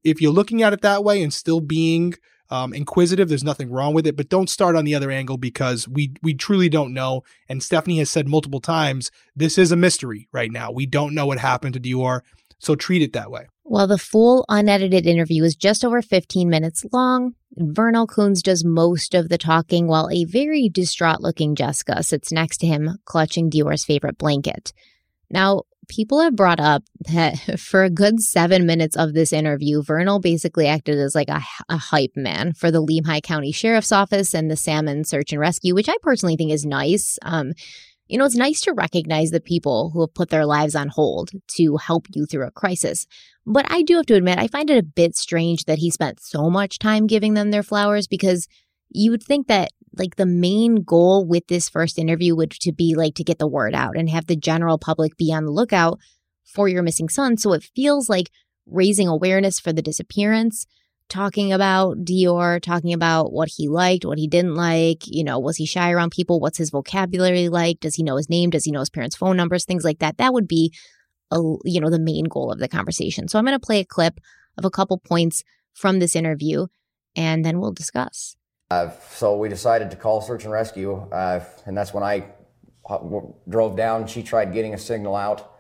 if 0.03 0.21
you're 0.21 0.33
looking 0.33 0.63
at 0.63 0.73
it 0.73 0.81
that 0.83 1.05
way 1.05 1.23
and 1.23 1.33
still 1.33 1.61
being 1.61 2.15
um, 2.55 2.73
inquisitive, 2.73 3.29
there's 3.29 3.43
nothing 3.43 3.71
wrong 3.71 3.95
with 3.95 4.07
it. 4.07 4.17
But 4.17 4.29
don't 4.29 4.49
start 4.49 4.77
on 4.77 4.85
the 4.85 4.95
other 4.95 5.11
angle 5.11 5.37
because 5.37 5.89
we 5.89 6.13
we 6.23 6.35
truly 6.35 6.69
don't 6.69 6.95
know. 6.95 7.23
And 7.49 7.63
Stephanie 7.63 7.99
has 7.99 8.11
said 8.11 8.29
multiple 8.29 8.61
times, 8.61 9.11
this 9.35 9.59
is 9.59 9.73
a 9.73 9.77
mystery 9.77 10.29
right 10.33 10.53
now. 10.53 10.71
We 10.71 10.87
don't 10.87 11.15
know 11.15 11.27
what 11.27 11.39
happened 11.39 11.75
to 11.75 11.81
Deorr, 11.81 12.21
so 12.61 12.77
treat 12.77 13.03
it 13.03 13.13
that 13.13 13.31
way. 13.31 13.49
Well, 13.65 13.87
the 13.87 13.99
full 13.99 14.45
unedited 14.49 15.07
interview 15.07 15.43
is 15.43 15.57
just 15.57 15.85
over 15.85 16.01
15 16.01 16.49
minutes 16.49 16.85
long. 16.93 17.35
Vernal 17.57 18.07
Kunz 18.07 18.43
does 18.43 18.65
most 18.65 19.15
of 19.15 19.29
the 19.29 19.39
talking 19.39 19.89
while 19.89 20.09
a 20.11 20.25
very 20.25 20.69
distraught 20.69 21.23
looking 21.23 21.55
Jessica 21.55 22.03
sits 22.03 22.31
next 22.31 22.59
to 22.59 22.67
him, 22.67 22.99
clutching 23.05 23.51
Deorr's 23.51 23.85
favorite 23.85 24.19
blanket. 24.19 24.73
Now, 25.31 25.63
people 25.89 26.21
have 26.21 26.37
brought 26.37 26.61
up 26.61 26.83
that 27.13 27.39
for 27.61 27.85
a 27.85 27.91
good 27.91 28.21
seven 28.21 28.67
minutes 28.67 28.97
of 28.97 29.15
this 29.15 29.33
interview, 29.33 29.83
Vernal 29.83 30.21
basically 30.21 30.67
acted 30.67 30.99
as 30.99 31.15
like 31.15 31.29
a, 31.29 31.41
a 31.69 31.77
hype 31.77 32.17
man 32.17 32.53
for 32.53 32.71
the 32.71 32.83
Lemhi 32.83 33.23
County 33.23 33.53
Sheriff's 33.53 33.93
Office 33.93 34.35
and 34.35 34.51
the 34.51 34.57
Salmon 34.57 35.05
Search 35.05 35.33
and 35.33 35.41
Rescue, 35.41 35.75
which 35.75 35.89
I 35.89 35.97
personally 36.03 36.37
think 36.37 36.53
is 36.53 36.65
nice. 36.65 37.19
Um, 37.23 37.53
you 38.07 38.19
know, 38.19 38.27
it's 38.27 38.37
nice 38.37 38.61
to 38.63 38.75
recognize 38.75 39.31
the 39.31 39.41
people 39.41 39.91
who 39.91 40.01
have 40.03 40.15
put 40.15 40.29
their 40.29 40.45
lives 40.45 40.75
on 40.75 40.89
hold 40.89 41.31
to 41.57 41.77
help 41.79 42.07
you 42.15 42.27
through 42.27 42.47
a 42.47 42.51
crisis. 42.51 43.07
But 43.47 43.67
I 43.71 43.83
do 43.83 43.97
have 43.97 44.07
to 44.07 44.15
admit, 44.15 44.39
I 44.39 44.47
find 44.47 44.71
it 44.71 44.79
a 44.79 44.83
bit 44.83 45.17
strange 45.17 45.65
that 45.65 45.79
he 45.79 45.91
spent 45.91 46.21
so 46.21 46.51
much 46.51 46.79
time 46.79 47.07
giving 47.07 47.35
them 47.35 47.51
their 47.51 47.63
flowers 47.63 48.07
because 48.07 48.47
you 48.91 49.11
would 49.11 49.23
think 49.23 49.47
that 49.49 49.71
like 49.97 50.17
the 50.17 50.27
main 50.27 50.77
goal 50.77 51.27
with 51.27 51.47
this 51.49 51.69
first 51.69 51.99
interview 51.99 52.35
would 52.35 52.51
to 52.51 52.73
be 52.73 52.95
like 52.95 53.15
to 53.15 53.25
get 53.25 53.39
the 53.39 53.47
word 53.47 53.75
out 53.75 53.97
and 53.97 54.09
have 54.11 54.27
the 54.27 54.37
general 54.37 54.79
public 54.79 55.17
be 55.17 55.33
on 55.33 55.45
the 55.45 55.51
lookout 55.51 55.99
for 56.45 56.69
your 56.69 56.83
missing 56.83 57.09
son. 57.09 57.37
So 57.37 57.53
it 57.53 57.69
feels 57.75 58.09
like 58.09 58.31
raising 58.67 59.09
awareness 59.09 59.61
for 59.61 59.73
the 59.73 59.83
disappearance, 59.83 60.67
talking 61.09 61.53
about 61.53 62.05
Deorr, 62.05 62.63
talking 62.63 62.93
about 62.93 63.33
what 63.33 63.49
he 63.57 63.69
liked, 63.69 64.05
what 64.05 64.19
he 64.19 64.27
didn't 64.29 64.55
like, 64.55 65.07
you 65.07 65.25
know, 65.25 65.39
was 65.39 65.57
he 65.57 65.67
shy 65.67 65.91
around 65.91 66.11
people? 66.11 66.41
What's 66.41 66.59
his 66.59 66.71
vocabulary 66.71 67.49
like? 67.49 67.81
Does 67.81 67.95
he 67.95 68.03
know 68.03 68.17
his 68.17 68.31
name? 68.31 68.51
Does 68.51 68.65
he 68.65 68.71
know 68.71 68.81
his 68.81 68.91
parents' 68.91 69.17
phone 69.17 69.37
numbers? 69.37 69.65
Things 69.65 69.85
like 69.85 69.99
that. 69.99 70.19
That 70.19 70.33
would 70.33 70.49
be 70.49 70.73
a, 71.31 71.37
you 71.65 71.81
know, 71.81 71.91
the 71.91 71.99
main 71.99 72.25
goal 72.25 72.51
of 72.51 72.59
the 72.59 72.69
conversation. 72.69 73.29
So 73.29 73.39
I'm 73.39 73.45
going 73.45 73.59
to 73.59 73.65
play 73.65 73.81
a 73.81 73.85
clip 73.85 74.21
of 74.57 74.65
a 74.65 74.71
couple 74.71 74.99
points 74.99 75.43
from 75.75 75.99
this 75.99 76.17
interview 76.17 76.67
and 77.17 77.45
then 77.45 77.61
we'll 77.61 77.73
discuss. 77.73 78.37
Uh, 78.71 78.91
so 79.11 79.37
we 79.37 79.49
decided 79.49 79.91
to 79.91 79.97
call 79.97 80.21
search 80.21 80.45
and 80.45 80.53
rescue, 80.53 80.95
uh, 81.13 81.41
and 81.67 81.77
that's 81.77 81.93
when 81.93 82.03
I 82.03 82.25
drove 83.49 83.77
down. 83.77 84.07
She 84.07 84.23
tried 84.23 84.53
getting 84.53 84.75
a 84.75 84.79
signal 84.79 85.15
out. 85.15 85.53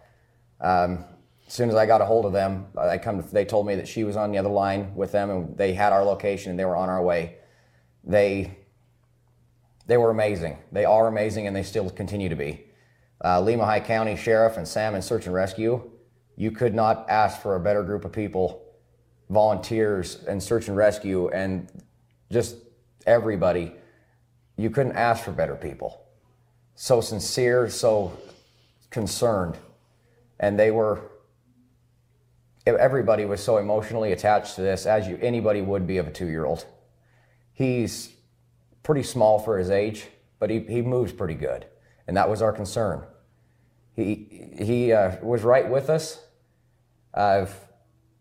Um, 0.60 1.04
as 1.46 1.52
soon 1.52 1.68
as 1.68 1.74
I 1.74 1.84
got 1.84 2.00
a 2.00 2.06
hold 2.06 2.24
of 2.24 2.32
them, 2.32 2.66
I 2.78 2.96
come. 2.96 3.22
To, 3.22 3.28
they 3.28 3.44
told 3.44 3.66
me 3.66 3.74
that 3.76 3.86
she 3.86 4.04
was 4.04 4.16
on 4.16 4.32
the 4.32 4.38
other 4.38 4.48
line 4.48 4.94
with 4.94 5.12
them, 5.12 5.30
and 5.30 5.56
they 5.56 5.74
had 5.74 5.92
our 5.92 6.02
location, 6.02 6.50
and 6.50 6.58
they 6.58 6.64
were 6.64 6.76
on 6.76 6.88
our 6.88 7.02
way. 7.02 7.36
They 8.02 8.56
they 9.86 9.98
were 9.98 10.10
amazing. 10.10 10.58
They 10.72 10.86
are 10.86 11.06
amazing, 11.06 11.46
and 11.46 11.54
they 11.54 11.62
still 11.62 11.90
continue 11.90 12.30
to 12.30 12.36
be. 12.36 12.64
Uh, 13.20 13.44
High 13.58 13.80
County 13.80 14.16
Sheriff 14.16 14.56
and 14.56 14.66
Salmon 14.66 15.02
Search 15.02 15.26
and 15.26 15.34
Rescue. 15.34 15.90
You 16.36 16.50
could 16.50 16.74
not 16.74 17.08
ask 17.08 17.40
for 17.40 17.54
a 17.54 17.60
better 17.60 17.82
group 17.82 18.04
of 18.04 18.12
people, 18.12 18.64
volunteers, 19.28 20.24
and 20.26 20.42
search 20.42 20.68
and 20.68 20.76
rescue, 20.76 21.28
and 21.28 21.70
just 22.32 22.56
everybody, 23.06 23.72
you 24.56 24.70
couldn't 24.70 24.96
ask 24.96 25.24
for 25.24 25.32
better 25.32 25.56
people. 25.56 26.00
So 26.74 27.00
sincere, 27.00 27.68
so 27.68 28.16
concerned. 28.90 29.56
And 30.40 30.58
they 30.58 30.70
were, 30.70 31.00
everybody 32.66 33.24
was 33.24 33.42
so 33.42 33.58
emotionally 33.58 34.12
attached 34.12 34.56
to 34.56 34.62
this, 34.62 34.86
as 34.86 35.06
you 35.06 35.18
anybody 35.22 35.62
would 35.62 35.86
be 35.86 35.98
of 35.98 36.08
a 36.08 36.10
two 36.10 36.26
year 36.26 36.44
old. 36.44 36.66
He's 37.52 38.12
pretty 38.82 39.02
small 39.02 39.38
for 39.38 39.58
his 39.58 39.70
age, 39.70 40.06
but 40.38 40.50
he, 40.50 40.60
he 40.60 40.82
moves 40.82 41.12
pretty 41.12 41.34
good. 41.34 41.66
And 42.06 42.16
that 42.16 42.28
was 42.28 42.42
our 42.42 42.52
concern. 42.52 43.04
He, 43.94 44.50
he 44.58 44.92
uh, 44.92 45.16
was 45.22 45.42
right 45.42 45.68
with 45.68 45.88
us. 45.88 46.20
Uh, 47.14 47.46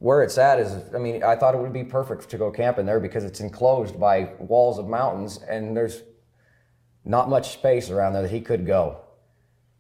where 0.03 0.21
it's 0.21 0.37
at 0.37 0.59
is, 0.59 0.75
I 0.93 0.97
mean, 0.97 1.23
I 1.23 1.37
thought 1.37 1.55
it 1.55 1.61
would 1.61 1.71
be 1.71 1.85
perfect 1.85 2.27
to 2.31 2.37
go 2.37 2.51
camping 2.51 2.85
there 2.85 2.99
because 2.99 3.23
it's 3.23 3.39
enclosed 3.39 3.97
by 3.97 4.33
walls 4.37 4.77
of 4.77 4.85
mountains 4.85 5.39
and 5.47 5.77
there's 5.77 6.01
not 7.05 7.29
much 7.29 7.53
space 7.53 7.89
around 7.89 8.11
there 8.11 8.23
that 8.23 8.31
he 8.31 8.41
could 8.41 8.65
go. 8.65 8.99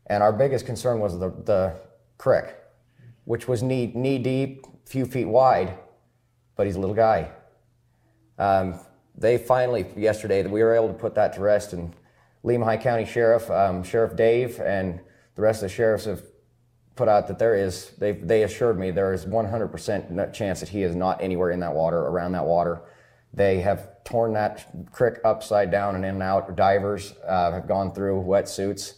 And 0.07 0.23
our 0.23 0.31
biggest 0.31 0.65
concern 0.65 1.01
was 1.01 1.19
the, 1.19 1.29
the 1.43 1.75
creek, 2.17 2.55
which 3.25 3.49
was 3.49 3.61
knee, 3.61 3.91
knee 3.93 4.17
deep, 4.17 4.65
few 4.85 5.05
feet 5.05 5.25
wide, 5.25 5.77
but 6.55 6.67
he's 6.67 6.77
a 6.77 6.79
little 6.79 6.95
guy. 6.95 7.29
Um, 8.39 8.79
they 9.17 9.37
finally, 9.37 9.85
yesterday, 9.97 10.41
we 10.47 10.63
were 10.63 10.73
able 10.73 10.87
to 10.87 10.93
put 10.93 11.15
that 11.15 11.33
to 11.33 11.41
rest 11.41 11.73
and 11.73 11.93
Lemhi 12.45 12.81
County 12.81 13.03
Sheriff, 13.03 13.51
um, 13.51 13.83
Sheriff 13.83 14.15
Dave, 14.15 14.61
and 14.61 15.01
the 15.35 15.41
rest 15.41 15.61
of 15.61 15.69
the 15.69 15.75
sheriffs 15.75 16.05
have 16.05 16.23
put 16.95 17.07
out 17.07 17.27
that 17.27 17.39
there 17.39 17.55
is, 17.55 17.91
they, 17.97 18.11
they 18.11 18.43
assured 18.43 18.77
me 18.77 18.91
there 18.91 19.13
is 19.13 19.25
100% 19.25 20.33
chance 20.33 20.59
that 20.59 20.69
he 20.69 20.83
is 20.83 20.95
not 20.95 21.21
anywhere 21.21 21.51
in 21.51 21.59
that 21.61 21.73
water, 21.73 21.97
around 21.97 22.33
that 22.33 22.45
water. 22.45 22.81
They 23.33 23.61
have 23.61 24.03
torn 24.03 24.33
that 24.33 24.91
creek 24.91 25.15
upside 25.25 25.71
down 25.71 25.95
and 25.95 26.05
in 26.05 26.15
and 26.15 26.23
out. 26.23 26.55
Divers 26.55 27.13
uh, 27.27 27.51
have 27.51 27.67
gone 27.67 27.93
through 27.93 28.21
wetsuits 28.21 28.95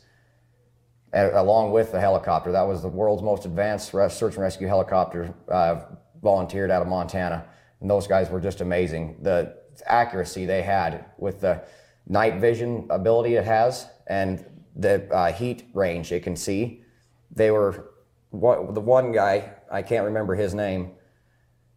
along 1.13 1.71
with 1.71 1.93
the 1.93 1.99
helicopter. 1.99 2.51
That 2.51 2.63
was 2.63 2.81
the 2.81 2.89
world's 2.89 3.23
most 3.23 3.45
advanced 3.45 3.91
search 3.91 4.33
and 4.33 4.37
rescue 4.39 4.67
helicopter 4.67 5.33
uh, 5.47 5.81
volunteered 6.21 6.69
out 6.71 6.81
of 6.81 6.89
Montana. 6.89 7.45
And 7.79 7.89
those 7.89 8.07
guys 8.07 8.29
were 8.29 8.41
just 8.41 8.59
amazing. 8.59 9.17
The 9.21 9.57
accuracy 9.85 10.45
they 10.45 10.61
had 10.61 11.05
with 11.17 11.39
the 11.39 11.63
night 12.07 12.35
vision 12.41 12.87
ability 12.89 13.35
it 13.35 13.45
has 13.45 13.87
and 14.07 14.45
the 14.75 15.09
uh, 15.13 15.31
heat 15.31 15.69
range 15.73 16.11
it 16.11 16.23
can 16.23 16.35
see 16.35 16.83
they 17.31 17.51
were 17.51 17.91
the 18.31 18.81
one 18.81 19.11
guy 19.11 19.53
i 19.71 19.81
can't 19.81 20.05
remember 20.05 20.35
his 20.35 20.53
name 20.53 20.91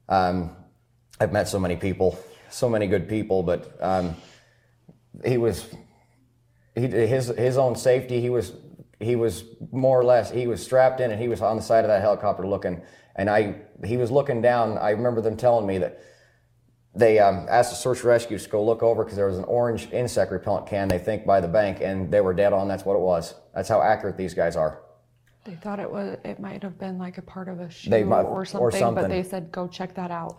um, 0.09 0.57
i've 1.21 1.33
met 1.33 1.49
so 1.49 1.59
many 1.59 1.77
people 1.77 2.19
so 2.51 2.69
many 2.69 2.87
good 2.87 3.09
people 3.09 3.43
but 3.43 3.77
um, 3.81 4.17
he 5.25 5.37
was 5.37 5.69
he, 6.75 6.87
his 6.87 7.29
his 7.29 7.59
own 7.59 7.77
safety 7.77 8.21
he 8.21 8.31
was 8.31 8.53
he 9.01 9.15
was 9.17 9.45
more 9.71 9.99
or 9.99 10.05
less 10.05 10.31
he 10.31 10.47
was 10.47 10.63
strapped 10.63 11.01
in 11.01 11.11
and 11.11 11.21
he 11.21 11.29
was 11.29 11.41
on 11.41 11.57
the 11.57 11.63
side 11.63 11.85
of 11.85 11.89
that 11.89 12.01
helicopter 12.01 12.47
looking. 12.47 12.83
And 13.17 13.29
i 13.31 13.55
he 13.85 13.97
was 13.97 14.11
looking 14.11 14.43
down. 14.43 14.77
I 14.79 14.91
remember 14.91 15.21
them 15.21 15.37
telling 15.37 15.67
me 15.67 15.79
that 15.79 16.01
they 16.95 17.19
um, 17.19 17.47
asked 17.49 17.71
the 17.71 17.77
search 17.77 18.03
rescue 18.03 18.39
to 18.39 18.49
go 18.49 18.65
look 18.65 18.83
over 18.83 19.05
because 19.05 19.17
there 19.17 19.29
was 19.29 19.39
an 19.39 19.45
orange 19.45 19.89
insect 19.93 20.33
repellent 20.33 20.67
can 20.67 20.89
they 20.89 20.99
think 20.99 21.25
by 21.25 21.41
the 21.41 21.49
bank 21.49 21.79
and 21.81 22.11
they 22.11 22.21
were 22.21 22.35
dead 22.35 22.53
on. 22.53 22.67
That's 22.67 22.85
what 22.85 22.95
it 22.95 23.01
was. 23.01 23.35
That's 23.55 23.69
how 23.69 23.83
accurate 23.83 24.17
these 24.17 24.35
guys 24.35 24.57
are 24.57 24.83
they 25.49 25.57
thought 25.57 25.81
it 25.81 25.91
was 25.91 26.19
it 26.25 26.39
might 26.39 26.63
have 26.63 26.79
been 26.79 26.99
like 26.99 27.17
a 27.17 27.23
part 27.23 27.49
of 27.49 27.59
a 27.59 27.71
shoe 27.71 27.89
They 27.91 28.05
might- 28.05 28.23
or, 28.23 28.41
or 28.41 28.45
something, 28.45 28.79
something. 28.79 29.05
but 29.05 29.09
they 29.09 29.23
said 29.23 29.51
go 29.51 29.67
check 29.67 29.95
that 29.95 30.11
out. 30.11 30.37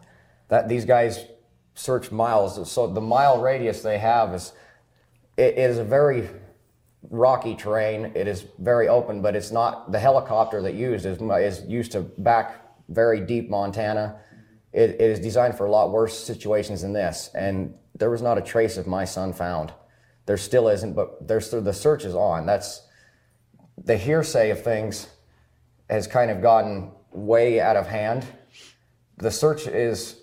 that 0.49 0.67
these 0.69 0.85
guys 0.85 1.25
search 1.73 2.11
miles. 2.11 2.69
So 2.71 2.87
the 2.87 3.01
mile 3.01 3.41
radius 3.41 3.81
they 3.81 3.97
have 3.97 4.33
is 4.33 4.53
it 5.37 5.57
is 5.57 5.77
a 5.77 5.83
very 5.83 6.29
rocky 7.09 7.55
terrain. 7.55 8.11
It 8.15 8.27
is 8.27 8.45
very 8.59 8.87
open, 8.87 9.21
but 9.21 9.35
it's 9.35 9.51
not 9.51 9.91
the 9.91 9.99
helicopter 9.99 10.61
that 10.61 10.73
used 10.73 11.05
is 11.05 11.19
is 11.21 11.65
used 11.67 11.91
to 11.93 12.01
back 12.01 12.47
very 12.89 13.21
deep 13.21 13.49
Montana. 13.49 14.19
It, 14.73 14.91
it 14.91 15.01
is 15.01 15.19
designed 15.19 15.55
for 15.57 15.65
a 15.65 15.71
lot 15.71 15.91
worse 15.91 16.17
situations 16.17 16.81
than 16.81 16.93
this, 16.93 17.31
and 17.33 17.73
there 17.95 18.11
was 18.11 18.21
not 18.21 18.37
a 18.37 18.41
trace 18.41 18.77
of 18.77 18.85
my 18.85 19.05
son 19.05 19.33
found. 19.33 19.73
There 20.27 20.37
still 20.37 20.67
isn't, 20.67 20.93
but 20.93 21.27
there's 21.27 21.49
the 21.49 21.73
search 21.73 22.05
is 22.05 22.13
on. 22.13 22.45
That's 22.45 22.81
the 23.85 23.97
hearsay 23.97 24.49
of 24.49 24.63
things 24.63 25.07
has 25.89 26.07
kind 26.07 26.29
of 26.31 26.41
gotten 26.41 26.91
way 27.11 27.59
out 27.59 27.75
of 27.75 27.87
hand. 27.87 28.25
The 29.17 29.31
search 29.31 29.67
is 29.67 30.15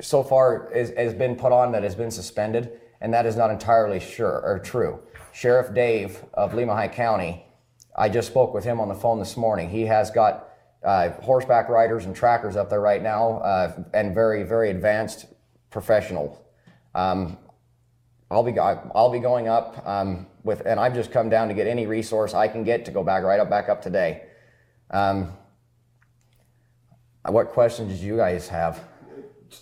so 0.00 0.22
far 0.22 0.72
is, 0.72 0.92
has 0.96 1.14
been 1.14 1.36
put 1.36 1.52
on 1.52 1.72
that 1.72 1.82
has 1.82 1.94
been 1.94 2.10
suspended, 2.10 2.80
and 3.00 3.12
that 3.12 3.26
is 3.26 3.36
not 3.36 3.50
entirely 3.50 4.00
sure 4.00 4.40
or 4.42 4.58
true. 4.58 5.00
Sheriff 5.32 5.74
Dave 5.74 6.24
of 6.34 6.52
Lemhi 6.52 6.92
County, 6.92 7.44
I 7.96 8.08
just 8.08 8.28
spoke 8.28 8.54
with 8.54 8.64
him 8.64 8.80
on 8.80 8.88
the 8.88 8.94
phone 8.94 9.18
this 9.18 9.36
morning. 9.36 9.68
He 9.68 9.82
has 9.86 10.10
got 10.10 10.48
uh, 10.82 11.10
horseback 11.22 11.68
riders 11.68 12.06
and 12.06 12.16
trackers 12.16 12.56
up 12.56 12.70
there 12.70 12.80
right 12.80 13.02
now, 13.02 13.38
uh, 13.38 13.82
and 13.92 14.14
very 14.14 14.42
very 14.42 14.70
advanced 14.70 15.26
professional. 15.70 16.44
Um, 16.94 17.36
I'll 18.30 18.44
be 18.44 18.58
I'll 18.58 19.10
be 19.10 19.18
going 19.18 19.48
up 19.48 19.82
um, 19.86 20.26
with, 20.44 20.62
and 20.64 20.78
I've 20.78 20.94
just 20.94 21.10
come 21.10 21.28
down 21.28 21.48
to 21.48 21.54
get 21.54 21.66
any 21.66 21.86
resource 21.86 22.32
I 22.32 22.46
can 22.46 22.62
get 22.62 22.84
to 22.84 22.90
go 22.90 23.02
back 23.02 23.24
right 23.24 23.40
up 23.40 23.50
back 23.50 23.68
up 23.68 23.82
today. 23.82 24.22
Um, 24.90 25.32
what 27.28 27.48
questions 27.48 27.92
did 27.92 28.00
you 28.00 28.16
guys 28.16 28.48
have? 28.48 28.84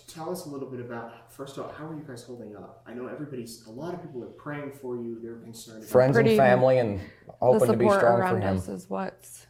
Tell 0.07 0.29
us 0.29 0.45
a 0.45 0.49
little 0.49 0.69
bit 0.69 0.79
about 0.79 1.31
first 1.31 1.57
of 1.57 1.65
all, 1.65 1.71
how 1.71 1.87
are 1.87 1.95
you 1.95 2.03
guys 2.07 2.21
holding 2.23 2.55
up? 2.55 2.83
I 2.85 2.93
know 2.93 3.07
everybody's 3.07 3.65
a 3.65 3.71
lot 3.71 3.93
of 3.93 4.01
people 4.03 4.23
are 4.23 4.27
praying 4.27 4.73
for 4.73 4.95
you. 4.97 5.17
They're 5.21 5.37
concerned. 5.37 5.85
Friends 5.85 6.17
and 6.17 6.27
family, 6.37 6.77
and 6.77 6.99
hoping 7.39 7.71
to 7.71 7.77
be 7.77 7.85
support 7.85 7.99
strong 7.99 8.19
around 8.19 8.35
for 8.35 8.47
him. 8.47 8.57
us 8.57 8.67
is 8.67 8.89
what's 8.89 9.47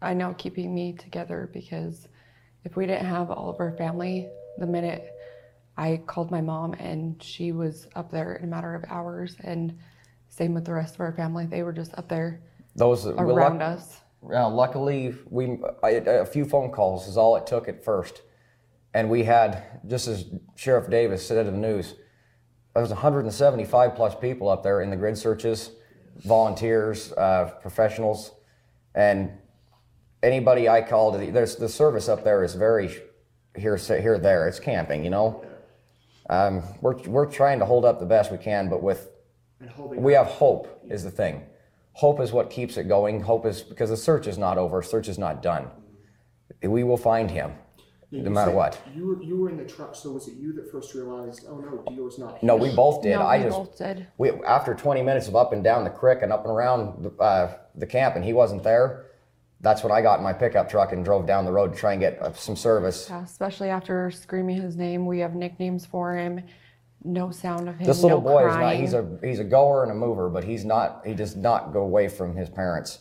I 0.00 0.14
know 0.14 0.34
keeping 0.38 0.74
me 0.74 0.94
together 0.94 1.50
because 1.52 2.08
if 2.64 2.76
we 2.76 2.86
didn't 2.86 3.06
have 3.06 3.30
all 3.30 3.50
of 3.50 3.60
our 3.60 3.72
family, 3.72 4.28
the 4.58 4.66
minute 4.66 5.12
I 5.76 6.02
called 6.06 6.30
my 6.30 6.40
mom 6.40 6.74
and 6.74 7.22
she 7.22 7.52
was 7.52 7.88
up 7.94 8.10
there 8.10 8.34
in 8.36 8.44
a 8.44 8.46
matter 8.46 8.74
of 8.74 8.84
hours, 8.88 9.36
and 9.40 9.78
same 10.28 10.54
with 10.54 10.64
the 10.64 10.72
rest 10.72 10.94
of 10.94 11.00
our 11.00 11.12
family, 11.12 11.46
they 11.46 11.62
were 11.62 11.72
just 11.72 11.94
up 11.98 12.08
there 12.08 12.42
Those 12.76 13.06
around 13.06 13.58
luck- 13.58 13.78
us. 13.78 14.00
Yeah, 14.30 14.44
luckily, 14.44 15.14
we 15.28 15.58
I, 15.82 15.90
a 15.90 16.24
few 16.24 16.44
phone 16.44 16.70
calls 16.70 17.08
is 17.08 17.16
all 17.16 17.34
it 17.36 17.44
took 17.46 17.66
at 17.68 17.84
first, 17.84 18.22
and 18.94 19.10
we 19.10 19.24
had 19.24 19.80
just 19.88 20.06
as 20.06 20.26
Sheriff 20.54 20.88
Davis 20.88 21.26
said 21.26 21.46
in 21.46 21.54
the 21.54 21.58
news, 21.58 21.94
there 22.72 22.82
was 22.82 22.90
175 22.90 23.94
plus 23.96 24.14
people 24.14 24.48
up 24.48 24.62
there 24.62 24.80
in 24.80 24.90
the 24.90 24.96
grid 24.96 25.18
searches, 25.18 25.72
volunteers, 26.24 27.12
uh, 27.14 27.50
professionals, 27.60 28.30
and 28.94 29.32
anybody 30.22 30.68
I 30.68 30.82
called. 30.82 31.20
There's 31.20 31.56
the 31.56 31.68
service 31.68 32.08
up 32.08 32.22
there 32.22 32.44
is 32.44 32.54
very 32.54 32.90
here, 33.56 33.76
here, 33.76 34.18
there. 34.18 34.46
It's 34.46 34.60
camping, 34.60 35.02
you 35.04 35.10
know. 35.10 35.44
Um, 36.32 36.62
we're 36.80 36.96
we're 37.08 37.26
trying 37.26 37.58
to 37.58 37.66
hold 37.66 37.84
up 37.84 38.00
the 38.00 38.06
best 38.06 38.32
we 38.32 38.38
can, 38.38 38.70
but 38.70 38.82
with 38.82 39.10
And 39.60 39.68
holding 39.68 40.02
we 40.02 40.14
have 40.14 40.26
hope 40.26 40.82
is 40.88 41.04
the 41.04 41.10
thing. 41.10 41.42
Hope 41.92 42.20
is 42.20 42.32
what 42.32 42.48
keeps 42.48 42.78
it 42.78 42.88
going. 42.88 43.20
Hope 43.20 43.44
is 43.44 43.60
because 43.60 43.90
the 43.90 43.98
search 43.98 44.26
is 44.26 44.38
not 44.38 44.56
over. 44.56 44.82
Search 44.82 45.08
is 45.08 45.18
not 45.18 45.42
done. 45.42 45.68
We 46.62 46.84
will 46.84 46.96
find 46.96 47.30
him, 47.30 47.52
Yeah, 48.10 48.22
no 48.22 48.30
matter 48.30 48.50
what. 48.50 48.80
You 48.94 49.08
were 49.08 49.22
you 49.22 49.36
were 49.36 49.50
in 49.50 49.58
the 49.58 49.66
truck, 49.66 49.94
so 49.94 50.12
was 50.12 50.26
it 50.26 50.34
you 50.36 50.54
that 50.54 50.72
first 50.72 50.94
realized? 50.94 51.44
Oh 51.46 51.58
no, 51.58 51.84
Deorr's 51.94 52.18
not. 52.18 52.42
No, 52.42 52.56
we 52.56 52.74
both 52.74 53.02
did. 53.02 53.16
No, 53.16 53.22
I 53.22 53.36
we 53.36 53.44
just 53.44 53.58
both 53.58 53.76
did. 53.76 54.06
we 54.16 54.30
after 54.46 54.74
20 54.74 55.02
minutes 55.02 55.28
of 55.28 55.36
up 55.36 55.52
and 55.52 55.62
down 55.62 55.84
the 55.84 55.90
creek 55.90 56.20
and 56.22 56.32
up 56.32 56.44
and 56.46 56.50
around 56.50 57.02
the, 57.04 57.10
uh, 57.22 57.58
the 57.74 57.86
camp, 57.86 58.16
and 58.16 58.24
he 58.24 58.32
wasn't 58.32 58.62
there. 58.62 59.04
That's 59.62 59.84
when 59.84 59.92
I 59.92 60.02
got 60.02 60.18
in 60.18 60.24
my 60.24 60.32
pickup 60.32 60.68
truck 60.68 60.92
and 60.92 61.04
drove 61.04 61.24
down 61.24 61.44
the 61.44 61.52
road 61.52 61.72
to 61.72 61.78
try 61.78 61.92
and 61.92 62.00
get 62.00 62.20
uh, 62.20 62.32
some 62.32 62.56
service. 62.56 63.06
Yeah, 63.08 63.22
especially 63.22 63.68
after 63.68 64.10
screaming 64.10 64.60
his 64.60 64.76
name, 64.76 65.06
we 65.06 65.20
have 65.20 65.34
nicknames 65.36 65.86
for 65.86 66.16
him. 66.16 66.42
No 67.04 67.30
sound 67.30 67.68
of 67.68 67.76
him. 67.78 67.86
This 67.86 68.02
little 68.02 68.20
no 68.20 68.28
boy 68.28 68.48
is 68.48 68.56
not. 68.56 68.74
He's 68.76 68.92
a 68.94 69.18
he's 69.22 69.38
a 69.38 69.44
goer 69.44 69.84
and 69.84 69.92
a 69.92 69.94
mover, 69.94 70.28
but 70.28 70.44
he's 70.44 70.64
not. 70.64 71.02
He 71.06 71.14
does 71.14 71.36
not 71.36 71.72
go 71.72 71.82
away 71.82 72.08
from 72.08 72.36
his 72.36 72.48
parents. 72.50 72.98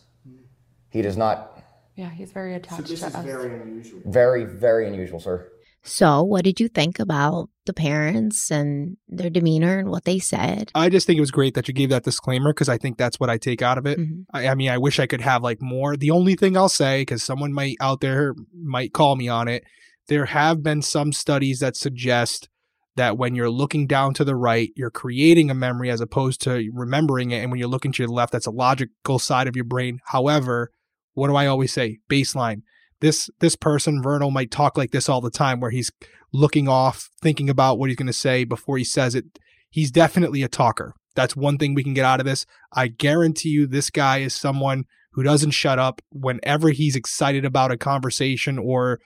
He 0.89 1.01
does 1.01 1.17
not. 1.17 1.63
Yeah, 1.95 2.09
he's 2.09 2.31
very 2.31 2.55
attached. 2.55 2.69
So 2.69 2.75
attached 2.83 2.89
this 2.89 2.99
to 3.01 3.07
is 3.07 3.15
us. 3.15 3.25
very 3.25 3.61
unusual. 3.61 4.01
Very 4.05 4.45
very 4.45 4.87
unusual, 4.87 5.19
sir. 5.19 5.51
So, 5.83 6.21
what 6.21 6.43
did 6.43 6.59
you 6.59 6.67
think 6.67 6.99
about 6.99 7.49
the 7.71 7.81
parents 7.81 8.51
and 8.51 8.97
their 9.07 9.29
demeanor 9.29 9.79
and 9.79 9.89
what 9.89 10.03
they 10.05 10.19
said? 10.19 10.71
I 10.75 10.89
just 10.89 11.07
think 11.07 11.17
it 11.17 11.21
was 11.21 11.31
great 11.31 11.53
that 11.53 11.67
you 11.67 11.73
gave 11.73 11.89
that 11.89 12.03
disclaimer 12.03 12.51
because 12.53 12.69
I 12.69 12.77
think 12.77 12.97
that's 12.97 13.19
what 13.19 13.29
I 13.29 13.37
take 13.37 13.61
out 13.61 13.77
of 13.77 13.85
it. 13.85 13.97
Mhm. 13.97 14.25
I, 14.33 14.47
I 14.49 14.55
mean, 14.55 14.69
I 14.69 14.77
wish 14.77 14.99
I 14.99 15.07
could 15.07 15.21
have 15.21 15.41
like 15.43 15.61
more. 15.61 15.95
The 15.95 16.11
only 16.11 16.35
thing 16.35 16.57
I'll 16.57 16.69
say, 16.69 17.01
because 17.01 17.23
someone 17.23 17.53
might 17.53 17.77
out 17.79 18.01
there 18.01 18.35
might 18.53 18.93
call 18.93 19.15
me 19.15 19.27
on 19.29 19.47
it, 19.47 19.63
there 20.07 20.25
have 20.25 20.61
been 20.61 20.81
some 20.81 21.13
studies 21.13 21.59
that 21.59 21.77
suggest 21.77 22.49
that 22.97 23.17
when 23.17 23.35
you're 23.35 23.49
looking 23.49 23.87
down 23.87 24.13
to 24.15 24.25
the 24.25 24.35
right, 24.35 24.69
you're 24.75 24.91
creating 24.91 25.49
a 25.49 25.53
memory 25.53 25.89
as 25.89 26.01
opposed 26.01 26.41
to 26.41 26.69
remembering 26.73 27.31
it. 27.31 27.37
And 27.37 27.49
when 27.49 27.59
you're 27.59 27.69
looking 27.69 27.93
to 27.93 28.03
your 28.03 28.09
left, 28.09 28.33
that's 28.33 28.47
a 28.47 28.51
logical 28.51 29.17
side 29.19 29.47
of 29.47 29.55
your 29.55 29.63
brain. 29.65 29.99
However, 30.07 30.71
what 31.13 31.27
do 31.29 31.35
I 31.35 31.47
always 31.47 31.71
say? 31.71 31.99
Baseline. 32.09 32.63
This 32.99 33.29
this 33.39 33.55
person, 33.55 34.03
Vernal, 34.03 34.29
might 34.29 34.51
talk 34.51 34.77
like 34.77 34.91
this 34.91 35.09
all 35.09 35.21
the 35.21 35.31
time, 35.31 35.59
where 35.59 35.71
he's 35.71 35.89
looking 36.33 36.67
off, 36.67 37.09
thinking 37.21 37.49
about 37.49 37.77
what 37.77 37.89
he's 37.89 37.97
going 37.97 38.07
to 38.07 38.13
say 38.13 38.43
before 38.43 38.77
he 38.77 38.83
says 38.83 39.15
it. 39.15 39.25
He's 39.69 39.91
definitely 39.91 40.43
a 40.43 40.47
talker. 40.47 40.93
That's 41.15 41.35
one 41.35 41.57
thing 41.57 41.73
we 41.73 41.83
can 41.83 41.93
get 41.93 42.05
out 42.05 42.19
of 42.19 42.25
this. 42.25 42.45
I 42.73 42.87
guarantee 42.87 43.49
you, 43.49 43.67
this 43.67 43.89
guy 43.89 44.19
is 44.19 44.33
someone 44.33 44.85
who 45.13 45.23
doesn't 45.23 45.51
shut 45.51 45.77
up 45.77 46.01
whenever 46.11 46.69
he's 46.69 46.95
excited 46.95 47.43
about 47.43 47.71
a 47.71 47.77
conversation 47.77 48.57
or 48.57 48.99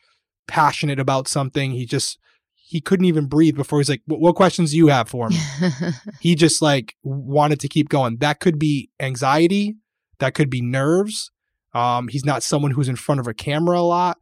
passionate 0.47 0.99
about 0.99 1.27
something. 1.27 1.72
He 1.72 1.85
just 1.85 2.19
he 2.53 2.81
couldn't 2.81 3.06
even 3.06 3.27
breathe 3.27 3.56
before 3.56 3.80
he's 3.80 3.89
like, 3.89 4.02
"What, 4.06 4.19
what 4.19 4.35
questions 4.35 4.72
do 4.72 4.77
you 4.77 4.88
have 4.88 5.10
for 5.10 5.30
me?" 5.30 5.38
he 6.19 6.35
just 6.35 6.61
like 6.61 6.95
wanted 7.03 7.60
to 7.61 7.68
keep 7.68 7.89
going. 7.89 8.18
That 8.18 8.39
could 8.39 8.60
be 8.60 8.89
anxiety. 8.99 9.76
That 10.19 10.34
could 10.34 10.49
be 10.49 10.61
nerves. 10.61 11.31
Um, 11.73 12.07
he's 12.07 12.26
not 12.26 12.43
someone 12.43 12.72
who's 12.72 12.88
in 12.88 12.95
front 12.95 13.19
of 13.19 13.27
a 13.27 13.34
camera 13.34 13.80
a 13.80 13.81
lot. 13.81 14.18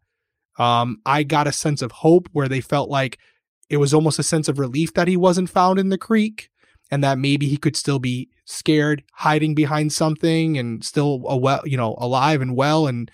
Um, 0.58 0.98
I 1.06 1.24
got 1.24 1.48
a 1.48 1.52
sense 1.52 1.82
of 1.82 1.92
hope 1.92 2.30
where 2.32 2.48
they 2.48 2.62
felt 2.62 2.90
like 2.90 3.18
it 3.70 3.78
was 3.78 3.94
almost 3.94 4.20
a 4.20 4.24
sense 4.24 4.48
of 4.48 4.60
relief 4.60 4.94
that 4.94 5.08
he 5.08 5.18
wasn't 5.18 5.50
found 5.50 5.80
in 5.80 5.90
the 5.90 5.98
creek 5.98 6.50
and 6.92 7.04
that 7.04 7.18
maybe 7.18 7.48
he 7.48 7.58
could 7.58 7.76
still 7.76 7.98
be 8.00 8.30
scared, 8.46 9.04
hiding 9.14 9.56
behind 9.56 9.92
something 9.94 10.58
and 10.58 10.84
still 10.84 11.24
a 11.28 11.36
well, 11.38 11.62
you 11.66 11.78
know, 11.78 11.96
alive 11.98 12.42
and 12.42 12.56
well. 12.56 12.86
And 12.88 13.10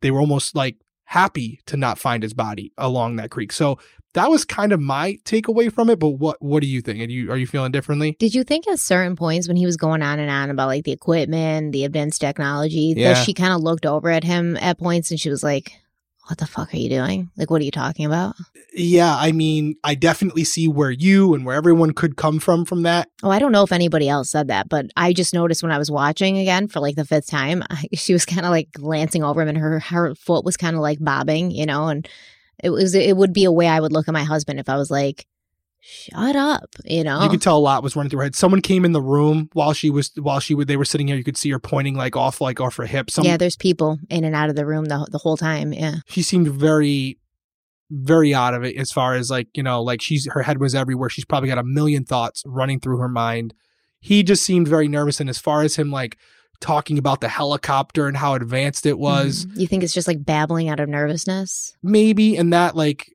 they 0.00 0.10
were 0.10 0.20
almost 0.20 0.54
like 0.56 0.76
happy 1.04 1.60
to 1.66 1.76
not 1.76 1.98
find 1.98 2.22
his 2.22 2.32
body 2.32 2.72
along 2.78 3.16
that 3.16 3.30
creek. 3.30 3.52
So 3.52 3.78
that 4.14 4.30
was 4.30 4.44
kind 4.44 4.72
of 4.72 4.80
my 4.80 5.18
takeaway 5.24 5.70
from 5.72 5.90
it. 5.90 5.98
But 5.98 6.10
what 6.10 6.40
what 6.40 6.62
do 6.62 6.68
you 6.68 6.80
think? 6.80 7.00
Are 7.00 7.04
you 7.12 7.30
are 7.30 7.36
you 7.36 7.46
feeling 7.48 7.72
differently? 7.72 8.16
Did 8.18 8.34
you 8.34 8.44
think 8.44 8.66
at 8.68 8.78
certain 8.78 9.16
points 9.16 9.48
when 9.48 9.56
he 9.56 9.66
was 9.66 9.76
going 9.76 10.02
on 10.02 10.18
and 10.20 10.30
on 10.30 10.50
about 10.50 10.68
like 10.68 10.84
the 10.84 10.92
equipment, 10.92 11.72
the 11.72 11.84
advanced 11.84 12.20
technology, 12.20 12.94
Yeah. 12.96 13.14
that 13.14 13.24
she 13.24 13.34
kind 13.34 13.52
of 13.52 13.60
looked 13.60 13.84
over 13.84 14.08
at 14.08 14.24
him 14.24 14.56
at 14.58 14.78
points 14.78 15.10
and 15.10 15.18
she 15.20 15.28
was 15.30 15.42
like, 15.42 15.72
What 16.26 16.38
the 16.38 16.46
fuck 16.46 16.72
are 16.72 16.78
you 16.78 16.88
doing? 16.88 17.30
Like, 17.36 17.50
what 17.50 17.60
are 17.60 17.64
you 17.64 17.70
talking 17.70 18.06
about? 18.06 18.34
Yeah, 18.72 19.14
I 19.14 19.30
mean, 19.32 19.76
I 19.84 19.94
definitely 19.94 20.44
see 20.44 20.68
where 20.68 20.90
you 20.90 21.34
and 21.34 21.44
where 21.44 21.54
everyone 21.54 21.92
could 21.92 22.16
come 22.16 22.38
from 22.38 22.64
from 22.64 22.82
that. 22.82 23.08
Oh, 23.22 23.30
I 23.30 23.38
don't 23.38 23.52
know 23.52 23.62
if 23.62 23.72
anybody 23.72 24.08
else 24.08 24.30
said 24.30 24.48
that, 24.48 24.70
but 24.70 24.86
I 24.96 25.12
just 25.12 25.34
noticed 25.34 25.62
when 25.62 25.70
I 25.70 25.78
was 25.78 25.90
watching 25.90 26.38
again 26.38 26.68
for 26.68 26.80
like 26.80 26.96
the 26.96 27.04
fifth 27.04 27.28
time, 27.28 27.62
I, 27.70 27.88
she 27.92 28.14
was 28.14 28.24
kind 28.24 28.46
of 28.46 28.50
like 28.50 28.72
glancing 28.72 29.22
over 29.22 29.42
him 29.42 29.48
and 29.48 29.58
her 29.58 29.80
her 29.80 30.14
foot 30.14 30.44
was 30.44 30.56
kind 30.56 30.74
of 30.74 30.80
like 30.80 30.98
bobbing, 30.98 31.50
you 31.50 31.66
know, 31.66 31.88
and 31.88 32.08
it 32.62 32.70
was 32.70 32.94
it 32.94 33.16
would 33.16 33.34
be 33.34 33.44
a 33.44 33.52
way 33.52 33.68
I 33.68 33.80
would 33.80 33.92
look 33.92 34.08
at 34.08 34.14
my 34.14 34.24
husband 34.24 34.58
if 34.58 34.70
I 34.70 34.76
was 34.76 34.90
like, 34.90 35.26
"Shut 35.86 36.34
up," 36.34 36.70
you 36.84 37.04
know. 37.04 37.22
You 37.22 37.28
could 37.28 37.42
tell 37.42 37.58
a 37.58 37.60
lot 37.60 37.82
was 37.82 37.94
running 37.94 38.10
through 38.10 38.18
her 38.20 38.24
head. 38.24 38.34
Someone 38.36 38.60
came 38.62 38.84
in 38.84 38.92
the 38.92 39.02
room 39.02 39.50
while 39.52 39.72
she 39.74 39.90
was 39.90 40.10
while 40.16 40.40
she 40.40 40.54
would 40.54 40.66
they 40.68 40.76
were 40.78 40.84
sitting 40.84 41.06
here. 41.08 41.16
You 41.16 41.24
could 41.24 41.36
see 41.36 41.50
her 41.50 41.58
pointing 41.58 41.94
like 41.94 42.16
off 42.16 42.40
like 42.40 42.60
off 42.60 42.76
her 42.76 42.86
hip. 42.86 43.10
Some, 43.10 43.24
yeah, 43.24 43.36
there's 43.36 43.56
people 43.56 43.98
in 44.08 44.24
and 44.24 44.34
out 44.34 44.48
of 44.48 44.56
the 44.56 44.64
room 44.66 44.86
the 44.86 45.06
the 45.10 45.18
whole 45.18 45.36
time. 45.36 45.72
Yeah. 45.72 45.96
she 46.06 46.22
seemed 46.22 46.48
very 46.48 47.18
very 47.90 48.34
out 48.34 48.54
of 48.54 48.64
it 48.64 48.76
as 48.76 48.90
far 48.90 49.14
as 49.14 49.30
like 49.30 49.46
you 49.54 49.62
know 49.62 49.82
like 49.82 50.00
she's 50.00 50.26
her 50.32 50.42
head 50.42 50.58
was 50.58 50.74
everywhere 50.74 51.10
she's 51.10 51.24
probably 51.26 51.48
got 51.50 51.58
a 51.58 51.62
million 51.62 52.02
thoughts 52.04 52.42
running 52.46 52.80
through 52.80 52.96
her 52.96 53.08
mind 53.10 53.52
he 54.00 54.22
just 54.22 54.42
seemed 54.42 54.66
very 54.66 54.88
nervous 54.88 55.20
and 55.20 55.28
as 55.28 55.38
far 55.38 55.62
as 55.62 55.76
him 55.76 55.90
like 55.92 56.16
talking 56.60 56.96
about 56.98 57.20
the 57.20 57.28
helicopter 57.28 58.08
and 58.08 58.16
how 58.16 58.34
advanced 58.34 58.86
it 58.86 58.98
was 58.98 59.44
Mhm. 59.46 59.60
You 59.60 59.66
think 59.66 59.84
it's 59.84 59.92
just 59.92 60.08
like 60.08 60.24
babbling 60.24 60.70
out 60.70 60.80
of 60.80 60.88
nervousness? 60.88 61.76
maybe 61.82 62.36
and 62.36 62.52
that 62.54 62.74
like 62.74 63.12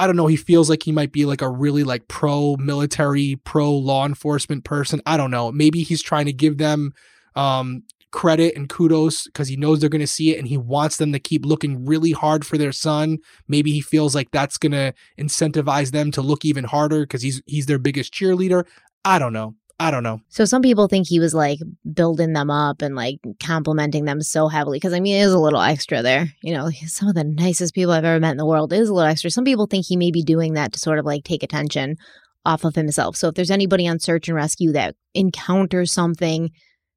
i 0.00 0.06
don't 0.06 0.16
know 0.16 0.26
he 0.26 0.36
feels 0.36 0.68
like 0.68 0.82
he 0.82 0.92
might 0.92 1.12
be 1.12 1.24
like 1.24 1.42
a 1.42 1.48
really 1.48 1.84
like 1.84 2.08
pro 2.08 2.56
military 2.56 3.36
pro 3.44 3.70
law 3.72 4.06
enforcement 4.06 4.64
person. 4.64 5.00
I 5.06 5.16
don't 5.16 5.30
know. 5.30 5.52
Maybe 5.52 5.82
he's 5.82 6.02
trying 6.02 6.26
to 6.26 6.32
give 6.32 6.58
them 6.58 6.92
um 7.36 7.82
credit 8.12 8.56
and 8.56 8.68
kudos 8.68 9.24
because 9.24 9.46
he 9.46 9.56
knows 9.56 9.78
they're 9.78 9.88
going 9.88 10.00
to 10.00 10.06
see 10.06 10.34
it 10.34 10.38
and 10.38 10.48
he 10.48 10.56
wants 10.56 10.96
them 10.96 11.12
to 11.12 11.20
keep 11.20 11.46
looking 11.46 11.84
really 11.84 12.10
hard 12.10 12.44
for 12.44 12.58
their 12.58 12.72
son. 12.72 13.18
Maybe 13.46 13.70
he 13.70 13.80
feels 13.80 14.16
like 14.16 14.32
that's 14.32 14.58
going 14.58 14.72
to 14.72 14.92
incentivize 15.16 15.92
them 15.92 16.10
to 16.12 16.22
look 16.22 16.44
even 16.44 16.64
harder 16.64 17.02
because 17.02 17.22
he's 17.22 17.40
he's 17.46 17.66
their 17.66 17.78
biggest 17.78 18.12
cheerleader. 18.12 18.64
I 19.04 19.18
don't 19.18 19.32
know 19.32 19.54
i 19.80 19.90
don't 19.90 20.04
know 20.04 20.20
So 20.28 20.44
some 20.44 20.62
people 20.62 20.86
think 20.86 21.08
he 21.08 21.18
was 21.18 21.34
like 21.34 21.58
building 21.92 22.32
them 22.34 22.50
up 22.50 22.82
and 22.82 22.94
like 22.94 23.18
complimenting 23.42 24.04
them 24.04 24.20
so 24.22 24.46
heavily 24.48 24.76
because 24.76 24.92
I 24.92 25.00
mean 25.00 25.16
it 25.16 25.24
is 25.24 25.32
a 25.32 25.38
little 25.38 25.60
extra 25.60 26.02
there. 26.02 26.26
You 26.42 26.54
know, 26.54 26.70
some 26.86 27.08
of 27.08 27.14
the 27.14 27.24
nicest 27.24 27.74
people 27.74 27.92
I've 27.92 28.04
ever 28.04 28.20
met 28.20 28.32
in 28.32 28.36
the 28.36 28.46
world. 28.46 28.72
is 28.72 28.88
a 28.88 28.94
little 28.94 29.10
extra. 29.10 29.30
Some 29.30 29.44
people 29.44 29.66
think 29.66 29.86
he 29.86 29.96
may 29.96 30.10
be 30.10 30.22
doing 30.22 30.54
that 30.54 30.72
to 30.72 30.78
sort 30.78 30.98
of 30.98 31.04
like 31.04 31.24
take 31.24 31.42
attention 31.42 31.96
off 32.44 32.64
of 32.64 32.74
himself. 32.74 33.16
So 33.16 33.28
if 33.28 33.34
there's 33.34 33.50
anybody 33.50 33.88
on 33.88 33.98
search 33.98 34.28
and 34.28 34.36
rescue 34.36 34.72
that 34.72 34.94
encounters 35.14 35.92
something 35.92 36.50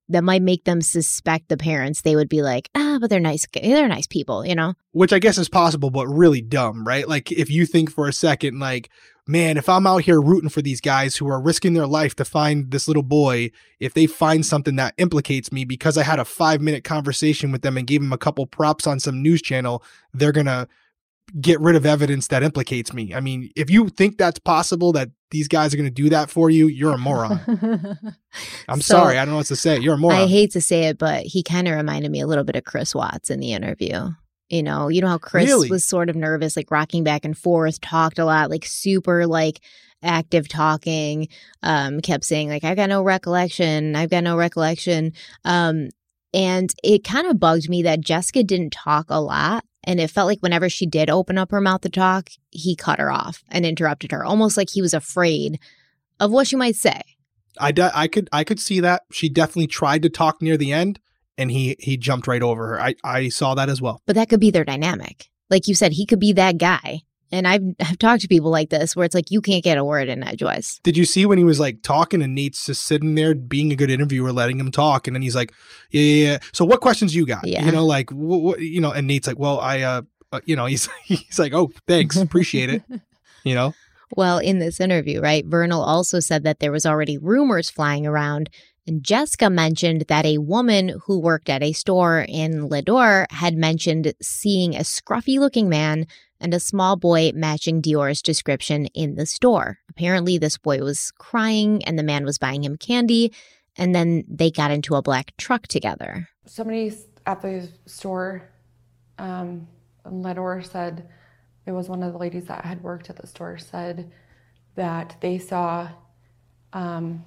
that 0.10 0.24
might 0.24 0.42
make 0.42 0.66
them 0.66 0.82
suspect 0.82 1.50
the 1.50 1.58
parents, 1.58 2.02
they 2.02 2.16
would 2.16 2.30
be 2.30 2.42
like, 2.42 2.70
ah, 2.76 2.98
but 3.00 3.10
they're 3.10 3.20
nice. 3.20 3.46
They're 3.54 3.88
nice 3.88 4.08
people, 4.08 4.46
you 4.46 4.56
know. 4.56 4.74
which 4.92 5.14
I 5.14 5.20
guess 5.20 5.38
is 5.38 5.50
possible, 5.50 5.90
but 5.90 6.08
really 6.08 6.42
dumb, 6.42 6.86
right? 6.86 7.08
Like 7.08 7.32
if 7.32 7.50
you 7.50 7.66
think 7.66 7.92
for 7.92 8.08
a 8.08 8.14
second, 8.14 8.60
like, 8.60 8.90
man, 9.26 9.58
if 9.58 9.70
I'm 9.70 9.88
out 9.88 10.04
here 10.04 10.22
rooting 10.22 10.50
for 10.50 10.62
these 10.62 10.82
guys 10.82 11.16
who 11.16 11.28
are 11.28 11.42
risking 11.42 11.74
their 11.74 11.88
life 11.88 12.16
to 12.16 12.26
find 12.26 12.72
this 12.72 12.88
little 12.88 13.04
boy, 13.04 13.52
if 13.80 13.94
they 13.94 14.06
find 14.06 14.46
something 14.46 14.76
that 14.76 14.94
implicates 14.98 15.52
me 15.52 15.66
because 15.66 15.98
I 15.98 16.04
had 16.04 16.20
a 16.20 16.26
five 16.26 16.62
minute 16.62 16.84
conversation 16.84 17.52
with 17.52 17.62
them 17.62 17.78
and 17.78 17.88
gave 17.88 18.02
them 18.02 18.14
a 18.14 18.18
couple 18.18 18.46
props 18.46 18.86
on 18.86 19.00
some 19.00 19.22
news 19.22 19.42
channel, 19.42 19.84
they're 20.14 20.32
gonna 20.32 20.68
get 21.40 21.60
rid 21.60 21.76
of 21.76 21.86
evidence 21.86 22.28
that 22.28 22.44
implicates 22.44 22.94
me. 22.94 23.14
I 23.14 23.20
mean, 23.20 23.50
if 23.56 23.70
you 23.70 23.90
think 23.90 24.18
that's 24.18 24.40
possible 24.40 24.92
that 24.94 25.10
these 25.32 25.48
guys 25.48 25.74
are 25.74 25.78
going 25.78 25.90
to 25.90 25.92
do 25.92 26.10
that 26.10 26.30
for 26.30 26.50
you, 26.50 26.68
you're 26.68 26.94
a 26.94 26.98
moron. 26.98 27.40
I'm 28.68 28.82
So, 28.82 28.96
sorry, 28.98 29.18
I 29.18 29.26
don't 29.26 29.32
know 29.34 29.38
what 29.38 29.48
to 29.48 29.56
say. 29.56 29.80
You're 29.80 29.96
a 29.96 29.98
moron. 29.98 30.20
I 30.20 30.28
hate 30.28 30.52
to 30.52 30.62
say 30.62 30.84
it, 30.86 30.98
but 30.98 31.24
he 31.24 31.42
kind 31.42 31.68
of 31.68 31.76
reminded 31.76 32.12
me 32.12 32.20
a 32.22 32.28
little 32.28 32.44
bit 32.44 32.56
of 32.56 32.66
Chris 32.66 32.94
Watts 32.94 33.30
in 33.30 33.40
the 33.40 33.54
interview. 33.54 34.10
You 34.50 34.62
know, 34.62 34.90
you 34.90 35.02
know 35.02 35.08
how 35.08 35.18
Chris 35.18 35.48
Really? 35.48 35.70
was 35.70 35.84
sort 35.86 36.10
of 36.10 36.16
nervous, 36.16 36.56
like 36.56 36.70
rocking 36.70 37.04
back 37.04 37.26
and 37.26 37.36
forth, 37.36 37.82
talked 37.82 38.20
a 38.20 38.26
lot, 38.26 38.52
like 38.52 38.66
super 38.66 39.26
like 39.26 39.62
active 40.04 40.48
talking, 40.48 41.30
um, 41.64 42.02
kept 42.02 42.26
saying 42.26 42.50
like, 42.50 42.64
I've 42.64 42.76
got 42.76 42.90
no 42.90 43.02
recollection, 43.02 43.96
I've 43.96 44.10
got 44.12 44.24
no 44.24 44.38
recollection. 44.38 45.14
Um, 45.46 45.90
and 46.34 46.72
it 46.84 47.04
kind 47.04 47.26
of 47.26 47.40
bugged 47.40 47.70
me 47.70 47.84
that 47.84 48.02
Jessica 48.02 48.44
didn't 48.44 48.72
talk 48.74 49.06
a 49.10 49.22
lot. 49.22 49.64
And 49.86 50.00
it 50.00 50.10
felt 50.10 50.28
like 50.28 50.40
whenever 50.40 50.70
she 50.70 50.86
did 50.86 51.10
open 51.10 51.38
up 51.38 51.52
her 51.52 51.62
mouth 51.62 51.82
to 51.82 51.90
talk, 51.90 52.30
he 52.52 52.76
cut 52.76 53.00
her 53.00 53.12
off 53.12 53.44
and 53.50 53.66
interrupted 53.66 54.12
her, 54.12 54.24
almost 54.24 54.56
like 54.58 54.70
he 54.70 54.82
was 54.82 54.94
afraid 54.94 55.60
of 56.20 56.32
what 56.32 56.48
she 56.48 56.56
might 56.56 56.76
say. 56.76 57.02
I, 57.60 57.72
de- 57.72 57.92
I 57.96 58.08
could 58.08 58.30
I 58.32 58.44
could 58.44 58.60
see 58.60 58.80
that. 58.80 59.04
She 59.12 59.30
definitely 59.30 59.68
tried 59.68 60.02
to 60.04 60.10
talk 60.10 60.42
near 60.42 60.58
the 60.58 60.72
end 60.72 61.00
and 61.38 61.52
he 61.52 61.76
he 61.80 61.98
jumped 61.98 62.28
right 62.28 62.42
over 62.42 62.68
her. 62.68 62.82
I 62.82 62.96
I 63.04 63.30
saw 63.30 63.56
that 63.56 63.70
as 63.70 63.82
well. 63.82 64.02
but 64.06 64.16
that 64.16 64.30
could 64.30 64.40
be 64.40 64.52
their 64.52 64.66
dynamic. 64.66 65.30
Like 65.50 65.68
you 65.68 65.76
said, 65.76 65.92
he 65.92 66.06
could 66.06 66.20
be 66.20 66.34
that 66.34 66.58
guy. 66.58 67.02
And 67.34 67.48
I've 67.48 67.64
I've 67.80 67.98
talked 67.98 68.22
to 68.22 68.28
people 68.28 68.52
like 68.52 68.70
this 68.70 68.96
where 68.96 69.06
it's 69.06 69.16
like 69.16 69.32
you 69.32 69.42
can't 69.42 69.64
get 69.64 69.80
a 69.80 69.84
word 69.84 70.08
in 70.08 70.24
edgewise. 70.24 70.80
Did 70.84 70.96
you 70.96 71.04
see 71.04 71.26
when 71.26 71.40
he 71.40 71.44
was 71.44 71.60
like 71.60 71.82
talking 71.82 72.22
and 72.22 72.36
Nate's 72.36 72.68
just 72.68 72.84
sitting 72.84 73.16
there 73.16 73.34
being 73.34 73.72
a 73.72 73.76
good 73.76 73.90
interviewer, 73.90 74.32
letting 74.32 74.60
him 74.60 74.70
talk, 74.70 75.08
and 75.08 75.16
then 75.16 75.24
he's 75.24 75.36
like, 75.36 75.52
"Yeah, 75.90 76.02
yeah, 76.02 76.32
yeah. 76.34 76.38
So 76.54 76.64
what 76.64 76.80
questions 76.80 77.16
you 77.16 77.26
got? 77.26 77.48
Yeah. 77.48 77.66
You 77.66 77.72
know, 77.72 77.88
like 77.88 78.12
you 78.12 78.80
know?" 78.80 78.92
And 78.92 79.08
Nate's 79.08 79.26
like, 79.26 79.40
"Well, 79.40 79.60
I, 79.60 79.82
uh, 79.82 80.02
uh, 80.32 80.42
you 80.46 80.56
know, 80.56 80.66
he's 80.74 80.88
he's 81.06 81.40
like, 81.40 81.54
oh, 81.54 81.72
thanks, 81.88 82.16
appreciate 82.18 82.70
it." 82.70 82.84
You 83.46 83.56
know, 83.56 83.74
Well, 84.16 84.38
in 84.38 84.60
this 84.60 84.80
interview, 84.80 85.20
right, 85.20 85.46
Vernal 85.46 85.84
also 85.84 86.22
said 86.22 86.46
that 86.46 86.62
there 86.62 86.72
was 86.72 86.86
already 86.86 87.18
rumors 87.18 87.70
flying 87.70 88.08
around. 88.08 88.50
And 88.86 89.04
Jessica 89.04 89.50
mentioned 89.50 90.06
that 90.10 90.26
a 90.26 90.40
woman 90.40 91.00
who 91.06 91.20
worked 91.20 91.50
at 91.50 91.64
a 91.64 91.72
store 91.72 92.26
in 92.28 92.68
Leadore 92.68 93.28
had 93.30 93.56
mentioned 93.56 94.14
seeing 94.22 94.76
a 94.76 94.80
scruffy 94.80 95.40
looking 95.40 95.70
man 95.70 96.06
and 96.40 96.54
a 96.54 96.60
small 96.60 96.98
boy 96.98 97.32
matching 97.34 97.82
Deorr's 97.82 98.22
description 98.22 98.88
in 98.88 99.16
the 99.16 99.26
store. 99.26 99.80
Apparently, 99.90 100.38
this 100.38 100.58
boy 100.58 100.80
was 100.80 101.12
crying 101.18 101.84
and 101.86 101.98
the 101.98 102.04
man 102.04 102.26
was 102.26 102.38
buying 102.38 102.64
him 102.64 102.76
candy. 102.76 103.34
And 103.78 103.96
then 103.96 104.26
they 104.28 104.52
got 104.52 104.72
into 104.72 104.96
a 104.96 105.02
black 105.02 105.32
truck 105.38 105.68
together. 105.68 106.28
Somebody 106.46 106.94
at 107.26 107.42
the 107.42 107.70
store 107.86 108.50
um, 109.18 109.68
in 110.06 110.22
Leadore 110.22 110.62
said, 110.62 111.08
it 111.66 111.72
was 111.72 111.88
one 111.88 112.04
of 112.04 112.12
the 112.12 112.20
ladies 112.20 112.46
that 112.46 112.66
had 112.66 112.84
worked 112.84 113.10
at 113.10 113.16
the 113.16 113.26
store, 113.26 113.58
said 113.58 114.12
that 114.76 115.16
they 115.22 115.40
saw 115.40 115.90
um, 116.74 117.24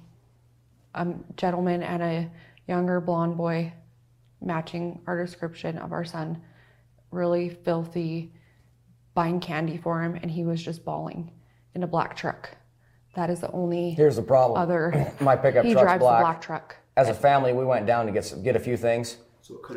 a 0.97 1.15
gentleman 1.35 1.83
and 1.83 2.01
a 2.03 2.31
younger 2.67 2.99
blonde 2.99 3.37
boy 3.37 3.71
matching 4.41 5.01
our 5.07 5.23
description 5.23 5.77
of 5.77 5.91
our 5.91 6.03
son, 6.05 6.41
really 7.11 7.49
filthy, 7.49 8.33
buying 9.13 9.39
candy 9.39 9.77
for 9.77 10.01
him, 10.01 10.15
and 10.21 10.29
he 10.29 10.43
was 10.43 10.61
just 10.61 10.83
bawling 10.83 11.31
in 11.75 11.83
a 11.83 11.87
black 11.87 12.15
truck. 12.15 12.49
That 13.15 13.29
is 13.29 13.39
the 13.39 13.51
only 13.51 13.91
Here's 13.91 14.15
the 14.15 14.21
problem. 14.21 14.59
other. 14.61 15.13
My 15.19 15.35
pickup 15.35 15.65
he 15.65 15.73
truck's 15.73 15.85
drives 15.85 16.01
black. 16.01 16.19
a 16.19 16.23
black 16.23 16.41
truck. 16.41 16.75
As 16.97 17.09
a 17.09 17.13
family, 17.13 17.53
we 17.53 17.63
went 17.65 17.85
down 17.85 18.05
to 18.07 18.11
get 18.11 18.25
some, 18.25 18.43
get 18.43 18.55
a 18.55 18.59
few 18.59 18.77
things. 18.77 19.17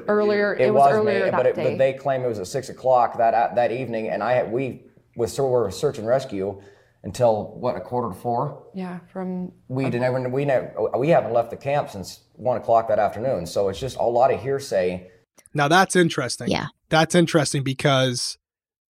Earlier, 0.09 0.55
it, 0.55 0.63
It, 0.63 0.75
was, 0.75 0.81
was, 0.81 0.93
earlier 0.95 1.25
me, 1.27 1.31
that 1.31 1.37
but 1.37 1.47
it, 1.47 1.55
day. 1.55 1.71
but 1.71 1.79
they 1.79 1.93
claim 1.93 2.25
it 2.25 2.27
was 2.29 2.39
at 2.41 2.49
six 2.49 2.71
o'clock 2.71 3.17
that 3.19 3.55
that 3.55 3.71
evening, 3.71 4.09
and 4.09 4.21
I 4.23 4.33
had 4.33 4.51
we 4.51 4.83
with 5.17 5.31
so 5.31 5.47
we're 5.49 5.71
search 5.71 5.99
and 5.99 6.09
rescue 6.09 6.61
until 7.02 7.56
what 7.59 7.77
a 7.77 7.81
quarter 7.81 8.09
to 8.09 8.14
four. 8.14 8.66
yeah, 8.74 9.01
from 9.12 9.52
We 9.68 9.85
didn't 9.85 10.02
ever 10.02 10.28
we 10.28 10.44
never 10.44 10.72
we 10.98 11.09
haven't 11.09 11.32
left 11.32 11.51
the 11.51 11.56
camp 11.56 11.90
since 11.90 12.20
one 12.35 12.56
o'clock 12.56 12.89
that 12.89 12.98
afternoon. 12.98 13.47
So 13.47 13.68
it's 13.68 13.81
just 13.81 13.97
a 13.97 14.02
lot 14.02 14.32
of 14.32 14.40
hearsay. 14.40 15.09
now 15.55 15.68
that's 15.68 15.97
interesting. 15.97 16.48
Yeah. 16.48 16.66
that's 16.89 17.14
interesting 17.14 17.62
because 17.62 18.39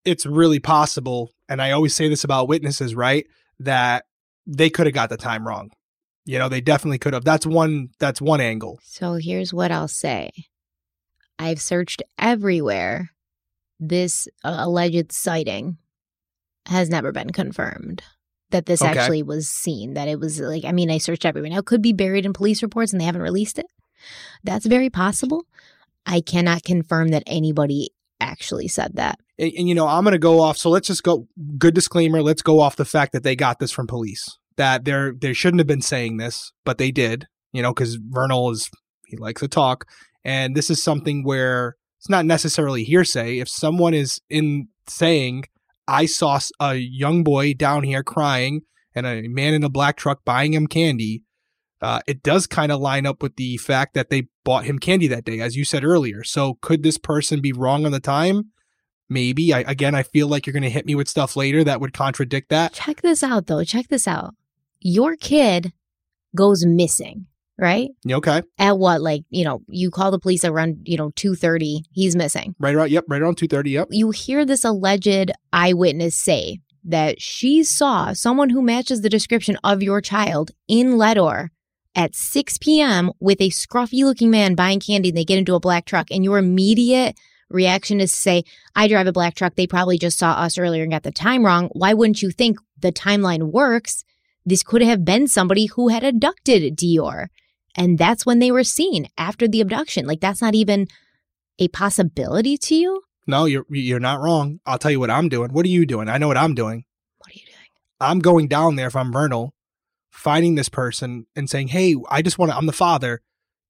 it's 0.05 0.27
really 0.27 0.59
possible, 0.59 1.31
and 1.49 1.61
I 1.61 1.71
always 1.73 1.95
say 1.95 2.09
this 2.09 2.25
about 2.25 2.49
witnesses, 2.49 2.95
right? 2.95 3.27
That 3.61 4.05
they 4.47 4.71
could 4.71 4.87
have 4.87 4.95
got 4.95 5.11
the 5.11 5.17
time 5.17 5.47
wrong. 5.47 5.71
You 6.25 6.39
know, 6.39 6.49
they 6.49 6.61
definitely 6.61 6.99
could 6.99 7.13
have. 7.13 7.25
That's 7.25 7.47
one. 7.47 7.91
That's 7.99 8.21
one 8.21 8.41
angle. 8.41 8.79
So 8.83 9.15
here's 9.15 9.55
what 9.55 9.71
I'll 9.71 9.89
say 9.89 10.31
I've 11.39 11.61
searched 11.61 12.03
everywhere. 12.19 13.11
This 13.79 14.29
uh, 14.45 14.57
alleged 14.59 15.11
sighting 15.13 15.79
has 16.67 16.89
never 16.91 17.13
been 17.13 17.31
confirmed. 17.31 18.03
That 18.51 18.67
this 18.67 18.83
Okay. 18.83 18.91
actually 18.99 19.23
was 19.23 19.49
seen, 19.49 19.95
that 19.95 20.09
it 20.09 20.19
was 20.19 20.41
like, 20.41 20.65
I 20.65 20.73
mean, 20.73 20.91
I 20.91 20.99
searched 20.99 21.25
everywhere. 21.25 21.51
Now, 21.51 21.59
it 21.59 21.67
could 21.67 21.83
be 21.83 21.93
buried 21.93 22.27
in 22.27 22.33
police 22.33 22.63
reports 22.65 22.93
and 22.93 23.01
they 23.01 23.05
haven't 23.05 23.23
released 23.23 23.59
it. 23.61 23.67
That's 24.43 24.67
very 24.67 24.91
possible. 24.91 25.45
I 26.05 26.21
cannot 26.21 26.65
confirm 26.65 27.09
that 27.09 27.23
anybody 27.27 27.91
actually 28.21 28.69
said 28.69 28.97
that. 28.97 29.19
and, 29.39 29.51
and, 29.57 29.67
you 29.69 29.75
know 29.75 29.87
i'm 29.89 30.05
going 30.05 30.13
to 30.13 30.19
go 30.19 30.41
off 30.43 30.59
so 30.59 30.69
let's 30.69 30.87
just 30.87 31.03
go 31.03 31.27
good 31.57 31.73
disclaimer 31.75 32.21
let's 32.21 32.43
go 32.43 32.61
off 32.61 32.77
the 32.77 32.85
fact 32.85 33.13
that 33.13 33.23
they 33.23 33.35
got 33.35 33.59
this 33.59 33.73
from 33.73 33.87
police 33.87 34.29
that 34.59 34.85
they're 34.85 35.15
they 35.15 35.33
shouldn't 35.33 35.59
have 35.59 35.67
been 35.67 35.81
saying 35.81 36.19
this 36.19 36.53
but 36.67 36.77
they 36.77 36.91
did 36.91 37.27
you 37.53 37.63
know 37.63 37.73
because 37.73 37.95
vernal 38.11 38.51
is 38.51 38.71
he 39.07 39.17
likes 39.17 39.41
to 39.41 39.49
talk 39.49 39.87
and 40.23 40.55
this 40.55 40.69
is 40.69 40.83
something 40.83 41.25
where 41.25 41.77
it's 41.99 42.11
not 42.11 42.27
necessarily 42.27 42.85
hearsay 42.85 43.39
if 43.39 43.49
someone 43.49 43.95
is 43.95 44.21
in 44.29 44.69
saying 44.87 45.45
i 45.91 46.07
saw 46.07 46.39
a 46.61 46.77
young 46.77 47.23
boy 47.23 47.53
down 47.55 47.83
here 47.83 48.03
crying 48.03 48.63
and 48.95 49.07
a 49.07 49.23
man 49.29 49.55
in 49.55 49.65
a 49.65 49.69
black 49.69 49.97
truck 49.97 50.25
buying 50.25 50.55
him 50.55 50.67
candy 50.67 51.23
uh, 51.83 52.01
it 52.07 52.23
does 52.23 52.47
kind 52.47 52.71
of 52.71 52.81
line 52.81 53.07
up 53.07 53.23
with 53.23 53.37
the 53.37 53.57
fact 53.57 53.95
that 53.95 54.11
they 54.11 54.29
bought 54.45 54.65
him 54.65 54.79
candy 54.79 55.07
that 55.09 55.25
day, 55.25 55.41
as 55.41 55.57
you 55.57 55.65
said 55.65 55.83
earlier. 55.83 56.23
So 56.23 56.59
could 56.61 56.83
this 56.83 56.99
person 56.99 57.41
be 57.41 57.53
wrong 57.53 57.87
on 57.87 57.93
the 57.93 58.01
time? 58.01 58.51
Maybe. 59.09 59.53
I, 59.53 59.61
again, 59.61 59.95
I 59.95 60.03
feel 60.03 60.29
like 60.29 60.47
you're 60.47 60.53
going 60.53 60.63
to 60.63 60.71
hit 60.71 60.87
me 60.87 60.95
with 60.95 61.09
stuff 61.09 61.37
later 61.37 61.65
that 61.65 61.81
would 61.81 61.93
contradict 61.93 62.51
that. 62.51 62.75
Check 62.75 63.01
this 63.01 63.23
out, 63.23 63.47
though. 63.47 63.65
Check 63.65 63.89
this 63.89 64.07
out. 64.07 64.35
Your 64.81 65.17
kid 65.17 65.73
goes 66.37 66.65
missing, 66.65 67.27
right? 67.61 67.91
Okay. 68.11 68.43
At 68.59 68.79
what, 68.79 69.01
like, 69.01 69.23
you 69.31 69.45
know, 69.45 69.63
you 69.69 69.91
call 69.91 70.11
the 70.11 70.19
police 70.19 70.45
around, 70.45 70.79
you 70.85 70.97
know, 70.97 71.11
2.30, 71.11 71.83
he's 71.93 72.17
missing. 72.17 72.55
Right 72.59 72.75
around, 72.75 72.91
yep, 72.91 73.05
right 73.09 73.21
around 73.21 73.37
2.30, 73.37 73.71
yep. 73.71 73.89
you 73.91 74.11
hear 74.11 74.45
this 74.45 74.65
alleged 74.65 75.31
eyewitness 75.53 76.17
say 76.17 76.61
that 76.85 77.21
she 77.21 77.63
saw 77.63 78.13
someone 78.13 78.51
who 78.51 78.63
matches 78.63 79.03
the 79.03 79.11
description 79.11 79.59
of 79.63 79.83
your 79.83 80.01
child 80.01 80.51
in 80.67 80.97
Leadore 80.97 81.51
at 81.95 82.15
6 82.15 82.59
p.m. 82.59 83.11
with 83.21 83.41
a 83.41 83.51
scruffy 83.51 84.05
looking 84.05 84.31
man 84.31 84.55
buying 84.55 84.81
candy 84.81 85.11
and 85.11 85.19
they 85.19 85.25
get 85.25 85.39
into 85.39 85.55
a 85.55 85.61
black 85.61 85.85
truck 85.85 86.07
and 86.11 86.25
your 86.25 86.39
immediate 86.39 87.17
reaction 87.51 88.01
is 88.01 88.13
to 88.13 88.21
say, 88.21 88.45
I 88.75 88.89
drive 88.89 89.07
a 89.07 89.13
black 89.13 89.35
truck. 89.35 89.57
They 89.57 89.67
probably 89.67 89.99
just 89.99 90.19
saw 90.19 90.33
us 90.33 90.57
earlier 90.57 90.85
and 90.85 90.93
got 90.93 91.03
the 91.03 91.11
time 91.11 91.45
wrong. 91.45 91.69
Why 91.73 91.93
wouldn't 91.93 92.23
you 92.23 92.31
think 92.31 92.59
the 92.79 92.93
timeline 92.93 93.51
works? 93.51 94.05
This 94.47 94.63
could 94.63 94.83
have 94.83 95.05
been 95.05 95.29
somebody 95.29 95.67
who 95.67 95.89
had 95.89 96.05
abducted 96.05 96.77
Deorr. 96.77 97.27
And 97.77 97.99
that's 97.99 98.27
when 98.27 98.39
they 98.39 98.51
were 98.51 98.65
seen 98.65 99.09
after 99.17 99.47
the 99.47 99.61
abduction. 99.61 100.07
Like 100.07 100.21
that's 100.21 100.43
not 100.43 100.55
even 100.55 100.89
a 101.59 101.69
possibility 101.69 102.57
to 102.57 102.75
you. 102.75 103.03
No, 103.27 103.45
you're 103.45 103.67
you're 103.71 104.01
not 104.01 104.21
wrong. 104.21 104.61
I'll 104.67 104.79
tell 104.79 104.91
you 104.91 104.99
what 104.99 105.11
I'm 105.11 105.29
doing. 105.29 105.53
What 105.53 105.65
are 105.65 105.71
you 105.71 105.87
doing? 105.87 106.09
I 106.09 106.19
know 106.19 106.29
what 106.29 106.37
I'm 106.37 106.55
doing. 106.55 106.85
What 107.19 107.31
are 107.31 107.39
you 107.39 107.45
doing? 107.45 107.57
I'm 108.01 108.19
going 108.19 108.49
down 108.49 108.77
there 108.77 108.89
if 108.89 108.97
I'm 108.97 109.13
Vernal, 109.13 109.55
finding 110.11 110.55
this 110.55 110.69
person 110.69 111.27
and 111.37 111.49
saying, 111.49 111.69
"Hey, 111.69 111.95
I 112.11 112.23
just 112.23 112.39
want 112.39 112.51
to. 112.51 112.57
I'm 112.57 112.67
the 112.67 112.73
father. 112.73 113.21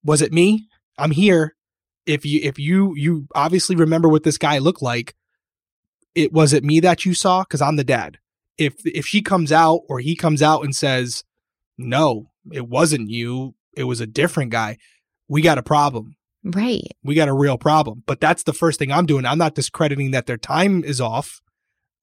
Was 0.02 0.22
it 0.22 0.32
me? 0.32 0.68
I'm 0.96 1.10
here. 1.10 1.56
If 2.06 2.24
you 2.24 2.40
if 2.42 2.58
you 2.58 2.94
you 2.96 3.26
obviously 3.34 3.76
remember 3.76 4.08
what 4.08 4.22
this 4.22 4.38
guy 4.38 4.58
looked 4.58 4.82
like, 4.82 5.14
it 6.14 6.32
was 6.32 6.52
it 6.52 6.64
me 6.64 6.80
that 6.80 7.04
you 7.04 7.12
saw 7.12 7.42
because 7.42 7.60
I'm 7.60 7.76
the 7.76 7.84
dad. 7.84 8.18
If 8.56 8.74
if 8.86 9.06
she 9.06 9.20
comes 9.20 9.52
out 9.52 9.80
or 9.88 9.98
he 9.98 10.16
comes 10.16 10.42
out 10.42 10.64
and 10.64 10.74
says, 10.74 11.24
"No, 11.76 12.30
it 12.52 12.68
wasn't 12.68 13.10
you. 13.10 13.54
It 13.74 13.84
was 13.84 14.00
a 14.00 14.06
different 14.06 14.50
guy," 14.50 14.76
we 15.28 15.42
got 15.42 15.58
a 15.58 15.62
problem 15.62 16.16
Right. 16.42 16.86
we 17.02 17.14
got 17.14 17.28
a 17.28 17.34
real 17.34 17.58
problem. 17.58 18.02
But 18.06 18.20
that's 18.20 18.44
the 18.44 18.52
first 18.52 18.78
thing 18.78 18.90
I'm 18.90 19.06
doing. 19.06 19.26
I'm 19.26 19.38
not 19.38 19.54
discrediting 19.54 20.10
that 20.12 20.26
their 20.26 20.38
time 20.38 20.82
is 20.84 21.00
off. 21.00 21.40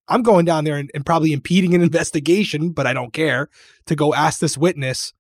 I'm 0.07 0.21
going 0.21 0.45
down 0.45 0.63
there 0.63 0.77
and, 0.77 0.89
and 0.93 1.05
probably 1.05 1.33
impeding 1.33 1.73
an 1.73 1.81
investigation, 1.89 2.71
but 2.71 2.87
I 2.87 2.93
don't 2.93 3.13
care 3.13 3.49
to 3.87 3.95
go 3.95 4.13
ask 4.13 4.39
this 4.39 4.57
witness, 4.57 5.13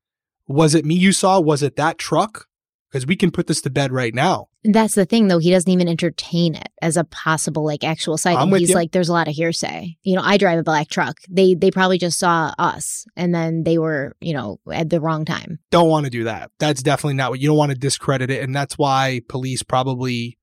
was 0.47 0.75
it 0.75 0.85
me 0.85 0.95
you 0.95 1.11
saw? 1.11 1.39
Was 1.39 1.63
it 1.63 1.75
that 1.75 1.97
truck? 1.97 2.45
Because 2.89 3.05
we 3.05 3.17
can 3.17 3.31
put 3.31 3.47
this 3.47 3.61
to 3.61 3.69
bed 3.69 3.91
right 3.91 4.13
now. 4.13 4.47
That's 4.63 4.95
the 4.95 5.05
thing, 5.05 5.27
though. 5.27 5.39
He 5.39 5.51
doesn't 5.51 5.69
even 5.69 5.89
entertain 5.89 6.55
it 6.55 6.69
as 6.81 6.95
a 6.95 7.03
possible, 7.03 7.65
like, 7.65 7.83
actual 7.83 8.17
sighting. 8.17 8.55
He's 8.55 8.69
you. 8.69 8.75
like, 8.75 8.91
there's 8.91 9.09
a 9.09 9.13
lot 9.13 9.27
of 9.27 9.33
hearsay. 9.33 9.97
You 10.03 10.15
know, 10.15 10.21
I 10.23 10.37
drive 10.37 10.59
a 10.59 10.63
black 10.63 10.87
truck. 10.87 11.17
They 11.29 11.53
they 11.53 11.69
probably 11.69 11.97
just 11.97 12.17
saw 12.17 12.53
us, 12.57 13.05
and 13.17 13.35
then 13.35 13.63
they 13.63 13.77
were, 13.77 14.15
you 14.21 14.33
know, 14.33 14.59
at 14.71 14.89
the 14.89 15.01
wrong 15.01 15.25
time. 15.25 15.59
Don't 15.69 15.89
want 15.89 16.05
to 16.05 16.09
do 16.09 16.23
that. 16.25 16.51
That's 16.59 16.81
definitely 16.81 17.15
not 17.15 17.31
what 17.31 17.41
you 17.41 17.47
don't 17.47 17.57
want 17.57 17.71
to 17.71 17.77
discredit 17.77 18.29
it. 18.31 18.41
And 18.41 18.55
that's 18.55 18.77
why 18.77 19.21
police 19.27 19.63
probably 19.63 20.37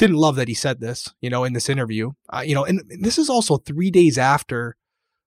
didn't 0.00 0.16
love 0.16 0.36
that 0.36 0.48
he 0.48 0.54
said 0.54 0.80
this, 0.80 1.12
you 1.20 1.28
know, 1.28 1.44
in 1.44 1.52
this 1.52 1.68
interview. 1.68 2.12
Uh, 2.30 2.42
you 2.44 2.54
know, 2.54 2.64
and 2.64 2.82
this 3.00 3.18
is 3.18 3.28
also 3.28 3.58
three 3.58 3.90
days 3.90 4.16
after, 4.16 4.76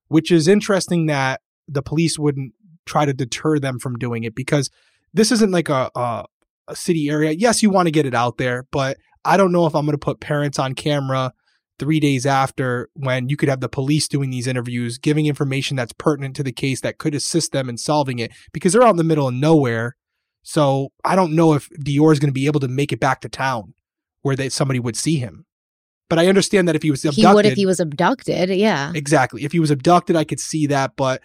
which 0.08 0.32
is 0.32 0.48
interesting 0.48 1.06
that 1.06 1.42
the 1.68 1.84
police 1.84 2.18
wouldn't 2.18 2.54
try 2.86 3.06
to 3.06 3.14
deter 3.14 3.60
them 3.60 3.80
from 3.80 3.98
doing 3.98 4.24
it 4.24 4.36
because 4.36 4.70
this 5.14 5.32
isn't 5.32 5.52
like 5.52 5.70
a, 5.70 5.92
a, 5.96 6.26
a 6.68 6.76
city 6.76 7.10
area. 7.10 7.31
Yes, 7.31 7.61
you 7.61 7.69
want 7.69 7.88
to 7.88 7.91
get 7.91 8.06
it 8.06 8.15
out 8.15 8.38
there, 8.38 8.65
but 8.72 8.98
I 9.26 9.38
don't 9.38 9.52
know 9.52 9.65
if 9.65 9.76
I'm 9.76 9.85
going 9.85 9.98
to 9.98 9.98
put 9.98 10.19
parents 10.19 10.60
on 10.60 10.76
camera 10.76 11.34
three 11.80 11.99
days 11.99 12.26
after 12.26 12.90
when 12.94 13.30
you 13.30 13.38
could 13.38 13.49
have 13.49 13.60
the 13.60 13.69
police 13.69 14.07
doing 14.07 14.30
these 14.30 14.48
interviews, 14.48 14.98
giving 14.98 15.26
information 15.26 15.76
that's 15.76 15.94
pertinent 15.94 16.35
to 16.35 16.44
the 16.44 16.52
case 16.52 16.81
that 16.81 16.98
could 16.98 17.15
assist 17.15 17.52
them 17.52 17.69
in 17.69 17.77
solving 17.77 18.19
it 18.19 18.31
because 18.53 18.73
they're 18.73 18.84
out 18.84 18.91
in 18.91 18.98
the 18.98 19.03
middle 19.03 19.27
of 19.27 19.34
nowhere. 19.34 19.95
So 20.44 20.90
I 21.03 21.15
don't 21.15 21.35
know 21.35 21.53
if 21.53 21.69
Deorr 21.69 22.14
is 22.14 22.19
going 22.19 22.30
to 22.30 22.34
be 22.34 22.45
able 22.45 22.60
to 22.60 22.68
make 22.68 22.91
it 22.91 22.99
back 22.99 23.22
to 23.22 23.30
town 23.30 23.73
where 24.22 24.35
they, 24.35 24.49
somebody 24.49 24.80
would 24.80 24.95
see 24.95 25.18
him. 25.18 25.45
But 26.10 26.19
I 26.19 26.27
understand 26.27 26.68
that 26.68 26.76
if 26.76 26.84
he 26.84 26.91
was 26.91 27.03
abducted, 27.03 27.23
he 27.23 27.34
would 27.34 27.45
if 27.45 27.53
he 27.53 27.65
was 27.65 27.80
abducted. 27.80 28.49
Yeah, 28.49 28.91
exactly. 28.94 29.44
If 29.45 29.52
he 29.52 29.60
was 29.60 29.72
abducted, 29.72 30.15
I 30.15 30.26
could 30.26 30.40
see 30.40 30.68
that. 30.68 30.91
But 30.95 31.23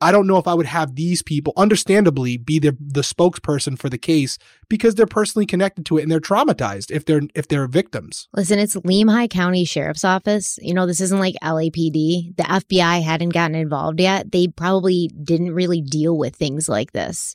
I 0.00 0.12
don't 0.12 0.26
know 0.26 0.38
if 0.38 0.46
I 0.46 0.54
would 0.54 0.66
have 0.66 0.94
these 0.94 1.22
people, 1.22 1.52
understandably, 1.56 2.36
be 2.36 2.58
the 2.58 2.76
the 2.80 3.02
spokesperson 3.02 3.78
for 3.78 3.88
the 3.88 3.98
case 3.98 4.38
because 4.68 4.94
they're 4.94 5.06
personally 5.06 5.46
connected 5.46 5.86
to 5.86 5.98
it 5.98 6.02
and 6.02 6.10
they're 6.10 6.20
traumatized 6.20 6.90
if 6.90 7.04
they're 7.04 7.22
if 7.34 7.48
they're 7.48 7.66
victims. 7.66 8.28
Listen, 8.34 8.58
it's 8.58 8.76
Lemhi 8.76 9.28
County 9.28 9.64
Sheriff's 9.64 10.04
Office. 10.04 10.58
You 10.62 10.74
know, 10.74 10.86
this 10.86 11.00
isn't 11.00 11.18
like 11.18 11.36
LAPD. 11.42 12.36
The 12.36 12.42
FBI 12.42 13.02
hadn't 13.02 13.30
gotten 13.30 13.54
involved 13.54 14.00
yet. 14.00 14.30
They 14.30 14.48
probably 14.48 15.10
didn't 15.22 15.52
really 15.52 15.80
deal 15.80 16.16
with 16.16 16.36
things 16.36 16.68
like 16.68 16.92
this 16.92 17.34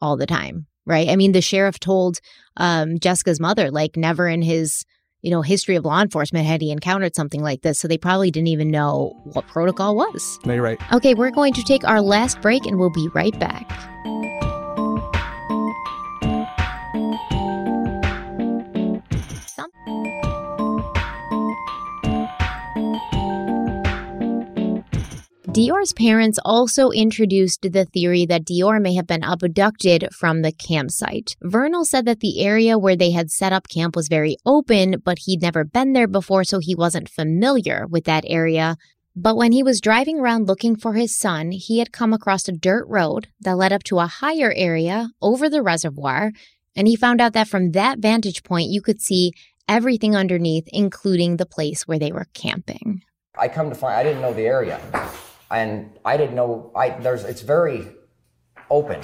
all 0.00 0.16
the 0.16 0.26
time, 0.26 0.66
right? 0.84 1.08
I 1.08 1.16
mean, 1.16 1.32
the 1.32 1.40
sheriff 1.40 1.78
told 1.78 2.20
um, 2.56 2.98
Jessica's 2.98 3.40
mother, 3.40 3.70
like, 3.70 3.96
never 3.96 4.28
in 4.28 4.42
his 4.42 4.84
you 5.22 5.30
know, 5.30 5.42
history 5.42 5.76
of 5.76 5.84
law 5.84 6.00
enforcement 6.00 6.46
had 6.46 6.60
he 6.60 6.70
encountered 6.70 7.14
something 7.16 7.42
like 7.42 7.62
this. 7.62 7.78
So 7.78 7.88
they 7.88 7.98
probably 7.98 8.30
didn't 8.30 8.48
even 8.48 8.70
know 8.70 9.12
what 9.32 9.46
protocol 9.46 9.96
was. 9.96 10.38
No, 10.44 10.54
you're 10.54 10.62
right. 10.62 10.80
Okay, 10.92 11.14
we're 11.14 11.30
going 11.30 11.52
to 11.54 11.62
take 11.62 11.84
our 11.84 12.00
last 12.00 12.40
break 12.40 12.66
and 12.66 12.78
we'll 12.78 12.90
be 12.90 13.08
right 13.14 13.38
back. 13.38 13.68
Deorr's 25.56 25.94
parents 25.94 26.38
also 26.44 26.90
introduced 26.90 27.62
the 27.62 27.86
theory 27.86 28.26
that 28.26 28.44
Deorr 28.44 28.78
may 28.78 28.94
have 28.94 29.06
been 29.06 29.22
abducted 29.22 30.06
from 30.12 30.42
the 30.42 30.52
campsite. 30.52 31.34
Vernal 31.40 31.86
said 31.86 32.04
that 32.04 32.20
the 32.20 32.44
area 32.44 32.78
where 32.78 32.94
they 32.94 33.12
had 33.12 33.30
set 33.30 33.54
up 33.54 33.66
camp 33.66 33.96
was 33.96 34.08
very 34.08 34.36
open, 34.44 34.96
but 35.02 35.20
he'd 35.20 35.40
never 35.40 35.64
been 35.64 35.94
there 35.94 36.08
before, 36.08 36.44
so 36.44 36.58
he 36.58 36.74
wasn't 36.74 37.08
familiar 37.08 37.86
with 37.88 38.04
that 38.04 38.24
area. 38.26 38.76
But 39.16 39.38
when 39.38 39.52
he 39.52 39.62
was 39.62 39.80
driving 39.80 40.20
around 40.20 40.46
looking 40.46 40.76
for 40.76 40.92
his 40.92 41.16
son, 41.16 41.52
he 41.52 41.78
had 41.78 41.90
come 41.90 42.12
across 42.12 42.46
a 42.46 42.52
dirt 42.52 42.84
road 42.86 43.28
that 43.40 43.56
led 43.56 43.72
up 43.72 43.82
to 43.84 43.98
a 43.98 44.06
higher 44.06 44.52
area 44.54 45.08
over 45.22 45.48
the 45.48 45.62
reservoir, 45.62 46.32
and 46.76 46.86
he 46.86 46.96
found 46.96 47.22
out 47.22 47.32
that 47.32 47.48
from 47.48 47.70
that 47.70 47.98
vantage 47.98 48.42
point, 48.42 48.68
you 48.68 48.82
could 48.82 49.00
see 49.00 49.32
everything 49.66 50.14
underneath, 50.14 50.68
including 50.70 51.38
the 51.38 51.46
place 51.46 51.88
where 51.88 51.98
they 51.98 52.12
were 52.12 52.26
camping. 52.34 53.00
I 53.38 53.48
come 53.48 53.70
to 53.70 53.74
find 53.74 53.94
I 53.94 54.02
didn't 54.02 54.20
know 54.20 54.34
the 54.34 54.44
area 54.44 54.78
and 55.50 55.98
I 56.04 56.16
didn't 56.16 56.34
know. 56.34 56.72
I 56.74 56.90
there's 56.90 57.24
it's 57.24 57.42
very 57.42 57.88
open, 58.70 59.00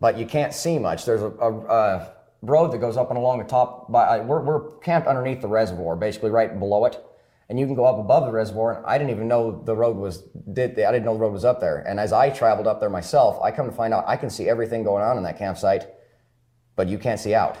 but 0.00 0.18
you 0.18 0.26
can't 0.26 0.52
see 0.52 0.78
much. 0.78 1.04
There's 1.04 1.22
a, 1.22 1.28
a, 1.28 1.52
a 1.52 2.12
road 2.42 2.72
that 2.72 2.78
goes 2.78 2.96
up 2.96 3.10
and 3.10 3.18
along 3.18 3.38
the 3.38 3.44
top. 3.44 3.90
By 3.90 4.20
we're 4.20 4.42
we're 4.42 4.76
camped 4.78 5.08
underneath 5.08 5.40
the 5.40 5.48
reservoir, 5.48 5.96
basically 5.96 6.30
right 6.30 6.58
below 6.58 6.84
it, 6.84 7.02
and 7.48 7.58
you 7.58 7.66
can 7.66 7.74
go 7.74 7.84
up 7.84 7.98
above 7.98 8.26
the 8.26 8.32
reservoir. 8.32 8.78
And 8.78 8.86
I 8.86 8.98
didn't 8.98 9.10
even 9.10 9.28
know 9.28 9.62
the 9.64 9.76
road 9.76 9.96
was 9.96 10.22
did. 10.52 10.78
I 10.80 10.92
didn't 10.92 11.04
know 11.04 11.14
the 11.14 11.20
road 11.20 11.32
was 11.32 11.44
up 11.44 11.60
there. 11.60 11.78
And 11.78 12.00
as 12.00 12.12
I 12.12 12.30
traveled 12.30 12.66
up 12.66 12.80
there 12.80 12.90
myself, 12.90 13.40
I 13.42 13.50
come 13.50 13.66
to 13.66 13.72
find 13.72 13.94
out 13.94 14.04
I 14.06 14.16
can 14.16 14.30
see 14.30 14.48
everything 14.48 14.82
going 14.82 15.04
on 15.04 15.16
in 15.16 15.22
that 15.24 15.38
campsite, 15.38 15.86
but 16.74 16.88
you 16.88 16.98
can't 16.98 17.20
see 17.20 17.34
out. 17.34 17.56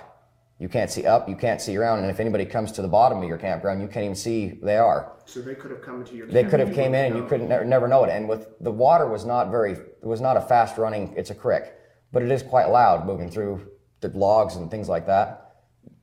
You 0.58 0.70
can't 0.70 0.90
see 0.90 1.04
up, 1.04 1.28
you 1.28 1.36
can't 1.36 1.60
see 1.60 1.76
around, 1.76 1.98
and 1.98 2.10
if 2.10 2.18
anybody 2.18 2.46
comes 2.46 2.72
to 2.72 2.82
the 2.82 2.88
bottom 2.88 3.18
of 3.18 3.28
your 3.28 3.36
campground, 3.36 3.82
you 3.82 3.88
can't 3.88 4.04
even 4.04 4.16
see 4.16 4.58
they 4.62 4.78
are. 4.78 5.12
So 5.26 5.40
they 5.40 5.54
could 5.54 5.70
have 5.70 5.82
come 5.82 6.00
into 6.00 6.14
your. 6.14 6.26
They 6.26 6.44
could 6.44 6.60
have 6.60 6.72
came 6.72 6.94
in, 6.94 7.12
and 7.12 7.16
you 7.16 7.26
couldn't 7.26 7.48
never, 7.48 7.64
never 7.64 7.86
know 7.86 8.04
it. 8.04 8.10
And 8.10 8.26
with 8.26 8.48
the 8.60 8.70
water 8.70 9.06
was 9.06 9.26
not 9.26 9.50
very, 9.50 9.72
it 9.72 10.04
was 10.06 10.22
not 10.22 10.38
a 10.38 10.40
fast 10.40 10.78
running. 10.78 11.12
It's 11.14 11.28
a 11.28 11.34
creek, 11.34 11.64
but 12.10 12.22
it 12.22 12.30
is 12.30 12.42
quite 12.42 12.70
loud 12.70 13.04
moving 13.06 13.30
through 13.30 13.70
the 14.00 14.08
logs 14.08 14.56
and 14.56 14.70
things 14.70 14.88
like 14.88 15.06
that. 15.06 15.56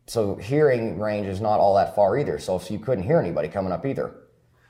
So 0.06 0.36
hearing 0.36 1.00
range 1.00 1.28
is 1.28 1.42
not 1.42 1.60
all 1.60 1.76
that 1.76 1.96
far 1.96 2.18
either. 2.20 2.38
So, 2.38 2.60
so 2.60 2.74
you 2.74 2.80
couldn't 2.80 3.06
hear 3.06 3.20
anybody 3.20 3.48
coming 3.48 3.72
up 3.72 3.86
either. 3.88 4.16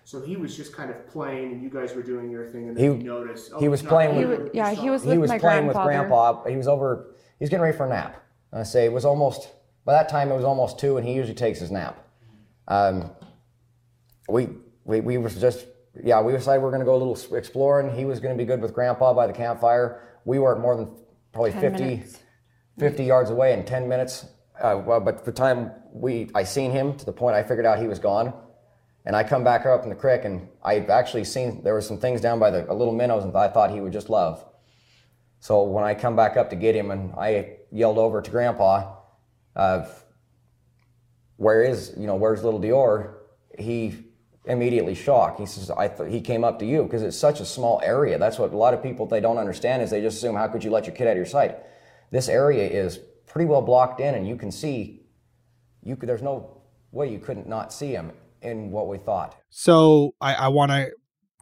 So 0.06 0.22
he 0.22 0.38
was 0.38 0.56
just 0.56 0.74
kind 0.74 0.92
of 0.92 1.08
playing, 1.08 1.52
and 1.52 1.62
you 1.62 1.70
guys 1.70 1.94
were 1.94 2.04
doing 2.04 2.30
your 2.30 2.50
thing, 2.52 2.70
and 2.70 2.78
then 2.78 2.84
he, 2.84 3.04
you 3.04 3.04
noticed. 3.04 3.52
Oh, 3.54 3.60
he 3.60 3.68
was 3.68 3.82
playing 3.82 4.16
he 4.16 4.26
with. 4.26 4.40
was, 4.40 4.50
yeah, 4.54 4.72
he 4.72 4.90
was. 4.90 5.04
He 5.04 5.18
was 5.18 5.30
my 5.30 5.40
playing 5.40 5.68
with 5.68 5.76
grandpa. 5.76 6.46
He 6.46 6.56
was 6.56 6.70
over. 6.70 7.16
He 7.40 7.44
was 7.44 7.50
getting 7.50 7.64
ready 7.64 7.76
for 7.76 7.86
a 7.86 7.90
nap. 7.90 8.24
And 8.54 8.62
I 8.62 8.64
say 8.64 8.86
it 8.86 8.94
was 8.94 9.04
almost 9.04 9.50
by 9.86 9.94
that 9.94 10.10
time 10.10 10.32
it 10.32 10.36
was 10.36 10.46
almost 10.46 10.80
two, 10.80 10.98
and 10.98 11.08
he 11.08 11.14
usually 11.14 11.36
takes 11.36 11.60
his 11.60 11.72
nap. 11.72 12.08
Um, 12.68 13.12
we 14.30 14.50
we 14.86 15.02
we 15.02 15.18
were 15.18 15.30
just 15.30 15.66
yeah 16.04 16.22
we 16.22 16.32
decided 16.32 16.62
we 16.62 16.68
are 16.68 16.72
going 16.72 16.80
to 16.80 16.86
go 16.86 16.96
a 16.96 17.02
little 17.02 17.36
exploring. 17.36 17.96
He 17.96 18.06
was 18.06 18.20
going 18.20 18.36
to 18.36 18.42
be 18.42 18.46
good 18.46 18.62
with 18.62 18.74
grandpa 18.74 19.14
by 19.14 19.28
the 19.28 19.34
campfire. 19.34 20.02
We 20.26 20.40
weren't 20.40 20.62
more 20.62 20.76
than 20.76 20.90
probably 21.34 21.52
50, 21.52 21.84
minutes. 21.84 22.20
50 22.80 23.04
yards 23.04 23.30
away 23.30 23.54
in 23.54 23.66
ten 23.66 23.88
minutes. 23.88 24.26
Uh, 24.60 24.82
well, 24.86 25.00
but 25.00 25.26
the 25.26 25.32
time 25.32 25.72
we 25.92 26.30
I 26.34 26.44
seen 26.44 26.72
him 26.72 26.96
to 26.98 27.06
the 27.06 27.14
point 27.14 27.36
I 27.36 27.44
figured 27.44 27.66
out 27.66 27.80
he 27.80 27.88
was 27.88 28.00
gone. 28.00 28.34
And 29.06 29.18
I 29.18 29.24
come 29.26 29.44
back 29.44 29.66
up 29.66 29.84
in 29.84 29.90
the 29.90 29.96
creek, 29.96 30.22
and 30.24 30.48
I 30.64 30.80
actually 30.80 31.26
seen 31.26 31.62
there 31.62 31.74
were 31.74 31.82
some 31.82 31.98
things 31.98 32.22
down 32.22 32.40
by 32.40 32.52
the 32.52 32.74
little 32.74 32.94
minnows, 32.94 33.26
and 33.26 33.36
I 33.36 33.50
thought 33.50 33.72
he 33.72 33.82
would 33.82 33.92
just 33.92 34.10
love. 34.10 34.46
So 35.42 35.64
when 35.64 35.84
I 35.84 35.94
come 35.94 36.16
back 36.16 36.38
up 36.38 36.50
to 36.52 36.56
get 36.56 36.74
him, 36.74 36.90
and 36.90 37.14
I 37.18 37.58
yelled 37.70 37.98
over 37.98 38.22
to 38.22 38.32
Grandpa, 38.32 38.93
uh, 39.56 39.86
"Where 41.38 41.64
is 41.64 41.94
you 41.98 42.08
know 42.08 42.16
where's 42.16 42.44
little 42.44 42.60
Deorr?" 42.60 43.16
He 43.58 43.96
immediately 44.46 44.96
shocked. 44.96 45.40
He 45.40 45.46
says, 45.46 45.70
"I 45.70 45.88
th- 45.88 46.12
he 46.12 46.22
came 46.22 46.44
up 46.44 46.60
to 46.60 46.66
you 46.66 46.84
because 46.84 47.04
it's 47.04 47.18
such 47.18 47.40
a 47.40 47.46
small 47.46 47.82
area. 47.84 48.18
That's 48.18 48.40
what 48.40 48.54
a 48.54 48.58
lot 48.58 48.74
of 48.74 48.84
people 48.84 49.06
they 49.06 49.22
don't 49.22 49.38
understand 49.38 49.82
is 49.82 49.90
they 49.90 50.02
just 50.02 50.18
assume 50.18 50.36
how 50.36 50.48
could 50.48 50.64
you 50.64 50.72
let 50.72 50.86
your 50.86 50.96
kid 50.96 51.08
out 51.08 51.12
of 51.12 51.18
your 51.18 51.26
sight? 51.26 51.58
This 52.12 52.30
area 52.30 52.68
is 52.68 53.00
pretty 53.26 53.46
well 53.46 53.62
blocked 53.62 54.00
in, 54.00 54.16
and 54.16 54.28
you 54.28 54.36
can 54.36 54.52
see. 54.52 55.02
You 55.86 55.98
could, 55.98 56.08
there's 56.08 56.22
no 56.22 56.62
way 56.92 57.12
you 57.12 57.20
couldn't 57.20 57.48
not 57.48 57.74
see 57.74 57.92
him 57.92 58.14
in 58.42 58.72
what 58.72 58.88
we 58.88 58.98
thought. 58.98 59.36
So 59.50 60.16
I, 60.22 60.36
I 60.36 60.48
want 60.50 60.72
to 60.72 60.92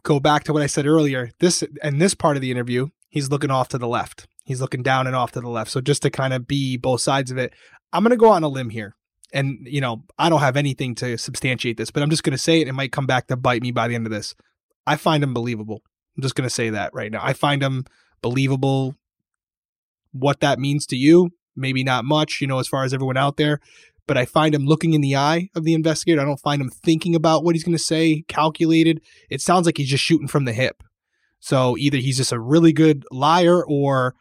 go 0.02 0.20
back 0.20 0.44
to 0.44 0.52
what 0.52 0.62
I 0.62 0.66
said 0.66 0.86
earlier. 0.86 1.30
This 1.38 1.62
and 1.82 2.00
this 2.00 2.14
part 2.14 2.36
of 2.36 2.42
the 2.42 2.50
interview, 2.50 2.88
he's 3.08 3.30
looking 3.30 3.50
off 3.50 3.68
to 3.68 3.78
the 3.78 3.88
left. 3.88 4.26
He's 4.44 4.60
looking 4.60 4.82
down 4.82 5.06
and 5.06 5.14
off 5.14 5.32
to 5.32 5.40
the 5.40 5.48
left. 5.48 5.70
So 5.70 5.80
just 5.80 6.02
to 6.02 6.10
kind 6.10 6.32
of 6.32 6.48
be 6.48 6.76
both 6.76 7.00
sides 7.00 7.30
of 7.30 7.38
it, 7.38 7.52
I'm 7.92 8.02
going 8.02 8.10
to 8.10 8.16
go 8.16 8.30
on 8.30 8.42
a 8.42 8.48
limb 8.48 8.70
here. 8.70 8.94
And, 9.34 9.66
you 9.70 9.80
know, 9.80 10.04
I 10.18 10.28
don't 10.28 10.40
have 10.40 10.56
anything 10.56 10.94
to 10.96 11.16
substantiate 11.16 11.78
this, 11.78 11.90
but 11.90 12.02
I'm 12.02 12.10
just 12.10 12.22
going 12.22 12.32
to 12.32 12.38
say 12.38 12.60
it. 12.60 12.68
It 12.68 12.74
might 12.74 12.92
come 12.92 13.06
back 13.06 13.28
to 13.28 13.36
bite 13.36 13.62
me 13.62 13.70
by 13.70 13.88
the 13.88 13.94
end 13.94 14.06
of 14.06 14.12
this. 14.12 14.34
I 14.86 14.96
find 14.96 15.24
him 15.24 15.32
believable. 15.32 15.82
I'm 16.16 16.22
just 16.22 16.34
going 16.34 16.46
to 16.46 16.54
say 16.54 16.70
that 16.70 16.92
right 16.92 17.10
now. 17.10 17.20
I 17.22 17.32
find 17.32 17.62
him 17.62 17.84
believable. 18.20 18.94
What 20.12 20.40
that 20.40 20.58
means 20.58 20.86
to 20.88 20.96
you, 20.96 21.30
maybe 21.56 21.82
not 21.82 22.04
much, 22.04 22.42
you 22.42 22.46
know, 22.46 22.58
as 22.58 22.68
far 22.68 22.84
as 22.84 22.92
everyone 22.92 23.16
out 23.16 23.38
there, 23.38 23.60
but 24.06 24.18
I 24.18 24.26
find 24.26 24.54
him 24.54 24.66
looking 24.66 24.92
in 24.92 25.00
the 25.00 25.16
eye 25.16 25.48
of 25.54 25.64
the 25.64 25.72
investigator. 25.72 26.20
I 26.20 26.24
don't 26.24 26.40
find 26.40 26.60
him 26.60 26.68
thinking 26.68 27.14
about 27.14 27.44
what 27.44 27.54
he's 27.54 27.64
going 27.64 27.76
to 27.76 27.82
say, 27.82 28.24
calculated. 28.28 29.00
It 29.30 29.40
sounds 29.40 29.64
like 29.64 29.78
he's 29.78 29.88
just 29.88 30.04
shooting 30.04 30.28
from 30.28 30.44
the 30.44 30.52
hip. 30.52 30.82
So 31.40 31.78
either 31.78 31.96
he's 31.96 32.18
just 32.18 32.32
a 32.32 32.38
really 32.38 32.72
good 32.72 33.06
liar 33.10 33.64
or 33.64 34.14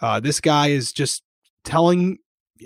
uh, 0.00 0.20
this 0.20 0.40
guy 0.40 0.68
is 0.68 0.92
just 0.92 1.24
telling, 1.64 2.18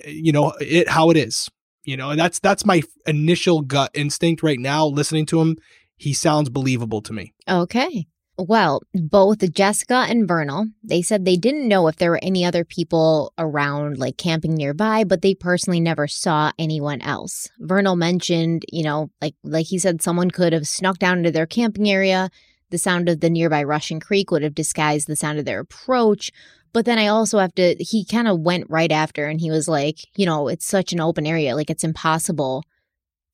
you 0.07 0.33
know, 0.33 0.53
it 0.61 0.89
how 0.89 1.11
it 1.11 1.17
is. 1.17 1.49
You 1.85 1.97
know, 1.97 2.11
and 2.11 2.19
that's 2.19 2.41
that's 2.41 2.67
my 2.67 2.83
initial 3.07 3.63
gut 3.63 3.91
instinct 3.95 4.43
right 4.43 4.59
now. 4.59 4.87
Listening 4.87 5.25
to 5.27 5.41
him, 5.41 5.57
he 5.97 6.13
sounds 6.13 6.49
believable 6.49 7.01
to 7.03 7.13
me. 7.13 7.33
Okay. 7.49 8.07
Well, 8.39 8.83
both 8.93 9.51
Jessica 9.53 10.05
and 10.09 10.29
Vernal, 10.29 10.67
they 10.83 11.01
said 11.01 11.25
they 11.25 11.37
didn't 11.37 11.69
know 11.69 11.89
if 11.89 11.97
there 11.97 12.11
were 12.11 12.21
any 12.23 12.45
other 12.45 12.65
people 12.65 13.33
around, 13.39 13.99
like 13.99 14.19
camping 14.19 14.55
nearby, 14.55 15.05
but 15.05 15.23
they 15.23 15.35
personally 15.35 15.81
never 15.81 16.07
saw 16.07 16.53
anyone 16.59 17.01
else. 17.01 17.49
Vernal 17.61 17.97
mentioned, 17.97 18.65
you 18.71 18.83
know, 18.83 19.11
like 19.23 19.35
like 19.43 19.67
he 19.67 19.79
said, 19.79 20.03
someone 20.03 20.31
could 20.31 20.53
have 20.53 20.67
snuck 20.67 20.99
down 20.99 21.19
into 21.19 21.31
their 21.31 21.47
camping 21.47 21.89
area. 21.89 22.31
The 22.71 22.79
sound 22.79 23.09
of 23.09 23.21
the 23.21 23.31
nearby 23.31 23.63
Russian 23.63 24.01
Creek 24.01 24.31
would 24.31 24.43
have 24.43 24.55
disguised 24.55 25.07
the 25.07 25.17
sound 25.17 25.39
of 25.39 25.45
their 25.45 25.61
approach. 25.61 26.33
But 26.73 26.85
then 26.85 26.99
I 26.99 27.07
also 27.07 27.39
have 27.39 27.55
to, 27.55 27.77
he 27.79 28.05
kind 28.05 28.29
of 28.29 28.41
went 28.41 28.69
right 28.69 28.93
after 28.93 29.27
and 29.27 29.41
he 29.41 29.51
was 29.51 29.69
like, 29.69 29.99
you 30.17 30.27
know, 30.27 30.49
it's 30.49 30.67
such 30.67 30.93
an 30.93 31.01
open 31.01 31.27
area. 31.27 31.55
Like 31.57 31.71
it's 31.71 31.85
impossible 31.85 32.65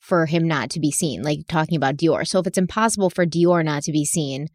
for 0.00 0.26
him 0.26 0.46
not 0.46 0.70
to 0.70 0.80
be 0.80 0.90
seen, 0.90 1.22
like 1.22 1.46
talking 1.48 1.76
about 1.76 1.96
Deorr. 1.96 2.26
So 2.26 2.40
if 2.40 2.46
it's 2.46 2.58
impossible 2.58 3.10
for 3.10 3.24
Deorr 3.24 3.64
not 3.64 3.84
to 3.84 3.92
be 3.92 4.04
seen, 4.04 4.48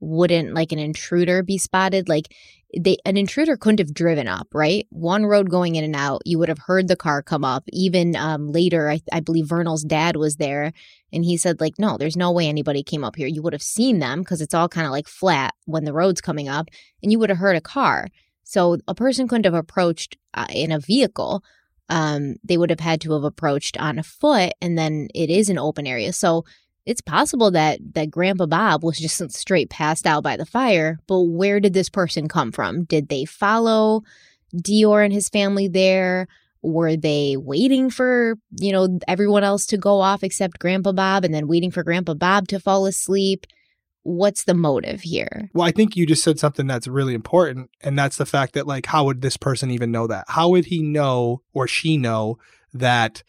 wouldn't 0.00 0.54
like 0.54 0.72
an 0.72 0.78
intruder 0.78 1.42
be 1.42 1.58
spotted? 1.58 2.08
Like 2.08 2.34
they 2.76 2.98
an 3.06 3.16
intruder 3.16 3.56
couldn't 3.56 3.78
have 3.78 3.94
driven 3.94 4.28
up, 4.28 4.48
right? 4.52 4.86
One 4.90 5.24
road 5.24 5.50
going 5.50 5.76
in 5.76 5.84
and 5.84 5.96
out. 5.96 6.22
You 6.24 6.38
would 6.38 6.48
have 6.48 6.58
heard 6.58 6.88
the 6.88 6.96
car 6.96 7.22
come 7.22 7.44
up. 7.44 7.64
Even 7.72 8.14
um, 8.14 8.48
later, 8.48 8.90
I, 8.90 9.00
I 9.12 9.20
believe 9.20 9.46
Vernal's 9.46 9.84
dad 9.84 10.16
was 10.16 10.36
there, 10.36 10.72
and 11.12 11.24
he 11.24 11.36
said 11.36 11.60
like, 11.60 11.78
no, 11.78 11.96
there's 11.96 12.16
no 12.16 12.30
way 12.30 12.46
anybody 12.46 12.82
came 12.82 13.04
up 13.04 13.16
here. 13.16 13.26
You 13.26 13.42
would 13.42 13.54
have 13.54 13.62
seen 13.62 13.98
them 13.98 14.20
because 14.20 14.40
it's 14.40 14.54
all 14.54 14.68
kind 14.68 14.86
of 14.86 14.92
like 14.92 15.08
flat 15.08 15.54
when 15.64 15.84
the 15.84 15.94
road's 15.94 16.20
coming 16.20 16.48
up, 16.48 16.68
and 17.02 17.10
you 17.10 17.18
would 17.18 17.30
have 17.30 17.38
heard 17.38 17.56
a 17.56 17.60
car. 17.60 18.08
So 18.44 18.78
a 18.86 18.94
person 18.94 19.28
couldn't 19.28 19.44
have 19.44 19.54
approached 19.54 20.16
uh, 20.34 20.46
in 20.50 20.72
a 20.72 20.78
vehicle. 20.78 21.42
Um, 21.90 22.36
they 22.44 22.58
would 22.58 22.70
have 22.70 22.80
had 22.80 23.00
to 23.02 23.12
have 23.12 23.24
approached 23.24 23.78
on 23.78 23.98
a 23.98 24.02
foot, 24.02 24.52
and 24.60 24.76
then 24.76 25.08
it 25.14 25.30
is 25.30 25.48
an 25.48 25.58
open 25.58 25.86
area. 25.86 26.12
So 26.12 26.44
it's 26.88 27.02
possible 27.02 27.50
that 27.50 27.78
that 27.92 28.10
grandpa 28.10 28.46
bob 28.46 28.82
was 28.82 28.98
just 28.98 29.30
straight 29.30 29.68
passed 29.68 30.06
out 30.06 30.22
by 30.22 30.36
the 30.38 30.46
fire 30.46 30.98
but 31.06 31.20
where 31.20 31.60
did 31.60 31.74
this 31.74 31.88
person 31.88 32.28
come 32.28 32.50
from? 32.50 32.84
Did 32.84 33.08
they 33.08 33.24
follow 33.24 34.02
deorr 34.56 35.04
and 35.04 35.12
his 35.12 35.28
family 35.28 35.68
there? 35.68 36.26
Were 36.62 36.96
they 36.96 37.36
waiting 37.36 37.90
for 37.90 38.36
you 38.58 38.72
know 38.72 38.98
everyone 39.06 39.44
else 39.44 39.66
to 39.66 39.76
go 39.76 40.00
off 40.00 40.24
except 40.24 40.58
grandpa 40.58 40.92
bob 40.92 41.24
and 41.24 41.34
then 41.34 41.46
waiting 41.46 41.70
for 41.70 41.84
grandpa 41.84 42.14
bob 42.14 42.48
to 42.48 42.58
fall 42.58 42.86
asleep? 42.86 43.46
What's 44.02 44.44
the 44.44 44.54
motive 44.54 45.02
here? 45.02 45.50
Well 45.52 45.68
i 45.68 45.70
think 45.70 45.94
you 45.94 46.06
just 46.06 46.24
said 46.24 46.38
something 46.38 46.66
that's 46.66 46.88
really 46.88 47.14
important 47.14 47.70
and 47.82 47.98
that's 47.98 48.16
the 48.16 48.26
fact 48.26 48.54
that 48.54 48.66
like 48.66 48.86
how 48.86 49.04
would 49.04 49.20
this 49.20 49.36
person 49.36 49.70
even 49.70 49.92
know 49.92 50.06
that? 50.06 50.24
How 50.28 50.48
would 50.48 50.66
he 50.66 50.82
know 50.82 51.42
or 51.52 51.68
she 51.68 51.98
know 51.98 52.38
that 52.72 53.22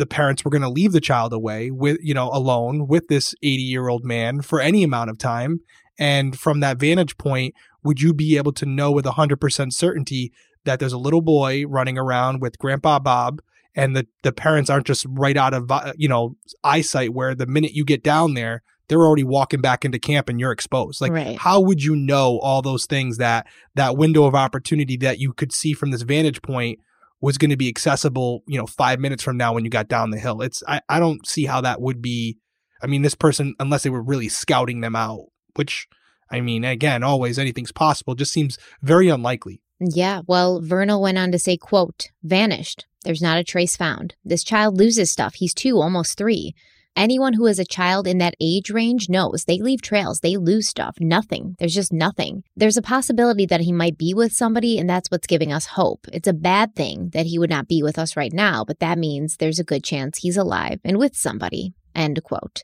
the 0.00 0.06
parents 0.06 0.46
were 0.46 0.50
going 0.50 0.62
to 0.62 0.68
leave 0.70 0.92
the 0.92 1.00
child 1.00 1.30
away 1.30 1.70
with, 1.70 1.98
you 2.02 2.14
know, 2.14 2.30
alone 2.32 2.88
with 2.88 3.08
this 3.08 3.34
80 3.42 3.62
year 3.62 3.88
old 3.88 4.02
man 4.02 4.40
for 4.40 4.58
any 4.58 4.82
amount 4.82 5.10
of 5.10 5.18
time. 5.18 5.60
And 5.98 6.38
from 6.38 6.60
that 6.60 6.78
vantage 6.78 7.18
point, 7.18 7.54
would 7.84 8.00
you 8.00 8.14
be 8.14 8.38
able 8.38 8.52
to 8.54 8.64
know 8.64 8.90
with 8.90 9.04
100% 9.04 9.72
certainty 9.74 10.32
that 10.64 10.80
there's 10.80 10.94
a 10.94 10.98
little 10.98 11.20
boy 11.20 11.64
running 11.66 11.98
around 11.98 12.40
with 12.40 12.58
Grandpa 12.58 12.98
Bob 12.98 13.42
and 13.74 13.94
the, 13.94 14.06
the 14.22 14.32
parents 14.32 14.70
aren't 14.70 14.86
just 14.86 15.04
right 15.10 15.36
out 15.36 15.52
of, 15.52 15.70
uh, 15.70 15.92
you 15.98 16.08
know, 16.08 16.34
eyesight 16.64 17.12
where 17.12 17.34
the 17.34 17.46
minute 17.46 17.72
you 17.72 17.84
get 17.84 18.02
down 18.02 18.32
there, 18.32 18.62
they're 18.88 19.02
already 19.02 19.22
walking 19.22 19.60
back 19.60 19.84
into 19.84 19.98
camp 19.98 20.30
and 20.30 20.40
you're 20.40 20.50
exposed. 20.50 21.02
Like, 21.02 21.12
right. 21.12 21.38
how 21.38 21.60
would 21.60 21.84
you 21.84 21.94
know 21.94 22.38
all 22.38 22.62
those 22.62 22.86
things 22.86 23.18
that 23.18 23.46
that 23.74 23.98
window 23.98 24.24
of 24.24 24.34
opportunity 24.34 24.96
that 24.96 25.18
you 25.18 25.34
could 25.34 25.52
see 25.52 25.74
from 25.74 25.90
this 25.90 26.02
vantage 26.02 26.40
point 26.40 26.80
was 27.20 27.38
going 27.38 27.50
to 27.50 27.56
be 27.56 27.68
accessible, 27.68 28.42
you 28.46 28.58
know, 28.58 28.66
five 28.66 28.98
minutes 28.98 29.22
from 29.22 29.36
now 29.36 29.52
when 29.52 29.64
you 29.64 29.70
got 29.70 29.88
down 29.88 30.10
the 30.10 30.18
hill. 30.18 30.40
It's 30.42 30.62
I, 30.66 30.80
I 30.88 30.98
don't 30.98 31.26
see 31.26 31.44
how 31.44 31.60
that 31.60 31.80
would 31.80 32.00
be. 32.00 32.38
I 32.82 32.86
mean, 32.86 33.02
this 33.02 33.14
person, 33.14 33.54
unless 33.60 33.82
they 33.82 33.90
were 33.90 34.02
really 34.02 34.28
scouting 34.28 34.80
them 34.80 34.96
out, 34.96 35.26
which 35.56 35.86
I 36.30 36.40
mean, 36.40 36.64
again, 36.64 37.02
always 37.02 37.38
anything's 37.38 37.72
possible, 37.72 38.14
just 38.14 38.32
seems 38.32 38.58
very 38.82 39.08
unlikely. 39.08 39.60
Yeah, 39.80 40.20
well, 40.26 40.60
Vernal 40.60 41.00
went 41.00 41.18
on 41.18 41.32
to 41.32 41.38
say, 41.38 41.56
quote, 41.56 42.10
vanished. 42.22 42.86
There's 43.04 43.22
not 43.22 43.38
a 43.38 43.44
trace 43.44 43.76
found. 43.76 44.14
This 44.24 44.44
child 44.44 44.76
loses 44.76 45.10
stuff. 45.10 45.34
He's 45.34 45.54
two, 45.54 45.78
almost 45.78 46.18
three. 46.18 46.54
Anyone 46.96 47.34
who 47.34 47.46
is 47.46 47.58
a 47.58 47.64
child 47.64 48.06
in 48.06 48.18
that 48.18 48.34
age 48.40 48.70
range 48.70 49.08
knows 49.08 49.44
they 49.44 49.58
leave 49.58 49.80
trails, 49.80 50.20
they 50.20 50.36
lose 50.36 50.68
stuff, 50.68 50.96
nothing. 51.00 51.54
There's 51.58 51.74
just 51.74 51.92
nothing. 51.92 52.42
There's 52.56 52.76
a 52.76 52.82
possibility 52.82 53.46
that 53.46 53.60
he 53.60 53.72
might 53.72 53.96
be 53.96 54.12
with 54.12 54.32
somebody, 54.32 54.78
and 54.78 54.90
that's 54.90 55.10
what's 55.10 55.26
giving 55.26 55.52
us 55.52 55.66
hope. 55.66 56.06
It's 56.12 56.28
a 56.28 56.32
bad 56.32 56.74
thing 56.74 57.10
that 57.12 57.26
he 57.26 57.38
would 57.38 57.50
not 57.50 57.68
be 57.68 57.82
with 57.82 57.98
us 57.98 58.16
right 58.16 58.32
now, 58.32 58.64
but 58.64 58.80
that 58.80 58.98
means 58.98 59.36
there's 59.36 59.58
a 59.58 59.64
good 59.64 59.84
chance 59.84 60.18
he's 60.18 60.36
alive 60.36 60.80
and 60.84 60.98
with 60.98 61.16
somebody. 61.16 61.74
End 61.94 62.22
quote. 62.22 62.62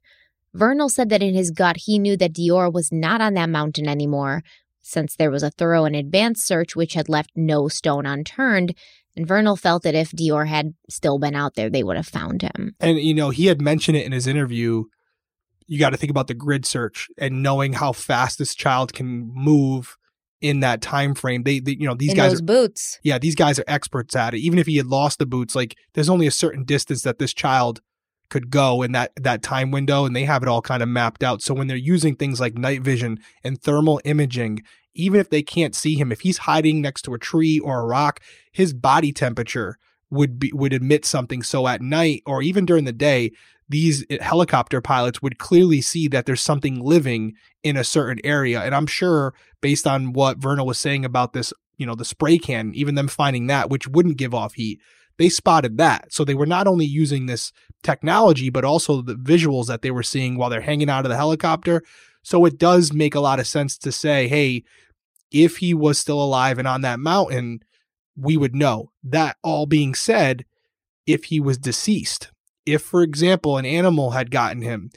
Vernal 0.54 0.88
said 0.88 1.08
that 1.10 1.22
in 1.22 1.34
his 1.34 1.50
gut, 1.50 1.76
he 1.84 1.98
knew 1.98 2.16
that 2.16 2.32
Deorr 2.32 2.72
was 2.72 2.90
not 2.90 3.20
on 3.20 3.34
that 3.34 3.50
mountain 3.50 3.88
anymore, 3.88 4.42
since 4.82 5.16
there 5.16 5.30
was 5.30 5.42
a 5.42 5.50
thorough 5.50 5.84
and 5.84 5.96
advanced 5.96 6.46
search 6.46 6.74
which 6.74 6.94
had 6.94 7.08
left 7.08 7.30
no 7.36 7.68
stone 7.68 8.06
unturned, 8.06 8.74
and 9.16 9.26
Vernal 9.26 9.56
felt 9.56 9.82
that 9.84 9.94
if 9.94 10.10
Deorr 10.10 10.46
had 10.46 10.74
still 10.90 11.18
been 11.18 11.34
out 11.34 11.54
there, 11.54 11.70
they 11.70 11.82
would 11.82 11.96
have 11.96 12.06
found 12.06 12.42
him. 12.42 12.74
And, 12.80 12.98
you 12.98 13.14
know, 13.14 13.30
he 13.30 13.46
had 13.46 13.60
mentioned 13.60 13.96
it 13.96 14.04
in 14.04 14.12
his 14.12 14.26
interview. 14.26 14.84
You 15.66 15.78
got 15.78 15.90
to 15.90 15.96
think 15.96 16.10
about 16.10 16.26
the 16.28 16.34
grid 16.34 16.66
search 16.66 17.08
and 17.18 17.42
knowing 17.42 17.72
how 17.72 17.92
fast 17.92 18.38
this 18.38 18.54
child 18.54 18.92
can 18.92 19.32
move 19.34 19.96
in 20.42 20.60
that 20.60 20.82
time 20.82 21.14
frame. 21.14 21.44
They, 21.44 21.60
they 21.60 21.72
you 21.72 21.86
know, 21.86 21.94
these 21.94 22.10
in 22.10 22.16
guys 22.16 22.32
those 22.32 22.40
are, 22.40 22.44
boots. 22.44 23.00
Yeah, 23.02 23.18
these 23.18 23.34
guys 23.34 23.58
are 23.58 23.64
experts 23.66 24.14
at 24.14 24.34
it. 24.34 24.38
Even 24.38 24.58
if 24.58 24.66
he 24.66 24.76
had 24.76 24.86
lost 24.86 25.18
the 25.18 25.26
boots, 25.26 25.54
like 25.54 25.76
there's 25.94 26.10
only 26.10 26.26
a 26.26 26.32
certain 26.32 26.64
distance 26.64 27.02
that 27.02 27.18
this 27.18 27.32
child 27.32 27.80
could 28.28 28.50
go 28.50 28.82
in 28.82 28.90
that 28.92 29.12
that 29.16 29.40
time 29.40 29.70
window 29.70 30.04
and 30.04 30.14
they 30.14 30.24
have 30.24 30.42
it 30.42 30.48
all 30.48 30.60
kind 30.60 30.82
of 30.82 30.88
mapped 30.88 31.22
out. 31.22 31.42
So 31.42 31.54
when 31.54 31.68
they're 31.68 31.76
using 31.76 32.16
things 32.16 32.38
like 32.38 32.54
night 32.54 32.82
vision 32.82 33.18
and 33.42 33.60
thermal 33.60 34.00
imaging 34.04 34.62
even 34.96 35.20
if 35.20 35.30
they 35.30 35.42
can't 35.42 35.74
see 35.74 35.94
him, 35.94 36.10
if 36.10 36.22
he's 36.22 36.38
hiding 36.38 36.80
next 36.80 37.02
to 37.02 37.14
a 37.14 37.18
tree 37.18 37.58
or 37.58 37.80
a 37.80 37.86
rock, 37.86 38.20
his 38.56 38.72
body 38.72 39.12
temperature 39.12 39.76
would 40.08 40.38
be 40.38 40.50
would 40.54 40.72
emit 40.72 41.04
something. 41.04 41.42
So 41.42 41.68
at 41.68 41.82
night 41.82 42.22
or 42.24 42.40
even 42.40 42.64
during 42.64 42.84
the 42.84 42.92
day, 42.92 43.32
these 43.68 44.02
eh, 44.08 44.16
helicopter 44.22 44.80
pilots 44.80 45.20
would 45.20 45.38
clearly 45.38 45.82
see 45.82 46.08
that 46.08 46.24
there's 46.24 46.40
something 46.40 46.80
living 46.80 47.34
in 47.62 47.76
a 47.76 47.84
certain 47.84 48.18
area. 48.24 48.62
And 48.62 48.74
I'm 48.74 48.86
sure 48.86 49.34
based 49.60 49.86
on 49.86 50.14
what 50.14 50.38
Vernal 50.38 50.64
was 50.64 50.78
saying 50.78 51.04
about 51.04 51.34
this, 51.34 51.52
you 51.76 51.84
know, 51.84 51.94
the 51.94 52.06
spray 52.06 52.38
can, 52.38 52.72
even 52.74 52.94
them 52.94 53.08
finding 53.08 53.46
that, 53.48 53.68
which 53.68 53.88
wouldn't 53.88 54.16
give 54.16 54.34
off 54.34 54.54
heat, 54.54 54.80
they 55.18 55.28
spotted 55.28 55.76
that. 55.76 56.10
So 56.10 56.24
they 56.24 56.34
were 56.34 56.46
not 56.46 56.66
only 56.66 56.86
using 56.86 57.26
this 57.26 57.52
technology, 57.82 58.48
but 58.48 58.64
also 58.64 59.02
the 59.02 59.16
visuals 59.16 59.66
that 59.66 59.82
they 59.82 59.90
were 59.90 60.02
seeing 60.02 60.38
while 60.38 60.48
they're 60.48 60.62
hanging 60.62 60.88
out 60.88 61.04
of 61.04 61.10
the 61.10 61.16
helicopter. 61.16 61.82
So 62.22 62.46
it 62.46 62.56
does 62.56 62.94
make 62.94 63.14
a 63.14 63.20
lot 63.20 63.38
of 63.38 63.46
sense 63.46 63.76
to 63.78 63.92
say, 63.92 64.28
hey, 64.28 64.64
if 65.30 65.58
he 65.58 65.74
was 65.74 65.98
still 65.98 66.22
alive 66.22 66.58
and 66.58 66.66
on 66.66 66.80
that 66.80 67.00
mountain, 67.00 67.60
we 68.16 68.36
would 68.36 68.54
know. 68.54 68.90
That 69.04 69.36
all 69.42 69.66
being 69.66 69.94
said, 69.94 70.44
if 71.06 71.24
he 71.24 71.40
was 71.40 71.58
deceased, 71.58 72.30
if, 72.64 72.82
for 72.82 73.02
example, 73.02 73.56
an 73.58 73.66
animal 73.66 74.10
had 74.10 74.30
gotten 74.30 74.62
him, 74.62 74.90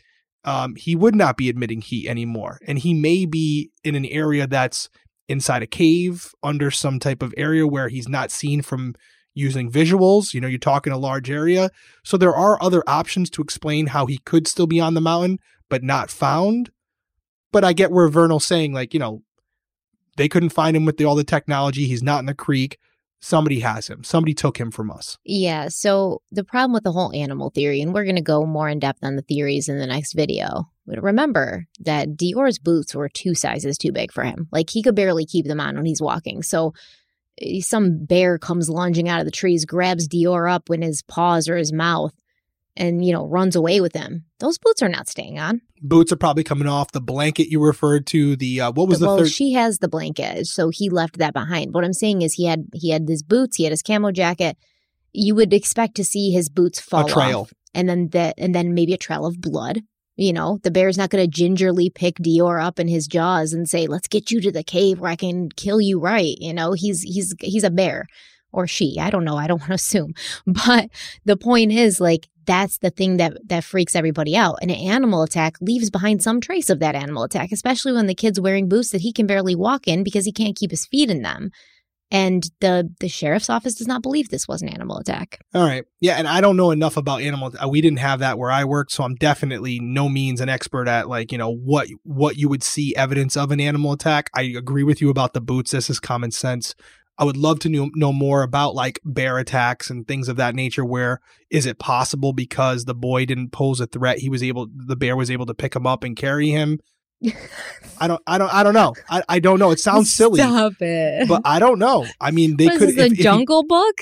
um, 0.44 0.76
he 0.76 0.96
would 0.96 1.16
not 1.16 1.38
be 1.38 1.50
emitting 1.50 1.82
heat 1.82 2.08
anymore. 2.08 2.60
And 2.66 2.80
he 2.80 2.94
may 2.94 3.26
be 3.26 3.72
in 3.84 3.96
an 3.96 4.06
area 4.06 4.48
that's 4.48 4.90
inside 5.28 5.62
a 5.62 5.68
cave, 5.68 6.34
under 6.41 6.72
some 6.72 6.98
type 7.00 7.22
of 7.22 7.34
area 7.38 7.68
where 7.68 7.90
he's 7.90 8.10
not 8.10 8.32
seen 8.32 8.62
from 8.64 8.96
using 9.36 9.72
visuals. 9.72 10.34
You 10.34 10.41
know, 10.41 10.48
you're 10.48 10.58
talking 10.58 10.91
a 10.91 10.98
large 10.98 11.30
area. 11.30 11.70
So 12.04 12.18
there 12.18 12.36
are 12.36 12.62
other 12.62 12.84
options 12.88 13.30
to 13.32 13.41
explain 13.44 13.88
how 13.88 14.08
he 14.08 14.18
could 14.18 14.48
still 14.48 14.66
be 14.66 14.80
on 14.80 14.96
the 14.96 15.02
mountain, 15.02 15.40
but 15.70 15.84
not 15.84 16.10
found. 16.10 16.72
But 17.52 17.64
I 17.64 17.74
get 17.74 17.91
where 17.91 18.10
Vernal's 18.10 18.46
saying, 18.46 18.74
like, 18.74 18.94
you 18.94 19.00
know, 19.00 19.22
they 20.18 20.28
couldn't 20.28 20.50
find 20.50 20.76
him 20.76 20.86
with 20.86 20.98
the, 20.98 21.06
all 21.06 21.16
the 21.16 21.24
technology. 21.24 21.86
He's 21.86 22.04
not 22.04 22.20
in 22.20 22.26
the 22.26 22.34
creek. 22.34 22.80
Somebody 23.22 23.60
has 23.60 23.88
him. 23.88 24.04
Somebody 24.04 24.34
took 24.34 24.58
him 24.58 24.72
from 24.72 24.90
us. 24.90 25.18
Yeah. 25.26 25.68
So 25.68 26.22
the 26.32 26.44
problem 26.44 26.72
with 26.74 26.84
the 26.84 26.91
whole 26.91 27.14
animal 27.14 27.50
theory, 27.50 27.82
and 27.82 27.94
we're 27.94 28.06
going 28.06 28.16
to 28.16 28.22
go 28.22 28.46
more 28.46 28.70
in 28.70 28.80
depth 28.80 29.00
on 29.04 29.16
the 29.16 29.22
theories 29.22 29.68
in 29.68 29.78
the 29.78 29.88
next 29.88 30.14
video. 30.14 30.70
But 30.86 31.04
remember 31.04 31.68
that 31.82 32.16
Deorr's 32.16 32.60
boots 32.60 32.96
were 32.96 33.10
two 33.10 33.36
sizes 33.36 33.78
too 33.78 33.91
big 33.91 34.12
for 34.12 34.24
him. 34.24 34.48
Like 34.52 34.70
he 34.70 34.82
could 34.82 34.96
barely 34.96 35.26
keep 35.26 35.46
them 35.46 35.60
on 35.60 35.76
when 35.76 35.86
he's 35.86 36.02
walking. 36.02 36.41
So 36.44 36.74
eh, 37.41 37.60
some 37.62 38.06
bear 38.06 38.40
comes 38.40 38.70
lunging 38.70 39.10
out 39.10 39.20
of 39.20 39.26
the 39.26 39.32
trees, 39.32 39.66
grabs 39.66 40.08
Deorr 40.08 40.52
up 40.52 40.70
in 40.70 40.82
his 40.82 41.02
paws 41.04 41.50
or 41.50 41.58
his 41.58 41.74
mouth, 41.74 42.14
and 42.78 43.06
you 43.06 43.14
know 43.14 43.26
runs 43.26 43.56
away 43.56 43.82
with 43.82 43.94
him. 43.94 44.26
Those 44.40 44.58
boots 44.58 44.82
are 44.82 44.90
not 44.90 45.10
staying 45.10 45.40
on 45.40 45.62
boots 45.82 46.12
are 46.12 46.18
probably 46.18 46.44
coming 46.44 46.68
off. 46.68 46.91
The 46.91 47.02
blanket 47.02 47.50
you 47.50 47.64
referred 47.64 48.06
to, 48.08 48.36
the 48.36 48.62
uh, 48.62 48.72
what 48.72 48.88
was 48.88 49.00
the, 49.00 49.08
well, 49.08 49.18
third? 49.20 49.30
She 49.30 49.54
has 49.54 49.80
the 49.80 49.88
blanket, 49.88 50.48
so 50.48 50.70
he 50.70 50.90
left 50.90 51.18
that 51.18 51.34
behind. 51.34 51.74
What 51.74 51.84
I'm 51.84 51.94
saying 51.94 52.22
is 52.22 52.34
he 52.34 52.46
had 52.46 52.68
he 52.74 52.90
had 52.90 53.08
his 53.08 53.24
boots, 53.24 53.58
he 53.58 53.64
had 53.64 53.72
his 53.72 53.84
camo 53.84 54.12
jacket. 54.12 54.58
You 55.12 55.36
would 55.36 55.54
expect 55.54 55.96
to 55.96 56.04
see 56.04 56.32
his 56.32 56.50
boots 56.50 56.80
fall 56.80 57.06
a 57.06 57.10
trail. 57.10 57.41
off, 57.41 57.54
and 57.74 57.90
then 57.90 58.10
that, 58.10 58.36
and 58.38 58.54
then 58.54 58.74
maybe 58.74 58.94
a 58.94 58.98
trail 58.98 59.26
of 59.26 59.41
blood. 59.41 59.82
You 60.16 60.34
know, 60.34 60.60
the 60.64 60.72
bear's 60.72 60.98
not 60.98 61.12
going 61.12 61.24
to 61.24 61.32
gingerly 61.32 61.90
pick 61.90 62.16
Deorr 62.16 62.62
up 62.62 62.78
in 62.78 62.90
his 62.90 63.08
jaws 63.08 63.54
and 63.54 63.70
say, 63.70 63.88
"Let's 63.88 64.08
get 64.08 64.32
you 64.32 64.41
to 64.41 64.52
the 64.52 64.64
cave 64.64 65.00
where 65.00 65.12
I 65.12 65.16
can 65.16 65.50
kill 65.50 65.80
you." 65.80 66.00
Right? 66.00 66.36
You 66.40 66.54
know, 66.54 66.74
he's 66.74 67.02
he's 67.02 67.34
he's 67.40 67.64
a 67.64 67.72
bear 67.72 68.08
or 68.51 68.67
she. 68.67 68.97
I 68.99 69.09
don't 69.09 69.26
know. 69.26 69.38
I 69.38 69.47
don't 69.47 69.59
want 69.61 69.69
to 69.69 69.76
assume. 69.76 70.13
But 70.45 70.89
the 71.26 71.38
point 71.38 71.71
is 71.71 71.99
like 71.99 72.27
that's 72.49 72.80
the 72.80 72.89
thing 72.89 73.17
that 73.17 73.38
that 73.47 73.63
freaks 73.63 73.95
everybody 73.95 74.35
out. 74.35 74.57
An 74.63 74.71
animal 74.71 75.21
attack 75.21 75.55
leaves 75.61 75.91
behind 75.91 76.23
some 76.23 76.41
trace 76.41 76.71
of 76.71 76.80
that 76.80 76.95
animal 76.95 77.21
attack, 77.21 77.51
especially 77.51 77.93
when 77.93 78.07
the 78.07 78.15
kid's 78.15 78.39
wearing 78.39 78.67
boots 78.67 78.89
that 78.89 79.01
he 79.01 79.13
can 79.13 79.27
barely 79.27 79.53
walk 79.53 79.88
in 79.88 80.03
because 80.03 80.26
he 80.26 80.31
can't 80.31 80.55
keep 80.55 80.71
his 80.71 80.88
feet 80.88 81.11
in 81.11 81.21
them. 81.21 81.51
And 82.11 82.49
the 82.59 82.91
the 82.99 83.07
sheriff's 83.07 83.51
office 83.51 83.76
does 83.76 83.85
not 83.85 84.01
believe 84.01 84.30
this 84.30 84.47
was 84.47 84.63
an 84.63 84.69
animal 84.69 84.97
attack. 84.97 85.45
All 85.53 85.63
right, 85.63 85.85
yeah, 86.01 86.15
and 86.15 86.27
I 86.27 86.41
don't 86.41 86.57
know 86.57 86.71
enough 86.71 86.97
about 86.97 87.21
animal. 87.21 87.53
Uh, 87.63 87.69
we 87.69 87.81
didn't 87.81 87.99
have 87.99 88.17
that 88.17 88.39
where 88.39 88.49
I 88.49 88.65
worked, 88.65 88.93
so 88.93 89.03
I'm 89.03 89.13
definitely 89.13 89.80
no 89.80 90.09
means 90.09 90.41
an 90.41 90.49
expert 90.49 90.88
at 90.88 91.07
like 91.07 91.31
you 91.31 91.38
know 91.38 91.53
what 91.53 91.88
what 92.01 92.35
you 92.35 92.49
would 92.49 92.63
see 92.63 92.95
evidence 92.95 93.38
of 93.38 93.51
an 93.51 93.59
animal 93.59 93.91
attack. 93.91 94.31
I 94.34 94.41
agree 94.41 94.81
with 94.81 95.01
you 95.01 95.11
about 95.11 95.34
the 95.34 95.41
boots. 95.41 95.69
This 95.69 95.88
is 95.88 95.99
common 95.99 96.31
sense. 96.31 96.73
I 97.20 97.26
would 97.26 97.38
love 97.38 97.60
to 97.60 97.70
know, 97.70 97.90
know 97.94 98.14
more 98.14 98.41
about 98.44 98.74
like 98.74 99.00
bear 99.04 99.38
attacks 99.38 99.90
and 99.90 100.08
things 100.08 100.28
of 100.30 100.38
that 100.38 100.56
nature. 100.56 100.86
Where 100.86 101.20
is 101.52 101.66
it 101.66 101.78
possible 101.78 102.32
because 102.34 102.86
the 102.86 102.96
boy 102.96 103.26
didn't 103.26 103.52
pose 103.52 103.80
a 103.82 103.86
threat, 103.88 104.20
he 104.20 104.30
was 104.30 104.41
able, 104.41 104.68
the 104.74 104.96
bear 104.96 105.16
was 105.18 105.30
able 105.30 105.46
to 105.48 105.54
pick 105.54 105.76
him 105.76 105.86
up 105.86 106.04
and 106.06 106.16
carry 106.16 106.50
him? 106.50 106.80
I 108.00 108.08
don't. 108.08 108.22
I 108.26 108.38
don't. 108.38 108.54
I 108.54 108.64
don't 108.64 108.74
know. 108.74 108.94
I, 109.10 109.22
I 109.28 109.40
don't 109.40 109.60
know. 109.60 109.72
It 109.72 109.80
sounds 109.82 110.14
silly. 110.14 110.40
Stop 110.40 110.72
it. 110.80 111.28
But 111.28 111.41
I 111.44 111.60
don't 111.60 111.78
know. 111.78 112.06
I 112.22 112.32
mean, 112.32 112.56
they 112.56 112.68
What 112.68 112.80
could. 112.80 112.90
if- 112.91 112.98
a 112.98 113.06
if 113.08 113.14
Jungle 113.16 113.64
Book? 113.66 113.96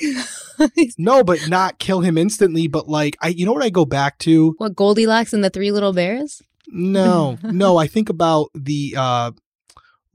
no, 1.00 1.24
but 1.24 1.50
not 1.50 1.80
kill 1.80 2.02
him 2.02 2.16
instantly. 2.16 2.68
But 2.68 2.88
like, 2.88 3.18
I. 3.20 3.30
You 3.30 3.48
know 3.48 3.54
what 3.54 3.64
I 3.64 3.72
go 3.72 3.86
back 3.86 4.20
to? 4.20 4.54
what 4.60 4.76
Goldilocks 4.76 5.34
and 5.34 5.44
the 5.44 5.50
Three 5.50 5.72
Little 5.72 5.94
Bears? 5.94 6.44
No, 6.68 7.40
no. 7.44 7.78
I 7.78 7.88
think 7.88 8.10
about 8.10 8.50
the. 8.54 8.94
uh 8.96 9.32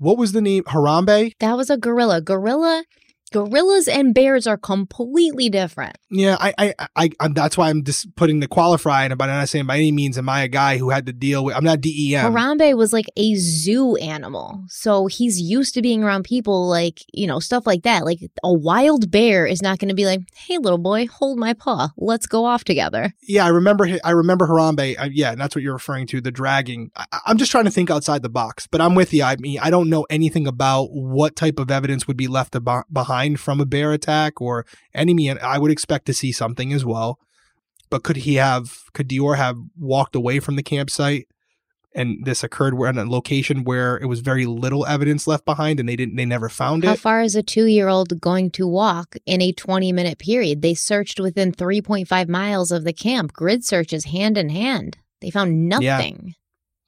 What 0.03 0.19
was 0.19 0.33
the 0.33 0.41
name? 0.41 0.65
Harambe. 0.65 1.33
That 1.39 1.57
was 1.57 1.71
a 1.71 1.77
gorilla. 1.77 2.21
Gorilla, 2.21 2.83
gorillas 3.33 3.89
and 3.89 4.15
bears 4.15 4.47
are 4.47 4.57
completely 4.57 5.49
different. 5.49 5.97
Yeah, 6.11 6.37
I, 6.39 6.55
I, 6.59 6.75
I, 6.97 7.11
I'm, 7.21 7.35
that's 7.35 7.57
why 7.57 7.71
I'm 7.71 7.85
just 7.85 8.15
putting 8.17 8.41
the 8.41 8.49
qualifier 8.49 9.11
in. 9.11 9.17
But 9.17 9.29
I'm 9.29 9.39
not 9.39 9.49
saying 9.49 9.67
by 9.67 9.77
any 9.77 9.93
means 9.93 10.19
am 10.19 10.29
I 10.29 10.43
a 10.43 10.49
guy 10.49 10.79
who 10.79 10.91
had 10.91 11.07
to 11.07 11.13
deal 11.13 11.45
with. 11.45 11.57
I'm 11.57 11.65
not 11.65 11.81
DEM. 11.81 12.33
Harambe 12.33 12.77
was 12.77 12.93
like 12.93 13.07
a 13.17 13.35
zoo 13.37 13.97
animal. 13.97 14.65
So 14.69 15.07
he's 15.07 15.41
used 15.41 15.75
to 15.75 15.83
being 15.83 16.05
around 16.05 16.25
people 16.25 16.69
like, 16.69 17.01
you 17.13 17.27
know, 17.27 17.41
stuff 17.41 17.67
like 17.67 17.83
that. 17.83 18.05
Like 18.05 18.21
a 18.43 18.53
wild 18.53 19.11
bear 19.11 19.47
is 19.47 19.63
not 19.63 19.79
going 19.79 19.89
to 19.89 19.95
be 19.95 20.07
like, 20.07 20.21
hey, 20.35 20.59
little 20.59 20.79
boy, 20.79 21.07
hold 21.07 21.39
my 21.39 21.55
paw. 21.55 21.91
Let's 21.97 22.27
go 22.27 22.45
off 22.45 22.65
together. 22.65 23.13
Yeah, 23.23 23.45
I 23.45 23.49
remember. 23.49 23.89
I 24.05 24.11
remember 24.11 24.47
Harambe. 24.47 25.01
Uh, 25.01 25.09
yeah, 25.11 25.33
and 25.33 25.41
that's 25.41 25.55
what 25.55 25.63
you're 25.63 25.73
referring 25.73 26.07
to. 26.09 26.21
The 26.21 26.31
dragging. 26.31 26.91
I, 26.97 27.07
I'm 27.27 27.39
just 27.39 27.51
trying 27.51 27.65
to 27.65 27.71
think 27.71 27.91
outside 27.91 28.23
the 28.23 28.29
box. 28.29 28.67
But 28.67 28.81
I'm 28.81 28.95
with 28.95 29.13
you. 29.15 29.23
I 29.23 29.37
mean, 29.37 29.59
I 29.61 29.71
don't 29.71 29.89
know 29.89 30.07
anything 30.11 30.47
about 30.47 30.93
what 30.93 31.37
type 31.37 31.59
of 31.59 31.71
evidence 31.71 32.07
would 32.07 32.17
be 32.17 32.29
left 32.29 32.57
behind 32.93 33.22
from 33.37 33.61
a 33.61 33.67
bear 33.67 33.93
attack 33.93 34.41
or 34.41 34.65
enemy, 34.95 35.31
I 35.31 35.59
would 35.59 35.71
expect 35.71 36.07
to 36.07 36.15
see 36.15 36.33
something 36.33 36.73
as 36.73 36.85
well. 36.85 37.19
But 37.91 38.03
could 38.03 38.17
he 38.19 38.37
have? 38.37 38.85
Could 38.95 39.09
Deorr 39.09 39.37
have 39.37 39.57
walked 39.79 40.15
away 40.17 40.41
from 40.41 40.57
the 40.57 40.63
campsite? 40.63 41.27
And 41.95 42.25
this 42.25 42.43
occurred 42.43 42.73
where 42.73 42.89
in 42.89 42.97
a 42.97 43.05
location 43.05 43.65
where 43.65 43.99
it 43.99 44.07
was 44.07 44.21
very 44.21 44.47
little 44.47 44.87
evidence 44.87 45.27
left 45.27 45.45
behind, 45.45 45.79
and 45.79 45.87
they 45.87 45.97
didn't, 45.97 46.17
they 46.17 46.25
never 46.25 46.49
found 46.49 46.85
How 46.85 46.93
it. 46.93 46.93
How 46.93 46.97
far 46.97 47.21
is 47.21 47.37
a 47.37 47.43
two 47.43 47.67
year 47.67 47.89
old 47.89 48.19
going 48.19 48.51
to 48.53 48.67
walk 48.67 49.15
in 49.27 49.43
a 49.43 49.53
20 49.53 49.93
minute 49.93 50.19
period? 50.19 50.63
They 50.63 50.73
searched 50.73 51.21
within 51.21 51.53
3.5 51.53 52.29
miles 52.29 52.73
of 52.73 52.85
the 52.85 52.95
camp, 52.95 53.35
grid 53.35 53.63
searches 53.63 54.07
hand 54.07 54.39
in 54.39 54.49
hand. 54.49 54.97
They 55.21 55.29
found 55.29 55.53
Yeah. 55.71 55.79
nothing. 55.99 56.35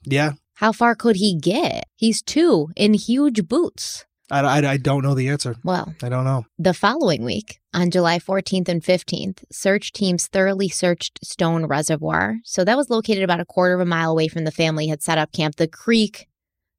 Yeah, 0.07 0.33
How 0.55 0.73
far 0.73 0.95
could 0.95 1.17
he 1.17 1.39
get? 1.39 1.85
He's 1.97 2.23
two 2.23 2.69
in 2.77 2.95
huge 2.95 3.47
boots. 3.47 4.07
I, 4.31 4.41
I, 4.41 4.71
I 4.73 4.77
don't 4.77 5.03
know 5.03 5.15
the 5.15 5.29
answer. 5.29 5.57
Well, 5.65 5.95
I 6.03 6.09
don't 6.09 6.25
know. 6.25 6.47
The 6.59 6.75
following 6.75 7.25
week, 7.25 7.61
on 7.75 7.91
July 7.91 8.19
14th 8.19 8.69
and 8.69 8.83
15th, 8.83 9.45
search 9.53 9.93
teams 9.93 10.27
thoroughly 10.27 10.69
searched 10.69 11.25
Stone 11.25 11.67
Reservoir. 11.67 12.37
So 12.45 12.65
that 12.65 12.77
was 12.77 12.89
located 12.89 13.23
about 13.23 13.41
a 13.41 13.45
quarter 13.45 13.75
of 13.75 13.81
a 13.81 13.85
mile 13.85 14.13
away 14.13 14.29
from 14.29 14.45
the 14.45 14.51
family 14.51 14.87
had 14.89 15.03
set 15.03 15.19
up 15.19 15.33
camp. 15.33 15.57
The 15.57 15.69
creek, 15.69 16.29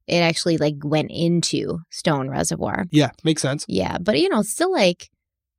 it 0.06 0.18
actually 0.18 0.56
like 0.56 0.76
went 0.82 1.10
into 1.12 1.80
Stone 1.90 2.30
Reservoir. 2.30 2.86
Yeah, 2.90 3.10
makes 3.22 3.42
sense. 3.42 3.64
Yeah, 3.68 3.98
but 3.98 4.18
you 4.18 4.28
know, 4.28 4.42
still 4.42 4.72
like 4.72 5.10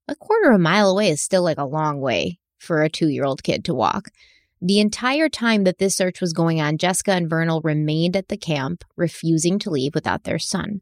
a 0.07 0.15
quarter 0.15 0.49
of 0.49 0.55
a 0.55 0.59
mile 0.59 0.89
away 0.89 1.09
is 1.09 1.22
still 1.22 1.43
like 1.43 1.57
a 1.57 1.65
long 1.65 2.01
way 2.01 2.39
for 2.57 2.81
a 2.81 2.89
two 2.89 3.07
year 3.07 3.23
old 3.23 3.43
kid 3.43 3.64
to 3.65 3.73
walk. 3.73 4.09
The 4.61 4.80
entire 4.80 5.30
time 5.30 5.65
that 5.65 5.77
this 5.77 5.95
search 5.95 6.19
was 6.19 6.34
going 6.34 6.59
on, 6.59 6.80
Jessica 6.80 7.11
and 7.11 7.30
Vernal 7.30 7.61
remained 7.61 8.15
at 8.15 8.27
the 8.27 8.38
camp, 8.38 8.84
refusing 8.95 9.59
to 9.59 9.69
leave 9.69 9.93
without 9.93 10.23
their 10.23 10.39
son. 10.39 10.81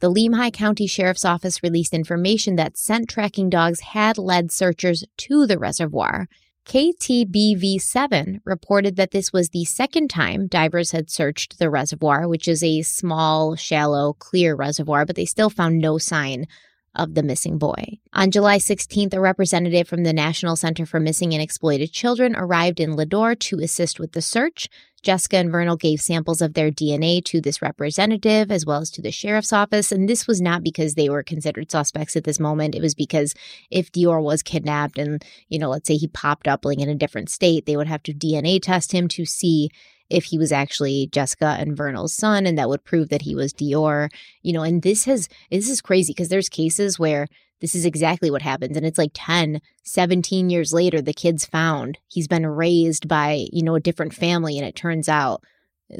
The 0.00 0.10
Lemhi 0.10 0.52
County 0.52 0.86
Sheriff's 0.86 1.24
Office 1.24 1.62
released 1.62 1.94
information 1.94 2.56
that 2.56 2.76
scent 2.76 3.08
tracking 3.08 3.48
dogs 3.48 3.80
had 3.80 4.18
led 4.18 4.52
searchers 4.52 5.04
to 5.18 5.46
the 5.46 5.58
reservoir. 5.58 6.28
KTVB 6.66 7.80
7 7.80 8.40
reported 8.44 8.96
that 8.96 9.10
this 9.10 9.32
was 9.32 9.50
the 9.50 9.64
second 9.64 10.08
time 10.08 10.46
divers 10.46 10.92
had 10.92 11.10
searched 11.10 11.58
the 11.58 11.70
reservoir, 11.70 12.26
which 12.26 12.48
is 12.48 12.62
a 12.62 12.82
small, 12.82 13.54
shallow, 13.54 14.14
clear 14.14 14.54
reservoir, 14.54 15.04
but 15.04 15.14
they 15.14 15.26
still 15.26 15.50
found 15.50 15.78
no 15.78 15.98
sign 15.98 16.46
of 16.94 17.14
the 17.14 17.22
missing 17.22 17.58
boy. 17.58 17.98
On 18.12 18.30
July 18.30 18.58
16th, 18.58 19.14
a 19.14 19.20
representative 19.20 19.88
from 19.88 20.04
the 20.04 20.12
National 20.12 20.56
Center 20.56 20.86
for 20.86 21.00
Missing 21.00 21.32
and 21.32 21.42
Exploited 21.42 21.92
Children 21.92 22.36
arrived 22.36 22.80
in 22.80 22.96
Leadore 22.96 23.34
to 23.34 23.60
assist 23.60 23.98
with 23.98 24.12
the 24.12 24.22
search. 24.22 24.68
Jessica 25.04 25.36
and 25.36 25.52
Vernal 25.52 25.76
gave 25.76 26.00
samples 26.00 26.40
of 26.40 26.54
their 26.54 26.70
DNA 26.70 27.22
to 27.26 27.40
this 27.40 27.60
representative 27.60 28.50
as 28.50 28.64
well 28.64 28.80
as 28.80 28.90
to 28.90 29.02
the 29.02 29.12
sheriff's 29.12 29.52
office. 29.52 29.92
And 29.92 30.08
this 30.08 30.26
was 30.26 30.40
not 30.40 30.62
because 30.62 30.94
they 30.94 31.08
were 31.08 31.22
considered 31.22 31.70
suspects 31.70 32.16
at 32.16 32.24
this 32.24 32.40
moment. 32.40 32.74
It 32.74 32.80
was 32.80 32.94
because 32.94 33.34
if 33.70 33.92
Deorr 33.92 34.22
was 34.22 34.42
kidnapped 34.42 34.98
and, 34.98 35.22
you 35.48 35.58
know, 35.58 35.68
let's 35.68 35.86
say 35.86 35.96
he 35.96 36.08
popped 36.08 36.48
up 36.48 36.64
like 36.64 36.80
in 36.80 36.88
a 36.88 36.94
different 36.94 37.28
state, 37.28 37.66
they 37.66 37.76
would 37.76 37.86
have 37.86 38.02
to 38.04 38.14
DNA 38.14 38.60
test 38.60 38.92
him 38.92 39.06
to 39.08 39.26
see 39.26 39.70
if 40.10 40.24
he 40.24 40.38
was 40.38 40.52
actually 40.52 41.08
Jessica 41.12 41.56
and 41.58 41.76
Vernal's 41.76 42.14
son, 42.14 42.46
and 42.46 42.58
that 42.58 42.68
would 42.68 42.84
prove 42.84 43.08
that 43.08 43.22
he 43.22 43.34
was 43.34 43.52
Deorr. 43.52 44.10
You 44.42 44.52
know, 44.52 44.62
and 44.62 44.82
this 44.82 45.04
has 45.04 45.28
this 45.50 45.68
is 45.68 45.80
crazy 45.80 46.12
because 46.12 46.28
there's 46.28 46.48
cases 46.48 46.98
where 46.98 47.26
this 47.60 47.74
is 47.74 47.86
exactly 47.86 48.30
what 48.30 48.42
happens 48.42 48.76
and 48.76 48.84
it's 48.84 48.98
like 48.98 49.12
10 49.14 49.60
17 49.84 50.50
years 50.50 50.72
later 50.72 51.00
the 51.00 51.14
kid's 51.14 51.46
found. 51.46 51.98
He's 52.08 52.28
been 52.28 52.46
raised 52.46 53.08
by 53.08 53.46
you 53.52 53.62
know 53.62 53.74
a 53.74 53.80
different 53.80 54.14
family 54.14 54.58
and 54.58 54.66
it 54.66 54.76
turns 54.76 55.08
out 55.08 55.42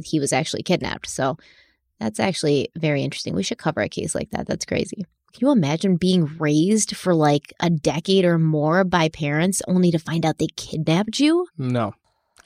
he 0.05 0.20
was 0.20 0.32
actually 0.32 0.62
kidnapped. 0.62 1.09
So 1.09 1.36
that's 2.01 2.20
actually 2.20 2.68
very 2.76 3.02
interesting. 3.02 3.35
We 3.35 3.43
should 3.43 3.59
cover 3.59 3.81
a 3.81 3.89
case 3.89 4.14
like 4.14 4.31
that. 4.31 4.47
That's 4.47 4.64
crazy. 4.64 5.06
Can 5.32 5.48
you 5.48 5.52
imagine 5.52 5.97
being 5.97 6.26
raised 6.39 6.97
for 6.97 7.14
like 7.14 7.52
a 7.60 7.70
decade 7.70 8.24
or 8.24 8.39
more 8.39 8.85
by 8.85 9.09
parents 9.09 9.62
only 9.66 9.90
to 9.90 9.98
find 9.98 10.24
out 10.24 10.39
they 10.39 10.48
kidnapped 10.56 11.18
you? 11.18 11.47
No, 11.59 11.94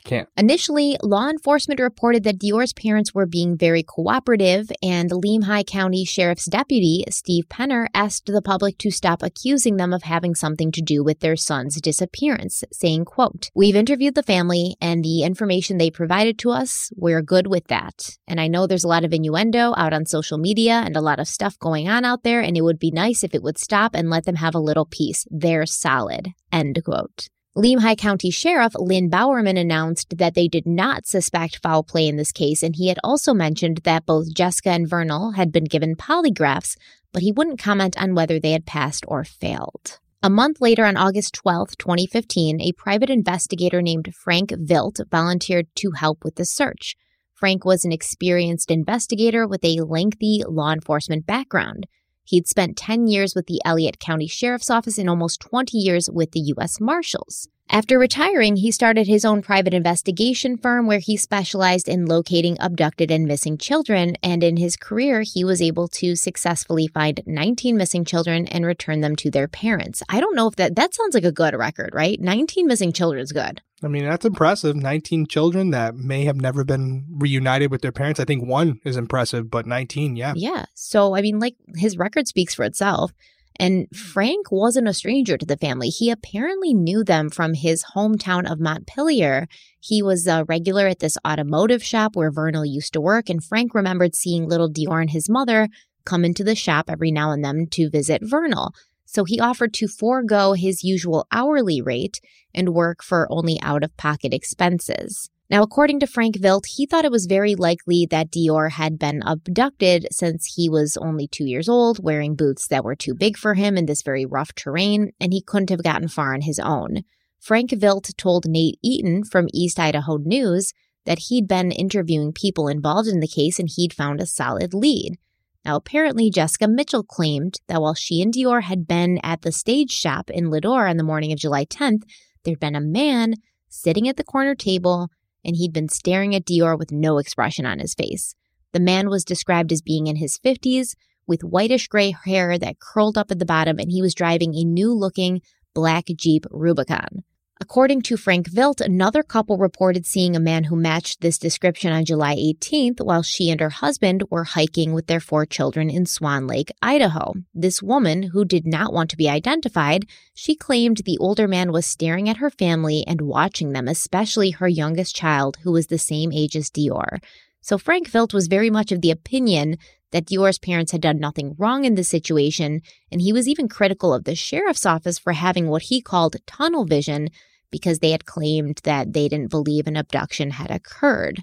can't. 0.09 0.29
Initially, 0.37 0.97
law 1.03 1.29
enforcement 1.29 1.81
reported 1.81 2.25
that 2.25 2.39
Deorr's 2.39 2.73
parents 2.73 3.15
were 3.15 3.27
being 3.27 3.57
very 3.57 3.83
cooperative, 3.83 4.73
and 4.83 5.11
Lemhi 5.11 5.67
County 5.67 6.05
Sheriff's 6.05 6.47
Deputy, 6.47 7.05
Steve 7.11 7.45
Penner, 7.49 7.87
asked 7.95 8.27
the 8.27 8.43
public 8.43 8.79
to 8.79 8.91
stop 8.91 9.23
accusing 9.23 9.77
them 9.77 9.93
of 9.93 10.03
having 10.03 10.35
something 10.35 10.73
to 10.73 10.81
do 10.81 11.05
with 11.05 11.21
their 11.21 11.37
son's 11.37 11.81
disappearance, 11.81 12.65
saying, 12.73 13.05
quote, 13.05 13.51
We've 13.55 13.77
interviewed 13.77 14.15
the 14.15 14.23
family, 14.23 14.77
and 14.81 15.05
the 15.05 15.23
information 15.23 15.77
they 15.77 15.91
provided 15.91 16.39
to 16.41 16.51
us, 16.51 16.91
we're 16.97 17.23
good 17.23 17.47
with 17.47 17.67
that. 17.67 18.17
And 18.27 18.41
I 18.41 18.49
know 18.49 18.67
there's 18.67 18.85
a 18.85 18.89
lot 18.89 19.05
of 19.05 19.13
innuendo 19.13 19.75
out 19.77 19.93
on 19.93 20.07
social 20.07 20.39
media 20.39 20.83
and 20.85 20.97
a 20.97 21.03
lot 21.03 21.21
of 21.21 21.29
stuff 21.29 21.59
going 21.59 21.89
on 21.89 22.05
out 22.07 22.23
there, 22.23 22.41
and 22.41 22.57
it 22.57 22.63
would 22.63 22.79
be 22.79 22.91
nice 22.91 23.23
if 23.23 23.35
it 23.35 23.43
would 23.43 23.59
stop 23.59 23.95
and 23.95 24.09
let 24.09 24.25
them 24.25 24.37
have 24.37 24.55
a 24.55 24.61
little 24.61 24.87
peace. 24.87 25.27
They're 25.31 25.67
solid, 25.67 26.29
end 26.51 26.83
quote. 26.83 27.29
Lemhi 27.57 27.97
County 27.97 28.31
Sheriff 28.31 28.75
Lynn 28.77 29.09
Bowerman 29.09 29.57
announced 29.57 30.19
that 30.19 30.35
they 30.35 30.49
did 30.49 30.67
not 30.67 31.07
suspect 31.07 31.61
foul 31.63 31.83
play 31.83 32.07
in 32.07 32.17
this 32.17 32.31
case, 32.31 32.63
and 32.63 32.77
he 32.77 32.89
had 32.89 32.99
also 33.03 33.35
mentioned 33.35 33.79
that 33.85 34.07
both 34.07 34.33
Jessica 34.33 34.71
and 34.71 34.89
Vernal 34.89 35.33
had 35.33 35.51
been 35.51 35.65
given 35.65 35.97
polygraphs, 35.97 36.77
but 37.13 37.23
he 37.23 37.33
wouldn't 37.33 37.59
comment 37.59 38.01
on 38.01 38.15
whether 38.15 38.39
they 38.39 38.53
had 38.53 38.67
passed 38.67 39.05
or 39.09 39.25
failed. 39.25 39.99
A 40.23 40.31
month 40.31 40.61
later, 40.61 40.85
on 40.85 40.97
August 40.97 41.35
12, 41.35 41.79
2015, 41.79 42.61
a 42.61 42.73
private 42.73 43.09
investigator 43.09 43.81
named 43.81 44.15
Frank 44.15 44.53
Vilt 44.57 45.01
volunteered 45.11 45.69
to 45.77 45.93
help 45.93 46.25
with 46.25 46.35
the 46.35 46.45
search. 46.45 46.97
Frank 47.35 47.65
was 47.65 47.85
an 47.85 47.93
experienced 47.93 48.71
investigator 48.71 49.47
with 49.47 49.65
a 49.65 49.81
lengthy 49.81 50.43
law 50.47 50.73
enforcement 50.73 51.25
background. 51.25 51.87
He'd 52.29 52.47
spent 52.47 52.77
10 52.77 53.07
years 53.07 53.35
with 53.35 53.47
the 53.47 53.59
Elliott 53.65 53.99
County 54.01 54.27
Sheriff's 54.27 54.69
Office 54.69 54.99
and 54.99 55.09
almost 55.09 55.41
20 55.41 55.79
years 55.79 56.11
with 56.13 56.33
the 56.33 56.41
U.S. 56.41 56.79
Marshals. 56.79 57.49
After 57.71 57.99
retiring, 57.99 58.57
he 58.57 58.71
started 58.71 59.07
his 59.07 59.27
own 59.27 59.43
private 59.43 59.75
investigation 59.75 60.57
firm 60.57 60.87
where 60.87 61.01
he 61.01 61.19
specialized 61.19 61.87
in 61.87 62.07
locating 62.07 62.57
abducted 62.61 63.11
and 63.11 63.27
missing 63.27 63.59
children. 63.59 64.17
And 64.23 64.43
in 64.43 64.57
his 64.57 64.75
career, 64.75 65.21
he 65.21 65.45
was 65.45 65.61
able 65.61 65.87
to 65.89 66.17
successfully 66.17 66.87
find 66.87 67.21
19 67.27 67.77
missing 67.77 68.07
children 68.07 68.47
and 68.47 68.65
return 68.65 69.03
them 69.03 69.17
to 69.17 69.31
their 69.31 69.49
parents. 69.49 70.03
I 70.09 70.21
don't 70.21 70.35
know 70.35 70.49
if 70.49 70.57
that, 70.57 70.77
that 70.77 70.95
sounds 70.95 71.15
like 71.15 71.25
a 71.25 71.33
good 71.33 71.55
record, 71.55 71.91
right? 71.93 72.19
19 72.19 72.67
missing 72.67 72.91
children 72.91 73.23
is 73.23 73.33
good. 73.33 73.61
I 73.83 73.89
mean, 73.89 74.05
that's 74.05 74.25
impressive. 74.25 74.75
19 74.75 75.27
children 75.27 75.71
that 75.71 75.95
may 75.95 76.25
have 76.25 76.41
never 76.41 76.65
been 76.65 77.05
reunited 77.11 77.71
with 77.71 77.83
their 77.83 77.93
parents. 77.93 78.19
I 78.19 78.25
think 78.25 78.47
one 78.47 78.81
is 78.85 78.97
impressive, 78.97 79.51
but 79.51 79.67
19, 79.67 80.17
yeah. 80.17 80.33
Yeah. 80.35 80.65
So, 80.75 81.15
I 81.15 81.21
mean, 81.21 81.39
like 81.39 81.57
his 81.77 81.99
record 81.99 82.29
speaks 82.29 82.55
for 82.55 82.65
itself. 82.65 83.13
And 83.59 83.89
Frank 83.97 84.53
wasn't 84.53 84.89
a 84.89 84.95
stranger 84.95 85.37
to 85.37 85.45
the 85.45 85.57
family. 85.57 85.89
He 85.89 86.11
apparently 86.11 86.73
knew 86.73 87.03
them 87.03 87.29
from 87.29 87.55
his 87.55 87.85
hometown 87.97 88.51
of 88.51 88.61
Montpelier. 88.61 89.49
He 89.81 90.01
was 90.01 90.29
a 90.29 90.45
regular 90.45 90.87
at 90.87 91.01
this 91.01 91.19
automotive 91.27 91.83
shop 91.83 92.15
where 92.15 92.31
Vernal 92.31 92.65
used 92.65 92.93
to 92.93 93.01
work, 93.01 93.29
and 93.29 93.43
Frank 93.43 93.75
remembered 93.75 94.15
seeing 94.15 94.47
little 94.49 94.71
Deorr 94.71 95.01
and 95.01 95.11
his 95.11 95.29
mother 95.29 95.69
come 96.05 96.25
into 96.25 96.45
the 96.45 96.55
shop 96.55 96.89
every 96.89 97.11
now 97.11 97.33
and 97.33 97.45
then 97.45 97.67
to 97.73 97.91
visit 97.91 98.23
Vernal. 98.25 98.73
So 99.05 99.25
he 99.25 99.41
offered 99.41 99.75
to 99.75 99.89
forego 99.89 100.53
his 100.53 100.85
usual 100.85 101.27
hourly 101.33 101.81
rate 101.81 102.21
and 102.55 102.75
work 102.75 103.03
for 103.03 103.27
only 103.31 103.61
out 103.61 103.83
of 103.83 103.97
pocket 103.97 104.33
expenses. 104.33 105.31
Now, 105.51 105.63
according 105.63 106.01
to 106.01 106.07
Frank 106.07 106.37
Vilt, 106.37 106.67
he 106.67 106.85
thought 106.85 107.07
it 107.07 107.11
was 107.11 107.25
very 107.25 107.55
likely 107.55 108.07
that 108.11 108.31
Deorr 108.31 108.73
had 108.73 108.99
been 108.99 109.23
abducted 109.25 110.07
since 110.11 110.55
he 110.55 110.69
was 110.69 110.99
only 110.99 111.27
two 111.27 111.47
years 111.47 111.71
old, 111.71 112.05
wearing 112.05 112.35
boots 112.35 112.67
that 112.69 112.85
were 112.85 112.95
too 112.95 113.15
big 113.15 113.39
for 113.39 113.55
him 113.55 113.79
in 113.79 113.87
this 113.87 114.03
very 114.03 114.27
rough 114.27 114.55
terrain, 114.55 115.13
and 115.19 115.33
he 115.33 115.41
couldn't 115.41 115.71
have 115.71 115.83
gotten 115.83 116.09
far 116.09 116.35
on 116.35 116.43
his 116.43 116.59
own. 116.59 116.99
Frank 117.41 117.71
Vilt 117.71 118.11
told 118.19 118.47
Nate 118.47 118.79
Eaton 118.83 119.25
from 119.25 119.49
East 119.55 119.81
Idaho 119.81 120.19
News 120.19 120.75
that 121.07 121.21
he'd 121.31 121.49
been 121.49 121.73
interviewing 121.73 122.33
people 122.35 122.69
involved 122.69 123.09
in 123.09 123.21
the 123.21 123.27
case 123.27 123.59
and 123.59 123.71
he'd 123.75 123.95
found 123.95 124.21
a 124.21 124.27
solid 124.27 124.75
lead. 124.75 125.17
Now, 125.65 125.77
apparently, 125.77 126.31
Jessica 126.31 126.69
Mitchell 126.69 127.03
claimed 127.03 127.61
that 127.69 127.81
while 127.81 127.95
she 127.95 128.21
and 128.21 128.35
Deorr 128.35 128.65
had 128.65 128.87
been 128.87 129.19
at 129.23 129.43
the 129.43 129.53
stage 129.53 129.97
stop 129.97 130.29
in 130.29 130.51
Leadore 130.51 130.87
on 130.87 130.99
the 130.99 131.05
morning 131.05 131.33
of 131.33 131.39
July 131.39 131.65
10th, 131.65 132.03
there'd 132.45 132.61
been 132.61 132.77
a 132.77 132.81
man 132.83 133.35
sitting 133.71 134.09
at 134.09 134.19
the 134.19 134.25
corner 134.25 134.55
table 134.55 135.11
and 135.49 135.57
he'd 135.57 135.73
been 135.73 135.89
staring 135.89 136.35
at 136.35 136.45
Deorr 136.45 136.79
with 136.79 136.93
no 136.93 137.17
expression 137.17 137.65
on 137.65 137.79
his 137.79 137.95
face. 137.95 138.35
The 138.73 138.81
man 138.81 139.09
was 139.09 139.25
described 139.25 139.73
as 139.73 139.81
being 139.81 140.07
in 140.07 140.17
his 140.17 140.39
50s 140.39 140.95
with 141.27 141.43
whitish 141.43 141.89
gray 141.89 142.15
hair 142.25 142.59
that 142.59 142.81
curled 142.81 143.17
up 143.17 143.31
at 143.31 143.39
the 143.39 143.47
bottom, 143.47 143.79
and 143.79 143.91
he 143.91 144.03
was 144.03 144.15
driving 144.15 144.55
a 144.55 144.63
new 144.63 144.93
looking 144.93 145.41
black 145.75 146.05
Jeep 146.15 146.45
Rubicon. 146.51 147.25
According 147.61 148.03
to 148.03 148.17
Frank 148.17 148.47
Vilt, 148.47 148.81
another 148.81 149.25
couple 149.25 149.59
reported 149.59 150.07
seeing 150.07 150.37
a 150.37 150.41
man 150.41 150.65
who 150.65 150.77
matched 150.77 151.21
this 151.21 151.39
description 151.39 151.93
on 151.93 152.05
July 152.05 152.37
18th 152.37 153.01
while 153.01 153.25
she 153.25 153.51
and 153.51 153.61
her 153.61 153.71
husband 153.71 154.23
were 154.31 154.45
hiking 154.45 154.93
with 154.93 155.09
their 155.09 155.19
four 155.19 155.45
children 155.45 155.91
in 155.91 156.07
Swan 156.07 156.47
Lake, 156.47 156.71
Idaho. 156.83 157.35
This 157.53 157.83
woman, 157.83 158.23
who 158.23 158.45
did 158.45 158.65
not 158.65 158.93
want 158.93 159.11
to 159.11 159.17
be 159.17 159.29
identified, 159.29 160.07
she 160.35 160.55
claimed 160.55 160.99
the 160.99 161.19
older 161.19 161.49
man 161.49 161.73
was 161.73 161.85
staring 161.85 162.29
at 162.29 162.37
her 162.37 162.51
family 162.51 163.03
and 163.09 163.23
watching 163.23 163.73
them, 163.73 163.89
especially 163.89 164.53
her 164.53 164.69
youngest 164.69 165.17
child, 165.17 165.57
who 165.65 165.73
was 165.73 165.89
the 165.89 165.99
same 165.99 166.31
age 166.31 166.55
as 166.55 166.71
Deorr. 166.71 167.19
So 167.61 167.77
Frank 167.77 168.09
Vilt 168.09 168.33
was 168.33 168.47
very 168.47 168.71
much 168.71 168.93
of 168.93 169.01
the 169.01 169.11
opinion 169.11 169.79
that 170.13 170.27
Deorr's 170.27 170.59
parents 170.59 170.93
had 170.93 171.01
done 171.01 171.19
nothing 171.19 171.55
wrong 171.59 171.85
in 171.85 171.95
the 171.95 172.05
situation, 172.05 172.81
and 173.11 173.21
he 173.21 173.33
was 173.33 173.49
even 173.49 173.69
critical 173.69 174.15
of 174.15 174.25
the 174.25 174.35
sheriff's 174.35 174.87
office 174.87 175.19
for 175.19 175.33
having 175.33 175.69
what 175.69 175.83
he 175.83 176.01
called 176.01 176.37
tunnel 176.47 176.85
vision 176.85 177.29
because 177.71 177.99
they 177.99 178.11
had 178.11 178.25
claimed 178.25 178.81
that 178.85 179.13
they 179.13 179.29
didn't 179.29 179.51
believe 179.51 179.87
an 179.87 179.97
abduction 179.97 180.53
had 180.53 180.71
occurred. 180.71 181.43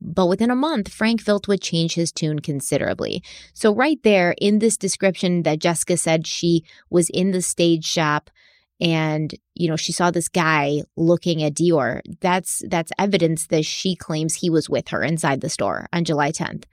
But 0.00 0.26
within 0.26 0.50
a 0.50 0.56
month, 0.56 0.92
Frank 0.92 1.20
Vilt 1.22 1.48
would 1.48 1.60
change 1.60 1.94
his 1.94 2.12
tune 2.12 2.38
considerably. 2.38 3.22
So, 3.52 3.74
right 3.74 3.98
there 4.04 4.36
in 4.40 4.60
this 4.60 4.76
description 4.76 5.42
that 5.42 5.58
Jessica 5.58 5.96
said 5.96 6.26
she 6.26 6.64
was 6.88 7.10
in 7.10 7.32
the 7.32 7.42
stage 7.42 7.90
stop 7.90 8.30
and 8.80 9.34
you 9.54 9.68
know 9.68 9.76
she 9.76 9.92
saw 9.92 10.10
this 10.10 10.28
guy 10.28 10.82
looking 10.96 11.42
at 11.42 11.54
Deorr 11.54 12.00
that's 12.20 12.62
that's 12.68 12.92
evidence 12.98 13.46
that 13.48 13.64
she 13.64 13.96
claims 13.96 14.36
he 14.36 14.50
was 14.50 14.70
with 14.70 14.88
her 14.88 15.02
inside 15.02 15.40
the 15.40 15.48
store 15.48 15.88
on 15.92 16.04
July 16.04 16.30
10th 16.30 16.64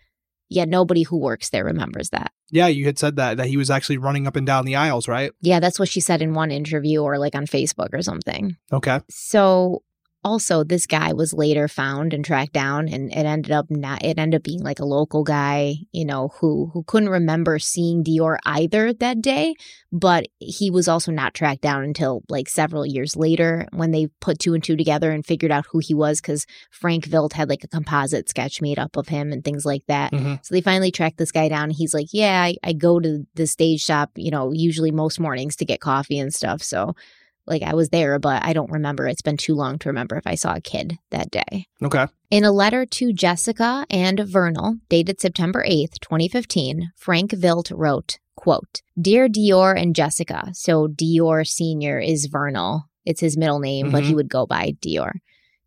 Yet 0.50 0.70
nobody 0.70 1.04
who 1.04 1.18
works 1.18 1.50
there 1.50 1.66
remembers 1.66 2.10
that. 2.12 2.32
Yeah, 2.52 2.68
you 2.68 2.86
had 2.86 3.00
said 3.00 3.16
that 3.16 3.38
that 3.38 3.48
he 3.48 3.58
was 3.58 3.70
actually 3.70 3.98
running 3.98 4.28
up 4.28 4.36
and 4.36 4.46
down 4.46 4.66
the 4.66 4.76
aisles, 4.76 5.08
right? 5.08 5.32
Yeah, 5.42 5.60
that's 5.60 5.80
what 5.80 5.90
she 5.90 6.00
said 6.00 6.22
in 6.22 6.34
one 6.34 6.52
interview 6.52 7.02
or 7.02 7.18
like 7.18 7.36
on 7.36 7.46
Facebook 7.46 7.90
or 7.94 8.02
something. 8.02 8.56
Okay. 8.72 9.00
So 9.10 9.82
also 10.26 10.64
this 10.64 10.88
guy 10.88 11.14
was 11.14 11.34
later 11.34 11.68
found 11.68 12.12
and 12.12 12.26
tracked 12.26 12.52
down 12.52 12.90
and 12.90 13.12
it 13.12 13.26
ended 13.26 13.52
up 13.52 13.68
not 13.70 14.04
it 14.04 14.18
ended 14.18 14.40
up 14.40 14.44
being 14.44 14.62
like 14.64 14.80
a 14.80 14.86
local 14.86 15.24
guy 15.24 15.76
you 15.92 16.04
know 16.04 16.30
who 16.40 16.72
who 16.74 16.84
couldn't 16.84 17.10
remember 17.10 17.60
seeing 17.60 18.04
deorr 18.04 18.38
either 18.44 18.92
that 18.92 19.22
day 19.22 19.54
but 19.92 20.26
he 20.40 20.72
was 20.72 20.88
also 20.88 21.12
not 21.12 21.36
tracked 21.36 21.62
down 21.62 21.84
until 21.84 22.24
like 22.28 22.50
several 22.50 22.88
years 22.88 23.16
later 23.16 23.68
when 23.72 23.92
they 23.92 24.08
put 24.20 24.40
two 24.40 24.56
and 24.56 24.64
two 24.64 24.76
together 24.76 25.12
and 25.12 25.28
figured 25.28 25.52
out 25.52 25.68
who 25.72 25.78
he 25.78 25.94
was 25.94 26.20
because 26.20 26.48
frank 26.72 27.06
vilt 27.06 27.34
had 27.34 27.48
like 27.48 27.64
a 27.64 27.68
composite 27.68 28.28
sketch 28.28 28.62
made 28.62 28.80
up 28.80 28.98
of 28.98 29.08
him 29.08 29.32
and 29.32 29.44
things 29.44 29.64
like 29.64 29.84
that. 29.88 30.12
Mm-hmm. 30.12 30.36
so 30.42 30.56
they 30.56 30.62
finally 30.62 30.90
tracked 30.92 31.18
this 31.18 31.32
guy 31.32 31.50
down. 31.50 31.70
He's 31.70 31.94
like 31.94 32.08
yeah 32.12 32.42
I, 32.42 32.56
I 32.64 32.74
go 32.74 33.00
to 33.00 33.28
the 33.36 33.46
stage 33.46 33.84
stop 33.84 34.10
you 34.16 34.32
know 34.32 34.52
usually 34.52 34.92
most 34.92 35.20
mornings 35.20 35.56
to 35.58 35.66
get 35.66 35.82
coffee 35.82 36.18
and 36.18 36.34
stuff. 36.34 36.64
So 36.64 36.96
like 37.48 37.62
I 37.64 37.74
was 37.74 37.90
there, 37.90 38.20
but 38.20 38.44
I 38.44 38.54
don't 38.54 38.72
remember. 38.72 39.08
It's 39.08 39.22
been 39.22 39.38
too 39.38 39.56
long 39.56 39.78
to 39.80 39.90
remember 39.90 40.18
if 40.18 40.28
I 40.28 40.36
saw 40.36 40.56
a 40.56 40.62
kid 40.62 40.98
that 41.12 41.32
day. 41.32 41.68
Okay. 41.84 42.08
In 42.32 42.44
a 42.44 42.52
letter 42.52 42.86
to 42.86 43.14
Jessica 43.14 43.86
and 43.90 44.20
Vernal, 44.20 44.78
dated 44.90 45.22
September 45.22 45.64
8th, 45.68 46.00
2015, 46.00 46.92
Frank 46.96 47.32
Vilt 47.32 47.72
wrote, 47.72 48.20
quote, 48.36 48.82
Dear 49.00 49.28
Deorr 49.28 49.80
and 49.80 49.96
Jessica, 49.96 50.50
so 50.54 50.88
Deorr 50.88 51.48
Sr. 51.48 52.00
is 52.00 52.28
Vernal. 52.28 52.86
It's 53.06 53.22
his 53.22 53.38
middle 53.38 53.60
name, 53.60 53.88
mm-hmm. 53.88 53.92
but 53.92 54.04
he 54.04 54.10
mm-hmm. 54.10 54.16
would 54.18 54.30
go 54.30 54.46
by 54.46 54.74
Deorr. 54.82 55.14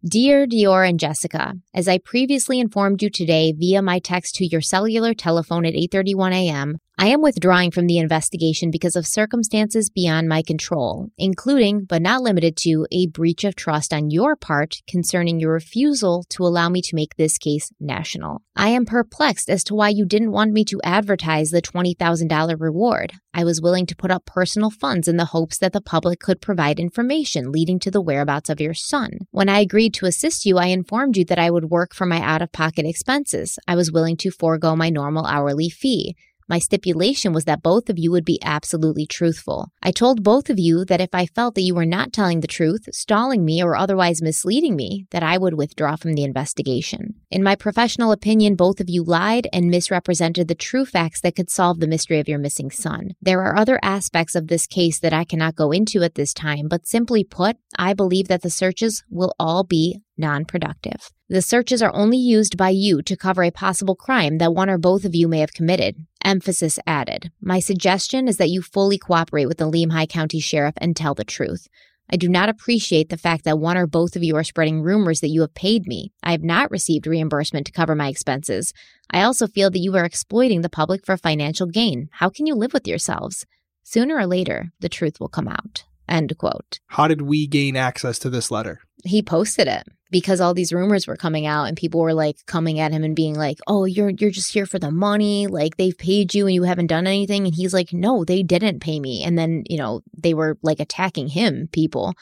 Dear 0.05 0.47
Deorr 0.47 0.89
and 0.89 1.01
Jessica, 1.01 1.55
as 1.75 1.89
I 1.89 1.99
previously 1.99 2.61
informed 2.61 3.03
you 3.03 3.11
today 3.11 3.53
via 3.53 3.83
my 3.83 3.99
text 3.99 4.37
to 4.37 4.47
your 4.47 4.61
cellular 4.61 5.13
telephone 5.13 5.67
at 5.67 5.75
8:31 5.75 6.33
a.m., 6.35 6.79
I 7.01 7.07
am 7.07 7.23
withdrawing 7.23 7.71
from 7.71 7.87
the 7.87 7.99
investigation 7.99 8.73
because 8.73 8.97
of 8.97 9.07
circumstances 9.07 9.89
beyond 9.89 10.29
my 10.29 10.43
control, 10.43 11.11
including, 11.17 11.85
but 11.85 12.03
not 12.03 12.23
limited 12.23 12.57
to, 12.57 12.89
a 12.91 13.07
breach 13.07 13.45
of 13.45 13.55
trust 13.55 13.95
on 13.95 14.11
your 14.11 14.35
part 14.35 14.83
concerning 14.89 15.39
your 15.39 15.53
refusal 15.53 16.25
to 16.31 16.43
allow 16.43 16.69
me 16.69 16.83
to 16.83 16.97
make 16.97 17.15
this 17.15 17.39
case 17.39 17.71
national. 17.79 18.43
I 18.57 18.71
am 18.71 18.85
perplexed 18.85 19.49
as 19.49 19.63
to 19.65 19.77
why 19.77 19.91
you 19.91 20.07
didn't 20.07 20.33
want 20.33 20.53
me 20.53 20.65
to 20.65 20.81
advertise 20.83 21.51
the 21.51 21.63
$20,000 21.63 22.61
reward. 22.61 23.13
I 23.33 23.45
was 23.45 23.63
willing 23.63 23.87
to 23.87 23.97
put 23.97 24.11
up 24.11 24.27
personal 24.27 24.71
funds 24.71 25.07
in 25.07 25.17
the 25.17 25.27
hopes 25.27 25.59
that 25.59 25.73
the 25.73 25.81
public 25.81 26.19
could 26.19 26.41
provide 26.41 26.81
information 26.81 27.53
leading 27.53 27.79
to 27.79 27.93
the 27.93 28.01
whereabouts 28.01 28.51
of 28.51 28.61
your 28.61 28.75
son. 28.75 29.19
When 29.31 29.49
I 29.49 29.61
agreed 29.61 29.95
to 29.95 30.07
assist 30.07 30.45
you, 30.45 30.59
I 30.59 30.67
informed 30.67 31.17
you 31.17 31.25
that 31.27 31.39
I 31.39 31.49
would 31.49 31.71
work 31.71 31.95
for 31.95 32.07
my 32.07 32.21
out 32.21 32.43
of 32.43 32.51
pocket 32.51 32.85
expenses. 32.85 33.57
I 33.69 33.77
was 33.77 33.93
willing 33.93 34.17
to 34.17 34.33
forego 34.33 34.75
my 34.75 34.91
normal 34.91 35.25
hourly 35.25 35.69
fee. 35.69 36.17
My 36.49 36.59
stipulation 36.59 37.33
was 37.33 37.45
that 37.45 37.63
both 37.63 37.91
of 37.91 37.99
you 37.99 38.11
would 38.11 38.25
be 38.25 38.41
absolutely 38.43 39.07
truthful. 39.07 39.71
I 39.83 39.91
told 39.91 40.23
both 40.23 40.49
of 40.49 40.59
you 40.59 40.85
that 40.87 41.01
if 41.01 41.11
I 41.13 41.27
felt 41.27 41.55
that 41.55 41.63
you 41.63 41.75
were 41.75 41.85
not 41.85 42.13
telling 42.13 42.41
the 42.41 42.47
truth, 42.47 42.89
stalling 42.91 43.45
me, 43.45 43.63
or 43.63 43.77
otherwise 43.77 44.23
misleading 44.23 44.75
me, 44.75 45.07
that 45.11 45.23
I 45.23 45.37
would 45.37 45.55
withdraw 45.55 45.97
from 45.97 46.15
the 46.15 46.25
investigation. 46.25 47.15
In 47.31 47.43
my 47.43 47.55
professional 47.55 48.13
opinion, 48.13 48.55
both 48.55 48.81
of 48.81 48.89
you 48.89 49.05
lied 49.05 49.47
and 49.53 49.71
misrepresented 49.71 50.49
the 50.49 50.55
true 50.55 50.87
facts 50.87 51.21
that 51.21 51.37
could 51.37 51.51
solve 51.51 51.81
the 51.81 51.87
mystery 51.87 52.19
of 52.19 52.29
your 52.29 52.39
missing 52.39 52.71
son. 52.71 53.11
There 53.21 53.43
are 53.43 53.57
other 53.57 53.79
aspects 53.83 54.35
of 54.35 54.49
this 54.49 54.67
case 54.67 54.99
that 55.01 55.13
I 55.13 55.25
cannot 55.25 55.55
go 55.55 55.71
into 55.71 56.03
at 56.03 56.15
this 56.15 56.33
time, 56.33 56.69
but 56.69 56.87
simply 56.87 57.25
put, 57.25 57.57
I 57.79 57.93
believe 57.93 58.29
that 58.29 58.43
the 58.43 58.51
searches 58.51 59.05
will 59.11 59.35
all 59.39 59.65
be 59.65 60.01
non 60.19 60.45
productive. 60.45 61.11
The 61.29 61.43
searches 61.43 61.83
are 61.83 61.95
only 61.95 62.17
used 62.17 62.57
by 62.57 62.71
you 62.71 63.03
to 63.03 63.17
cover 63.17 63.43
a 63.43 63.51
possible 63.51 63.95
crime 63.95 64.39
that 64.39 64.55
one 64.55 64.71
or 64.71 64.79
both 64.79 65.05
of 65.05 65.15
you 65.15 65.29
may 65.29 65.41
have 65.41 65.53
committed. 65.53 65.97
Emphasis 66.25 66.79
added. 66.87 67.31
My 67.41 67.61
suggestion 67.61 68.29
is 68.29 68.39
that 68.39 68.51
you 68.51 68.63
fully 68.63 68.99
cooperate 68.99 69.47
with 69.47 69.59
the 69.59 69.71
Lemhi 69.71 70.09
County 70.09 70.41
Sheriff 70.41 70.75
and 70.79 70.97
tell 70.97 71.15
the 71.15 71.25
truth. 71.25 71.69
I 72.11 72.17
do 72.17 72.29
not 72.29 72.49
appreciate 72.49 73.11
the 73.11 73.19
fact 73.19 73.45
that 73.45 73.59
one 73.59 73.77
or 73.77 73.87
both 73.87 74.17
of 74.17 74.23
you 74.23 74.35
are 74.37 74.45
spreading 74.45 74.81
rumors 74.81 75.21
that 75.21 75.29
you 75.29 75.43
have 75.43 75.53
paid 75.55 75.87
me. 75.87 76.13
I 76.23 76.33
have 76.33 76.43
not 76.43 76.71
received 76.71 77.07
reimbursement 77.07 77.67
to 77.67 77.73
cover 77.73 77.95
my 77.95 78.09
expenses. 78.09 78.73
I 79.11 79.23
also 79.23 79.47
feel 79.47 79.71
that 79.71 79.79
you 79.79 79.95
are 79.97 80.07
exploiting 80.07 80.63
the 80.63 80.71
public 80.71 81.05
for 81.05 81.19
financial 81.19 81.67
gain. 81.67 82.09
How 82.13 82.31
can 82.31 82.47
you 82.47 82.55
live 82.55 82.73
with 82.73 82.89
yourselves? 82.89 83.45
Sooner 83.83 84.17
or 84.17 84.27
later, 84.27 84.71
the 84.81 84.89
truth 84.89 85.21
will 85.21 85.29
come 85.29 85.49
out. 85.49 85.85
End 86.09 86.37
quote. 86.39 86.81
How 86.87 87.09
did 87.09 87.23
we 87.23 87.47
gain 87.47 87.77
access 87.77 88.19
to 88.21 88.31
this 88.31 88.51
letter? 88.51 88.81
He 89.05 89.23
posted 89.23 89.69
it 89.69 89.87
because 90.11 90.41
all 90.41 90.55
these 90.55 90.73
rumors 90.73 91.07
were 91.07 91.17
coming 91.17 91.47
out 91.47 91.65
and 91.65 91.77
people 91.77 92.01
were 92.01 92.15
like 92.15 92.45
coming 92.47 92.81
at 92.81 92.93
him 92.93 93.05
and 93.05 93.15
being 93.15 93.35
like, 93.35 93.59
"Oh, 93.67 93.85
you're 93.85 94.11
you're 94.11 94.31
just 94.31 94.53
here 94.53 94.67
for 94.67 94.79
the 94.79 94.91
money. 94.91 95.47
Like 95.47 95.77
they've 95.77 95.97
paid 95.97 96.35
you 96.35 96.47
and 96.47 96.55
you 96.55 96.63
haven't 96.65 96.87
done 96.87 97.07
anything." 97.07 97.47
And 97.47 97.55
he's 97.55 97.75
like, 97.75 97.93
"No, 97.93 98.25
they 98.25 98.43
didn't 98.43 98.81
pay 98.81 98.99
me." 99.01 99.23
And 99.23 99.39
then, 99.39 99.65
you 99.69 99.77
know, 99.77 100.03
they 100.17 100.35
were 100.35 100.59
like 100.63 100.81
attacking 100.81 101.29
him, 101.29 101.69
people. 101.73 102.15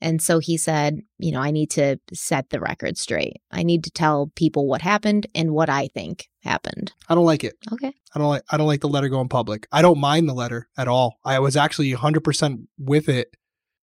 And 0.00 0.22
so 0.22 0.38
he 0.38 0.56
said, 0.56 1.00
you 1.18 1.32
know, 1.32 1.40
I 1.40 1.50
need 1.50 1.70
to 1.72 1.98
set 2.12 2.50
the 2.50 2.60
record 2.60 2.96
straight. 2.96 3.36
I 3.50 3.62
need 3.62 3.84
to 3.84 3.90
tell 3.90 4.32
people 4.34 4.66
what 4.66 4.82
happened 4.82 5.26
and 5.34 5.52
what 5.52 5.68
I 5.68 5.88
think 5.88 6.28
happened. 6.42 6.92
I 7.08 7.14
don't 7.14 7.26
like 7.26 7.44
it. 7.44 7.54
Okay. 7.72 7.92
I 8.14 8.18
don't 8.18 8.28
like 8.28 8.42
I 8.50 8.56
don't 8.56 8.66
like 8.66 8.80
the 8.80 8.88
letter 8.88 9.08
going 9.08 9.28
public. 9.28 9.66
I 9.70 9.82
don't 9.82 10.00
mind 10.00 10.28
the 10.28 10.34
letter 10.34 10.68
at 10.76 10.88
all. 10.88 11.18
I 11.24 11.38
was 11.38 11.56
actually 11.56 11.92
100% 11.92 12.66
with 12.78 13.08
it 13.08 13.34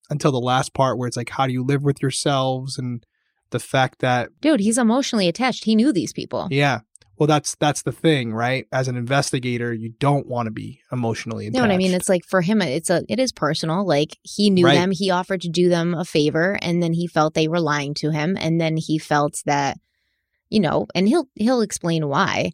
until 0.10 0.32
the 0.32 0.40
last 0.40 0.74
part 0.74 0.98
where 0.98 1.08
it's 1.08 1.18
like 1.18 1.30
how 1.30 1.48
do 1.48 1.54
you 1.54 1.64
live 1.64 1.84
with 1.84 2.02
yourselves 2.02 2.78
and 2.78 3.06
the 3.50 3.60
fact 3.60 4.00
that 4.00 4.30
dude 4.42 4.60
he's 4.60 4.78
emotionally 4.78 5.28
attached 5.28 5.64
he 5.64 5.76
knew 5.76 5.94
these 5.94 6.14
people 6.14 6.48
yeah 6.52 6.80
well 7.18 7.28
that's 7.28 7.56
that's 7.56 7.82
the 7.82 7.92
thing 7.92 8.34
right 8.34 8.68
as 8.72 8.88
an 8.88 8.96
investigator 8.96 9.74
you 9.74 9.90
don't 10.00 10.28
want 10.28 10.48
to 10.48 10.52
be 10.52 10.80
emotionally 10.92 11.46
attached. 11.46 11.56
you 11.56 11.62
know 11.62 11.68
what 11.68 11.74
i 11.74 11.78
mean 11.78 11.94
it's 11.94 12.10
like 12.10 12.24
for 12.26 12.42
him 12.42 12.62
it's 12.62 12.90
a 12.90 13.04
it 13.10 13.20
is 13.20 13.32
personal 13.32 13.86
like 13.86 14.18
he 14.24 14.50
knew 14.50 14.66
right. 14.66 14.76
them 14.76 14.92
he 14.92 15.12
offered 15.12 15.42
to 15.42 15.50
do 15.50 15.70
them 15.70 15.94
a 15.94 16.06
favor 16.06 16.58
and 16.62 16.82
then 16.82 16.94
he 16.94 17.08
felt 17.08 17.34
they 17.34 17.48
were 17.48 17.60
lying 17.60 17.94
to 17.94 18.12
him 18.12 18.38
and 18.40 18.60
then 18.60 18.78
he 18.78 18.98
felt 18.98 19.42
that 19.46 19.78
you 20.50 20.60
know 20.60 20.88
and 20.96 21.08
he'll 21.08 21.28
he'll 21.36 21.62
explain 21.62 22.08
why 22.08 22.52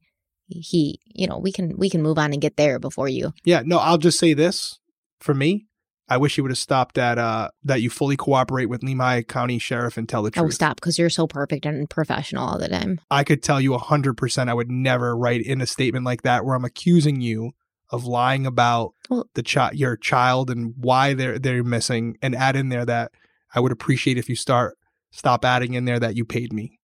he 0.47 0.99
you 1.05 1.27
know 1.27 1.37
we 1.37 1.51
can 1.51 1.77
we 1.77 1.89
can 1.89 2.01
move 2.01 2.17
on 2.17 2.33
and 2.33 2.41
get 2.41 2.57
there 2.57 2.79
before 2.79 3.07
you 3.07 3.33
yeah 3.43 3.61
no 3.65 3.77
i'll 3.79 3.97
just 3.97 4.19
say 4.19 4.33
this 4.33 4.79
for 5.19 5.33
me 5.33 5.65
I 6.09 6.17
wish 6.17 6.37
you 6.37 6.43
would 6.43 6.51
have 6.51 6.57
stopped 6.57 6.97
at 6.97 7.17
uh, 7.17 7.49
that 7.63 7.81
you 7.81 7.89
fully 7.89 8.17
cooperate 8.17 8.65
with 8.65 8.81
Lemhi 8.81 9.27
County 9.27 9.57
Sheriff 9.57 9.97
and 9.97 10.07
tell 10.07 10.21
the 10.21 10.29
oh, 10.29 10.41
truth. 10.41 10.45
Oh, 10.45 10.49
stop, 10.49 10.75
because 10.75 10.99
you're 10.99 11.09
so 11.09 11.27
perfect 11.27 11.65
and 11.65 11.89
professional 11.89 12.47
all 12.47 12.59
the 12.59 12.67
time. 12.67 12.99
I 13.09 13.23
could 13.23 13.41
tell 13.41 13.61
you 13.61 13.71
100% 13.71 14.49
I 14.49 14.53
would 14.53 14.69
never 14.69 15.15
write 15.15 15.41
in 15.41 15.61
a 15.61 15.65
statement 15.65 16.05
like 16.05 16.23
that 16.23 16.45
where 16.45 16.55
I'm 16.55 16.65
accusing 16.65 17.21
you 17.21 17.53
of 17.89 18.05
lying 18.05 18.45
about 18.45 18.93
well, 19.09 19.29
the 19.35 19.43
child, 19.43 19.75
your 19.75 19.95
child 19.95 20.49
and 20.49 20.73
why 20.77 21.13
they're 21.13 21.37
they're 21.37 21.63
missing 21.63 22.17
and 22.21 22.35
add 22.35 22.55
in 22.55 22.69
there 22.69 22.85
that 22.85 23.11
I 23.53 23.59
would 23.59 23.71
appreciate 23.71 24.17
if 24.17 24.27
you 24.27 24.35
start 24.35 24.77
stop 25.11 25.45
adding 25.45 25.75
in 25.75 25.85
there 25.85 25.99
that 25.99 26.15
you 26.15 26.25
paid 26.25 26.51
me. 26.51 26.79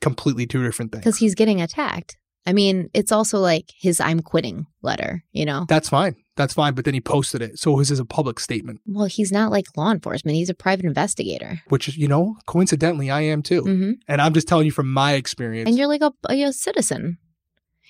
completely 0.00 0.46
two 0.46 0.62
different 0.64 0.92
things. 0.92 1.02
Because 1.02 1.18
he's 1.18 1.34
getting 1.34 1.60
attacked. 1.60 2.16
I 2.46 2.52
mean, 2.52 2.90
it's 2.92 3.12
also 3.12 3.38
like 3.38 3.72
his 3.76 4.00
I'm 4.00 4.20
quitting 4.20 4.66
letter, 4.82 5.24
you 5.32 5.44
know? 5.44 5.66
That's 5.68 5.88
fine. 5.88 6.16
That's 6.36 6.54
fine. 6.54 6.74
But 6.74 6.84
then 6.84 6.94
he 6.94 7.00
posted 7.00 7.42
it. 7.42 7.58
So 7.58 7.76
his 7.78 7.90
is 7.90 7.98
a 7.98 8.04
public 8.04 8.40
statement, 8.40 8.80
Well, 8.86 9.06
he's 9.06 9.30
not 9.32 9.50
like 9.50 9.66
law 9.76 9.90
enforcement. 9.90 10.36
He's 10.36 10.48
a 10.50 10.54
private 10.54 10.86
investigator. 10.86 11.60
which, 11.68 11.96
you 11.96 12.08
know, 12.08 12.36
coincidentally, 12.46 13.10
I 13.10 13.20
am 13.22 13.42
too. 13.42 13.62
hmm 13.62 13.92
And 14.08 14.20
I'm 14.20 14.32
just 14.34 14.48
telling 14.48 14.66
you 14.66 14.72
from 14.72 14.90
my 14.92 15.12
experience. 15.14 15.68
And 15.68 15.76
you're 15.76 15.88
like 15.88 16.02
a, 16.02 16.12
a 16.30 16.52
citizen. 16.52 17.18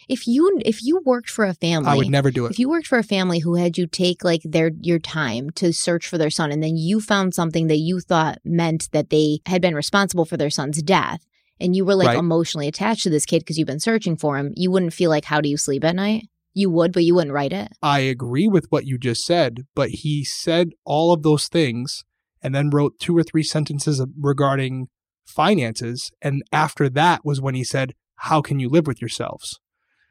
If 0.09 0.27
you 0.27 0.59
if 0.66 0.82
you 0.82 1.01
worked 1.05 1.31
for 1.31 1.44
a 1.44 1.55
family, 1.55 1.89
I 1.89 1.94
would 1.94 2.10
never 2.10 2.32
do 2.32 2.47
it. 2.47 2.51
If 2.51 2.59
you 2.59 2.69
worked 2.69 2.89
for 2.89 2.98
a 2.98 3.05
family 3.05 3.39
who 3.39 3.55
had 3.55 3.78
you 3.78 3.86
take 3.86 4.24
like 4.24 4.40
their 4.44 4.73
your 4.81 4.98
time 4.98 5.51
to 5.51 5.73
search 5.73 6.09
for 6.09 6.19
their 6.19 6.31
son 6.31 6.51
and 6.51 6.60
then 6.60 6.77
you 6.77 7.01
found 7.01 7.35
something 7.35 7.69
that 7.69 7.77
you 7.78 8.01
thought 8.01 8.39
meant 8.44 8.89
that 8.90 9.10
they 9.10 9.39
had 9.47 9.62
been 9.62 9.77
responsible 9.77 10.24
for 10.24 10.36
their 10.36 10.51
son's 10.51 10.82
death 10.82 11.24
and 11.60 11.77
you 11.77 11.85
were 11.85 11.94
like 11.94 12.09
Right. 12.09 12.19
emotionally 12.19 12.66
attached 12.66 13.05
to 13.05 13.10
this 13.10 13.24
kid 13.24 13.40
because 13.40 13.59
you've 13.59 13.69
been 13.69 13.78
searching 13.78 14.16
for 14.16 14.36
him, 14.36 14.52
you 14.56 14.73
wouldn't 14.73 14.93
feel 14.93 15.09
like 15.10 15.24
how 15.27 15.40
do 15.40 15.48
you 15.48 15.56
sleep 15.56 15.85
at 15.85 15.94
night? 15.94 16.24
You 16.54 16.70
would, 16.70 16.92
but 16.92 17.04
you 17.04 17.14
wouldn't 17.14 17.32
write 17.32 17.52
it. 17.52 17.72
I 17.82 18.00
agree 18.00 18.46
with 18.46 18.66
what 18.70 18.86
you 18.86 18.98
just 18.98 19.24
said, 19.24 19.66
but 19.74 19.90
he 19.90 20.24
said 20.24 20.70
all 20.84 21.12
of 21.12 21.22
those 21.22 21.48
things 21.48 22.04
and 22.42 22.54
then 22.54 22.70
wrote 22.70 22.98
two 22.98 23.16
or 23.16 23.22
three 23.22 23.42
sentences 23.42 24.04
regarding 24.20 24.88
finances. 25.24 26.10
And 26.20 26.42
after 26.52 26.88
that 26.90 27.24
was 27.24 27.40
when 27.40 27.54
he 27.54 27.64
said, 27.64 27.94
How 28.16 28.42
can 28.42 28.60
you 28.60 28.68
live 28.68 28.86
with 28.86 29.00
yourselves? 29.00 29.60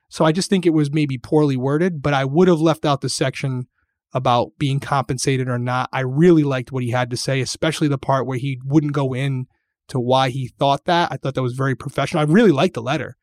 So 0.10 0.26
I 0.26 0.32
just 0.32 0.50
think 0.50 0.66
it 0.66 0.72
was 0.74 0.92
maybe 0.92 1.18
poorly 1.18 1.56
worded, 1.56 2.02
but 2.02 2.14
I 2.14 2.26
would 2.26 2.48
have 2.48 2.60
left 2.60 2.86
out 2.86 3.02
the 3.02 3.10
section 3.10 3.68
about 4.14 4.52
being 4.58 4.80
compensated 4.80 5.48
or 5.48 5.58
not. 5.58 5.90
I 5.94 6.02
really 6.02 6.44
liked 6.44 6.72
what 6.72 6.84
he 6.84 6.92
had 6.92 7.10
to 7.12 7.18
say, 7.18 7.40
especially 7.40 7.88
the 7.88 7.98
part 7.98 8.28
where 8.28 8.38
he 8.38 8.60
wouldn't 8.66 8.94
go 8.94 9.14
in 9.14 9.46
to 9.88 10.00
why 10.00 10.30
he 10.30 10.50
thought 10.60 10.86
that. 10.86 11.12
I 11.12 11.18
thought 11.18 11.36
that 11.36 11.42
was 11.42 11.54
very 11.54 11.76
professional. 11.76 12.22
I 12.22 12.32
really 12.32 12.52
liked 12.52 12.74
the 12.74 12.82
letter, 12.82 13.16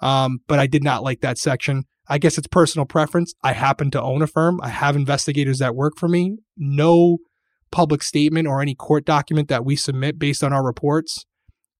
um, 0.00 0.40
but 0.46 0.58
I 0.58 0.66
did 0.66 0.84
not 0.84 1.02
like 1.02 1.20
that 1.22 1.38
section. 1.38 1.84
I 2.08 2.18
guess 2.18 2.38
it's 2.38 2.46
personal 2.46 2.86
preference. 2.86 3.34
I 3.42 3.52
happen 3.52 3.90
to 3.92 4.02
own 4.02 4.22
a 4.22 4.26
firm. 4.26 4.60
I 4.62 4.68
have 4.68 4.96
investigators 4.96 5.58
that 5.58 5.74
work 5.74 5.94
for 5.96 6.08
me. 6.08 6.38
No 6.56 7.18
public 7.70 8.02
statement 8.02 8.46
or 8.46 8.62
any 8.62 8.74
court 8.74 9.04
document 9.04 9.48
that 9.48 9.64
we 9.64 9.76
submit 9.76 10.18
based 10.18 10.44
on 10.44 10.52
our 10.52 10.64
reports, 10.64 11.26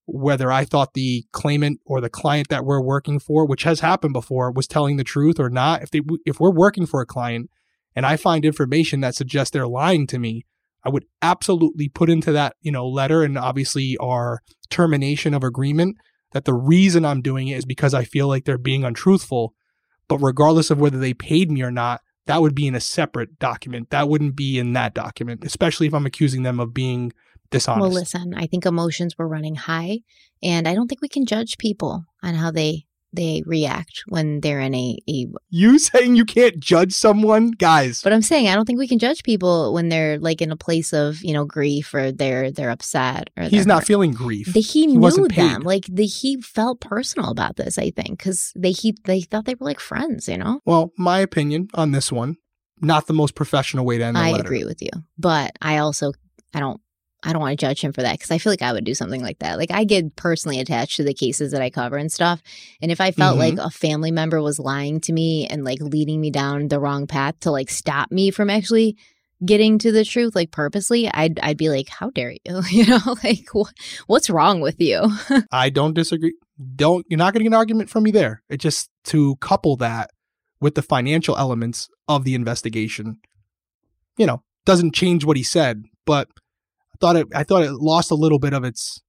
whether 0.04 0.50
I 0.50 0.64
thought 0.64 0.94
the 0.94 1.24
claimant 1.32 1.80
or 1.86 2.00
the 2.00 2.10
client 2.10 2.48
that 2.48 2.64
we're 2.64 2.82
working 2.82 3.18
for, 3.18 3.46
which 3.46 3.62
has 3.62 3.80
happened 3.80 4.12
before, 4.12 4.50
was 4.50 4.66
telling 4.66 4.96
the 4.96 5.04
truth 5.04 5.38
or 5.38 5.48
not. 5.48 5.82
If 5.82 5.90
they 5.90 6.00
if 6.24 6.40
we're 6.40 6.52
working 6.52 6.86
for 6.86 7.00
a 7.00 7.06
client 7.06 7.50
and 7.94 8.04
I 8.04 8.16
find 8.16 8.44
information 8.44 9.00
that 9.00 9.14
suggests 9.14 9.52
they're 9.52 9.68
lying 9.68 10.06
to 10.08 10.18
me, 10.18 10.42
I 10.84 10.90
would 10.90 11.04
absolutely 11.22 11.88
put 11.88 12.10
into 12.10 12.32
that, 12.32 12.54
you 12.60 12.72
know, 12.72 12.86
letter 12.86 13.22
and 13.22 13.38
obviously 13.38 13.96
our 14.00 14.40
termination 14.70 15.34
of 15.34 15.42
agreement 15.42 15.96
that 16.32 16.44
the 16.44 16.54
reason 16.54 17.04
I'm 17.04 17.22
doing 17.22 17.48
it 17.48 17.56
is 17.56 17.64
because 17.64 17.94
I 17.94 18.04
feel 18.04 18.28
like 18.28 18.44
they're 18.44 18.58
being 18.58 18.84
untruthful. 18.84 19.54
But 20.08 20.18
regardless 20.18 20.70
of 20.70 20.78
whether 20.78 20.98
they 20.98 21.14
paid 21.14 21.50
me 21.50 21.62
or 21.62 21.70
not, 21.70 22.00
that 22.26 22.42
would 22.42 22.54
be 22.54 22.66
in 22.66 22.74
a 22.74 22.80
separate 22.80 23.38
document. 23.38 23.90
That 23.90 24.08
wouldn't 24.08 24.36
be 24.36 24.58
in 24.58 24.72
that 24.74 24.94
document, 24.94 25.44
especially 25.44 25.86
if 25.86 25.94
I'm 25.94 26.06
accusing 26.06 26.42
them 26.42 26.60
of 26.60 26.74
being 26.74 27.12
dishonest. 27.50 27.82
Well, 27.82 27.90
listen, 27.90 28.34
I 28.34 28.46
think 28.46 28.66
emotions 28.66 29.16
were 29.16 29.28
running 29.28 29.54
high, 29.54 30.00
and 30.42 30.66
I 30.66 30.74
don't 30.74 30.88
think 30.88 31.02
we 31.02 31.08
can 31.08 31.26
judge 31.26 31.58
people 31.58 32.04
on 32.22 32.34
how 32.34 32.50
they 32.50 32.86
they 33.12 33.42
react 33.46 34.02
when 34.08 34.40
they're 34.40 34.60
in 34.60 34.74
a, 34.74 34.98
a 35.08 35.26
you 35.48 35.78
saying 35.78 36.16
you 36.16 36.24
can't 36.24 36.58
judge 36.60 36.92
someone, 36.92 37.52
guys. 37.52 38.02
but 38.02 38.12
I'm 38.12 38.20
saying 38.22 38.48
I 38.48 38.54
don't 38.54 38.66
think 38.66 38.78
we 38.78 38.88
can 38.88 38.98
judge 38.98 39.22
people 39.22 39.72
when 39.72 39.88
they're 39.88 40.18
like 40.18 40.42
in 40.42 40.50
a 40.52 40.56
place 40.56 40.92
of, 40.92 41.22
you 41.22 41.32
know, 41.32 41.44
grief 41.44 41.94
or 41.94 42.12
they're 42.12 42.50
they're 42.50 42.70
upset 42.70 43.30
or 43.36 43.44
He's 43.44 43.66
not 43.66 43.78
hurt. 43.80 43.86
feeling 43.86 44.12
grief. 44.12 44.52
They, 44.52 44.60
he, 44.60 44.80
He 44.82 44.86
knew 44.88 45.28
them. 45.28 45.62
Like 45.62 45.86
the, 45.88 46.04
he 46.06 46.40
felt 46.42 46.80
personal 46.80 47.30
about 47.30 47.56
this, 47.56 47.78
I 47.78 47.90
think, 47.90 48.18
because 48.18 48.52
they 48.56 48.72
he 48.72 48.94
they 49.04 49.20
thought 49.22 49.44
they 49.46 49.54
were 49.54 49.66
like 49.66 49.80
friends, 49.80 50.28
you 50.28 50.36
know? 50.36 50.60
Well, 50.66 50.92
my 50.98 51.20
opinion 51.20 51.68
on 51.74 51.92
this 51.92 52.12
one, 52.12 52.36
not 52.80 53.06
the 53.06 53.14
most 53.14 53.34
professional 53.34 53.86
way 53.86 53.96
to 53.98 54.04
end 54.04 54.16
the 54.16 54.20
I 54.20 54.32
letter. 54.32 54.42
agree 54.44 54.64
with 54.64 54.82
you. 54.82 54.90
But 55.18 55.52
I 55.62 55.78
also 55.78 56.12
I 56.52 56.60
don't 56.60 56.80
I 57.22 57.32
don't 57.32 57.40
want 57.40 57.58
to 57.58 57.66
judge 57.66 57.80
him 57.80 57.92
for 57.92 58.02
that 58.02 58.12
because 58.14 58.30
I 58.30 58.38
feel 58.38 58.52
like 58.52 58.62
I 58.62 58.72
would 58.72 58.84
do 58.84 58.94
something 58.94 59.22
like 59.22 59.38
that. 59.40 59.58
Like 59.58 59.70
I 59.70 59.84
get 59.84 60.14
personally 60.16 60.60
attached 60.60 60.96
to 60.96 61.04
the 61.04 61.14
cases 61.14 61.50
that 61.52 61.62
I 61.62 61.70
cover 61.70 61.96
and 61.96 62.12
stuff. 62.12 62.40
And 62.80 62.92
if 62.92 63.00
I 63.00 63.10
felt 63.10 63.36
Mhm. 63.36 63.38
like 63.38 63.58
a 63.58 63.70
family 63.70 64.10
member 64.10 64.40
was 64.42 64.58
lying 64.58 65.00
to 65.02 65.12
me 65.12 65.46
and 65.46 65.64
like 65.64 65.80
leading 65.80 66.20
me 66.20 66.30
down 66.30 66.68
the 66.68 66.78
wrong 66.78 67.06
path 67.06 67.34
to 67.40 67.50
like 67.50 67.70
stop 67.70 68.12
me 68.12 68.30
from 68.30 68.50
actually 68.50 68.96
getting 69.44 69.78
to 69.78 69.92
the 69.92 70.04
truth 70.04 70.34
like 70.36 70.50
purposely, 70.50 71.08
I'd 71.12 71.38
I'd 71.40 71.58
be 71.58 71.68
like, 71.68 71.88
"How 71.88 72.10
dare 72.10 72.32
you?" 72.44 72.62
You 72.70 72.86
know, 72.86 73.16
like 73.24 73.48
what, 73.52 73.72
what's 74.06 74.30
wrong 74.30 74.60
with 74.60 74.80
you? 74.80 75.10
I 75.50 75.68
don't 75.70 75.94
disagree. 75.94 76.34
Don't 76.76 77.04
you're 77.08 77.18
not 77.18 77.32
getting 77.32 77.48
an 77.48 77.54
argument 77.54 77.90
from 77.90 78.04
me 78.04 78.10
there. 78.12 78.42
It 78.48 78.58
just 78.58 78.88
to 79.04 79.36
couple 79.36 79.76
that 79.76 80.10
with 80.60 80.74
the 80.74 80.82
financial 80.82 81.36
elements 81.36 81.88
of 82.08 82.24
the 82.24 82.34
investigation, 82.34 83.18
you 84.16 84.26
know, 84.26 84.42
doesn't 84.64 84.94
change 84.94 85.24
what 85.24 85.36
he 85.36 85.42
said. 85.42 85.84
But 86.06 86.28
thought 87.00 87.16
it. 87.16 87.28
I 87.34 87.44
thought 87.44 87.62
it 87.62 87.72
lost 87.72 88.10
a 88.10 88.16
little 88.16 88.38
bit 88.38 88.52
of 88.52 88.64
its 88.64 89.02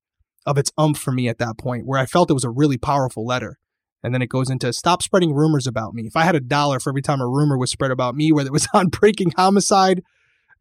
of 0.45 0.57
its 0.57 0.71
umph 0.77 0.97
for 0.97 1.11
me 1.11 1.27
at 1.27 1.39
that 1.39 1.57
point, 1.57 1.85
where 1.85 1.99
I 1.99 2.05
felt 2.05 2.29
it 2.29 2.33
was 2.33 2.45
a 2.45 2.49
really 2.49 2.77
powerful 2.77 3.25
letter. 3.25 3.57
And 4.03 4.13
then 4.13 4.21
it 4.21 4.29
goes 4.29 4.49
into 4.49 4.71
stop 4.71 5.01
spreading 5.03 5.33
rumors 5.33 5.67
about 5.67 5.93
me. 5.93 6.03
If 6.03 6.15
I 6.15 6.23
had 6.23 6.35
a 6.35 6.39
dollar 6.39 6.79
for 6.79 6.91
every 6.91 7.01
time 7.01 7.19
a 7.19 7.27
rumor 7.27 7.57
was 7.57 7.71
spread 7.71 7.91
about 7.91 8.15
me, 8.15 8.31
whether 8.31 8.47
it 8.47 8.53
was 8.53 8.67
on 8.73 8.87
breaking 8.87 9.33
homicide, 9.35 10.03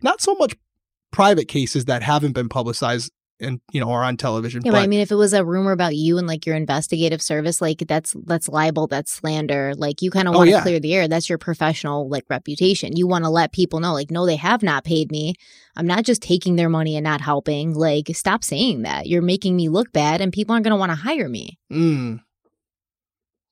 not 0.03 0.21
so 0.21 0.35
much 0.35 0.57
private 1.13 1.47
cases 1.49 1.85
that 1.85 2.03
haven't 2.03 2.33
been 2.33 2.49
publicized 2.49 3.13
and 3.41 3.61
you 3.73 3.81
know 3.81 3.91
are 3.91 4.03
on 4.03 4.17
television. 4.17 4.63
Yeah, 4.65 4.73
but, 4.73 4.79
I 4.79 4.87
mean, 4.87 5.01
if 5.01 5.11
it 5.11 5.17
was 5.17 5.33
a 5.33 5.45
rumor 5.45 5.73
about 5.73 5.95
you 5.95 6.19
and 6.19 6.27
like 6.27 6.47
your 6.47 6.57
investigative 6.57 7.21
service, 7.21 7.61
like 7.61 7.85
that's 7.87 8.15
that's 8.25 8.49
libel, 8.49 8.87
that's 8.87 9.13
slander. 9.13 9.75
Like 9.77 10.03
you 10.03 10.11
kind 10.11 10.29
of 10.29 10.35
Oh, 10.35 10.39
want 10.39 10.49
to 10.49 10.53
yeah. 10.53 10.63
clear 10.63 10.81
the 10.81 10.95
air. 10.95 11.09
That's 11.09 11.29
your 11.29 11.39
professional 11.39 12.09
like 12.09 12.25
reputation. 12.31 12.97
You 12.97 13.07
want 13.07 13.25
to 13.25 13.31
let 13.31 13.53
people 13.53 13.81
know, 13.81 13.93
like, 13.93 14.11
no, 14.11 14.27
they 14.27 14.37
have 14.37 14.63
not 14.63 14.85
paid 14.85 15.11
me. 15.11 15.35
I'm 15.77 15.87
not 15.87 16.05
just 16.05 16.23
taking 16.23 16.57
their 16.57 16.71
money 16.71 16.97
and 16.97 17.05
not 17.05 17.21
helping. 17.21 17.75
Like, 17.75 18.09
stop 18.15 18.43
saying 18.43 18.83
that. 18.83 19.07
You're 19.07 19.23
making 19.23 19.57
me 19.57 19.69
look 19.69 19.93
bad, 19.93 20.21
and 20.21 20.33
people 20.33 20.55
aren't 20.55 20.65
going 20.65 20.73
to 20.73 20.79
want 20.79 20.91
to 20.91 20.97
hire 20.97 21.29
me. 21.29 21.59
Mm. 21.71 22.21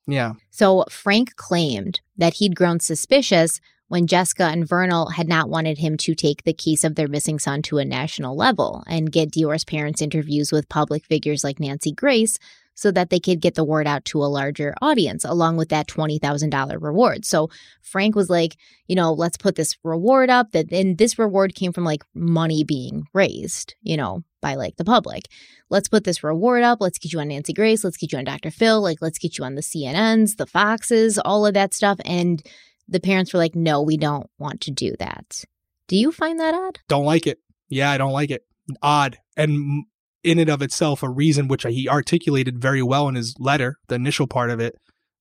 Yeah. 0.07 0.33
So 0.51 0.85
Frank 0.89 1.35
claimed 1.35 2.01
that 2.17 2.35
he'd 2.35 2.55
grown 2.55 2.79
suspicious 2.79 3.59
when 3.87 4.07
Jessica 4.07 4.45
and 4.45 4.67
Vernal 4.67 5.09
had 5.09 5.27
not 5.27 5.49
wanted 5.49 5.77
him 5.77 5.97
to 5.97 6.15
take 6.15 6.43
the 6.43 6.53
case 6.53 6.83
of 6.83 6.95
their 6.95 7.07
missing 7.07 7.39
son 7.39 7.61
to 7.63 7.77
a 7.77 7.85
national 7.85 8.35
level 8.35 8.83
and 8.87 9.11
get 9.11 9.31
Deorr's 9.31 9.63
parents 9.63 10.01
interviews 10.01 10.51
with 10.51 10.69
public 10.69 11.05
figures 11.05 11.43
like 11.43 11.59
Nancy 11.59 11.91
Grace 11.91 12.39
so 12.75 12.91
that 12.91 13.09
they 13.09 13.19
could 13.19 13.39
get 13.39 13.55
the 13.55 13.63
word 13.63 13.87
out 13.87 14.03
to 14.05 14.21
a 14.21 14.25
larger 14.25 14.75
audience 14.81 15.23
along 15.23 15.55
with 15.57 15.69
that 15.69 15.87
$20,000 15.87 16.81
reward. 16.81 17.25
So 17.25 17.49
Frank 17.81 18.15
was 18.15 18.29
like, 18.29 18.57
you 18.87 18.95
know, 18.95 19.13
let's 19.13 19.37
put 19.37 19.55
this 19.55 19.77
reward 19.83 20.29
up 20.29 20.51
that 20.51 20.71
and 20.71 20.97
this 20.97 21.17
reward 21.17 21.55
came 21.55 21.71
from 21.71 21.85
like 21.85 22.03
money 22.13 22.63
being 22.63 23.05
raised, 23.13 23.75
you 23.81 23.95
know, 23.95 24.23
by 24.41 24.55
like 24.55 24.75
the 24.75 24.85
public. 24.85 25.29
Let's 25.69 25.87
put 25.87 26.03
this 26.03 26.23
reward 26.23 26.63
up. 26.63 26.79
Let's 26.81 26.99
get 26.99 27.13
you 27.13 27.19
on 27.19 27.29
Nancy 27.29 27.53
Grace. 27.53 27.83
Let's 27.83 27.97
get 27.97 28.11
you 28.11 28.19
on 28.19 28.25
Dr. 28.25 28.51
Phil. 28.51 28.81
Like, 28.81 29.01
let's 29.01 29.17
get 29.17 29.37
you 29.37 29.43
on 29.45 29.55
the 29.55 29.61
CNNs, 29.61 30.35
the 30.35 30.45
Foxes, 30.45 31.17
all 31.17 31.45
of 31.45 31.55
that 31.55 31.73
stuff. 31.73 31.99
And 32.05 32.45
the 32.87 32.99
parents 32.99 33.33
were 33.33 33.39
like, 33.39 33.55
no, 33.55 33.81
we 33.81 33.97
don't 33.97 34.29
want 34.37 34.61
to 34.61 34.71
do 34.71 34.95
that. 34.99 35.43
Do 35.87 35.95
you 35.95 36.11
find 36.11 36.39
that 36.39 36.53
odd? 36.53 36.79
Don't 36.87 37.05
like 37.05 37.27
it. 37.27 37.39
Yeah, 37.69 37.91
I 37.91 37.97
don't 37.97 38.11
like 38.11 38.31
it. 38.31 38.43
Odd. 38.81 39.17
And 39.37 39.85
in 40.23 40.39
and 40.39 40.49
of 40.49 40.61
itself, 40.61 41.03
a 41.03 41.09
reason 41.09 41.47
which 41.47 41.63
he 41.63 41.87
articulated 41.87 42.59
very 42.59 42.81
well 42.81 43.07
in 43.07 43.15
his 43.15 43.35
letter, 43.39 43.77
the 43.87 43.95
initial 43.95 44.27
part 44.27 44.49
of 44.49 44.59
it, 44.59 44.75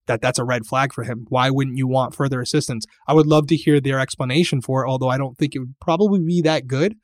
that 0.07 0.21
that's 0.21 0.39
a 0.39 0.45
red 0.45 0.67
flag 0.67 0.93
for 0.93 1.05
him. 1.05 1.27
Why 1.29 1.51
wouldn't 1.51 1.79
you 1.79 1.87
want 1.87 2.15
further 2.15 2.41
assistance? 2.41 2.85
I 3.07 3.15
would 3.15 3.27
love 3.27 3.47
to 3.49 3.57
hear 3.57 3.81
their 3.81 4.01
explanation 4.01 4.61
for 4.61 4.85
it, 4.85 4.89
although 4.89 5.09
I 5.09 5.19
don't 5.19 5.37
think 5.37 5.55
it 5.55 5.61
would 5.61 5.79
probably 5.81 6.21
be 6.21 6.43
that 6.43 6.67
good. 6.67 6.97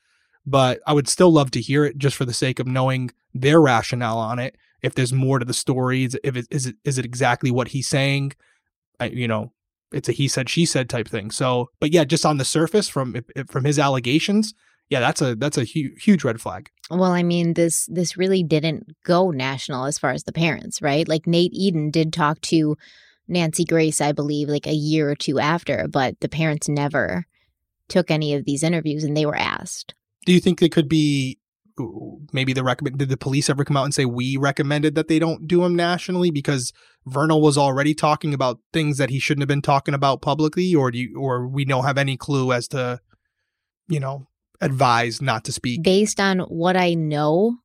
But 0.46 0.80
I 0.86 0.94
would 0.94 1.08
still 1.08 1.30
love 1.30 1.50
to 1.52 1.60
hear 1.60 1.84
it 1.84 1.98
just 1.98 2.16
for 2.16 2.24
the 2.24 2.32
sake 2.32 2.58
of 2.58 2.66
knowing 2.66 3.10
their 3.34 3.60
rationale 3.60 4.18
on 4.18 4.38
it. 4.38 4.56
If 4.82 4.94
there's 4.94 5.12
more 5.12 5.38
to 5.38 5.44
the 5.44 5.52
story, 5.52 6.04
if 6.04 6.36
it 6.36 6.46
is 6.50 6.66
it 6.66 6.76
is 6.84 6.96
it 6.98 7.04
exactly 7.04 7.50
what 7.50 7.68
he's 7.68 7.88
saying? 7.88 8.32
I, 8.98 9.06
you 9.06 9.28
know, 9.28 9.52
it's 9.92 10.08
a 10.08 10.12
he 10.12 10.28
said 10.28 10.48
she 10.48 10.64
said 10.64 10.88
type 10.88 11.08
thing. 11.08 11.30
So, 11.30 11.70
but 11.80 11.92
yeah, 11.92 12.04
just 12.04 12.26
on 12.26 12.38
the 12.38 12.44
surface 12.44 12.88
from 12.88 13.16
from 13.48 13.64
his 13.64 13.78
allegations, 13.78 14.54
yeah, 14.88 15.00
that's 15.00 15.22
a 15.22 15.34
that's 15.34 15.58
a 15.58 15.64
hu- 15.64 15.94
huge 15.98 16.24
red 16.24 16.40
flag. 16.40 16.70
Well, 16.90 17.12
I 17.12 17.22
mean, 17.22 17.54
this 17.54 17.86
this 17.86 18.16
really 18.16 18.42
didn't 18.42 18.94
go 19.04 19.30
national 19.30 19.86
as 19.86 19.98
far 19.98 20.10
as 20.10 20.24
the 20.24 20.32
parents, 20.32 20.82
right? 20.82 21.06
Like 21.06 21.26
Nate 21.26 21.52
Eaton 21.54 21.90
did 21.90 22.12
talk 22.12 22.40
to 22.42 22.76
Nancy 23.28 23.64
Grace, 23.64 24.00
I 24.00 24.12
believe, 24.12 24.48
like 24.48 24.66
a 24.66 24.72
year 24.72 25.08
or 25.08 25.14
two 25.14 25.38
after, 25.38 25.86
but 25.88 26.18
the 26.20 26.28
parents 26.28 26.68
never 26.68 27.26
took 27.88 28.10
any 28.10 28.34
of 28.34 28.44
these 28.44 28.62
interviews 28.62 29.04
and 29.04 29.16
they 29.16 29.26
were 29.26 29.36
asked. 29.36 29.94
Do 30.26 30.32
you 30.32 30.40
think 30.40 30.60
it 30.62 30.72
could 30.72 30.88
be 30.88 31.38
maybe 32.32 32.52
the 32.52 32.64
recommend? 32.64 32.98
Did 32.98 33.08
the 33.08 33.16
police 33.16 33.50
ever 33.50 33.64
come 33.64 33.76
out 33.76 33.84
and 33.84 33.94
say 33.94 34.04
we 34.04 34.36
recommended 34.36 34.94
that 34.94 35.08
they 35.08 35.18
don't 35.18 35.46
do 35.46 35.62
them 35.62 35.76
nationally 35.76 36.30
because 36.30 36.72
Vernal 37.06 37.40
was 37.40 37.56
already 37.56 37.94
talking 37.94 38.34
about 38.34 38.58
things 38.72 38.98
that 38.98 39.10
he 39.10 39.18
shouldn't 39.18 39.42
have 39.42 39.48
been 39.48 39.62
talking 39.62 39.94
about 39.94 40.22
publicly, 40.22 40.74
or 40.74 40.90
do 40.90 40.98
you, 40.98 41.18
or 41.18 41.46
we 41.46 41.64
don't 41.64 41.84
have 41.84 41.98
any 41.98 42.16
clue 42.16 42.52
as 42.52 42.68
to, 42.68 43.00
you 43.88 44.00
know, 44.00 44.26
advise 44.60 45.22
not 45.22 45.44
to 45.44 45.52
speak? 45.52 45.82
Based 45.82 46.20
on 46.20 46.40
what 46.40 46.76
I 46.76 46.94
know, 46.94 47.56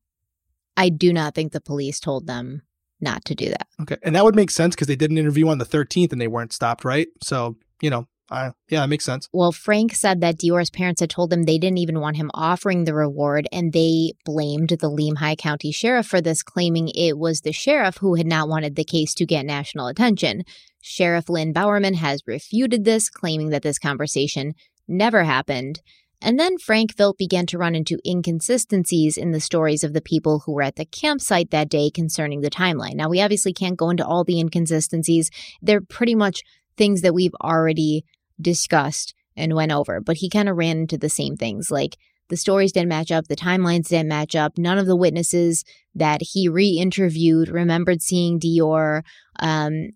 I 0.78 0.90
do 0.90 1.14
not 1.14 1.36
think 1.36 1.52
the 1.52 1.62
police 1.62 2.00
told 2.00 2.28
them 2.28 2.62
not 3.02 3.26
to 3.26 3.36
do 3.36 3.50
that. 3.50 3.68
Okay. 3.82 3.98
And 4.04 4.16
that 4.16 4.24
would 4.24 4.36
make 4.36 4.52
sense 4.52 4.76
because 4.76 4.88
they 4.88 4.96
did 4.96 5.12
an 5.12 5.18
interview 5.18 5.48
on 5.48 5.58
the 5.58 5.66
13th 5.66 6.12
and 6.12 6.22
they 6.22 6.28
weren't 6.28 6.54
stopped, 6.54 6.86
right? 6.86 7.08
So, 7.22 7.58
you 7.82 7.90
know, 7.90 8.08
Yeah, 8.31 8.84
it 8.84 8.88
makes 8.88 9.06
sense. 9.06 9.30
Well, 9.31 9.52
Frank 9.52 9.93
said 9.93 10.22
that 10.22 10.38
Deorr's 10.38 10.69
parents 10.69 11.02
had 11.02 11.10
told 11.10 11.31
him 11.31 11.43
they 11.43 11.60
didn't 11.60 11.77
even 11.77 11.99
want 11.99 12.18
him 12.18 12.31
offering 12.34 12.84
the 12.84 12.93
reward, 12.93 13.47
and 13.52 13.72
they 13.72 14.14
blamed 14.26 14.69
the 14.69 14.89
Lemhi 14.89 15.38
County 15.38 15.72
Sheriff 15.72 16.07
for 16.07 16.22
this, 16.22 16.41
claiming 16.41 16.89
it 16.89 17.18
was 17.18 17.41
the 17.41 17.52
sheriff 17.52 17.97
who 17.97 18.15
had 18.15 18.26
not 18.27 18.49
wanted 18.49 18.76
the 18.76 18.84
case 18.84 19.14
to 19.15 19.26
get 19.26 19.45
national 19.45 19.88
attention. 19.88 20.43
Sheriff 20.81 21.30
Lynn 21.30 21.53
Bowerman 21.53 21.95
has 21.95 22.23
refuted 22.26 22.84
this, 22.84 23.10
claiming 23.10 23.49
that 23.49 23.64
this 23.64 23.80
conversation 23.80 24.53
never 24.88 25.23
happened. 25.23 25.81
And 26.22 26.39
then 26.39 26.57
Frank 26.57 26.95
Vilt 26.95 27.18
began 27.18 27.45
to 27.47 27.57
run 27.57 27.76
into 27.76 27.99
inconsistencies 28.06 29.18
in 29.18 29.31
the 29.31 29.39
stories 29.39 29.84
of 29.84 29.93
the 29.93 30.02
people 30.02 30.39
who 30.39 30.53
were 30.53 30.64
at 30.64 30.76
the 30.76 30.85
campsite 30.85 31.52
that 31.52 31.69
day 31.69 31.91
concerning 31.91 32.41
the 32.41 32.49
timeline. 32.49 32.95
Now, 32.95 33.10
we 33.10 33.22
obviously 33.22 33.53
can't 33.53 33.77
go 33.77 33.89
into 33.89 34.06
all 34.06 34.23
the 34.23 34.39
inconsistencies. 34.39 35.30
They're 35.61 35.81
pretty 35.81 36.15
much 36.15 36.41
things 36.77 37.02
that 37.02 37.14
we've 37.14 37.35
already 37.43 38.06
discussed 38.41 39.14
and 39.36 39.53
went 39.53 39.72
over, 39.72 39.99
but 39.99 40.18
he 40.18 40.30
kind 40.30 40.49
of 40.49 40.57
ran 40.57 40.78
into 40.78 40.98
the 40.98 41.10
same 41.10 41.36
things 41.36 41.70
like 41.70 41.98
the 42.30 42.38
stories 42.38 42.72
didn't 42.72 42.90
match 42.90 43.12
up, 43.12 43.28
the 43.28 43.36
timelines 43.36 43.90
didn't 43.90 44.10
match 44.10 44.36
up. 44.36 44.57
None 44.57 44.78
of 44.78 44.88
the 44.88 44.95
witnesses 44.95 45.64
that 45.94 46.22
he 46.22 46.49
re 46.49 46.70
interviewed 46.70 47.49
remembered 47.49 48.02
seeing 48.02 48.40
Deorr. 48.40 49.03
Um, 49.40 49.91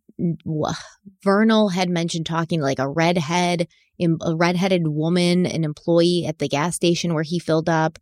Vernal 1.23 1.69
had 1.69 1.89
mentioned 1.89 2.25
talking 2.25 2.61
like 2.61 2.79
a 2.79 2.89
redhead, 2.89 3.67
a 3.99 4.35
redheaded 4.35 4.87
woman, 4.87 5.45
an 5.45 5.63
employee 5.63 6.25
at 6.27 6.39
the 6.39 6.47
gas 6.47 6.75
station 6.75 7.13
where 7.13 7.23
he 7.23 7.39
filled 7.39 7.69
up. 7.69 7.97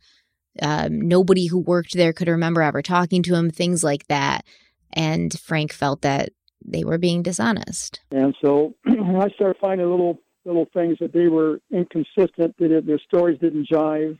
Um, 0.61 1.01
nobody 1.01 1.45
who 1.47 1.59
worked 1.59 1.93
there 1.93 2.13
could 2.13 2.27
remember 2.27 2.61
ever 2.61 2.81
talking 2.81 3.21
to 3.23 3.35
him, 3.35 3.51
things 3.51 3.83
like 3.83 4.07
that. 4.07 4.43
And 4.91 5.37
Frank 5.39 5.71
felt 5.71 6.01
that 6.01 6.29
they 6.65 6.83
were 6.83 6.97
being 6.97 7.21
dishonest. 7.21 8.01
And 8.11 8.35
so 8.41 8.73
I 8.85 9.29
started 9.35 9.57
finding 9.61 9.85
a 9.85 9.89
little 9.89 10.19
little 10.47 10.67
things 10.73 10.97
that 10.99 11.13
they 11.13 11.27
were 11.27 11.59
inconsistent, 11.71 12.55
that 12.57 12.83
their 12.85 12.99
stories 12.99 13.39
didn't 13.39 13.67
jive. 13.71 14.17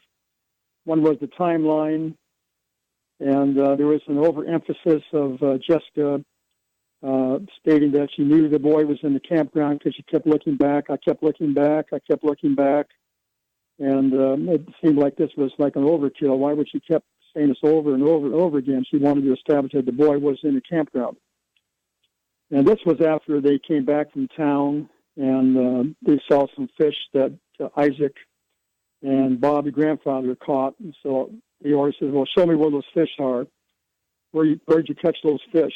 One 0.84 1.02
was 1.02 1.18
the 1.20 1.28
timeline, 1.28 2.16
and 3.20 3.60
uh, 3.60 3.76
there 3.76 3.88
was 3.88 4.02
an 4.08 4.18
overemphasis 4.18 5.04
of 5.14 5.42
uh, 5.42 5.58
Jessica 5.58 6.24
uh, 7.06 7.40
stating 7.60 7.92
that 7.92 8.10
she 8.16 8.24
knew 8.24 8.50
the 8.50 8.60
boy 8.60 8.86
was 8.86 9.00
in 9.04 9.14
the 9.14 9.20
campground 9.20 9.80
because 9.80 9.96
she 9.96 10.04
kept 10.04 10.28
looking 10.28 10.58
back. 10.58 10.90
I 10.90 10.98
kept 10.98 11.24
looking 11.24 11.54
back. 11.54 11.88
I 11.94 12.00
kept 12.00 12.24
looking 12.24 12.56
back. 12.56 12.88
And 13.80 14.14
um, 14.14 14.50
it 14.50 14.68
seemed 14.84 14.98
like 14.98 15.16
this 15.16 15.30
was 15.38 15.52
like 15.60 15.76
an 15.76 15.84
overkill. 15.84 16.38
Why 16.38 16.54
would 16.54 16.68
she 16.70 16.80
keep 16.80 17.04
saying 17.36 17.50
this 17.50 17.58
over 17.64 17.94
and 17.94 18.04
over 18.04 18.26
and 18.26 18.36
over 18.36 18.58
again? 18.58 18.84
She 18.90 18.98
wanted 18.98 19.26
to 19.26 19.34
establish 19.34 19.74
that 19.74 19.86
the 19.86 19.92
boy 19.92 20.18
was 20.18 20.40
in 20.44 20.56
the 20.56 20.62
campground. 20.62 21.18
And 22.50 22.68
this 22.68 22.80
was 22.86 23.02
after 23.02 23.42
they 23.42 23.60
came 23.60 23.86
back 23.86 24.12
from 24.12 24.28
town 24.30 24.90
and 25.18 25.58
uh, 25.58 25.94
they 26.06 26.22
saw 26.30 26.46
some 26.56 26.70
fish 26.78 26.96
that 27.14 27.34
uh, 27.60 27.70
Isaac 27.76 28.16
and 29.02 29.42
Bob, 29.42 29.66
the 29.66 29.72
grandfather, 29.72 30.36
caught. 30.36 30.76
And 30.80 30.96
so 31.04 31.32
the 31.62 31.74
owner 31.74 31.94
says, 32.00 32.10
"Well, 32.12 32.28
show 32.38 32.46
me 32.46 32.56
where 32.56 32.72
those 32.72 32.84
fish 32.94 33.10
are. 33.20 33.48
Where 34.32 34.46
you, 34.46 34.60
where'd 34.66 34.88
you 34.88 34.96
catch 34.96 35.18
those 35.24 35.42
fish?" 35.52 35.74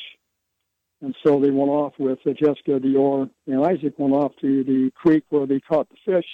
And 1.01 1.15
so 1.26 1.39
they 1.39 1.49
went 1.49 1.72
off 1.72 1.93
with 1.97 2.19
uh, 2.26 2.31
Jessica, 2.34 2.80
Deorr, 2.80 3.30
and 3.47 3.65
Isaac 3.65 3.95
went 3.97 4.13
off 4.13 4.34
to 4.41 4.63
the 4.63 4.91
creek 4.95 5.23
where 5.30 5.47
they 5.47 5.59
caught 5.59 5.88
the 5.89 5.97
fish, 6.05 6.27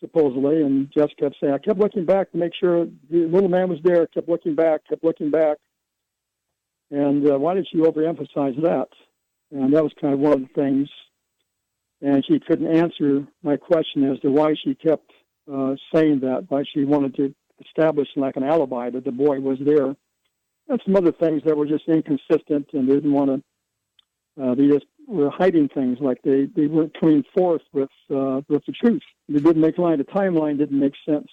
supposedly. 0.00 0.62
And 0.62 0.90
Jessica 0.90 1.24
kept 1.24 1.36
saying, 1.40 1.52
"I 1.52 1.58
kept 1.58 1.78
looking 1.78 2.06
back 2.06 2.32
to 2.32 2.38
make 2.38 2.54
sure 2.54 2.86
the 3.10 3.26
little 3.26 3.50
man 3.50 3.68
was 3.68 3.80
there. 3.84 4.06
Kept 4.06 4.28
looking 4.28 4.54
back, 4.54 4.88
kept 4.88 5.04
looking 5.04 5.30
back." 5.30 5.58
And 6.90 7.30
uh, 7.30 7.38
why 7.38 7.54
did 7.54 7.66
she 7.70 7.78
overemphasize 7.78 8.60
that? 8.62 8.88
And 9.50 9.74
that 9.74 9.82
was 9.82 9.92
kind 10.00 10.14
of 10.14 10.20
one 10.20 10.32
of 10.32 10.40
the 10.40 10.54
things 10.54 10.88
and 12.02 12.24
she 12.26 12.40
couldn't 12.40 12.66
answer 12.66 13.26
my 13.42 13.56
question 13.56 14.10
as 14.10 14.18
to 14.20 14.30
why 14.30 14.54
she 14.62 14.74
kept 14.74 15.10
uh, 15.52 15.74
saying 15.94 16.20
that, 16.20 16.46
why 16.48 16.64
she 16.72 16.84
wanted 16.84 17.14
to 17.16 17.34
establish 17.64 18.08
like 18.16 18.36
an 18.36 18.42
alibi 18.42 18.90
that 18.90 19.04
the 19.04 19.12
boy 19.12 19.38
was 19.40 19.58
there, 19.64 19.94
and 20.68 20.80
some 20.84 20.96
other 20.96 21.12
things 21.12 21.42
that 21.44 21.56
were 21.56 21.66
just 21.66 21.84
inconsistent 21.88 22.66
and 22.72 22.88
didn't 22.88 23.12
want 23.12 23.30
to. 23.30 24.42
Uh, 24.42 24.54
they 24.54 24.66
just 24.66 24.86
were 25.06 25.30
hiding 25.30 25.68
things, 25.68 25.98
like 26.00 26.18
they, 26.24 26.48
they 26.56 26.66
weren't 26.66 26.98
coming 26.98 27.22
forth 27.34 27.62
with 27.72 27.90
uh, 28.10 28.40
with 28.48 28.62
the 28.66 28.72
truth. 28.72 29.02
They 29.28 29.40
didn't 29.40 29.60
make 29.60 29.78
line. 29.78 29.98
The 29.98 30.04
timeline 30.04 30.58
didn't 30.58 30.78
make 30.78 30.94
sense. 31.06 31.28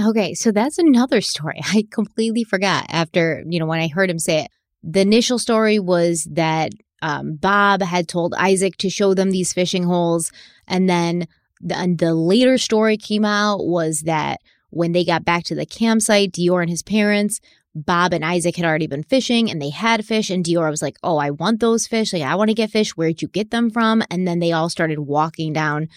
Okay, 0.00 0.34
so 0.34 0.52
that's 0.52 0.78
another 0.78 1.20
story. 1.20 1.60
I 1.64 1.84
completely 1.90 2.44
forgot 2.44 2.86
after, 2.88 3.42
you 3.48 3.58
know, 3.58 3.66
when 3.66 3.80
I 3.80 3.88
heard 3.88 4.10
him 4.10 4.18
say 4.18 4.44
it. 4.44 4.50
The 4.84 5.00
initial 5.00 5.40
story 5.40 5.80
was 5.80 6.28
that 6.30 6.70
um, 7.02 7.36
Bob 7.36 7.82
had 7.82 8.08
told 8.08 8.34
Isaac 8.34 8.76
to 8.78 8.90
show 8.90 9.14
them 9.14 9.30
these 9.30 9.52
fishing 9.52 9.84
holes. 9.84 10.32
And 10.66 10.88
then 10.88 11.28
the, 11.60 11.76
and 11.76 11.98
the 11.98 12.14
later 12.14 12.58
story 12.58 12.96
came 12.96 13.24
out 13.24 13.66
was 13.66 14.02
that 14.02 14.40
when 14.70 14.92
they 14.92 15.04
got 15.04 15.24
back 15.24 15.44
to 15.44 15.54
the 15.54 15.66
campsite, 15.66 16.32
Deorr 16.32 16.60
and 16.60 16.70
his 16.70 16.82
parents, 16.82 17.40
Bob 17.74 18.12
and 18.12 18.24
Isaac 18.24 18.56
had 18.56 18.64
already 18.64 18.86
been 18.86 19.02
fishing 19.02 19.50
and 19.50 19.62
they 19.62 19.70
had 19.70 20.04
fish. 20.04 20.30
And 20.30 20.44
Deorr 20.44 20.70
was 20.70 20.82
like, 20.82 20.96
Oh, 21.02 21.18
I 21.18 21.30
want 21.30 21.60
those 21.60 21.86
fish. 21.86 22.12
Like, 22.12 22.22
I 22.22 22.34
want 22.34 22.48
to 22.50 22.54
get 22.54 22.70
fish. 22.70 22.96
Where'd 22.96 23.22
you 23.22 23.28
get 23.28 23.50
them 23.50 23.70
from? 23.70 24.02
And 24.10 24.26
then 24.26 24.40
they 24.40 24.52
all 24.52 24.68
started 24.68 25.00
walking 25.00 25.52
down 25.52 25.88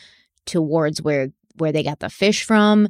towards 0.46 1.02
where 1.02 1.30
where 1.58 1.72
they 1.72 1.84
got 1.84 2.00
the 2.00 2.10
fish 2.10 2.44
from. 2.44 2.88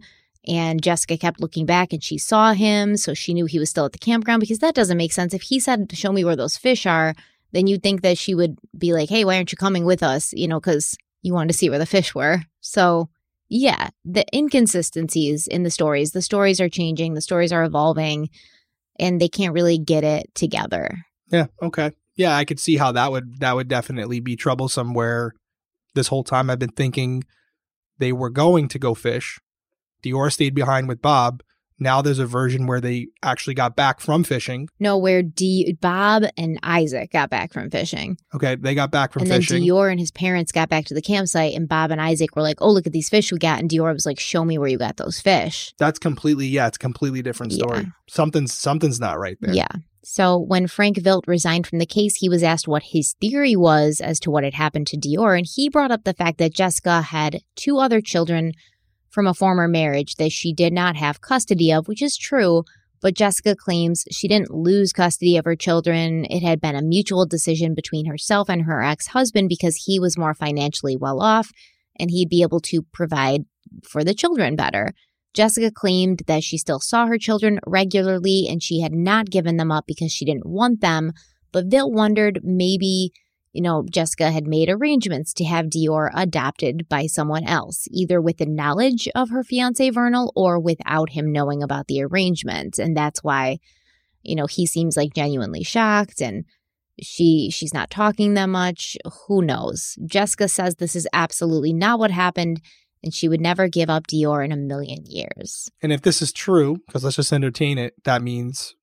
And 0.48 0.82
Jessica 0.82 1.18
kept 1.18 1.40
looking 1.40 1.66
back 1.66 1.94
and 1.94 2.04
she 2.04 2.18
saw 2.18 2.54
him. 2.54 2.98
So 2.98 3.14
she 3.14 3.34
knew 3.34 3.46
he 3.46 3.60
was 3.60 3.70
still 3.70 3.86
at 3.86 3.92
the 3.92 4.00
campground 4.00 4.40
because 4.40 4.60
that 4.60 4.74
doesn't 4.74 4.98
make 4.98 5.14
sense. 5.14 5.34
If 5.34 5.44
he 5.44 5.60
said, 5.60 5.90
to 5.90 5.96
Show 5.96 6.12
me 6.12 6.24
where 6.24 6.36
those 6.36 6.58
fish 6.58 6.86
are, 6.86 7.14
then 7.52 7.68
you'd 7.68 7.84
think 7.84 8.02
that 8.02 8.18
she 8.18 8.36
would 8.36 8.58
be 8.78 8.94
like, 8.94 9.10
hey, 9.10 9.26
why 9.26 9.36
aren't 9.38 9.52
you 9.52 9.58
coming 9.58 9.86
with 9.86 10.04
us? 10.04 10.34
You 10.34 10.48
know, 10.48 10.60
because 10.60 10.96
you 11.22 11.34
wanted 11.34 11.52
to 11.52 11.58
see 11.58 11.70
where 11.70 11.80
the 11.80 11.86
fish 11.86 12.16
were. 12.16 12.42
So, 12.62 13.10
yeah, 13.50 13.90
the 14.06 14.26
inconsistencies 14.34 15.48
in 15.48 15.64
the 15.64 15.70
stories, 15.70 16.12
the 16.12 16.22
stories 16.22 16.62
are 16.62 16.70
changing, 16.70 17.14
the 17.14 17.22
stories 17.22 17.52
are 17.52 17.64
evolving, 17.64 18.30
and 19.00 19.20
they 19.20 19.28
can't 19.28 19.54
really 19.54 19.78
get 19.78 20.04
it 20.04 20.34
together. 20.36 21.06
Yeah. 21.30 21.48
Okay. 21.62 21.92
Yeah, 22.16 22.36
I 22.36 22.46
could 22.46 22.60
see 22.60 22.78
how 22.78 22.92
that 22.92 23.12
would 23.12 23.40
that 23.40 23.56
would 23.56 23.68
definitely 23.68 24.20
be 24.20 24.36
troublesome. 24.36 24.94
Where 24.94 25.34
this 25.96 26.08
whole 26.08 26.24
time 26.24 26.50
I've 26.50 26.60
been 26.60 26.70
thinking 26.70 27.24
they 27.98 28.12
were 28.12 28.30
going 28.30 28.68
to 28.70 28.80
go 28.80 28.94
fish. 28.94 29.40
Deorr 30.04 30.32
stayed 30.32 30.56
behind 30.56 30.88
with 30.88 31.02
Bob, 31.02 31.44
now 31.82 32.02
there's 32.02 32.20
a 32.20 32.28
version 32.28 32.68
where 32.68 32.80
they 32.80 33.08
actually 33.24 33.56
got 33.56 33.76
back 33.76 34.00
from 34.00 34.24
fishing. 34.24 34.70
No, 34.80 34.98
where 34.98 35.24
D- 35.24 35.76
Bob 35.82 36.24
and 36.38 36.60
Isaac 36.62 37.12
got 37.12 37.32
back 37.32 37.52
from 37.52 37.72
fishing. 37.72 38.18
Okay, 38.36 38.56
they 38.56 38.76
got 38.76 38.92
back 38.92 39.12
from 39.12 39.24
and 39.24 39.32
fishing. 39.32 39.58
And 39.58 39.64
then 39.64 39.70
Deorr 39.70 39.90
and 39.90 40.00
his 40.00 40.12
parents 40.12 40.52
got 40.52 40.70
back 40.70 40.86
to 40.86 40.94
the 40.94 41.02
campsite, 41.02 41.56
and 41.56 41.68
Bob 41.68 41.90
and 41.90 42.00
Isaac 42.00 42.36
were 42.36 42.44
like, 42.44 42.62
"Oh, 42.62 42.70
look 42.70 42.86
at 42.86 42.94
these 42.94 43.10
fish 43.10 43.32
we 43.32 43.40
got," 43.40 43.60
and 43.60 43.70
Deorr 43.70 43.94
was 43.94 44.06
like, 44.06 44.20
"Show 44.20 44.46
me 44.46 44.60
where 44.60 44.70
you 44.70 44.78
got 44.78 44.98
those 44.98 45.20
fish." 45.20 45.74
That's 45.80 45.98
completely 45.98 46.46
yeah, 46.46 46.68
it's 46.68 46.78
a 46.78 46.80
completely 46.80 47.24
different 47.24 47.54
story. 47.54 47.80
Yeah. 47.80 47.86
Something's 48.08 48.54
something's 48.54 49.00
not 49.00 49.20
right 49.20 49.38
there. 49.42 49.54
Yeah. 49.54 49.68
So 50.04 50.38
when 50.38 50.68
Frank 50.68 50.98
Vilt 50.98 51.28
resigned 51.28 51.68
from 51.68 51.80
the 51.80 51.86
case, 51.86 52.16
he 52.16 52.30
was 52.30 52.42
asked 52.44 52.68
what 52.68 52.84
his 52.84 53.14
theory 53.22 53.56
was 53.56 54.02
as 54.02 54.20
to 54.22 54.32
what 54.32 54.44
had 54.44 54.54
happened 54.54 54.88
to 54.88 54.98
Deorr, 54.98 55.36
and 55.36 55.48
he 55.52 55.68
brought 55.68 55.92
up 55.92 56.04
the 56.04 56.14
fact 56.14 56.38
that 56.38 56.54
Jessica 56.54 57.02
had 57.02 57.42
two 57.56 57.78
other 57.80 58.02
children 58.02 58.54
from 59.12 59.28
a 59.28 59.34
former 59.34 59.68
marriage 59.68 60.16
that 60.16 60.32
she 60.32 60.54
did 60.54 60.74
not 60.74 60.96
have 60.96 61.22
custody 61.22 61.72
of, 61.72 61.88
which 61.88 62.02
is 62.02 62.18
true, 62.18 62.64
but 63.02 63.16
Jessica 63.16 63.56
claims 63.56 64.06
she 64.12 64.28
didn't 64.28 64.52
lose 64.52 64.94
custody 64.94 65.36
of 65.36 65.46
her 65.46 65.56
children. 65.56 66.26
It 66.26 66.44
had 66.44 66.62
been 66.62 66.76
a 66.76 66.82
mutual 66.82 67.26
decision 67.26 67.74
between 67.74 68.06
herself 68.06 68.50
and 68.50 68.64
her 68.64 68.82
ex 68.82 69.08
husband 69.08 69.50
because 69.50 69.84
he 69.86 70.00
was 70.00 70.18
more 70.18 70.34
financially 70.34 70.96
well 70.96 71.22
off 71.22 71.52
and 72.00 72.12
he'd 72.12 72.30
be 72.30 72.44
able 72.44 72.60
to 72.62 72.84
provide 72.94 73.42
for 73.84 74.04
the 74.04 74.14
children 74.14 74.56
better. 74.56 74.94
Jessica 75.34 75.72
claimed 75.72 76.24
that 76.28 76.44
she 76.44 76.58
still 76.58 76.80
saw 76.80 77.08
her 77.08 77.18
children 77.18 77.60
regularly 77.66 78.48
and 78.50 78.62
she 78.62 78.82
had 78.82 78.94
not 78.94 79.30
given 79.30 79.58
them 79.58 79.72
up 79.72 79.86
because 79.88 80.12
she 80.12 80.26
didn't 80.26 80.46
want 80.46 80.82
them. 80.82 81.14
But 81.52 81.66
Vilt 81.66 81.92
wondered 81.92 82.42
maybe 82.44 83.12
you 83.54 83.62
know, 83.62 83.84
Jessica 83.90 84.32
had 84.32 84.48
made 84.48 84.70
arrangements 84.70 85.34
to 85.34 85.44
have 85.44 85.66
Deorr 85.66 86.10
adopted 86.14 86.88
by 86.88 87.06
someone 87.08 87.44
else, 87.44 87.88
either 87.92 88.22
with 88.22 88.38
the 88.38 88.46
knowledge 88.46 89.10
of 89.14 89.30
her 89.30 89.44
fiance 89.44 89.90
Vernal 89.90 90.32
or 90.36 90.60
without 90.60 91.10
him 91.12 91.32
knowing 91.32 91.62
about 91.62 91.88
the 91.88 92.02
arrangement. 92.02 92.80
And 92.80 92.96
that's 92.96 93.24
why, 93.24 93.60
you 94.24 94.36
know, 94.36 94.46
he 94.46 94.66
seems 94.66 94.96
like 94.96 95.14
genuinely 95.14 95.64
shocked 95.64 96.22
and 96.22 96.46
she 97.02 97.50
she's 97.52 97.74
not 97.74 97.90
talking 97.90 98.36
that 98.36 98.48
much. 98.50 98.96
Who 99.28 99.42
knows? 99.42 99.98
Jessica 100.06 100.48
says 100.48 100.76
this 100.76 100.96
is 100.96 101.08
absolutely 101.12 101.74
not 101.74 102.00
what 102.00 102.12
happened 102.12 102.62
and 103.04 103.14
she 103.14 103.28
would 103.28 103.42
never 103.42 103.68
give 103.68 103.90
up 103.90 104.08
Deorr 104.08 104.46
in 104.46 104.52
a 104.52 104.58
million 104.58 105.04
years. 105.06 105.70
And 105.82 105.92
if 105.92 106.04
this 106.04 106.22
is 106.22 106.32
true, 106.32 106.78
because 106.86 107.04
let's 107.04 107.16
just 107.16 107.34
entertain 107.34 107.78
it, 107.78 107.96
that 108.04 108.22
means 108.22 108.76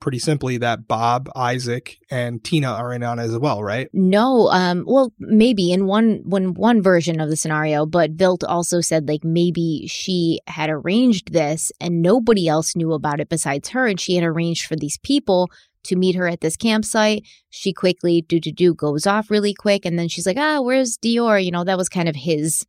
pretty 0.00 0.18
simply 0.18 0.56
that 0.58 0.88
Bob, 0.88 1.30
Isaac, 1.36 1.98
and 2.10 2.42
Tina 2.42 2.68
are 2.68 2.92
in 2.92 3.02
on 3.02 3.18
it 3.18 3.24
as 3.24 3.38
well, 3.38 3.62
right? 3.62 3.88
No, 3.92 4.48
um, 4.48 4.84
well, 4.86 5.12
maybe 5.18 5.72
in 5.72 5.86
one 5.86 6.22
when 6.24 6.54
one 6.54 6.82
version 6.82 7.20
of 7.20 7.28
the 7.28 7.36
scenario, 7.36 7.86
but 7.86 8.12
Vilt 8.12 8.42
also 8.42 8.80
said 8.80 9.08
like 9.08 9.24
maybe 9.24 9.86
she 9.86 10.40
had 10.46 10.70
arranged 10.70 11.32
this 11.32 11.70
and 11.80 12.02
nobody 12.02 12.48
else 12.48 12.74
knew 12.74 12.92
about 12.92 13.20
it 13.20 13.28
besides 13.28 13.68
her, 13.70 13.86
and 13.86 14.00
she 14.00 14.16
had 14.16 14.24
arranged 14.24 14.66
for 14.66 14.76
these 14.76 14.98
people 14.98 15.50
to 15.84 15.96
meet 15.96 16.14
her 16.14 16.26
at 16.26 16.40
this 16.40 16.56
campsite. 16.56 17.24
She 17.50 17.72
quickly 17.72 18.22
do 18.22 18.40
do 18.40 18.52
do 18.52 18.74
goes 18.74 19.06
off 19.06 19.30
really 19.30 19.54
quick, 19.54 19.84
and 19.84 19.98
then 19.98 20.08
she's 20.08 20.26
like, 20.26 20.38
"Ah, 20.38 20.60
where's 20.60 20.96
Deorr?" 20.96 21.44
You 21.44 21.50
know, 21.50 21.64
that 21.64 21.78
was 21.78 21.88
kind 21.88 22.08
of 22.08 22.16
his 22.16 22.64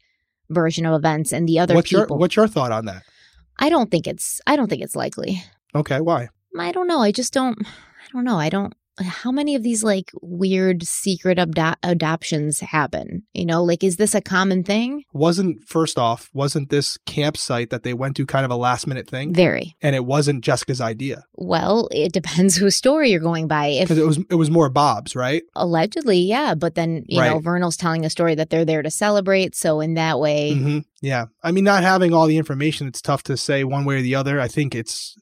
version 0.50 0.86
of 0.86 0.94
events, 0.94 1.32
and 1.32 1.48
the 1.48 1.60
other 1.60 1.76
what's 1.76 1.90
people. 1.90 2.08
your 2.08 2.18
what's 2.18 2.36
your 2.36 2.48
thought 2.48 2.72
on 2.72 2.86
that? 2.86 3.04
I 3.60 3.70
don't 3.70 3.92
think 3.92 4.08
it's. 4.08 4.42
I 4.46 4.56
don't 4.56 4.70
think 4.70 4.82
it's 4.82 4.96
likely. 4.96 5.44
Okay, 5.74 6.02
why? 6.02 6.30
I 6.60 6.72
don't 6.72 6.88
know. 6.88 7.02
I 7.02 7.12
just 7.12 7.34
don't. 7.34 7.58
I 7.66 8.14
don't 8.14 8.24
know. 8.26 8.38
I 8.38 8.50
don't. 8.50 8.74
How 9.00 9.32
many 9.32 9.56
of 9.56 9.64
these 9.64 9.84
like 9.84 10.12
weird 10.22 10.84
secret 10.84 11.38
abdo- 11.38 11.78
adoptions 11.82 12.60
happen? 12.60 13.24
You 13.34 13.46
know, 13.46 13.64
like 13.64 13.84
is 13.84 13.96
this 13.96 14.14
a 14.14 14.22
common 14.22 14.64
thing? 14.64 15.06
Wasn't 15.14 15.68
first 15.68 15.98
off, 15.98 16.30
wasn't 16.34 16.70
this 16.70 16.98
campsite 17.06 17.70
that 17.70 17.84
they 17.84 17.94
went 17.94 18.16
to 18.18 18.26
kind 18.26 18.46
of 18.46 18.52
a 18.52 18.56
last 18.58 18.86
minute 18.86 19.10
thing? 19.10 19.34
Very. 19.34 19.76
And 19.82 19.96
it 19.96 20.06
wasn't 20.06 20.44
Jessica's 20.44 20.82
idea 20.82 21.24
Well, 21.36 21.88
it 21.92 22.12
depends 22.12 22.56
whose 22.58 22.76
story 22.76 23.10
you're 23.10 23.22
going 23.22 23.48
by. 23.48 23.68
If 23.68 23.88
because 23.88 23.98
it 23.98 24.06
was 24.06 24.20
it 24.30 24.36
was 24.36 24.52
more 24.52 24.70
Bob's, 24.70 25.16
right? 25.16 25.44
allegedly, 25.56 26.20
yeah, 26.20 26.54
but 26.54 26.76
then 26.76 27.04
you 27.08 27.22
know 27.22 27.40
Vernal's 27.40 27.78
telling 27.78 28.06
a 28.06 28.10
story 28.10 28.36
that 28.36 28.50
they're 28.50 28.66
there 28.66 28.84
to 28.84 28.92
celebrate, 28.92 29.56
so 29.56 29.80
in 29.80 29.94
that 29.96 30.20
way, 30.20 30.54
hmm 30.54 30.80
Yeah, 31.02 31.26
I 31.42 31.52
mean, 31.52 31.64
not 31.64 31.82
having 31.82 32.14
all 32.14 32.28
the 32.28 32.38
information, 32.38 32.88
it's 32.88 33.02
tough 33.02 33.24
to 33.24 33.38
say 33.38 33.64
one 33.64 33.86
way 33.86 33.96
or 33.96 34.02
the 34.02 34.16
other. 34.16 34.40
I 34.40 34.50
think 34.50 34.76
it's 34.76 35.16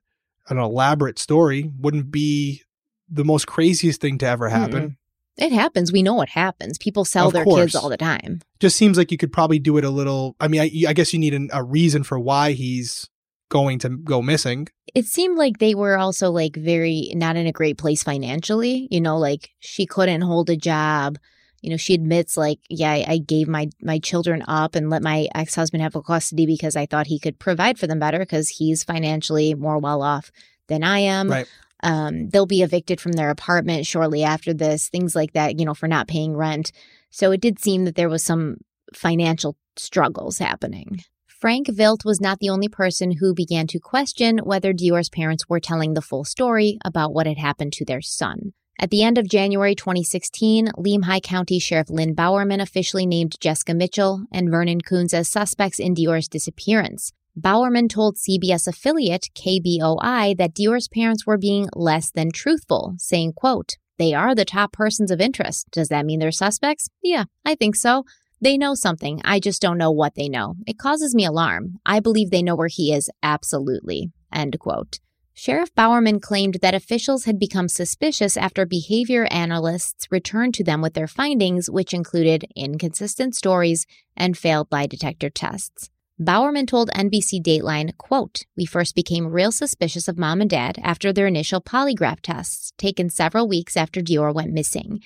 an 0.49 0.57
elaborate 0.57 1.19
story. 1.19 1.71
Wouldn't 1.79 2.11
be 2.11 2.63
the 3.09 3.25
most 3.25 3.47
craziest 3.47 4.01
thing 4.01 4.17
to 4.19 4.27
ever 4.27 4.49
mm-hmm. 4.49 4.61
happen. 4.61 4.97
it 5.37 5.51
happens. 5.51 5.91
We 5.91 6.03
know 6.03 6.13
what 6.13 6.29
happens. 6.29 6.77
People 6.77 7.05
sell 7.05 7.27
Of 7.27 7.33
their 7.33 7.43
course. 7.43 7.71
kids 7.71 7.75
all 7.75 7.89
the 7.89 7.97
time. 7.97 8.41
Just 8.59 8.75
seems 8.75 8.97
like 8.97 9.11
you 9.11 9.17
could 9.17 9.31
probably 9.31 9.59
do 9.59 9.77
it 9.77 9.83
a 9.83 9.89
little. 9.89 10.35
I 10.39 10.47
mean, 10.47 10.61
I, 10.61 10.71
I 10.87 10.93
guess 10.93 11.13
you 11.13 11.19
need 11.19 11.33
an, 11.33 11.49
a 11.53 11.63
reason 11.63 12.03
for 12.03 12.19
why 12.19 12.51
he's 12.51 13.07
going 13.49 13.79
to 13.79 13.89
go 13.89 14.21
missing. 14.21 14.67
It 14.95 15.05
seemed 15.05 15.37
like 15.37 15.57
they 15.57 15.75
were 15.75 15.97
also 15.97 16.31
like 16.31 16.55
very 16.55 17.11
not 17.15 17.35
in 17.35 17.47
a 17.47 17.51
great 17.51 17.77
place 17.77 18.03
financially. 18.03 18.87
You 18.91 19.01
know, 19.01 19.17
like 19.17 19.49
she 19.59 19.85
couldn't 19.85 20.21
hold 20.21 20.49
a 20.49 20.57
job. 20.57 21.17
You 21.61 21.69
know, 21.71 21.77
she 21.77 21.93
admits 21.93 22.37
like, 22.37 22.59
yeah, 22.69 22.91
I, 22.91 23.05
I 23.07 23.17
gave 23.17 23.47
my 23.47 23.69
my 23.81 23.99
children 23.99 24.43
up 24.47 24.75
and 24.75 24.89
let 24.89 25.01
my 25.03 25.27
ex 25.35 25.55
husband 25.55 25.83
have 25.83 25.95
custody 26.05 26.45
because 26.45 26.75
I 26.75 26.85
thought 26.85 27.07
he 27.07 27.19
could 27.19 27.39
provide 27.39 27.77
for 27.77 27.87
them 27.87 27.99
better 27.99 28.19
because 28.19 28.49
he's 28.49 28.83
financially 28.83 29.53
more 29.55 29.77
well 29.77 30.01
off 30.01 30.31
than 30.67 30.83
I 30.83 30.99
am. 30.99 31.29
Right. 31.29 31.47
Um, 31.81 32.29
they'll 32.29 32.45
be 32.45 32.61
evicted 32.61 32.99
from 32.99 33.13
their 33.13 33.29
apartment 33.29 33.85
shortly 33.85 34.23
after 34.23 34.53
this, 34.53 34.89
things 34.89 35.15
like 35.15 35.33
that, 35.33 35.59
you 35.59 35.65
know, 35.65 35.73
for 35.73 35.87
not 35.87 36.07
paying 36.07 36.35
rent. 36.35 36.71
So 37.09 37.31
it 37.31 37.41
did 37.41 37.59
seem 37.59 37.85
that 37.85 37.95
there 37.95 38.09
was 38.09 38.23
some 38.23 38.57
financial 38.93 39.55
struggles 39.77 40.39
happening. 40.39 41.01
Frank 41.27 41.67
Vilt 41.69 42.03
was 42.03 42.19
not 42.19 42.39
the 42.39 42.49
only 42.49 42.67
person 42.67 43.13
who 43.13 43.33
began 43.33 43.65
to 43.67 43.79
question 43.79 44.39
whether 44.39 44.73
Deorr's 44.73 45.07
parents 45.07 45.47
were 45.47 45.61
telling 45.61 45.93
the 45.93 46.01
full 46.01 46.25
story 46.25 46.77
about 46.83 47.13
what 47.13 47.27
had 47.27 47.37
happened 47.37 47.71
to 47.73 47.85
their 47.85 48.01
son. 48.01 48.51
At 48.81 48.91
the 48.91 49.03
end 49.03 49.17
of 49.17 49.27
January 49.27 49.75
2016, 49.75 50.67
Lemhi 50.77 51.21
County 51.21 51.59
Sheriff 51.59 51.89
Lynn 51.89 52.13
Bowerman 52.13 52.61
officially 52.61 53.05
named 53.05 53.35
Jessica 53.41 53.73
Mitchell 53.73 54.23
and 54.31 54.49
Vernon 54.49 54.79
Kunz 54.79 55.13
as 55.13 55.27
suspects 55.27 55.79
in 55.79 55.93
Deorr's 55.93 56.29
disappearance. 56.29 57.11
Bowerman 57.35 57.89
told 57.89 58.15
CBS 58.15 58.69
affiliate 58.69 59.27
KBOI 59.35 60.37
that 60.37 60.55
Deorr's 60.55 60.87
parents 60.87 61.27
were 61.27 61.37
being 61.37 61.67
less 61.75 62.09
than 62.09 62.31
truthful, 62.31 62.93
saying, 62.97 63.33
quote, 63.33 63.75
they 63.97 64.13
are 64.13 64.33
the 64.33 64.45
top 64.45 64.71
persons 64.71 65.11
of 65.11 65.19
interest. 65.19 65.67
Does 65.71 65.89
that 65.89 66.05
mean 66.05 66.19
they're 66.19 66.31
suspects? 66.31 66.87
Yeah, 67.03 67.25
I 67.43 67.55
think 67.55 67.75
so. 67.75 68.05
They 68.41 68.57
know 68.57 68.75
something. 68.75 69.19
I 69.25 69.41
just 69.41 69.61
don't 69.61 69.77
know 69.77 69.91
what 69.91 70.15
they 70.15 70.29
know. 70.29 70.55
It 70.65 70.77
causes 70.77 71.13
me 71.13 71.25
alarm. 71.25 71.79
I 71.85 71.99
believe 71.99 72.29
they 72.29 72.41
know 72.41 72.55
where 72.55 72.69
he 72.69 72.93
is, 72.93 73.09
absolutely. 73.21 74.13
End 74.33 74.57
quote. 74.57 74.99
Sheriff 75.41 75.73
Bowerman 75.73 76.19
claimed 76.19 76.55
that 76.55 76.75
officials 76.75 77.23
had 77.23 77.39
become 77.39 77.69
suspicious 77.69 78.35
after 78.35 78.65
behavior 78.65 79.25
analysts 79.31 80.05
returned 80.11 80.53
to 80.55 80.65
them 80.65 80.81
with 80.81 80.95
their 80.95 81.07
findings, 81.07 81.69
which 81.69 81.93
included 81.93 82.45
inconsistent 82.57 83.35
stories 83.35 83.87
and 84.17 84.37
failed 84.37 84.67
lie 84.69 84.85
detector 84.85 85.29
tests. 85.29 85.89
Bowerman 86.19 86.65
told 86.65 86.89
NBC 86.89 87.41
Dateline, 87.41 87.97
quote, 87.97 88.47
We 88.57 88.65
first 88.65 88.95
became 88.95 89.27
real 89.27 89.53
suspicious 89.53 90.09
of 90.09 90.17
mom 90.17 90.41
and 90.41 90.49
dad 90.49 90.77
after 90.83 91.13
their 91.13 91.27
initial 91.27 91.61
polygraph 91.61 92.19
tests, 92.19 92.73
taken 92.77 93.09
several 93.09 93.47
weeks 93.47 93.77
after 93.77 94.01
Deorr 94.01 94.33
went 94.33 94.51
missing. 94.51 94.99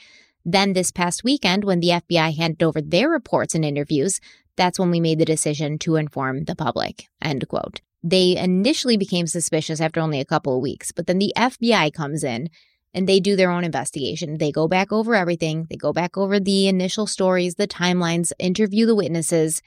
Then 0.43 0.73
this 0.73 0.89
past 0.89 1.23
weekend, 1.23 1.63
when 1.63 1.79
the 1.79 1.89
FBI 1.89 2.35
handed 2.35 2.63
over 2.63 2.81
their 2.81 3.07
reports 3.07 3.53
and 3.53 3.63
interviews, 3.63 4.19
that's 4.57 4.79
when 4.79 4.89
we 4.89 4.99
made 4.99 5.19
the 5.19 5.25
decision 5.25 5.77
to 5.77 5.95
inform 5.95 6.45
the 6.45 6.55
public. 6.55 7.07
End 7.21 7.47
quote. 7.47 7.81
They 8.03 8.35
initially 8.35 8.97
became 8.97 9.27
suspicious 9.27 9.79
after 9.79 10.01
only 10.01 10.19
a 10.19 10.25
couple 10.25 10.55
of 10.55 10.61
weeks, 10.61 10.91
but 10.91 11.07
then 11.07 11.19
the 11.19 11.33
FBI 11.37 11.93
comes 11.93 12.23
in 12.23 12.49
and 12.93 13.07
they 13.07 13.19
do 13.19 13.35
their 13.35 13.49
own 13.49 13.63
investigation. 13.63 14.37
They 14.37 14.51
go 14.51 14.67
back 14.67 14.91
over 14.91 15.15
everything. 15.15 15.67
They 15.69 15.77
go 15.77 15.93
back 15.93 16.17
over 16.17 16.39
the 16.39 16.67
initial 16.67 17.07
stories, 17.07 17.55
the 17.55 17.67
timelines, 17.67 18.31
interview 18.37 18.85
the 18.85 18.95
witnesses. 18.95 19.61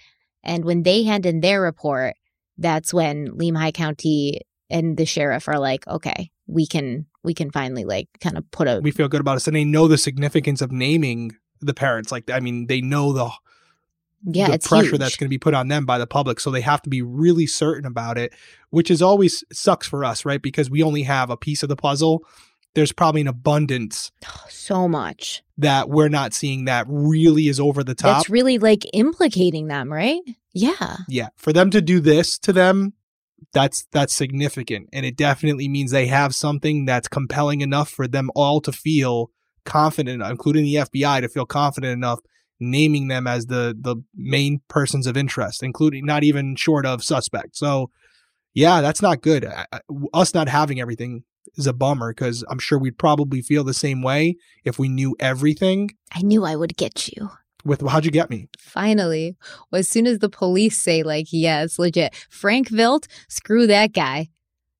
And 0.44 0.64
when 0.64 0.82
they 0.82 1.02
hand 1.02 1.26
in 1.26 1.40
their 1.40 1.60
report, 1.60 2.14
that's 2.58 2.94
when 2.94 3.28
Lemhi 3.28 3.72
County 3.72 4.42
and 4.70 4.96
the 4.96 5.06
sheriff 5.06 5.48
are 5.48 5.58
like, 5.58 5.86
okay, 5.86 6.30
we 6.46 6.66
can 6.66 7.06
we 7.24 7.34
can 7.34 7.50
finally 7.50 7.84
like 7.84 8.08
kind 8.20 8.38
of 8.38 8.48
put 8.50 8.68
a 8.68 8.80
We 8.82 8.92
feel 8.92 9.08
good 9.08 9.20
about 9.20 9.38
it, 9.38 9.46
and 9.46 9.56
they 9.56 9.64
know 9.64 9.88
the 9.88 9.98
significance 9.98 10.60
of 10.60 10.70
naming 10.70 11.32
the 11.60 11.74
parents. 11.74 12.12
Like, 12.12 12.30
I 12.30 12.40
mean, 12.40 12.66
they 12.66 12.80
know 12.80 13.12
the 13.12 13.30
yeah, 14.26 14.48
the 14.48 14.54
it's 14.54 14.66
pressure 14.66 14.90
huge. 14.90 14.98
that's 14.98 15.16
going 15.16 15.26
to 15.26 15.30
be 15.30 15.38
put 15.38 15.54
on 15.54 15.68
them 15.68 15.86
by 15.86 15.98
the 15.98 16.06
public. 16.06 16.40
So 16.40 16.50
they 16.50 16.60
have 16.60 16.82
to 16.82 16.90
be 16.90 17.00
really 17.00 17.46
certain 17.46 17.86
about 17.86 18.18
it, 18.18 18.34
which 18.70 18.90
is 18.90 19.00
always 19.00 19.44
sucks 19.52 19.86
for 19.86 20.04
us, 20.04 20.24
right? 20.24 20.42
Because 20.42 20.68
we 20.68 20.82
only 20.82 21.04
have 21.04 21.30
a 21.30 21.36
piece 21.36 21.62
of 21.62 21.68
the 21.68 21.76
puzzle. 21.76 22.24
There's 22.74 22.92
probably 22.92 23.20
an 23.20 23.28
abundance 23.28 24.10
so 24.48 24.88
much. 24.88 25.42
that 25.58 25.88
we're 25.88 26.08
not 26.08 26.34
seeing 26.34 26.64
that 26.64 26.86
really 26.88 27.48
is 27.48 27.60
over 27.60 27.84
the 27.84 27.94
top. 27.94 28.22
It's 28.22 28.30
really 28.30 28.58
like 28.58 28.84
implicating 28.92 29.68
them, 29.68 29.92
right? 29.92 30.20
Yeah. 30.52 30.96
yeah, 31.08 31.28
for 31.36 31.52
them 31.52 31.70
to 31.70 31.80
do 31.80 32.00
this 32.00 32.38
to 32.40 32.52
them, 32.52 32.94
that's 33.52 33.86
that's 33.92 34.14
significant, 34.14 34.88
and 34.92 35.04
it 35.04 35.14
definitely 35.14 35.68
means 35.68 35.90
they 35.90 36.06
have 36.06 36.34
something 36.34 36.86
that's 36.86 37.08
compelling 37.08 37.60
enough 37.60 37.90
for 37.90 38.08
them 38.08 38.30
all 38.34 38.62
to 38.62 38.72
feel 38.72 39.30
confident, 39.66 40.22
including 40.22 40.64
the 40.64 40.76
FBI, 40.76 41.20
to 41.20 41.28
feel 41.28 41.44
confident 41.44 41.92
enough 41.92 42.20
naming 42.60 43.08
them 43.08 43.26
as 43.26 43.46
the 43.46 43.76
the 43.78 43.96
main 44.14 44.60
persons 44.68 45.06
of 45.06 45.16
interest, 45.16 45.62
including 45.62 46.04
not 46.06 46.24
even 46.24 46.56
short 46.56 46.86
of 46.86 47.02
suspect. 47.04 47.56
So, 47.56 47.90
yeah, 48.54 48.80
that's 48.80 49.02
not 49.02 49.22
good. 49.22 49.44
I- 49.44 49.66
I- 49.72 49.80
Us 50.14 50.34
not 50.34 50.48
having 50.48 50.80
everything 50.80 51.24
is 51.56 51.66
a 51.66 51.72
bummer 51.72 52.12
because 52.12 52.44
I'm 52.50 52.58
sure 52.58 52.78
we'd 52.78 52.98
probably 52.98 53.40
feel 53.42 53.64
the 53.64 53.74
same 53.74 54.02
way 54.02 54.36
if 54.64 54.78
we 54.78 54.88
knew 54.88 55.14
everything. 55.20 55.90
I 56.12 56.20
knew 56.22 56.44
I 56.44 56.56
would 56.56 56.76
get 56.76 57.08
you. 57.08 57.30
With 57.64 57.80
how'd 57.86 58.04
you 58.04 58.10
get 58.12 58.30
me? 58.30 58.48
Finally. 58.58 59.36
Well, 59.70 59.80
as 59.80 59.88
soon 59.88 60.06
as 60.06 60.20
the 60.20 60.28
police 60.28 60.80
say, 60.80 61.02
like, 61.02 61.26
yeah, 61.32 61.62
it's 61.64 61.78
legit. 61.80 62.14
Frank 62.30 62.68
Vilt, 62.68 63.08
screw 63.28 63.66
that 63.66 63.92
guy. 63.92 64.28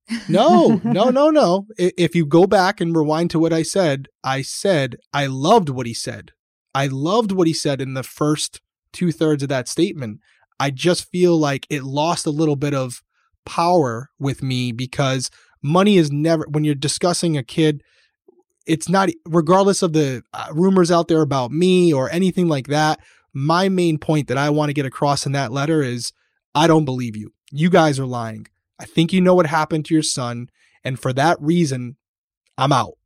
No, 0.29 0.79
no, 0.85 1.09
no, 1.09 1.29
no. 1.29 1.67
If 1.77 2.15
you 2.15 2.25
go 2.25 2.47
back 2.47 2.79
and 2.79 2.95
rewind 2.95 3.29
to 3.31 3.39
what 3.39 3.51
I 3.51 3.61
said, 3.63 4.07
I 4.23 4.41
said 4.41 4.95
I 5.13 5.25
loved 5.25 5.67
what 5.67 5.85
he 5.85 5.93
said. 5.93 6.31
I 6.77 6.85
loved 6.85 7.31
what 7.31 7.47
he 7.47 7.53
said 7.53 7.81
in 7.81 7.95
the 7.95 8.03
first 8.03 8.61
two 8.93 9.11
thirds 9.11 9.41
of 9.41 9.49
that 9.49 9.67
statement. 9.67 10.19
I 10.59 10.69
just 10.69 11.09
feel 11.09 11.35
like 11.35 11.65
it 11.71 11.83
lost 11.83 12.27
a 12.27 12.29
little 12.29 12.55
bit 12.55 12.75
of 12.75 13.01
power 13.45 14.11
with 14.19 14.43
me 14.43 14.71
because 14.71 15.31
money 15.63 15.97
is 15.97 16.11
never, 16.11 16.45
when 16.47 16.63
you're 16.63 16.75
discussing 16.75 17.35
a 17.35 17.41
kid, 17.41 17.81
it's 18.67 18.87
not, 18.87 19.09
regardless 19.25 19.81
of 19.81 19.93
the 19.93 20.21
uh, 20.35 20.49
rumors 20.53 20.91
out 20.91 21.07
there 21.07 21.23
about 21.23 21.49
me 21.49 21.91
or 21.91 22.11
anything 22.11 22.47
like 22.47 22.67
that. 22.67 22.99
My 23.33 23.69
main 23.69 23.97
point 23.97 24.27
that 24.27 24.37
I 24.37 24.51
want 24.51 24.69
to 24.69 24.73
get 24.75 24.85
across 24.85 25.25
in 25.25 25.31
that 25.31 25.51
letter 25.51 25.81
is 25.81 26.13
I 26.53 26.67
don't 26.67 26.85
believe 26.85 27.17
you. 27.17 27.33
You 27.51 27.71
guys 27.71 27.99
are 27.99 28.05
lying. 28.05 28.45
I 28.79 28.85
think 28.85 29.11
you 29.11 29.19
know 29.19 29.33
what 29.33 29.47
happened 29.47 29.85
to 29.85 29.95
your 29.95 30.03
son. 30.03 30.51
And 30.83 30.99
for 30.99 31.11
that 31.13 31.41
reason, 31.41 31.95
I'm 32.55 32.71
out. 32.71 32.96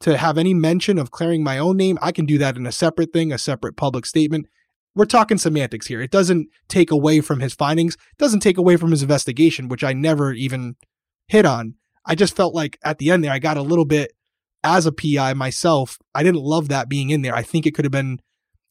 To 0.00 0.16
have 0.16 0.36
any 0.36 0.54
mention 0.54 0.98
of 0.98 1.10
clearing 1.10 1.42
my 1.42 1.58
own 1.58 1.76
name, 1.76 1.98
I 2.02 2.12
can 2.12 2.26
do 2.26 2.38
that 2.38 2.56
in 2.56 2.66
a 2.66 2.72
separate 2.72 3.12
thing, 3.12 3.32
a 3.32 3.38
separate 3.38 3.76
public 3.76 4.04
statement. 4.06 4.46
We're 4.94 5.04
talking 5.04 5.38
semantics 5.38 5.86
here. 5.86 6.00
It 6.00 6.10
doesn't 6.10 6.48
take 6.68 6.90
away 6.90 7.20
from 7.20 7.40
his 7.40 7.54
findings, 7.54 7.94
it 7.94 8.18
doesn't 8.18 8.40
take 8.40 8.58
away 8.58 8.76
from 8.76 8.90
his 8.90 9.02
investigation, 9.02 9.68
which 9.68 9.84
I 9.84 9.92
never 9.92 10.32
even 10.32 10.76
hit 11.28 11.44
on. 11.44 11.74
I 12.04 12.14
just 12.14 12.36
felt 12.36 12.54
like 12.54 12.78
at 12.84 12.98
the 12.98 13.10
end 13.10 13.24
there, 13.24 13.32
I 13.32 13.38
got 13.38 13.56
a 13.56 13.62
little 13.62 13.84
bit 13.84 14.12
as 14.62 14.86
a 14.86 14.92
PI 14.92 15.34
myself. 15.34 15.98
I 16.14 16.22
didn't 16.22 16.40
love 16.40 16.68
that 16.68 16.88
being 16.88 17.10
in 17.10 17.22
there. 17.22 17.34
I 17.34 17.42
think 17.42 17.66
it 17.66 17.74
could 17.74 17.84
have 17.84 17.92
been 17.92 18.20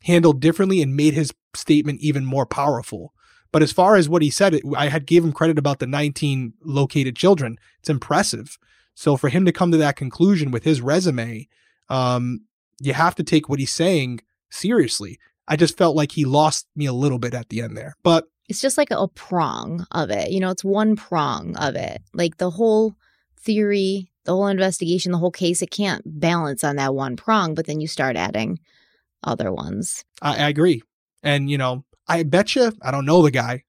handled 0.03 0.39
differently 0.39 0.81
and 0.81 0.95
made 0.95 1.13
his 1.13 1.33
statement 1.55 2.01
even 2.01 2.25
more 2.25 2.45
powerful. 2.45 3.13
But 3.51 3.63
as 3.63 3.71
far 3.71 3.95
as 3.95 4.09
what 4.09 4.21
he 4.21 4.29
said, 4.29 4.59
I 4.75 4.89
had 4.89 5.05
gave 5.05 5.23
him 5.23 5.31
credit 5.31 5.57
about 5.57 5.79
the 5.79 5.87
19 5.87 6.53
located 6.63 7.15
children. 7.15 7.57
It's 7.79 7.89
impressive. 7.89 8.57
So 8.95 9.17
for 9.17 9.29
him 9.29 9.45
to 9.45 9.51
come 9.51 9.71
to 9.71 9.77
that 9.77 9.95
conclusion 9.95 10.51
with 10.51 10.63
his 10.63 10.81
resume, 10.81 11.47
um, 11.89 12.41
you 12.79 12.93
have 12.93 13.15
to 13.15 13.23
take 13.23 13.47
what 13.47 13.59
he's 13.59 13.73
saying 13.73 14.21
seriously. 14.49 15.19
I 15.47 15.55
just 15.55 15.77
felt 15.77 15.95
like 15.95 16.13
he 16.13 16.25
lost 16.25 16.67
me 16.75 16.87
a 16.87 16.93
little 16.93 17.19
bit 17.19 17.33
at 17.33 17.49
the 17.49 17.61
end 17.61 17.77
there. 17.77 17.95
But 18.03 18.25
It's 18.49 18.61
just 18.61 18.77
like 18.77 18.91
a 18.91 19.07
prong 19.07 19.85
of 19.91 20.09
it. 20.09 20.31
You 20.31 20.39
know, 20.39 20.49
it's 20.49 20.63
one 20.63 20.95
prong 20.95 21.55
of 21.57 21.75
it. 21.75 22.01
Like 22.13 22.37
the 22.37 22.49
whole 22.49 22.95
theory 23.39 24.09
the 24.25 24.33
whole 24.33 24.47
investigation, 24.47 25.11
the 25.11 25.17
whole 25.19 25.31
case, 25.31 25.61
it 25.61 25.71
can't 25.71 26.01
balance 26.05 26.63
on 26.63 26.75
that 26.75 26.93
one 26.93 27.15
prong, 27.15 27.53
but 27.53 27.65
then 27.67 27.79
you 27.79 27.87
start 27.87 28.17
adding 28.17 28.59
other 29.23 29.51
ones. 29.53 30.03
I, 30.21 30.45
I 30.45 30.49
agree. 30.49 30.81
And, 31.23 31.49
you 31.49 31.57
know, 31.57 31.85
I 32.07 32.23
bet 32.23 32.55
you, 32.55 32.71
I 32.81 32.91
don't 32.91 33.05
know 33.05 33.21
the 33.21 33.31
guy, 33.31 33.63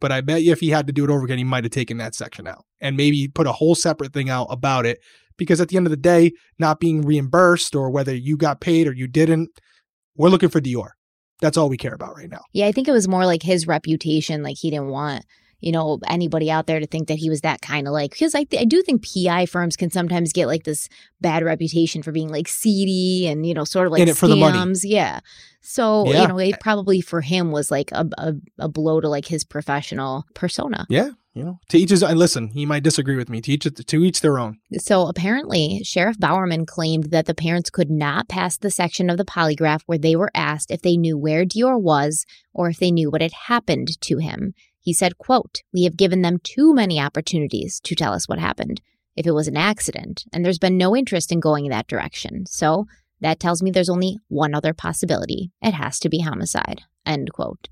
but 0.00 0.12
I 0.12 0.20
bet 0.20 0.42
you 0.42 0.52
if 0.52 0.60
he 0.60 0.70
had 0.70 0.86
to 0.86 0.92
do 0.92 1.04
it 1.04 1.10
over 1.10 1.24
again, 1.24 1.38
he 1.38 1.44
might 1.44 1.64
have 1.64 1.72
taken 1.72 1.98
that 1.98 2.14
section 2.14 2.46
out 2.46 2.64
and 2.80 2.96
maybe 2.96 3.28
put 3.28 3.46
a 3.46 3.52
whole 3.52 3.74
separate 3.74 4.12
thing 4.12 4.30
out 4.30 4.46
about 4.50 4.86
it. 4.86 5.00
Because 5.36 5.60
at 5.60 5.68
the 5.68 5.76
end 5.76 5.86
of 5.86 5.90
the 5.90 5.96
day, 5.96 6.32
not 6.58 6.80
being 6.80 7.02
reimbursed 7.02 7.76
or 7.76 7.90
whether 7.90 8.14
you 8.14 8.36
got 8.36 8.60
paid 8.60 8.88
or 8.88 8.92
you 8.92 9.06
didn't, 9.06 9.50
we're 10.16 10.30
looking 10.30 10.48
for 10.48 10.60
Deorr. 10.60 10.90
That's 11.40 11.56
all 11.56 11.68
we 11.68 11.76
care 11.76 11.94
about 11.94 12.16
right 12.16 12.28
now. 12.28 12.42
Yeah, 12.52 12.66
I 12.66 12.72
think 12.72 12.88
it 12.88 12.92
was 12.92 13.06
more 13.06 13.24
like 13.24 13.42
his 13.42 13.68
reputation. 13.68 14.42
Like 14.42 14.56
he 14.58 14.70
didn't 14.70 14.88
want 14.88 15.24
you 15.60 15.72
know 15.72 15.98
anybody 16.06 16.50
out 16.50 16.66
there 16.66 16.80
to 16.80 16.86
think 16.86 17.08
that 17.08 17.18
he 17.18 17.28
was 17.30 17.40
that 17.40 17.60
kind 17.60 17.86
of 17.86 17.92
like 17.92 18.10
because 18.12 18.34
I, 18.34 18.44
th- 18.44 18.62
I 18.62 18.64
do 18.64 18.82
think 18.82 19.04
pi 19.04 19.46
firms 19.46 19.76
can 19.76 19.90
sometimes 19.90 20.32
get 20.32 20.46
like 20.46 20.64
this 20.64 20.88
bad 21.20 21.42
reputation 21.44 22.02
for 22.02 22.12
being 22.12 22.28
like 22.28 22.48
seedy 22.48 23.26
and 23.26 23.44
you 23.46 23.54
know 23.54 23.64
sort 23.64 23.86
of 23.86 23.92
like 23.92 24.02
In 24.02 24.08
it 24.08 24.16
for 24.16 24.28
the 24.28 24.36
money. 24.36 24.56
scams. 24.58 24.80
yeah 24.84 25.20
so 25.60 26.06
Yeah. 26.10 26.22
you 26.22 26.28
know 26.28 26.38
it 26.38 26.60
probably 26.60 27.00
for 27.00 27.20
him 27.20 27.50
was 27.50 27.70
like 27.70 27.90
a, 27.92 28.06
a, 28.18 28.34
a 28.60 28.68
blow 28.68 29.00
to 29.00 29.08
like 29.08 29.26
his 29.26 29.44
professional 29.44 30.24
persona 30.34 30.86
Yeah. 30.88 31.10
You 31.34 31.44
know, 31.44 31.60
to 31.68 31.78
each 31.78 31.90
his 31.90 32.02
and 32.02 32.18
listen, 32.18 32.48
he 32.48 32.66
might 32.66 32.82
disagree 32.82 33.14
with 33.14 33.28
me. 33.28 33.40
To 33.42 33.52
each 33.52 33.62
to 33.62 34.04
each 34.04 34.22
their 34.22 34.40
own. 34.40 34.58
So 34.78 35.06
apparently, 35.06 35.82
Sheriff 35.84 36.18
Bowerman 36.18 36.66
claimed 36.66 37.12
that 37.12 37.26
the 37.26 37.34
parents 37.34 37.70
could 37.70 37.90
not 37.90 38.28
pass 38.28 38.56
the 38.56 38.72
section 38.72 39.08
of 39.08 39.18
the 39.18 39.24
polygraph 39.24 39.82
where 39.86 39.98
they 39.98 40.16
were 40.16 40.32
asked 40.34 40.72
if 40.72 40.82
they 40.82 40.96
knew 40.96 41.16
where 41.16 41.44
Deorr 41.44 41.80
was 41.80 42.26
or 42.52 42.70
if 42.70 42.78
they 42.80 42.90
knew 42.90 43.08
what 43.08 43.22
had 43.22 43.30
happened 43.46 44.00
to 44.00 44.18
him. 44.18 44.52
He 44.80 44.92
said, 44.92 45.18
quote, 45.18 45.62
We 45.72 45.84
have 45.84 45.96
given 45.96 46.22
them 46.22 46.38
too 46.42 46.74
many 46.74 47.00
opportunities 47.00 47.80
to 47.80 47.94
tell 47.94 48.12
us 48.12 48.28
what 48.28 48.38
happened. 48.38 48.80
If 49.16 49.26
it 49.26 49.32
was 49.32 49.48
an 49.48 49.56
accident, 49.56 50.24
and 50.32 50.44
there's 50.44 50.60
been 50.60 50.78
no 50.78 50.94
interest 50.94 51.32
in 51.32 51.40
going 51.40 51.66
in 51.66 51.70
that 51.72 51.88
direction. 51.88 52.46
So 52.46 52.86
that 53.20 53.40
tells 53.40 53.62
me 53.62 53.70
there's 53.70 53.88
only 53.88 54.18
one 54.28 54.54
other 54.54 54.72
possibility. 54.72 55.50
It 55.60 55.74
has 55.74 55.98
to 56.00 56.08
be 56.08 56.20
homicide. 56.20 56.82
End 57.04 57.32
quote. 57.32 57.68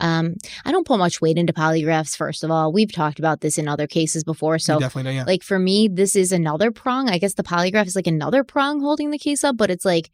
Um, 0.00 0.36
I 0.64 0.70
don't 0.70 0.86
put 0.86 0.98
much 0.98 1.20
weight 1.20 1.38
into 1.38 1.52
polygraphs, 1.52 2.16
first 2.16 2.44
of 2.44 2.50
all. 2.50 2.72
We've 2.72 2.92
talked 2.92 3.18
about 3.18 3.40
this 3.40 3.58
in 3.58 3.68
other 3.68 3.86
cases 3.86 4.22
before. 4.22 4.58
So 4.58 4.78
definitely 4.78 5.16
yeah. 5.16 5.24
like 5.24 5.42
for 5.42 5.58
me, 5.58 5.88
this 5.88 6.14
is 6.14 6.30
another 6.30 6.70
prong. 6.70 7.08
I 7.08 7.18
guess 7.18 7.34
the 7.34 7.42
polygraph 7.42 7.86
is 7.86 7.96
like 7.96 8.06
another 8.06 8.44
prong 8.44 8.80
holding 8.80 9.10
the 9.10 9.18
case 9.18 9.42
up, 9.42 9.56
but 9.56 9.70
it's 9.70 9.84
like 9.84 10.10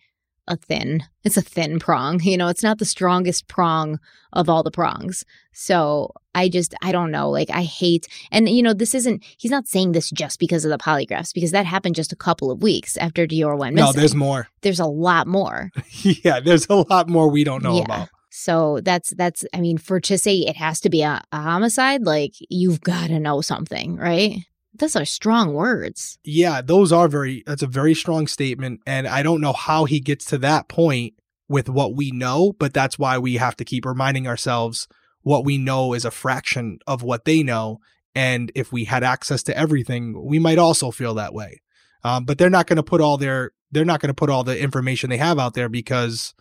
a 0.48 0.56
thin. 0.56 1.02
It's 1.22 1.36
a 1.36 1.42
thin 1.42 1.78
prong. 1.78 2.20
You 2.24 2.38
know, 2.38 2.48
it's 2.48 2.62
not 2.62 2.78
the 2.78 2.84
strongest 2.84 3.46
prong 3.46 3.98
of 4.32 4.48
all 4.48 4.62
the 4.62 4.70
prongs. 4.70 5.24
So 5.52 6.12
I 6.34 6.48
just 6.48 6.74
I 6.82 6.92
don't 6.92 7.10
know. 7.10 7.30
Like 7.30 7.50
I 7.50 7.62
hate 7.62 8.06
and 8.30 8.48
you 8.48 8.62
know, 8.62 8.72
this 8.74 8.94
isn't 8.94 9.22
he's 9.38 9.50
not 9.50 9.66
saying 9.66 9.92
this 9.92 10.10
just 10.10 10.38
because 10.38 10.64
of 10.64 10.70
the 10.70 10.78
polygraphs, 10.78 11.32
because 11.34 11.50
that 11.52 11.66
happened 11.66 11.94
just 11.94 12.12
a 12.12 12.16
couple 12.16 12.50
of 12.50 12.62
weeks 12.62 12.96
after 12.96 13.26
Deorr 13.26 13.56
went 13.58 13.74
missing. 13.74 13.86
No, 13.86 13.92
there's 13.92 14.14
more. 14.14 14.48
There's 14.62 14.80
a 14.80 14.86
lot 14.86 15.26
more. 15.26 15.70
yeah, 16.02 16.40
there's 16.40 16.66
a 16.68 16.76
lot 16.76 17.08
more 17.08 17.28
we 17.30 17.44
don't 17.44 17.62
know 17.62 17.76
Yeah. 17.78 17.84
about. 17.84 18.08
So 18.30 18.80
that's 18.82 19.10
that's 19.10 19.44
I 19.54 19.60
mean, 19.60 19.78
for 19.78 20.00
to 20.00 20.18
say 20.18 20.36
it 20.38 20.56
has 20.56 20.80
to 20.80 20.90
be 20.90 21.02
a, 21.02 21.20
a 21.30 21.40
homicide, 21.40 22.02
like 22.02 22.32
you've 22.48 22.80
got 22.80 23.06
to 23.08 23.20
know 23.20 23.40
something, 23.40 23.96
right? 23.96 24.38
Those 24.76 24.96
are 24.96 25.04
strong 25.04 25.54
words. 25.54 26.18
Yeah, 26.24 26.60
those 26.60 26.90
are 26.90 27.06
very 27.06 27.44
that's 27.46 27.62
a 27.62 27.68
very 27.68 27.94
strong 27.94 28.26
statement 28.26 28.80
and 28.86 29.06
I 29.06 29.22
don't 29.22 29.40
know 29.40 29.52
how 29.52 29.84
he 29.84 30.00
gets 30.00 30.24
to 30.26 30.38
that 30.38 30.66
point 30.66 31.14
with 31.48 31.68
what 31.68 31.94
we 31.94 32.10
know, 32.10 32.54
but 32.58 32.74
that's 32.74 32.98
why 32.98 33.18
we 33.18 33.36
have 33.36 33.54
to 33.58 33.64
keep 33.64 33.84
reminding 33.86 34.26
ourselves 34.26 34.88
what 35.24 35.44
we 35.44 35.58
know 35.58 35.92
is 35.92 36.04
a 36.04 36.10
fraction 36.10 36.78
of 36.86 37.02
what 37.02 37.24
they 37.24 37.42
know 37.42 37.80
and 38.14 38.52
if 38.54 38.72
we 38.72 38.84
had 38.84 39.02
access 39.02 39.42
to 39.44 39.56
everything, 39.56 40.24
we 40.24 40.38
might 40.38 40.58
also 40.58 40.90
feel 40.90 41.14
that 41.14 41.34
way. 41.34 41.62
Um, 42.04 42.24
but 42.24 42.38
they're 42.38 42.50
not 42.50 42.66
going 42.66 42.76
to 42.76 42.82
put 42.82 43.00
all 43.00 43.16
their 43.16 43.52
they're 43.72 43.84
not 43.84 44.00
going 44.00 44.08
to 44.08 44.14
put 44.14 44.30
all 44.30 44.44
the 44.44 44.58
information 44.58 45.10
they 45.10 45.16
have 45.16 45.38
out 45.38 45.54
there 45.54 45.68
because 45.68 46.32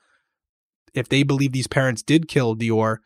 if 0.93 1.09
they 1.09 1.23
believe 1.23 1.51
these 1.51 1.67
parents 1.67 2.03
did 2.03 2.27
kill 2.27 2.55
Deorr, 2.55 2.97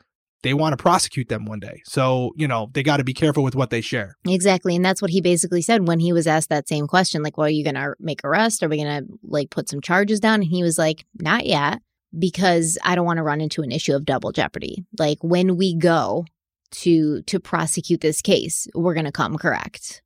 they 0.44 0.54
want 0.54 0.74
to 0.74 0.82
prosecute 0.82 1.30
them 1.30 1.45
one 1.45 1.62
day. 1.62 1.82
So, 1.86 2.34
you 2.36 2.45
know, 2.45 2.70
they 2.74 2.84
got 2.84 2.98
to 2.98 3.06
be 3.06 3.14
careful 3.14 3.44
with 3.44 3.56
what 3.56 3.70
they 3.70 3.80
share. 3.80 4.18
Exactly. 4.28 4.76
And 4.76 4.84
that's 4.84 5.02
what 5.02 5.12
he 5.12 5.22
basically 5.22 5.62
said 5.62 5.88
when 5.88 5.99
he 5.99 6.12
was 6.12 6.28
asked 6.28 6.49
that 6.49 6.68
same 6.68 6.88
question 6.88 7.24
like, 7.24 7.38
well, 7.38 7.48
are 7.48 7.52
you 7.52 7.64
going 7.64 7.76
to 7.76 7.94
make 7.99 8.22
arrest? 8.26 8.62
Are 8.64 8.68
we 8.68 8.84
going 8.84 9.06
to 9.06 9.14
like 9.24 9.49
put 9.49 9.70
some 9.70 9.80
charges 9.80 10.20
down? 10.20 10.41
And 10.41 10.49
he 10.49 10.62
was 10.62 10.78
like, 10.78 11.06
not 11.20 11.45
yet, 11.45 11.80
because 12.18 12.78
I 12.84 12.96
don't 12.96 13.06
want 13.06 13.18
to 13.18 13.24
run 13.24 13.42
into 13.42 13.62
an 13.62 13.72
issue 13.72 13.96
of 13.96 14.06
double 14.06 14.32
jeopardy. 14.32 14.86
Like 14.98 15.20
when 15.22 15.58
we 15.58 15.76
go 15.76 16.26
to 16.72 17.22
to 17.24 17.40
prosecute 17.40 18.02
this 18.02 18.22
case, 18.22 18.68
we're 18.74 18.94
going 18.94 19.06
to 19.06 19.12
come 19.12 19.38
correct. 19.38 20.02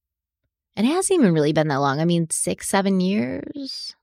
And 0.76 0.88
it 0.88 0.91
hasn't 0.91 1.19
even 1.19 1.34
really 1.34 1.53
been 1.53 1.68
that 1.68 1.78
long. 1.78 1.99
I 1.99 2.06
mean, 2.06 2.30
six, 2.30 2.69
seven 2.69 3.02
years, 3.02 3.94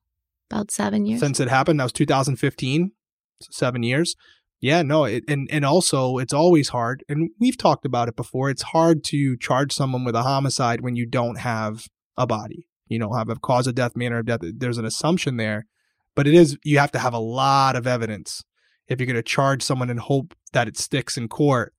about 0.50 0.70
seven 0.70 1.06
years. 1.06 1.20
since 1.20 1.40
it 1.40 1.48
happened. 1.48 1.80
That 1.80 1.84
was 1.84 1.92
2015, 1.92 2.92
so 3.40 3.48
seven 3.50 3.82
years. 3.82 4.16
Yeah, 4.60 4.82
no, 4.82 5.04
it, 5.04 5.22
and 5.28 5.48
and 5.52 5.64
also 5.64 6.18
it's 6.18 6.32
always 6.32 6.70
hard, 6.70 7.04
and 7.08 7.30
we've 7.38 7.56
talked 7.56 7.84
about 7.84 8.08
it 8.08 8.16
before. 8.16 8.50
It's 8.50 8.62
hard 8.62 9.04
to 9.04 9.36
charge 9.36 9.72
someone 9.72 10.04
with 10.04 10.16
a 10.16 10.24
homicide 10.24 10.80
when 10.80 10.96
you 10.96 11.06
don't 11.06 11.38
have 11.38 11.86
a 12.16 12.26
body. 12.26 12.66
You 12.88 12.98
don't 12.98 13.16
have 13.16 13.28
a 13.28 13.36
cause 13.36 13.66
of 13.66 13.76
death, 13.76 13.96
manner 13.96 14.18
of 14.18 14.26
death. 14.26 14.40
There's 14.42 14.78
an 14.78 14.84
assumption 14.84 15.36
there, 15.36 15.66
but 16.18 16.26
it 16.26 16.34
is 16.34 16.58
you 16.64 16.80
have 16.80 16.90
to 16.90 16.98
have 16.98 17.14
a 17.14 17.18
lot 17.20 17.76
of 17.76 17.86
evidence 17.86 18.42
if 18.88 18.98
you're 18.98 19.06
going 19.06 19.14
to 19.14 19.22
charge 19.22 19.62
someone 19.62 19.88
and 19.88 20.00
hope 20.00 20.34
that 20.52 20.66
it 20.66 20.76
sticks 20.76 21.16
in 21.16 21.28
court 21.28 21.72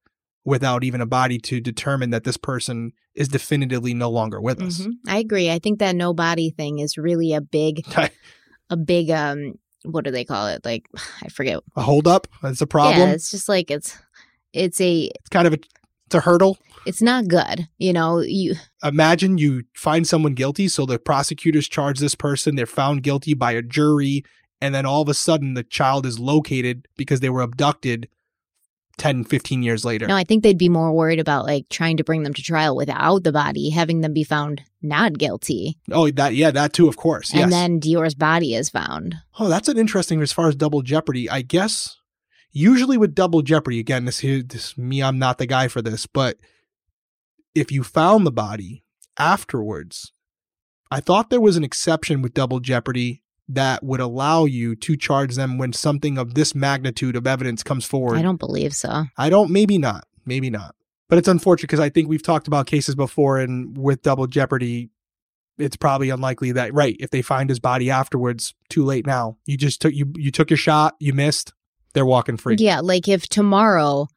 without 0.46 0.82
even 0.82 1.02
a 1.02 1.06
body 1.06 1.38
to 1.38 1.60
determine 1.60 2.12
that 2.12 2.24
this 2.24 2.38
person 2.38 2.94
is 3.14 3.28
definitively 3.28 3.94
no 3.94 4.10
longer 4.10 4.40
with 4.40 4.62
us. 4.62 4.80
Mhm. 4.80 4.94
I 5.10 5.18
agree. 5.18 5.52
I 5.52 5.60
think 5.60 5.80
that 5.80 5.94
no 5.94 6.14
body 6.14 6.52
thing 6.52 6.80
is 6.80 6.98
really 6.98 7.34
a 7.34 7.42
big, 7.42 7.82
a 8.70 8.78
big, 8.78 9.12
um, 9.12 9.56
what 9.84 10.06
do 10.06 10.12
they 10.12 10.24
call 10.24 10.48
it? 10.48 10.64
Like, 10.64 10.86
I 11.22 11.28
forget. 11.28 11.60
A 11.76 11.82
hold 11.82 12.08
up? 12.08 12.26
that's 12.42 12.62
a 12.62 12.68
problem. 12.68 13.10
Yeah, 13.10 13.14
it's 13.14 13.32
just 13.32 13.50
like 13.50 13.70
it's, 13.70 13.98
it's 14.54 14.80
a, 14.80 15.12
it's 15.16 15.30
kind 15.30 15.48
of 15.48 15.54
a, 15.56 15.58
it's 16.06 16.16
a 16.16 16.22
hurdle. 16.22 16.58
It's 16.90 17.02
not 17.04 17.28
good. 17.28 17.68
You 17.78 17.94
know, 17.94 18.20
you, 18.20 18.56
imagine 18.84 19.38
you 19.38 19.64
find 19.76 20.08
someone 20.08 20.34
guilty 20.34 20.68
so 20.68 20.86
the 20.88 20.98
prosecutors 20.98 21.68
charge 21.68 22.00
this 22.00 22.16
person 22.16 22.56
they're 22.56 22.66
found 22.66 23.04
guilty 23.04 23.36
by 23.36 23.52
a 23.52 23.62
jury 23.62 24.24
and 24.60 24.74
then 24.74 24.86
all 24.86 25.02
of 25.04 25.10
a 25.10 25.14
sudden 25.14 25.54
the 25.54 25.64
child 25.64 26.06
is 26.06 26.20
located 26.20 26.88
because 26.98 27.20
they 27.20 27.30
were 27.30 27.42
abducted 27.42 28.10
10 28.98 29.24
15 29.24 29.64
years 29.64 29.86
later 29.86 30.08
no, 30.08 30.16
I 30.16 30.24
think 30.24 30.44
they'd 30.44 30.58
be 30.58 30.68
more 30.68 30.92
worried 30.92 31.20
about 31.20 31.46
like 31.46 31.70
trying 31.70 31.98
to 31.98 32.04
bring 32.04 32.24
them 32.24 32.34
to 32.34 32.42
trial 32.42 32.76
without 32.76 33.24
the 33.24 33.32
body, 33.32 33.70
having 33.70 34.02
them 34.02 34.12
be 34.14 34.24
found 34.26 34.62
not 34.82 35.18
guilty. 35.18 35.78
oh 35.92 36.10
that 36.12 36.34
yeah 36.36 36.52
that 36.52 36.74
too 36.74 36.88
of 36.90 36.98
course 36.98 37.34
yes 37.34 37.44
And 37.44 37.52
then 37.54 37.80
Deorr's 37.80 38.16
body 38.16 38.56
is 38.56 38.70
found. 38.70 39.16
oh 39.40 39.48
that's 39.48 39.70
an 39.70 39.78
interesting 39.78 40.22
as 40.22 40.34
far 40.34 40.48
as 40.50 40.56
double 40.56 40.82
jeopardy 40.82 41.30
i 41.30 41.42
guess 41.42 41.98
usually 42.52 42.98
with 42.98 43.14
double 43.16 43.42
jeopardy 43.42 43.80
again 43.80 44.06
this 44.06 44.20
here 44.20 44.42
this 44.42 44.78
me 44.78 45.02
i'm 45.04 45.20
not 45.20 45.38
the 45.38 45.46
guy 45.46 45.68
for 45.70 45.82
this 45.82 46.06
but 46.08 46.38
if 47.56 47.72
you 47.72 47.84
found 47.84 48.26
the 48.26 48.32
body 48.32 48.84
afterwards 49.18 50.12
i 50.92 51.00
thought 51.00 51.30
there 51.30 51.42
was 51.42 51.58
an 51.58 51.64
exception 51.64 52.22
with 52.22 52.34
double 52.34 52.60
jeopardy 52.60 53.24
that 53.52 53.84
would 53.84 54.00
allow 54.00 54.46
you 54.46 54.76
to 54.76 54.96
charge 54.96 55.36
them 55.36 55.58
when 55.58 55.74
something 55.74 56.18
of 56.18 56.36
this 56.36 56.54
magnitude 56.54 57.16
of 57.16 57.26
evidence 57.26 57.64
comes 57.64 57.84
forward 57.84 58.18
I 58.18 58.22
don't 58.22 58.40
believe 58.40 58.76
so. 58.76 59.06
I 59.18 59.30
don't, 59.30 59.50
maybe 59.50 59.78
not, 59.80 60.06
maybe 60.26 60.50
not. 60.52 60.76
But 61.10 61.18
it's 61.18 61.28
unfortunate 61.28 61.68
because 61.68 61.80
I 61.80 61.90
think 61.90 62.08
we've 62.08 62.22
talked 62.22 62.48
about 62.48 62.68
cases 62.68 62.94
before, 62.94 63.40
and 63.40 63.76
with 63.76 64.04
double 64.04 64.28
jeopardy, 64.28 64.92
it's 65.58 65.76
probably 65.76 66.12
unlikely 66.12 66.52
that 66.52 66.72
right 66.74 66.96
if 67.00 67.10
they 67.10 67.24
find 67.24 67.50
his 67.50 67.60
body 67.60 67.90
afterwards, 67.90 68.54
too 68.70 68.86
late 68.86 69.08
now. 69.08 69.38
You 69.46 69.58
just 69.58 69.82
took 69.82 69.94
you 69.94 70.14
you 70.16 70.30
took 70.30 70.52
your 70.52 70.58
shot, 70.58 70.96
you 71.00 71.14
missed, 71.14 71.52
they're 71.94 72.06
walking 72.06 72.38
free. 72.38 72.58
Yeah, 72.60 72.82
like 72.82 73.08
if 73.08 73.28
tomorrow 73.28 74.08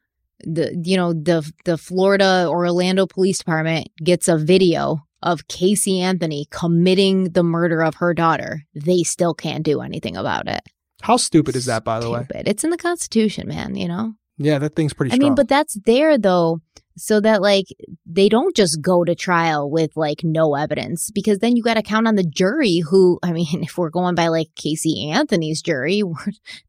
the 0.43 0.79
you 0.83 0.97
know 0.97 1.13
the 1.13 1.49
the 1.65 1.77
Florida 1.77 2.47
Orlando 2.49 3.05
Police 3.05 3.39
Department 3.39 3.89
gets 4.03 4.27
a 4.27 4.37
video 4.37 5.03
of 5.23 5.47
Casey 5.47 6.01
Anthony 6.01 6.47
committing 6.51 7.31
the 7.31 7.43
murder 7.43 7.81
of 7.81 7.95
her 7.95 8.13
daughter, 8.13 8.63
they 8.75 9.03
still 9.03 9.33
can't 9.33 9.63
do 9.63 9.81
anything 9.81 10.17
about 10.17 10.47
it. 10.47 10.61
How 11.01 11.17
stupid 11.17 11.55
is 11.55 11.65
that, 11.65 11.83
by 11.83 11.99
the 11.99 12.09
way? 12.09 12.27
It's 12.35 12.63
in 12.63 12.69
the 12.69 12.77
Constitution, 12.77 13.47
man, 13.47 13.75
you 13.75 13.87
know? 13.87 14.13
Yeah, 14.37 14.59
that 14.59 14.75
thing's 14.75 14.93
pretty 14.93 15.11
I 15.11 15.15
strong. 15.15 15.29
mean, 15.29 15.35
but 15.35 15.47
that's 15.47 15.77
there 15.85 16.17
though, 16.17 16.59
so 16.97 17.19
that 17.21 17.41
like 17.41 17.65
they 18.05 18.29
don't 18.29 18.55
just 18.55 18.81
go 18.81 19.03
to 19.03 19.15
trial 19.15 19.69
with 19.69 19.91
like 19.95 20.21
no 20.23 20.55
evidence 20.55 21.11
because 21.11 21.39
then 21.39 21.55
you 21.55 21.63
got 21.63 21.75
to 21.75 21.83
count 21.83 22.07
on 22.07 22.15
the 22.15 22.23
jury 22.23 22.79
who, 22.79 23.19
I 23.23 23.31
mean, 23.31 23.47
if 23.63 23.77
we're 23.77 23.89
going 23.89 24.15
by 24.15 24.27
like 24.27 24.49
Casey 24.55 25.09
Anthony's 25.11 25.61
jury, 25.61 26.03
we're 26.03 26.15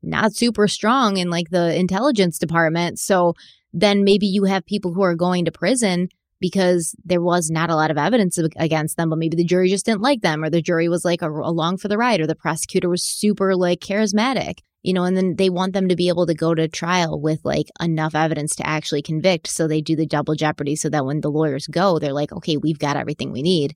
not 0.02 0.34
super 0.34 0.68
strong 0.68 1.16
in 1.16 1.30
like 1.30 1.50
the 1.50 1.74
intelligence 1.76 2.38
department. 2.38 2.98
So 2.98 3.34
then 3.74 4.04
maybe 4.04 4.26
you 4.26 4.44
have 4.44 4.64
people 4.64 4.94
who 4.94 5.02
are 5.02 5.14
going 5.14 5.44
to 5.44 5.52
prison 5.52 6.08
because 6.40 6.94
there 7.04 7.22
was 7.22 7.50
not 7.50 7.70
a 7.70 7.76
lot 7.76 7.90
of 7.90 7.98
evidence 7.98 8.38
against 8.56 8.96
them, 8.96 9.10
but 9.10 9.18
maybe 9.18 9.36
the 9.36 9.44
jury 9.44 9.68
just 9.68 9.86
didn't 9.86 10.02
like 10.02 10.20
them 10.22 10.42
or 10.42 10.50
the 10.50 10.62
jury 10.62 10.88
was 10.88 11.04
like 11.04 11.22
along 11.22 11.78
for 11.78 11.88
the 11.88 11.98
ride 11.98 12.20
or 12.20 12.26
the 12.26 12.34
prosecutor 12.34 12.88
was 12.88 13.02
super 13.02 13.54
like 13.56 13.80
charismatic 13.80 14.58
you 14.84 14.92
know, 14.92 15.04
and 15.04 15.16
then 15.16 15.34
they 15.36 15.48
want 15.48 15.72
them 15.72 15.88
to 15.88 15.96
be 15.96 16.08
able 16.08 16.26
to 16.26 16.34
go 16.34 16.54
to 16.54 16.68
trial 16.68 17.18
with 17.18 17.40
like 17.42 17.68
enough 17.80 18.14
evidence 18.14 18.54
to 18.56 18.66
actually 18.66 19.00
convict. 19.00 19.46
So 19.46 19.66
they 19.66 19.80
do 19.80 19.96
the 19.96 20.06
double 20.06 20.34
jeopardy 20.34 20.76
so 20.76 20.90
that 20.90 21.06
when 21.06 21.22
the 21.22 21.30
lawyers 21.30 21.66
go, 21.66 21.98
they're 21.98 22.12
like, 22.12 22.32
okay, 22.32 22.58
we've 22.58 22.78
got 22.78 22.96
everything 22.96 23.32
we 23.32 23.40
need. 23.40 23.74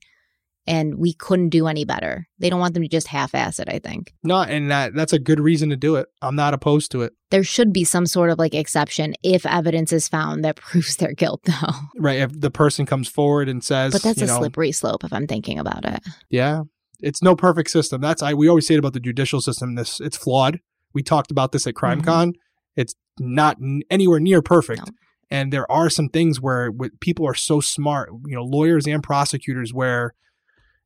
And 0.67 0.95
we 0.95 1.13
couldn't 1.13 1.49
do 1.49 1.67
any 1.67 1.85
better. 1.85 2.27
They 2.37 2.49
don't 2.49 2.59
want 2.59 2.73
them 2.73 2.83
to 2.83 2.89
just 2.89 3.07
half 3.07 3.33
ass 3.33 3.59
it, 3.59 3.67
I 3.69 3.79
think. 3.79 4.13
No, 4.23 4.41
and 4.41 4.69
that 4.71 4.93
that's 4.93 5.13
a 5.13 5.19
good 5.19 5.39
reason 5.39 5.69
to 5.69 5.75
do 5.75 5.95
it. 5.95 6.07
I'm 6.21 6.35
not 6.35 6.53
opposed 6.53 6.91
to 6.91 7.01
it. 7.01 7.13
There 7.31 7.43
should 7.43 7.73
be 7.73 7.83
some 7.83 8.05
sort 8.05 8.29
of 8.29 8.37
like 8.39 8.53
exception 8.53 9.15
if 9.23 9.45
evidence 9.45 9.91
is 9.93 10.07
found 10.07 10.43
that 10.45 10.55
proves 10.57 10.95
their 10.97 11.13
guilt, 11.13 11.41
though. 11.45 11.73
Right. 11.97 12.19
If 12.19 12.39
the 12.39 12.51
person 12.51 12.85
comes 12.85 13.07
forward 13.07 13.49
and 13.49 13.63
says, 13.63 13.93
But 13.93 14.03
that's 14.03 14.21
a 14.21 14.25
know, 14.25 14.37
slippery 14.39 14.71
slope 14.71 15.03
if 15.03 15.11
I'm 15.13 15.27
thinking 15.27 15.59
about 15.59 15.85
it. 15.85 16.01
Yeah. 16.29 16.63
It's 17.01 17.21
no 17.23 17.35
perfect 17.35 17.69
system. 17.69 18.01
That's 18.01 18.21
I 18.21 18.33
we 18.33 18.47
always 18.47 18.67
say 18.67 18.75
it 18.75 18.79
about 18.79 18.93
the 18.93 18.99
judicial 18.99 19.41
system. 19.41 19.75
This 19.75 19.99
it's 19.99 20.17
flawed. 20.17 20.59
We 20.93 21.01
talked 21.03 21.31
about 21.31 21.51
this 21.51 21.65
at 21.67 21.75
Mm-hmm. 21.75 22.01
CrimeCon. 22.01 22.33
It's 22.75 22.93
not 23.19 23.57
n- 23.61 23.81
anywhere 23.89 24.19
near 24.19 24.41
perfect. 24.41 24.91
And 25.31 25.53
there 25.53 25.69
are 25.71 25.89
some 25.89 26.09
things 26.09 26.41
where 26.41 26.71
wh- 26.71 26.99
people 26.99 27.27
are 27.27 27.35
so 27.35 27.59
smart, 27.61 28.09
you 28.25 28.35
know, 28.35 28.43
lawyers 28.43 28.87
and 28.87 29.03
prosecutors, 29.03 29.73
where 29.73 30.13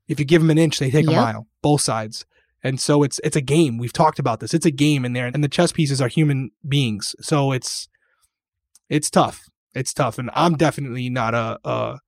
if 0.08 0.20
you 0.20 0.26
give 0.26 0.42
them 0.42 0.50
an 0.50 0.58
inch, 0.58 0.80
they 0.80 0.92
take 0.92 1.08
a 1.08 1.12
mile, 1.12 1.48
both 1.62 1.82
sides. 1.82 2.26
And 2.64 2.80
so 2.80 3.04
it's 3.04 3.20
it's 3.24 3.36
a 3.36 3.42
game. 3.42 3.78
We've 3.78 3.94
talked 3.94 4.20
about 4.20 4.40
this. 4.40 4.54
It's 4.54 4.66
a 4.66 4.72
game 4.72 5.04
in 5.04 5.14
there, 5.14 5.30
and 5.34 5.44
the 5.44 5.50
chess 5.50 5.72
pieces 5.72 6.02
are 6.02 6.08
human 6.08 6.52
beings. 6.68 7.14
So 7.20 7.52
it's 7.52 7.90
it's 8.90 9.10
tough. 9.10 9.44
It's 9.76 9.94
tough, 9.94 10.18
and 10.18 10.30
I'm 10.34 10.56
definitely 10.56 11.10
not 11.10 11.34
a, 11.34 11.60
a 11.66 12.00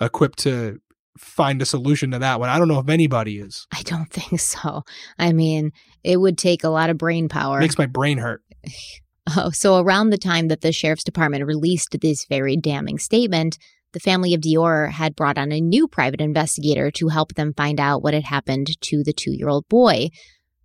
equipped 0.00 0.40
to 0.40 0.80
find 1.18 1.62
a 1.62 1.66
solution 1.66 2.10
to 2.10 2.18
that 2.18 2.40
one. 2.40 2.50
I 2.50 2.58
don't 2.58 2.68
know 2.68 2.78
if 2.78 2.88
anybody 2.88 3.38
is. 3.38 3.66
I 3.72 3.82
don't 3.82 4.06
think 4.12 4.40
so. 4.40 4.82
I 5.18 5.32
mean, 5.32 5.72
it 6.04 6.18
would 6.18 6.36
take 6.36 6.64
a 6.64 6.68
lot 6.68 6.90
of 6.90 6.98
brain 6.98 7.28
power. 7.28 7.58
Makes 7.58 7.78
my 7.78 7.86
brain 7.86 8.18
hurt. 8.18 8.42
Oh, 9.36 9.50
so 9.50 9.80
around 9.80 10.10
the 10.10 10.18
time 10.18 10.46
that 10.46 10.60
the 10.60 10.70
sheriff's 10.70 11.02
department 11.02 11.44
released 11.44 11.96
this 12.00 12.24
very 12.28 12.56
damning 12.56 12.96
statement, 12.96 13.58
the 13.96 14.00
family 14.00 14.34
of 14.34 14.42
Deorr 14.42 14.90
had 14.90 15.16
brought 15.16 15.38
on 15.38 15.50
a 15.50 15.58
new 15.58 15.88
private 15.88 16.20
investigator 16.20 16.90
to 16.90 17.08
help 17.08 17.32
them 17.32 17.54
find 17.54 17.80
out 17.80 18.02
what 18.02 18.12
had 18.12 18.24
happened 18.24 18.78
to 18.82 19.02
the 19.02 19.14
two 19.14 19.32
year 19.32 19.48
old 19.48 19.66
boy. 19.70 20.10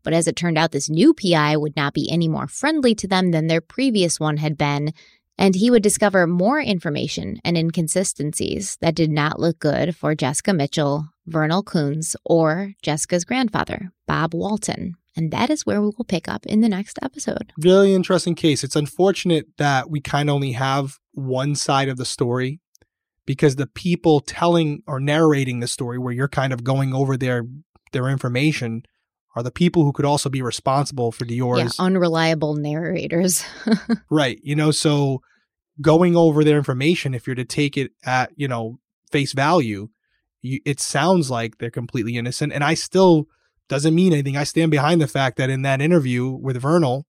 But 0.03 0.11
as 0.11 0.27
it 0.27 0.35
turned 0.35 0.57
out, 0.57 0.73
this 0.73 0.89
new 0.89 1.13
PI 1.13 1.55
would 1.55 1.77
not 1.77 1.93
be 1.93 2.11
any 2.11 2.27
more 2.27 2.49
friendly 2.49 2.93
to 2.95 3.07
them 3.07 3.31
than 3.31 3.47
their 3.47 3.61
previous 3.61 4.19
one 4.19 4.35
had 4.35 4.57
been, 4.57 4.91
and 5.37 5.55
he 5.55 5.71
would 5.71 5.81
discover 5.81 6.27
more 6.27 6.59
information 6.59 7.39
and 7.45 7.57
inconsistencies 7.57 8.77
that 8.81 8.95
did 8.95 9.09
not 9.09 9.39
look 9.39 9.59
good 9.59 9.95
for 9.95 10.13
Jessica 10.13 10.53
Mitchell, 10.53 11.07
Vernal 11.25 11.63
Kunz, 11.63 12.17
or 12.25 12.73
Jessica's 12.81 13.23
grandfather, 13.23 13.93
Bob 14.07 14.33
Walton. 14.33 14.95
And 15.15 15.31
that 15.31 15.49
is 15.49 15.65
where 15.65 15.81
we 15.81 15.91
will 15.97 16.05
pick 16.05 16.27
up 16.27 16.45
in 16.45 16.59
the 16.59 16.69
next 16.69 16.99
episode. 17.01 17.53
Really 17.57 17.93
interesting 17.93 18.35
case. 18.35 18.61
It's 18.61 18.75
unfortunate 18.75 19.45
that 19.57 19.89
we 19.89 20.01
kind 20.01 20.29
of 20.29 20.35
only 20.35 20.51
have 20.51 20.97
one 21.13 21.55
side 21.55 21.87
of 21.87 21.97
the 21.97 22.05
story 22.05 22.60
because 23.31 23.55
the 23.55 23.65
people 23.65 24.19
telling 24.19 24.83
or 24.85 24.99
narrating 24.99 25.61
the 25.61 25.67
story 25.67 25.97
where 25.97 26.11
you're 26.11 26.27
kind 26.27 26.51
of 26.51 26.65
going 26.65 26.93
over 26.93 27.15
their 27.15 27.45
their 27.93 28.09
information 28.09 28.83
are 29.37 29.41
the 29.41 29.51
people 29.51 29.85
who 29.85 29.93
could 29.93 30.03
also 30.03 30.29
be 30.29 30.41
responsible 30.41 31.13
for 31.13 31.23
Deorr's 31.23 31.79
Yeah, 31.79 31.85
unreliable 31.85 32.55
narrators. 32.55 33.41
Right. 34.09 34.37
You 34.43 34.57
know, 34.57 34.71
so 34.71 35.21
going 35.79 36.17
over 36.17 36.43
their 36.43 36.57
information, 36.57 37.13
if 37.13 37.25
you're 37.25 37.37
to 37.37 37.45
take 37.45 37.77
it 37.77 37.93
at, 38.03 38.33
you 38.35 38.49
know, 38.49 38.79
face 39.09 39.31
value, 39.31 39.87
you, 40.41 40.59
it 40.65 40.81
sounds 40.81 41.31
like 41.31 41.57
they're 41.57 41.71
completely 41.71 42.17
innocent. 42.17 42.51
And 42.51 42.65
I 42.65 42.73
still 42.73 43.27
doesn't 43.69 43.95
mean 43.95 44.11
anything. 44.11 44.35
I 44.35 44.43
stand 44.43 44.71
behind 44.71 44.99
the 44.99 45.07
fact 45.07 45.37
that 45.37 45.49
in 45.49 45.61
that 45.61 45.79
interview 45.79 46.27
with 46.31 46.61
Vernal, 46.61 47.05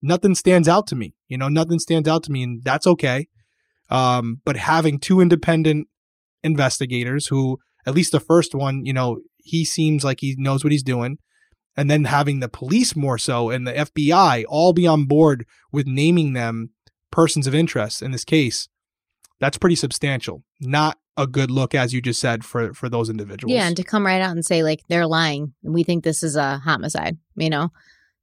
nothing 0.00 0.36
stands 0.36 0.68
out 0.68 0.86
to 0.86 0.94
me. 0.94 1.16
You 1.26 1.38
know, 1.38 1.48
nothing 1.48 1.80
stands 1.80 2.08
out 2.08 2.22
to 2.22 2.30
me, 2.30 2.44
and 2.44 2.62
that's 2.62 2.86
okay. 2.86 3.26
Um, 3.90 4.40
but 4.44 4.56
having 4.56 4.98
two 4.98 5.20
independent 5.20 5.88
investigators 6.42 7.26
who, 7.26 7.58
at 7.86 7.94
least 7.94 8.12
the 8.12 8.20
first 8.20 8.54
one, 8.54 8.84
you 8.84 8.92
know, 8.92 9.20
he 9.38 9.64
seems 9.64 10.04
like 10.04 10.20
he 10.20 10.36
knows 10.38 10.62
what 10.62 10.72
he's 10.72 10.82
doing 10.82 11.18
and 11.76 11.90
then 11.90 12.04
having 12.04 12.40
the 12.40 12.48
police 12.48 12.94
more 12.94 13.18
so 13.18 13.50
and 13.50 13.66
the 13.66 13.72
FBI 13.72 14.44
all 14.48 14.72
be 14.72 14.86
on 14.86 15.04
board 15.04 15.46
with 15.72 15.86
naming 15.86 16.32
them 16.32 16.70
persons 17.10 17.46
of 17.46 17.54
interest 17.54 18.02
in 18.02 18.10
this 18.10 18.24
case, 18.24 18.68
that's 19.40 19.58
pretty 19.58 19.76
substantial. 19.76 20.42
Not 20.60 20.98
a 21.16 21.26
good 21.26 21.50
look, 21.50 21.74
as 21.74 21.92
you 21.92 22.00
just 22.00 22.20
said, 22.20 22.44
for 22.44 22.72
for 22.74 22.88
those 22.88 23.10
individuals. 23.10 23.52
yeah, 23.52 23.66
and 23.66 23.76
to 23.76 23.82
come 23.82 24.06
right 24.06 24.20
out 24.20 24.32
and 24.32 24.44
say, 24.44 24.62
like, 24.62 24.82
they're 24.88 25.06
lying. 25.06 25.54
We 25.62 25.82
think 25.82 26.04
this 26.04 26.22
is 26.22 26.36
a 26.36 26.58
homicide, 26.58 27.18
you 27.36 27.50
know? 27.50 27.70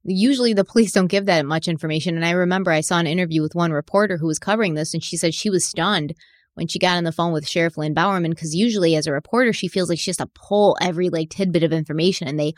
Usually 0.08 0.52
the 0.52 0.64
police 0.64 0.92
don't 0.92 1.06
give 1.06 1.26
that 1.26 1.46
much 1.46 1.68
information. 1.68 2.16
And 2.16 2.24
I 2.24 2.30
remember 2.30 2.70
I 2.70 2.80
saw 2.80 2.98
an 2.98 3.06
interview 3.06 3.42
with 3.42 3.54
one 3.54 3.72
reporter 3.72 4.16
who 4.16 4.26
was 4.26 4.38
covering 4.38 4.74
this, 4.74 4.94
and 4.94 5.02
she 5.02 5.16
said 5.16 5.34
she 5.34 5.50
was 5.50 5.64
stunned 5.64 6.14
when 6.54 6.66
she 6.66 6.78
got 6.78 6.96
on 6.96 7.04
the 7.04 7.12
phone 7.12 7.32
with 7.32 7.48
Sheriff 7.48 7.76
Lynn 7.76 7.94
Bowerman 7.94 8.32
because 8.32 8.54
usually 8.54 8.96
as 8.96 9.06
a 9.06 9.12
reporter 9.12 9.52
she 9.52 9.68
feels 9.68 9.88
like 9.88 9.98
she 9.98 10.10
has 10.10 10.16
to 10.16 10.26
pull 10.26 10.76
every 10.80 11.08
like 11.08 11.30
tidbit 11.30 11.62
of 11.62 11.72
information 11.72 12.26
and 12.26 12.38
they 12.38 12.52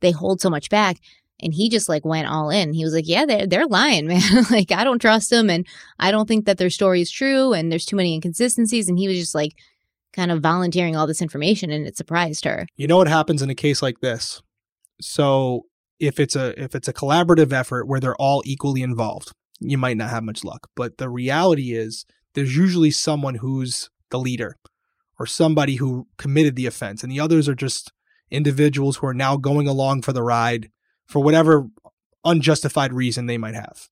they 0.00 0.10
hold 0.10 0.40
so 0.40 0.50
much 0.50 0.68
back. 0.68 0.98
And 1.40 1.54
he 1.54 1.70
just 1.70 1.88
like 1.88 2.04
went 2.04 2.28
all 2.28 2.50
in. 2.50 2.72
He 2.72 2.84
was 2.84 2.92
like, 2.92 3.08
"Yeah, 3.08 3.24
they're 3.24 3.46
they're 3.46 3.66
lying, 3.66 4.06
man. 4.08 4.20
like 4.50 4.72
I 4.72 4.84
don't 4.84 5.00
trust 5.00 5.30
them, 5.30 5.48
and 5.48 5.66
I 5.98 6.10
don't 6.10 6.26
think 6.26 6.46
that 6.46 6.58
their 6.58 6.70
story 6.70 7.00
is 7.00 7.10
true, 7.10 7.52
and 7.52 7.70
there's 7.70 7.86
too 7.86 7.96
many 7.96 8.14
inconsistencies." 8.14 8.88
And 8.88 8.98
he 8.98 9.06
was 9.06 9.18
just 9.18 9.36
like, 9.36 9.54
kind 10.12 10.32
of 10.32 10.42
volunteering 10.42 10.96
all 10.96 11.06
this 11.06 11.22
information, 11.22 11.70
and 11.70 11.86
it 11.86 11.96
surprised 11.96 12.44
her. 12.44 12.66
You 12.76 12.86
know 12.86 12.96
what 12.96 13.08
happens 13.08 13.40
in 13.40 13.50
a 13.50 13.54
case 13.54 13.82
like 13.82 14.00
this? 14.00 14.42
So 15.00 15.66
if 16.00 16.20
it's 16.20 16.36
a 16.36 16.60
if 16.62 16.74
it's 16.74 16.88
a 16.88 16.92
collaborative 16.92 17.52
effort 17.52 17.86
where 17.86 18.00
they're 18.00 18.16
all 18.16 18.42
equally 18.44 18.82
involved, 18.82 19.32
you 19.60 19.78
might 19.78 19.96
not 19.96 20.10
have 20.10 20.22
much 20.22 20.44
luck. 20.44 20.68
But 20.76 20.98
the 20.98 21.08
reality 21.08 21.72
is 21.74 22.04
there's 22.34 22.56
usually 22.56 22.90
someone 22.90 23.36
who's 23.36 23.90
the 24.10 24.18
leader 24.18 24.56
or 25.18 25.26
somebody 25.26 25.76
who 25.76 26.06
committed 26.16 26.56
the 26.56 26.66
offense 26.66 27.02
and 27.02 27.10
the 27.10 27.20
others 27.20 27.48
are 27.48 27.54
just 27.54 27.92
individuals 28.30 28.98
who 28.98 29.06
are 29.06 29.14
now 29.14 29.36
going 29.36 29.66
along 29.66 30.02
for 30.02 30.12
the 30.12 30.22
ride 30.22 30.70
for 31.06 31.20
whatever 31.20 31.68
unjustified 32.24 32.92
reason 32.92 33.26
they 33.26 33.38
might 33.38 33.54
have. 33.54 33.88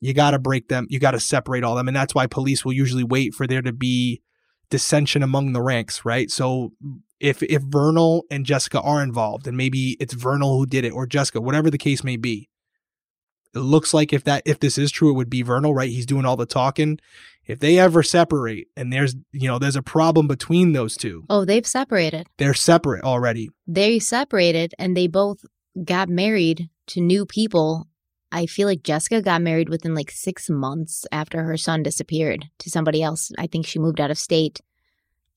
You 0.00 0.14
got 0.14 0.30
to 0.30 0.38
break 0.38 0.68
them, 0.68 0.86
you 0.88 1.00
got 1.00 1.12
to 1.12 1.20
separate 1.20 1.64
all 1.64 1.74
them 1.74 1.88
and 1.88 1.96
that's 1.96 2.14
why 2.14 2.26
police 2.26 2.64
will 2.64 2.72
usually 2.72 3.04
wait 3.04 3.34
for 3.34 3.46
there 3.46 3.62
to 3.62 3.72
be 3.72 4.22
dissension 4.70 5.22
among 5.22 5.52
the 5.52 5.62
ranks, 5.62 6.04
right? 6.04 6.30
So 6.30 6.72
if 7.20 7.42
if 7.42 7.62
Vernal 7.62 8.24
and 8.30 8.44
Jessica 8.46 8.80
are 8.80 9.02
involved, 9.02 9.46
and 9.46 9.56
maybe 9.56 9.96
it's 10.00 10.14
Vernal 10.14 10.58
who 10.58 10.66
did 10.66 10.84
it 10.84 10.90
or 10.90 11.06
Jessica, 11.06 11.40
whatever 11.40 11.70
the 11.70 11.78
case 11.78 12.04
may 12.04 12.16
be, 12.16 12.48
it 13.54 13.60
looks 13.60 13.92
like 13.94 14.12
if 14.12 14.24
that 14.24 14.42
if 14.44 14.60
this 14.60 14.78
is 14.78 14.90
true, 14.90 15.10
it 15.10 15.14
would 15.14 15.30
be 15.30 15.42
Vernal, 15.42 15.74
right? 15.74 15.90
He's 15.90 16.06
doing 16.06 16.24
all 16.24 16.36
the 16.36 16.46
talking. 16.46 16.98
If 17.46 17.60
they 17.60 17.78
ever 17.78 18.02
separate 18.02 18.68
and 18.76 18.92
there's 18.92 19.16
you 19.32 19.48
know 19.48 19.58
there's 19.58 19.74
a 19.76 19.82
problem 19.82 20.28
between 20.28 20.72
those 20.72 20.96
two, 20.96 21.24
Oh, 21.30 21.44
they've 21.44 21.66
separated. 21.66 22.26
they're 22.36 22.54
separate 22.54 23.04
already. 23.04 23.48
They 23.66 23.98
separated, 23.98 24.74
and 24.78 24.96
they 24.96 25.06
both 25.06 25.44
got 25.84 26.08
married 26.08 26.68
to 26.88 27.00
new 27.00 27.24
people. 27.24 27.88
I 28.30 28.46
feel 28.46 28.68
like 28.68 28.82
Jessica 28.82 29.22
got 29.22 29.42
married 29.42 29.68
within 29.68 29.94
like 29.94 30.10
six 30.10 30.50
months 30.50 31.06
after 31.12 31.42
her 31.44 31.56
son 31.56 31.82
disappeared 31.82 32.46
to 32.58 32.70
somebody 32.70 33.02
else. 33.02 33.32
I 33.38 33.46
think 33.46 33.66
she 33.66 33.78
moved 33.78 34.00
out 34.00 34.10
of 34.10 34.18
state, 34.18 34.60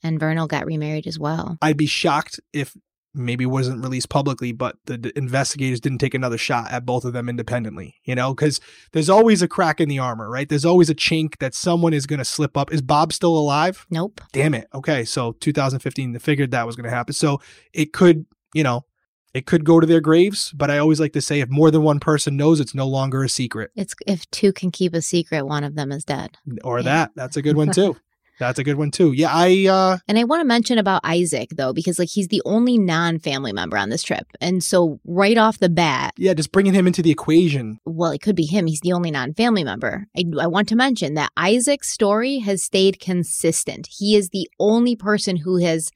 and 0.04 0.20
Vernal 0.20 0.48
got 0.48 0.66
remarried 0.66 1.08
as 1.08 1.18
well. 1.18 1.58
I'd 1.62 1.78
be 1.78 1.86
shocked 1.86 2.40
if 2.54 2.76
maybe 3.14 3.44
it 3.44 3.48
wasn't 3.48 3.84
released 3.84 4.10
publicly, 4.10 4.52
but 4.52 4.78
the, 4.86 4.98
the 4.98 5.18
investigators 5.18 5.80
didn't 5.80 6.00
take 6.00 6.14
another 6.14 6.38
shot 6.38 6.72
at 6.72 6.86
both 6.86 7.06
of 7.06 7.14
them 7.14 7.30
independently, 7.30 7.96
you 8.04 8.16
know, 8.16 8.34
because 8.34 8.60
there's 8.94 9.10
always 9.10 9.42
a 9.42 9.48
crack 9.48 9.82
in 9.82 9.90
the 9.90 10.00
armor, 10.00 10.30
right? 10.30 10.48
There's 10.48 10.66
always 10.66 10.90
a 10.90 10.96
chink 10.96 11.38
that 11.40 11.54
someone 11.54 11.94
is 11.94 12.06
going 12.06 12.20
to 12.20 12.26
slip 12.26 12.56
up. 12.56 12.72
Is 12.72 12.82
Bob 12.82 13.14
still 13.14 13.38
alive? 13.38 13.86
Nope. 13.90 14.22
Damn 14.32 14.54
it. 14.54 14.68
Okay. 14.74 15.04
So 15.04 15.34
2015, 15.34 16.14
they 16.14 16.20
figured 16.20 16.52
that 16.52 16.66
was 16.66 16.76
going 16.76 16.86
to 16.86 16.96
happen. 16.96 17.14
So 17.14 17.42
it 17.74 17.94
could, 17.94 18.26
you 18.54 18.64
know, 18.64 18.86
it 19.34 19.46
could 19.46 19.64
go 19.66 19.80
to 19.80 19.88
their 19.88 20.02
graves, 20.02 20.52
but 20.52 20.70
I 20.70 20.78
always 20.78 21.00
like 21.00 21.14
to 21.14 21.22
say 21.22 21.40
if 21.40 21.50
more 21.50 21.72
than 21.72 21.84
one 21.84 22.00
person 22.00 22.38
knows, 22.38 22.60
it's 22.60 22.76
no 22.76 22.88
longer 22.88 23.24
a 23.24 23.30
secret. 23.30 23.72
It's 23.76 23.96
if 24.06 24.30
two 24.32 24.52
can 24.54 24.72
keep 24.72 24.94
a 24.94 25.02
secret, 25.02 25.46
one 25.46 25.64
of 25.64 25.76
them 25.76 25.92
is 25.92 26.04
dead. 26.04 26.38
Or 26.64 26.82
that. 26.84 27.12
That's 27.16 27.38
a 27.38 27.42
good 27.42 27.56
one 27.56 27.72
too. 27.72 27.98
That's 28.40 28.58
a 28.58 28.64
good 28.64 28.78
one 28.78 28.90
too. 28.90 29.12
Yeah, 29.12 29.30
I 29.32 29.68
uh 29.68 29.98
And 30.08 30.18
I 30.18 30.24
want 30.24 30.42
to 30.42 30.46
mention 30.46 30.80
about 30.80 31.02
Isaac 31.04 31.52
though, 31.56 31.74
because 31.74 32.00
like 32.00 32.10
he's 32.10 32.30
the 32.30 32.42
only 32.44 32.80
non-family 32.80 33.54
member 33.54 33.78
on 33.78 33.90
this 33.90 34.02
trip, 34.02 34.26
and 34.42 34.64
so 34.64 35.00
right 35.06 35.38
off 35.38 35.60
the 35.60 35.70
bat, 35.70 36.14
yeah, 36.18 36.34
just 36.34 36.52
bringing 36.52 36.74
him 36.74 36.88
into 36.88 37.04
the 37.04 37.12
equation. 37.12 37.80
well, 37.86 38.12
it 38.12 38.22
could 38.22 38.36
be 38.36 38.46
him. 38.46 38.66
He's 38.66 38.82
the 38.82 38.94
only 38.94 39.12
non-family 39.12 39.64
member. 39.64 40.08
I, 40.18 40.24
I 40.42 40.48
want 40.48 40.68
to 40.70 40.76
mention 40.76 41.14
that 41.14 41.32
Isaac's 41.38 41.90
story 41.90 42.40
has 42.40 42.64
stayed 42.64 43.00
consistent. 43.00 43.88
He 43.92 44.16
is 44.16 44.30
the 44.30 44.50
only 44.60 44.96
person 44.96 45.36
who 45.38 45.58
has 45.58 45.92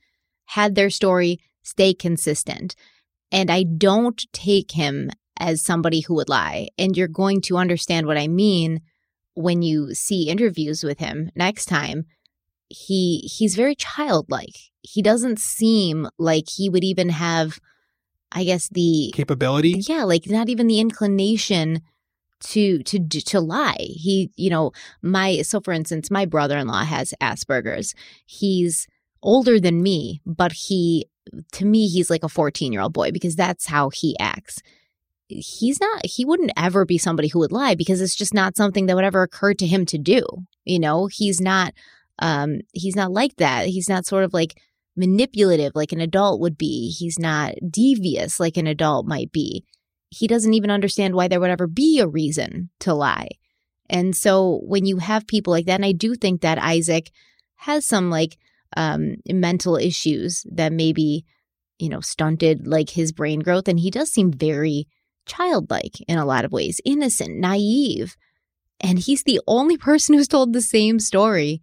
had 0.46 0.76
their 0.76 0.92
story 0.92 1.40
stay 1.64 1.96
consistent, 1.96 2.76
and 3.32 3.50
I 3.50 3.64
don't 3.64 4.22
take 4.32 4.72
him 4.72 5.12
as 5.40 5.62
somebody 5.62 6.02
who 6.02 6.16
would 6.16 6.30
lie. 6.30 6.70
And 6.78 6.96
you're 6.96 7.08
going 7.08 7.42
to 7.42 7.58
understand 7.58 8.08
what 8.08 8.18
I 8.18 8.28
mean 8.28 8.82
when 9.34 9.62
you 9.62 9.94
see 9.94 10.30
interviews 10.30 10.84
with 10.84 11.00
him 11.00 11.30
next 11.36 11.66
time 11.66 12.06
he 12.70 13.20
he's 13.20 13.56
very 13.56 13.76
childlike. 13.76 14.56
He 14.82 15.02
doesn't 15.02 15.40
seem 15.40 16.08
like 16.18 16.46
he 16.50 16.70
would 16.70 16.84
even 16.84 17.10
have 17.10 17.60
I 18.32 18.44
guess 18.44 18.70
the 18.70 19.12
Capability. 19.14 19.82
yeah, 19.88 20.04
like 20.04 20.30
not 20.30 20.50
even 20.50 20.68
the 20.68 20.80
inclination 20.80 21.82
to 22.42 22.84
to 22.84 23.00
to 23.00 23.40
lie. 23.40 23.78
He, 23.80 24.32
you 24.36 24.50
know, 24.50 24.72
my 25.02 25.42
so 25.42 25.62
for 25.62 25.74
instance, 25.74 26.12
my 26.12 26.26
brother-in-law 26.26 26.84
has 26.84 27.14
Asperger's. 27.22 27.94
He's 28.26 28.88
older 29.22 29.60
than 29.60 29.82
me, 29.82 30.22
but 30.26 30.52
he, 30.52 31.08
to 31.54 31.66
me, 31.66 31.88
he's 31.88 32.10
like 32.10 32.24
a 32.24 32.30
14 32.30 32.72
year 32.72 32.82
old 32.82 32.94
boy 32.94 33.12
because 33.12 33.36
that's 33.36 33.68
how 33.68 33.90
he 33.90 34.18
acts. 34.20 34.62
He's 35.28 35.80
not, 35.80 36.06
he 36.06 36.24
wouldn't 36.24 36.52
ever 36.56 36.86
be 36.86 36.98
somebody 36.98 37.30
who 37.30 37.40
would 37.40 37.52
lie 37.52 37.76
because 37.76 38.00
it's 38.00 38.16
just 38.16 38.34
not 38.34 38.56
something 38.56 38.86
that 38.86 38.96
would 38.96 39.06
ever 39.06 39.24
occur 39.24 39.54
to 39.56 39.66
him 39.66 39.86
to 39.88 39.98
do. 39.98 40.24
You 40.66 40.80
know, 40.80 41.08
he's 41.08 41.42
not, 41.42 41.74
um, 42.20 42.60
he's 42.74 42.96
not 42.96 43.12
like 43.12 43.36
that. 43.38 43.68
He's 43.68 43.90
not 43.90 44.06
sort 44.06 44.24
of 44.24 44.34
like 44.34 44.56
manipulative 44.96 45.74
like 45.76 45.92
an 45.92 46.00
adult 46.00 46.40
would 46.42 46.58
be. 46.58 46.90
He's 46.90 47.20
not 47.20 47.54
devious 47.70 48.40
like 48.40 48.58
an 48.58 48.68
adult 48.68 49.08
might 49.08 49.32
be. 49.32 49.66
He 50.10 50.28
doesn't 50.28 50.54
even 50.54 50.72
understand 50.72 51.16
why 51.16 51.28
there 51.28 51.40
would 51.40 51.50
ever 51.50 51.68
be 51.68 52.00
a 52.00 52.08
reason 52.08 52.70
to 52.80 52.94
lie. 52.94 53.30
And 53.90 54.16
so 54.16 54.62
when 54.64 54.86
you 54.86 54.98
have 54.98 55.28
people 55.28 55.52
like 55.52 55.66
that, 55.66 55.76
and 55.76 55.86
I 55.86 55.92
do 55.92 56.16
think 56.16 56.42
that 56.42 56.58
Isaac 56.58 57.12
has 57.56 57.86
some 57.86 58.10
like 58.10 58.38
um, 58.76 59.16
mental 59.28 59.78
issues 59.78 60.46
that 60.52 60.74
maybe, 60.74 61.26
you 61.80 61.90
know, 61.90 62.02
stunted 62.02 62.68
like 62.68 62.90
his 62.90 63.12
brain 63.12 63.40
growth. 63.40 63.68
And 63.68 63.80
he 63.80 63.92
does 63.92 64.12
seem 64.12 64.32
very 64.32 64.88
childlike 65.26 66.02
in 66.08 66.18
a 66.18 66.26
lot 66.26 66.46
of 66.46 66.52
ways, 66.52 66.82
innocent, 66.86 67.38
naive. 67.38 68.16
And 68.80 69.00
he's 69.00 69.24
the 69.24 69.42
only 69.48 69.78
person 69.90 70.16
who's 70.16 70.28
told 70.28 70.54
the 70.54 70.62
same 70.62 71.00
story 71.00 71.62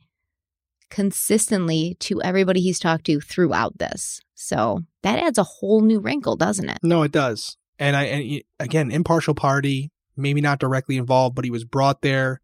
consistently 0.90 1.96
to 2.00 2.20
everybody 2.22 2.60
he's 2.60 2.78
talked 2.78 3.06
to 3.06 3.20
throughout 3.20 3.78
this. 3.78 4.20
So 4.34 4.80
that 5.02 5.18
adds 5.18 5.38
a 5.38 5.44
whole 5.44 5.80
new 5.80 6.00
wrinkle, 6.00 6.36
doesn't 6.36 6.68
it? 6.68 6.78
No, 6.82 7.02
it 7.02 7.12
does. 7.12 7.56
And 7.78 7.96
I 7.96 8.04
and 8.04 8.42
again, 8.60 8.90
impartial 8.90 9.34
party, 9.34 9.90
maybe 10.16 10.40
not 10.40 10.58
directly 10.58 10.98
involved, 10.98 11.34
but 11.34 11.44
he 11.44 11.50
was 11.50 11.64
brought 11.64 12.02
there 12.02 12.40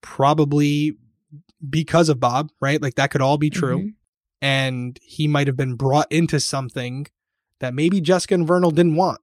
probably 0.00 0.92
because 1.70 2.08
of 2.08 2.20
Bob, 2.20 2.50
right? 2.60 2.80
Like 2.80 2.94
that 2.96 3.10
could 3.10 3.22
all 3.22 3.38
be 3.38 3.50
true. 3.50 3.78
Mm-hmm. 3.78 3.88
And 4.42 4.98
he 5.02 5.26
might 5.26 5.46
have 5.46 5.56
been 5.56 5.74
brought 5.74 6.10
into 6.10 6.38
something 6.38 7.06
that 7.60 7.74
maybe 7.74 8.00
Jessica 8.00 8.34
and 8.34 8.46
Vernal 8.46 8.72
didn't 8.72 8.96
want, 8.96 9.20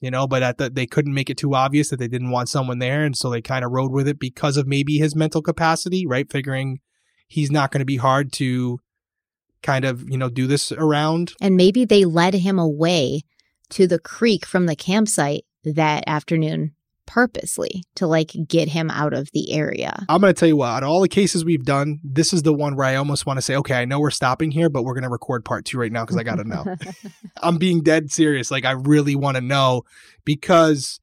you 0.00 0.10
know, 0.10 0.26
but 0.26 0.42
at 0.42 0.58
the, 0.58 0.68
they 0.68 0.86
couldn't 0.86 1.14
make 1.14 1.30
it 1.30 1.38
too 1.38 1.54
obvious 1.54 1.88
that 1.90 1.98
they 1.98 2.08
didn't 2.08 2.30
want 2.30 2.48
someone 2.48 2.78
there. 2.78 3.04
And 3.04 3.16
so 3.16 3.30
they 3.30 3.40
kind 3.40 3.64
of 3.64 3.70
rode 3.70 3.92
with 3.92 4.06
it 4.06 4.18
because 4.18 4.56
of 4.56 4.66
maybe 4.66 4.98
his 4.98 5.16
mental 5.16 5.40
capacity, 5.40 6.06
right? 6.06 6.30
Figuring 6.30 6.80
he's 7.26 7.50
not 7.50 7.70
going 7.70 7.80
to 7.80 7.86
be 7.86 7.96
hard 7.96 8.32
to 8.34 8.80
kind 9.62 9.84
of, 9.84 10.08
you 10.10 10.18
know, 10.18 10.28
do 10.28 10.46
this 10.46 10.72
around. 10.72 11.32
And 11.40 11.56
maybe 11.56 11.84
they 11.84 12.04
led 12.04 12.34
him 12.34 12.58
away 12.58 13.22
to 13.70 13.86
the 13.86 13.98
creek 13.98 14.44
from 14.44 14.66
the 14.66 14.76
campsite 14.76 15.44
that 15.64 16.04
afternoon 16.06 16.74
purposely 17.10 17.82
to 17.96 18.06
like 18.06 18.32
get 18.46 18.68
him 18.68 18.88
out 18.88 19.12
of 19.12 19.32
the 19.32 19.52
area. 19.52 20.06
I'm 20.08 20.20
going 20.20 20.32
to 20.32 20.38
tell 20.38 20.48
you 20.48 20.56
what, 20.56 20.68
out 20.68 20.82
of 20.84 20.88
all 20.88 21.00
the 21.00 21.08
cases 21.08 21.44
we've 21.44 21.64
done, 21.64 21.98
this 22.04 22.32
is 22.32 22.42
the 22.42 22.54
one 22.54 22.76
where 22.76 22.86
I 22.86 22.94
almost 22.94 23.26
want 23.26 23.38
to 23.38 23.42
say, 23.42 23.56
okay, 23.56 23.74
I 23.74 23.84
know 23.84 23.98
we're 23.98 24.12
stopping 24.12 24.52
here, 24.52 24.68
but 24.68 24.84
we're 24.84 24.94
going 24.94 25.02
to 25.02 25.10
record 25.10 25.44
part 25.44 25.64
two 25.64 25.76
right 25.76 25.90
now 25.90 26.04
because 26.04 26.16
I 26.16 26.22
got 26.22 26.36
to 26.36 26.44
know. 26.44 26.64
I'm 27.42 27.58
being 27.58 27.82
dead 27.82 28.12
serious. 28.12 28.52
Like, 28.52 28.64
I 28.64 28.72
really 28.72 29.16
want 29.16 29.36
to 29.36 29.40
know 29.40 29.82
because 30.24 31.00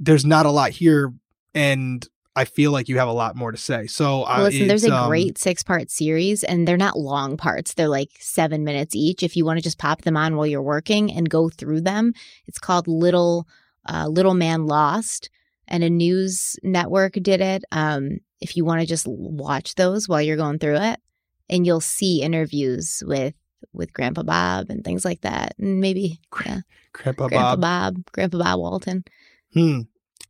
there's 0.00 0.24
not 0.24 0.44
a 0.44 0.50
lot 0.50 0.72
here. 0.72 1.12
And 1.54 2.04
I 2.34 2.46
feel 2.46 2.72
like 2.72 2.88
you 2.88 2.98
have 2.98 3.06
a 3.06 3.12
lot 3.12 3.36
more 3.36 3.52
to 3.52 3.58
say. 3.58 3.86
So, 3.86 4.24
uh, 4.24 4.42
listen, 4.42 4.66
there's 4.66 4.84
a 4.84 4.92
um, 4.92 5.06
great 5.06 5.38
six 5.38 5.62
part 5.62 5.88
series, 5.88 6.42
and 6.42 6.66
they're 6.66 6.76
not 6.76 6.98
long 6.98 7.36
parts. 7.36 7.74
They're 7.74 7.86
like 7.86 8.10
seven 8.18 8.64
minutes 8.64 8.96
each. 8.96 9.22
If 9.22 9.36
you 9.36 9.44
want 9.44 9.58
to 9.58 9.62
just 9.62 9.78
pop 9.78 10.02
them 10.02 10.16
on 10.16 10.34
while 10.34 10.48
you're 10.48 10.60
working 10.60 11.12
and 11.12 11.30
go 11.30 11.48
through 11.48 11.82
them, 11.82 12.12
it's 12.46 12.58
called 12.58 12.88
Little 12.88 13.46
uh, 13.88 14.08
Little 14.08 14.34
Man 14.34 14.66
Lost 14.66 15.30
and 15.68 15.84
a 15.84 15.90
news 15.90 16.56
network 16.62 17.14
did 17.14 17.40
it. 17.40 17.64
Um, 17.72 18.18
if 18.40 18.56
you 18.56 18.64
want 18.64 18.80
to 18.80 18.86
just 18.86 19.06
watch 19.06 19.74
those 19.74 20.08
while 20.08 20.22
you're 20.22 20.36
going 20.36 20.58
through 20.58 20.76
it, 20.76 21.00
and 21.48 21.66
you'll 21.66 21.80
see 21.80 22.22
interviews 22.22 23.02
with 23.06 23.34
with 23.72 23.92
Grandpa 23.92 24.22
Bob 24.22 24.66
and 24.68 24.84
things 24.84 25.04
like 25.04 25.22
that, 25.22 25.54
and 25.58 25.80
maybe 25.80 26.20
yeah, 26.44 26.60
Grandpa, 26.92 27.28
Grandpa 27.28 27.56
Bob, 27.56 27.60
Bob, 27.60 28.12
Grandpa 28.12 28.38
Bob 28.38 28.60
Walton. 28.60 29.04
Hmm. 29.52 29.80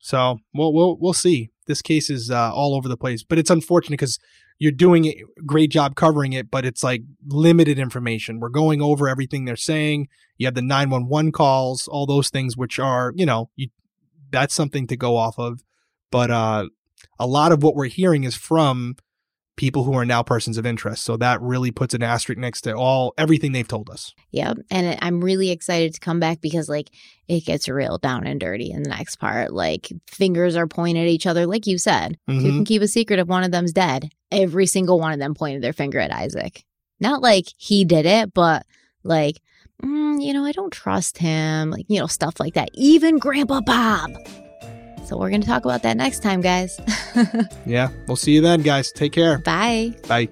So 0.00 0.38
we'll 0.54 0.72
we'll 0.72 0.96
we'll 0.98 1.12
see. 1.12 1.50
This 1.66 1.80
case 1.80 2.10
is 2.10 2.30
uh, 2.30 2.52
all 2.52 2.74
over 2.74 2.88
the 2.88 2.96
place, 2.96 3.22
but 3.22 3.38
it's 3.38 3.50
unfortunate 3.50 3.98
because 3.98 4.18
you're 4.58 4.72
doing 4.72 5.06
a 5.06 5.22
great 5.44 5.70
job 5.70 5.96
covering 5.96 6.32
it, 6.32 6.50
but 6.50 6.64
it's 6.64 6.84
like 6.84 7.02
limited 7.26 7.78
information. 7.78 8.38
We're 8.38 8.50
going 8.50 8.80
over 8.80 9.08
everything 9.08 9.44
they're 9.44 9.56
saying. 9.56 10.08
You 10.38 10.46
have 10.46 10.54
the 10.54 10.62
911 10.62 11.32
calls, 11.32 11.88
all 11.88 12.06
those 12.06 12.28
things, 12.30 12.56
which 12.56 12.78
are, 12.78 13.12
you 13.16 13.26
know, 13.26 13.50
you, 13.56 13.68
that's 14.34 14.54
something 14.54 14.86
to 14.88 14.96
go 14.96 15.16
off 15.16 15.38
of. 15.38 15.62
But 16.10 16.30
uh, 16.30 16.68
a 17.18 17.26
lot 17.26 17.52
of 17.52 17.62
what 17.62 17.76
we're 17.76 17.86
hearing 17.86 18.24
is 18.24 18.34
from 18.34 18.96
people 19.56 19.84
who 19.84 19.94
are 19.94 20.04
now 20.04 20.20
persons 20.22 20.58
of 20.58 20.66
interest. 20.66 21.04
So 21.04 21.16
that 21.18 21.40
really 21.40 21.70
puts 21.70 21.94
an 21.94 22.02
asterisk 22.02 22.38
next 22.38 22.62
to 22.62 22.74
all 22.74 23.14
everything 23.16 23.52
they've 23.52 23.66
told 23.66 23.88
us. 23.88 24.12
Yeah, 24.32 24.54
and 24.70 24.98
I'm 25.00 25.22
really 25.22 25.50
excited 25.50 25.94
to 25.94 26.00
come 26.00 26.18
back 26.18 26.40
because 26.40 26.68
like 26.68 26.90
it 27.28 27.44
gets 27.44 27.68
real 27.68 27.98
down 27.98 28.26
and 28.26 28.40
dirty 28.40 28.72
in 28.72 28.82
the 28.82 28.90
next 28.90 29.16
part. 29.16 29.52
Like 29.52 29.92
fingers 30.08 30.56
are 30.56 30.66
pointed 30.66 31.02
at 31.02 31.08
each 31.08 31.26
other, 31.26 31.46
like 31.46 31.66
you 31.66 31.78
said. 31.78 32.18
Mm-hmm. 32.28 32.44
You 32.44 32.52
can 32.52 32.64
keep 32.64 32.82
a 32.82 32.88
secret 32.88 33.20
if 33.20 33.28
one 33.28 33.44
of 33.44 33.52
them's 33.52 33.72
dead. 33.72 34.10
Every 34.32 34.66
single 34.66 34.98
one 34.98 35.12
of 35.12 35.20
them 35.20 35.34
pointed 35.34 35.62
their 35.62 35.72
finger 35.72 36.00
at 36.00 36.12
Isaac. 36.12 36.64
Not 36.98 37.22
like 37.22 37.46
he 37.56 37.84
did 37.84 38.06
it, 38.06 38.34
but 38.34 38.66
like. 39.04 39.40
Mm, 39.84 40.22
you 40.22 40.32
know, 40.32 40.44
I 40.44 40.52
don't 40.52 40.72
trust 40.72 41.18
him, 41.18 41.70
like, 41.70 41.84
you 41.88 42.00
know, 42.00 42.06
stuff 42.06 42.40
like 42.40 42.54
that. 42.54 42.70
Even 42.74 43.18
Grandpa 43.18 43.60
Bob. 43.60 44.10
So 45.04 45.18
we're 45.18 45.28
going 45.28 45.42
to 45.42 45.46
talk 45.46 45.64
about 45.66 45.82
that 45.82 45.96
next 45.98 46.22
time, 46.22 46.40
guys. 46.40 46.80
yeah. 47.66 47.90
We'll 48.06 48.16
see 48.16 48.32
you 48.32 48.40
then, 48.40 48.62
guys. 48.62 48.90
Take 48.90 49.12
care. 49.12 49.38
Bye. 49.38 49.94
Bye. 50.08 50.28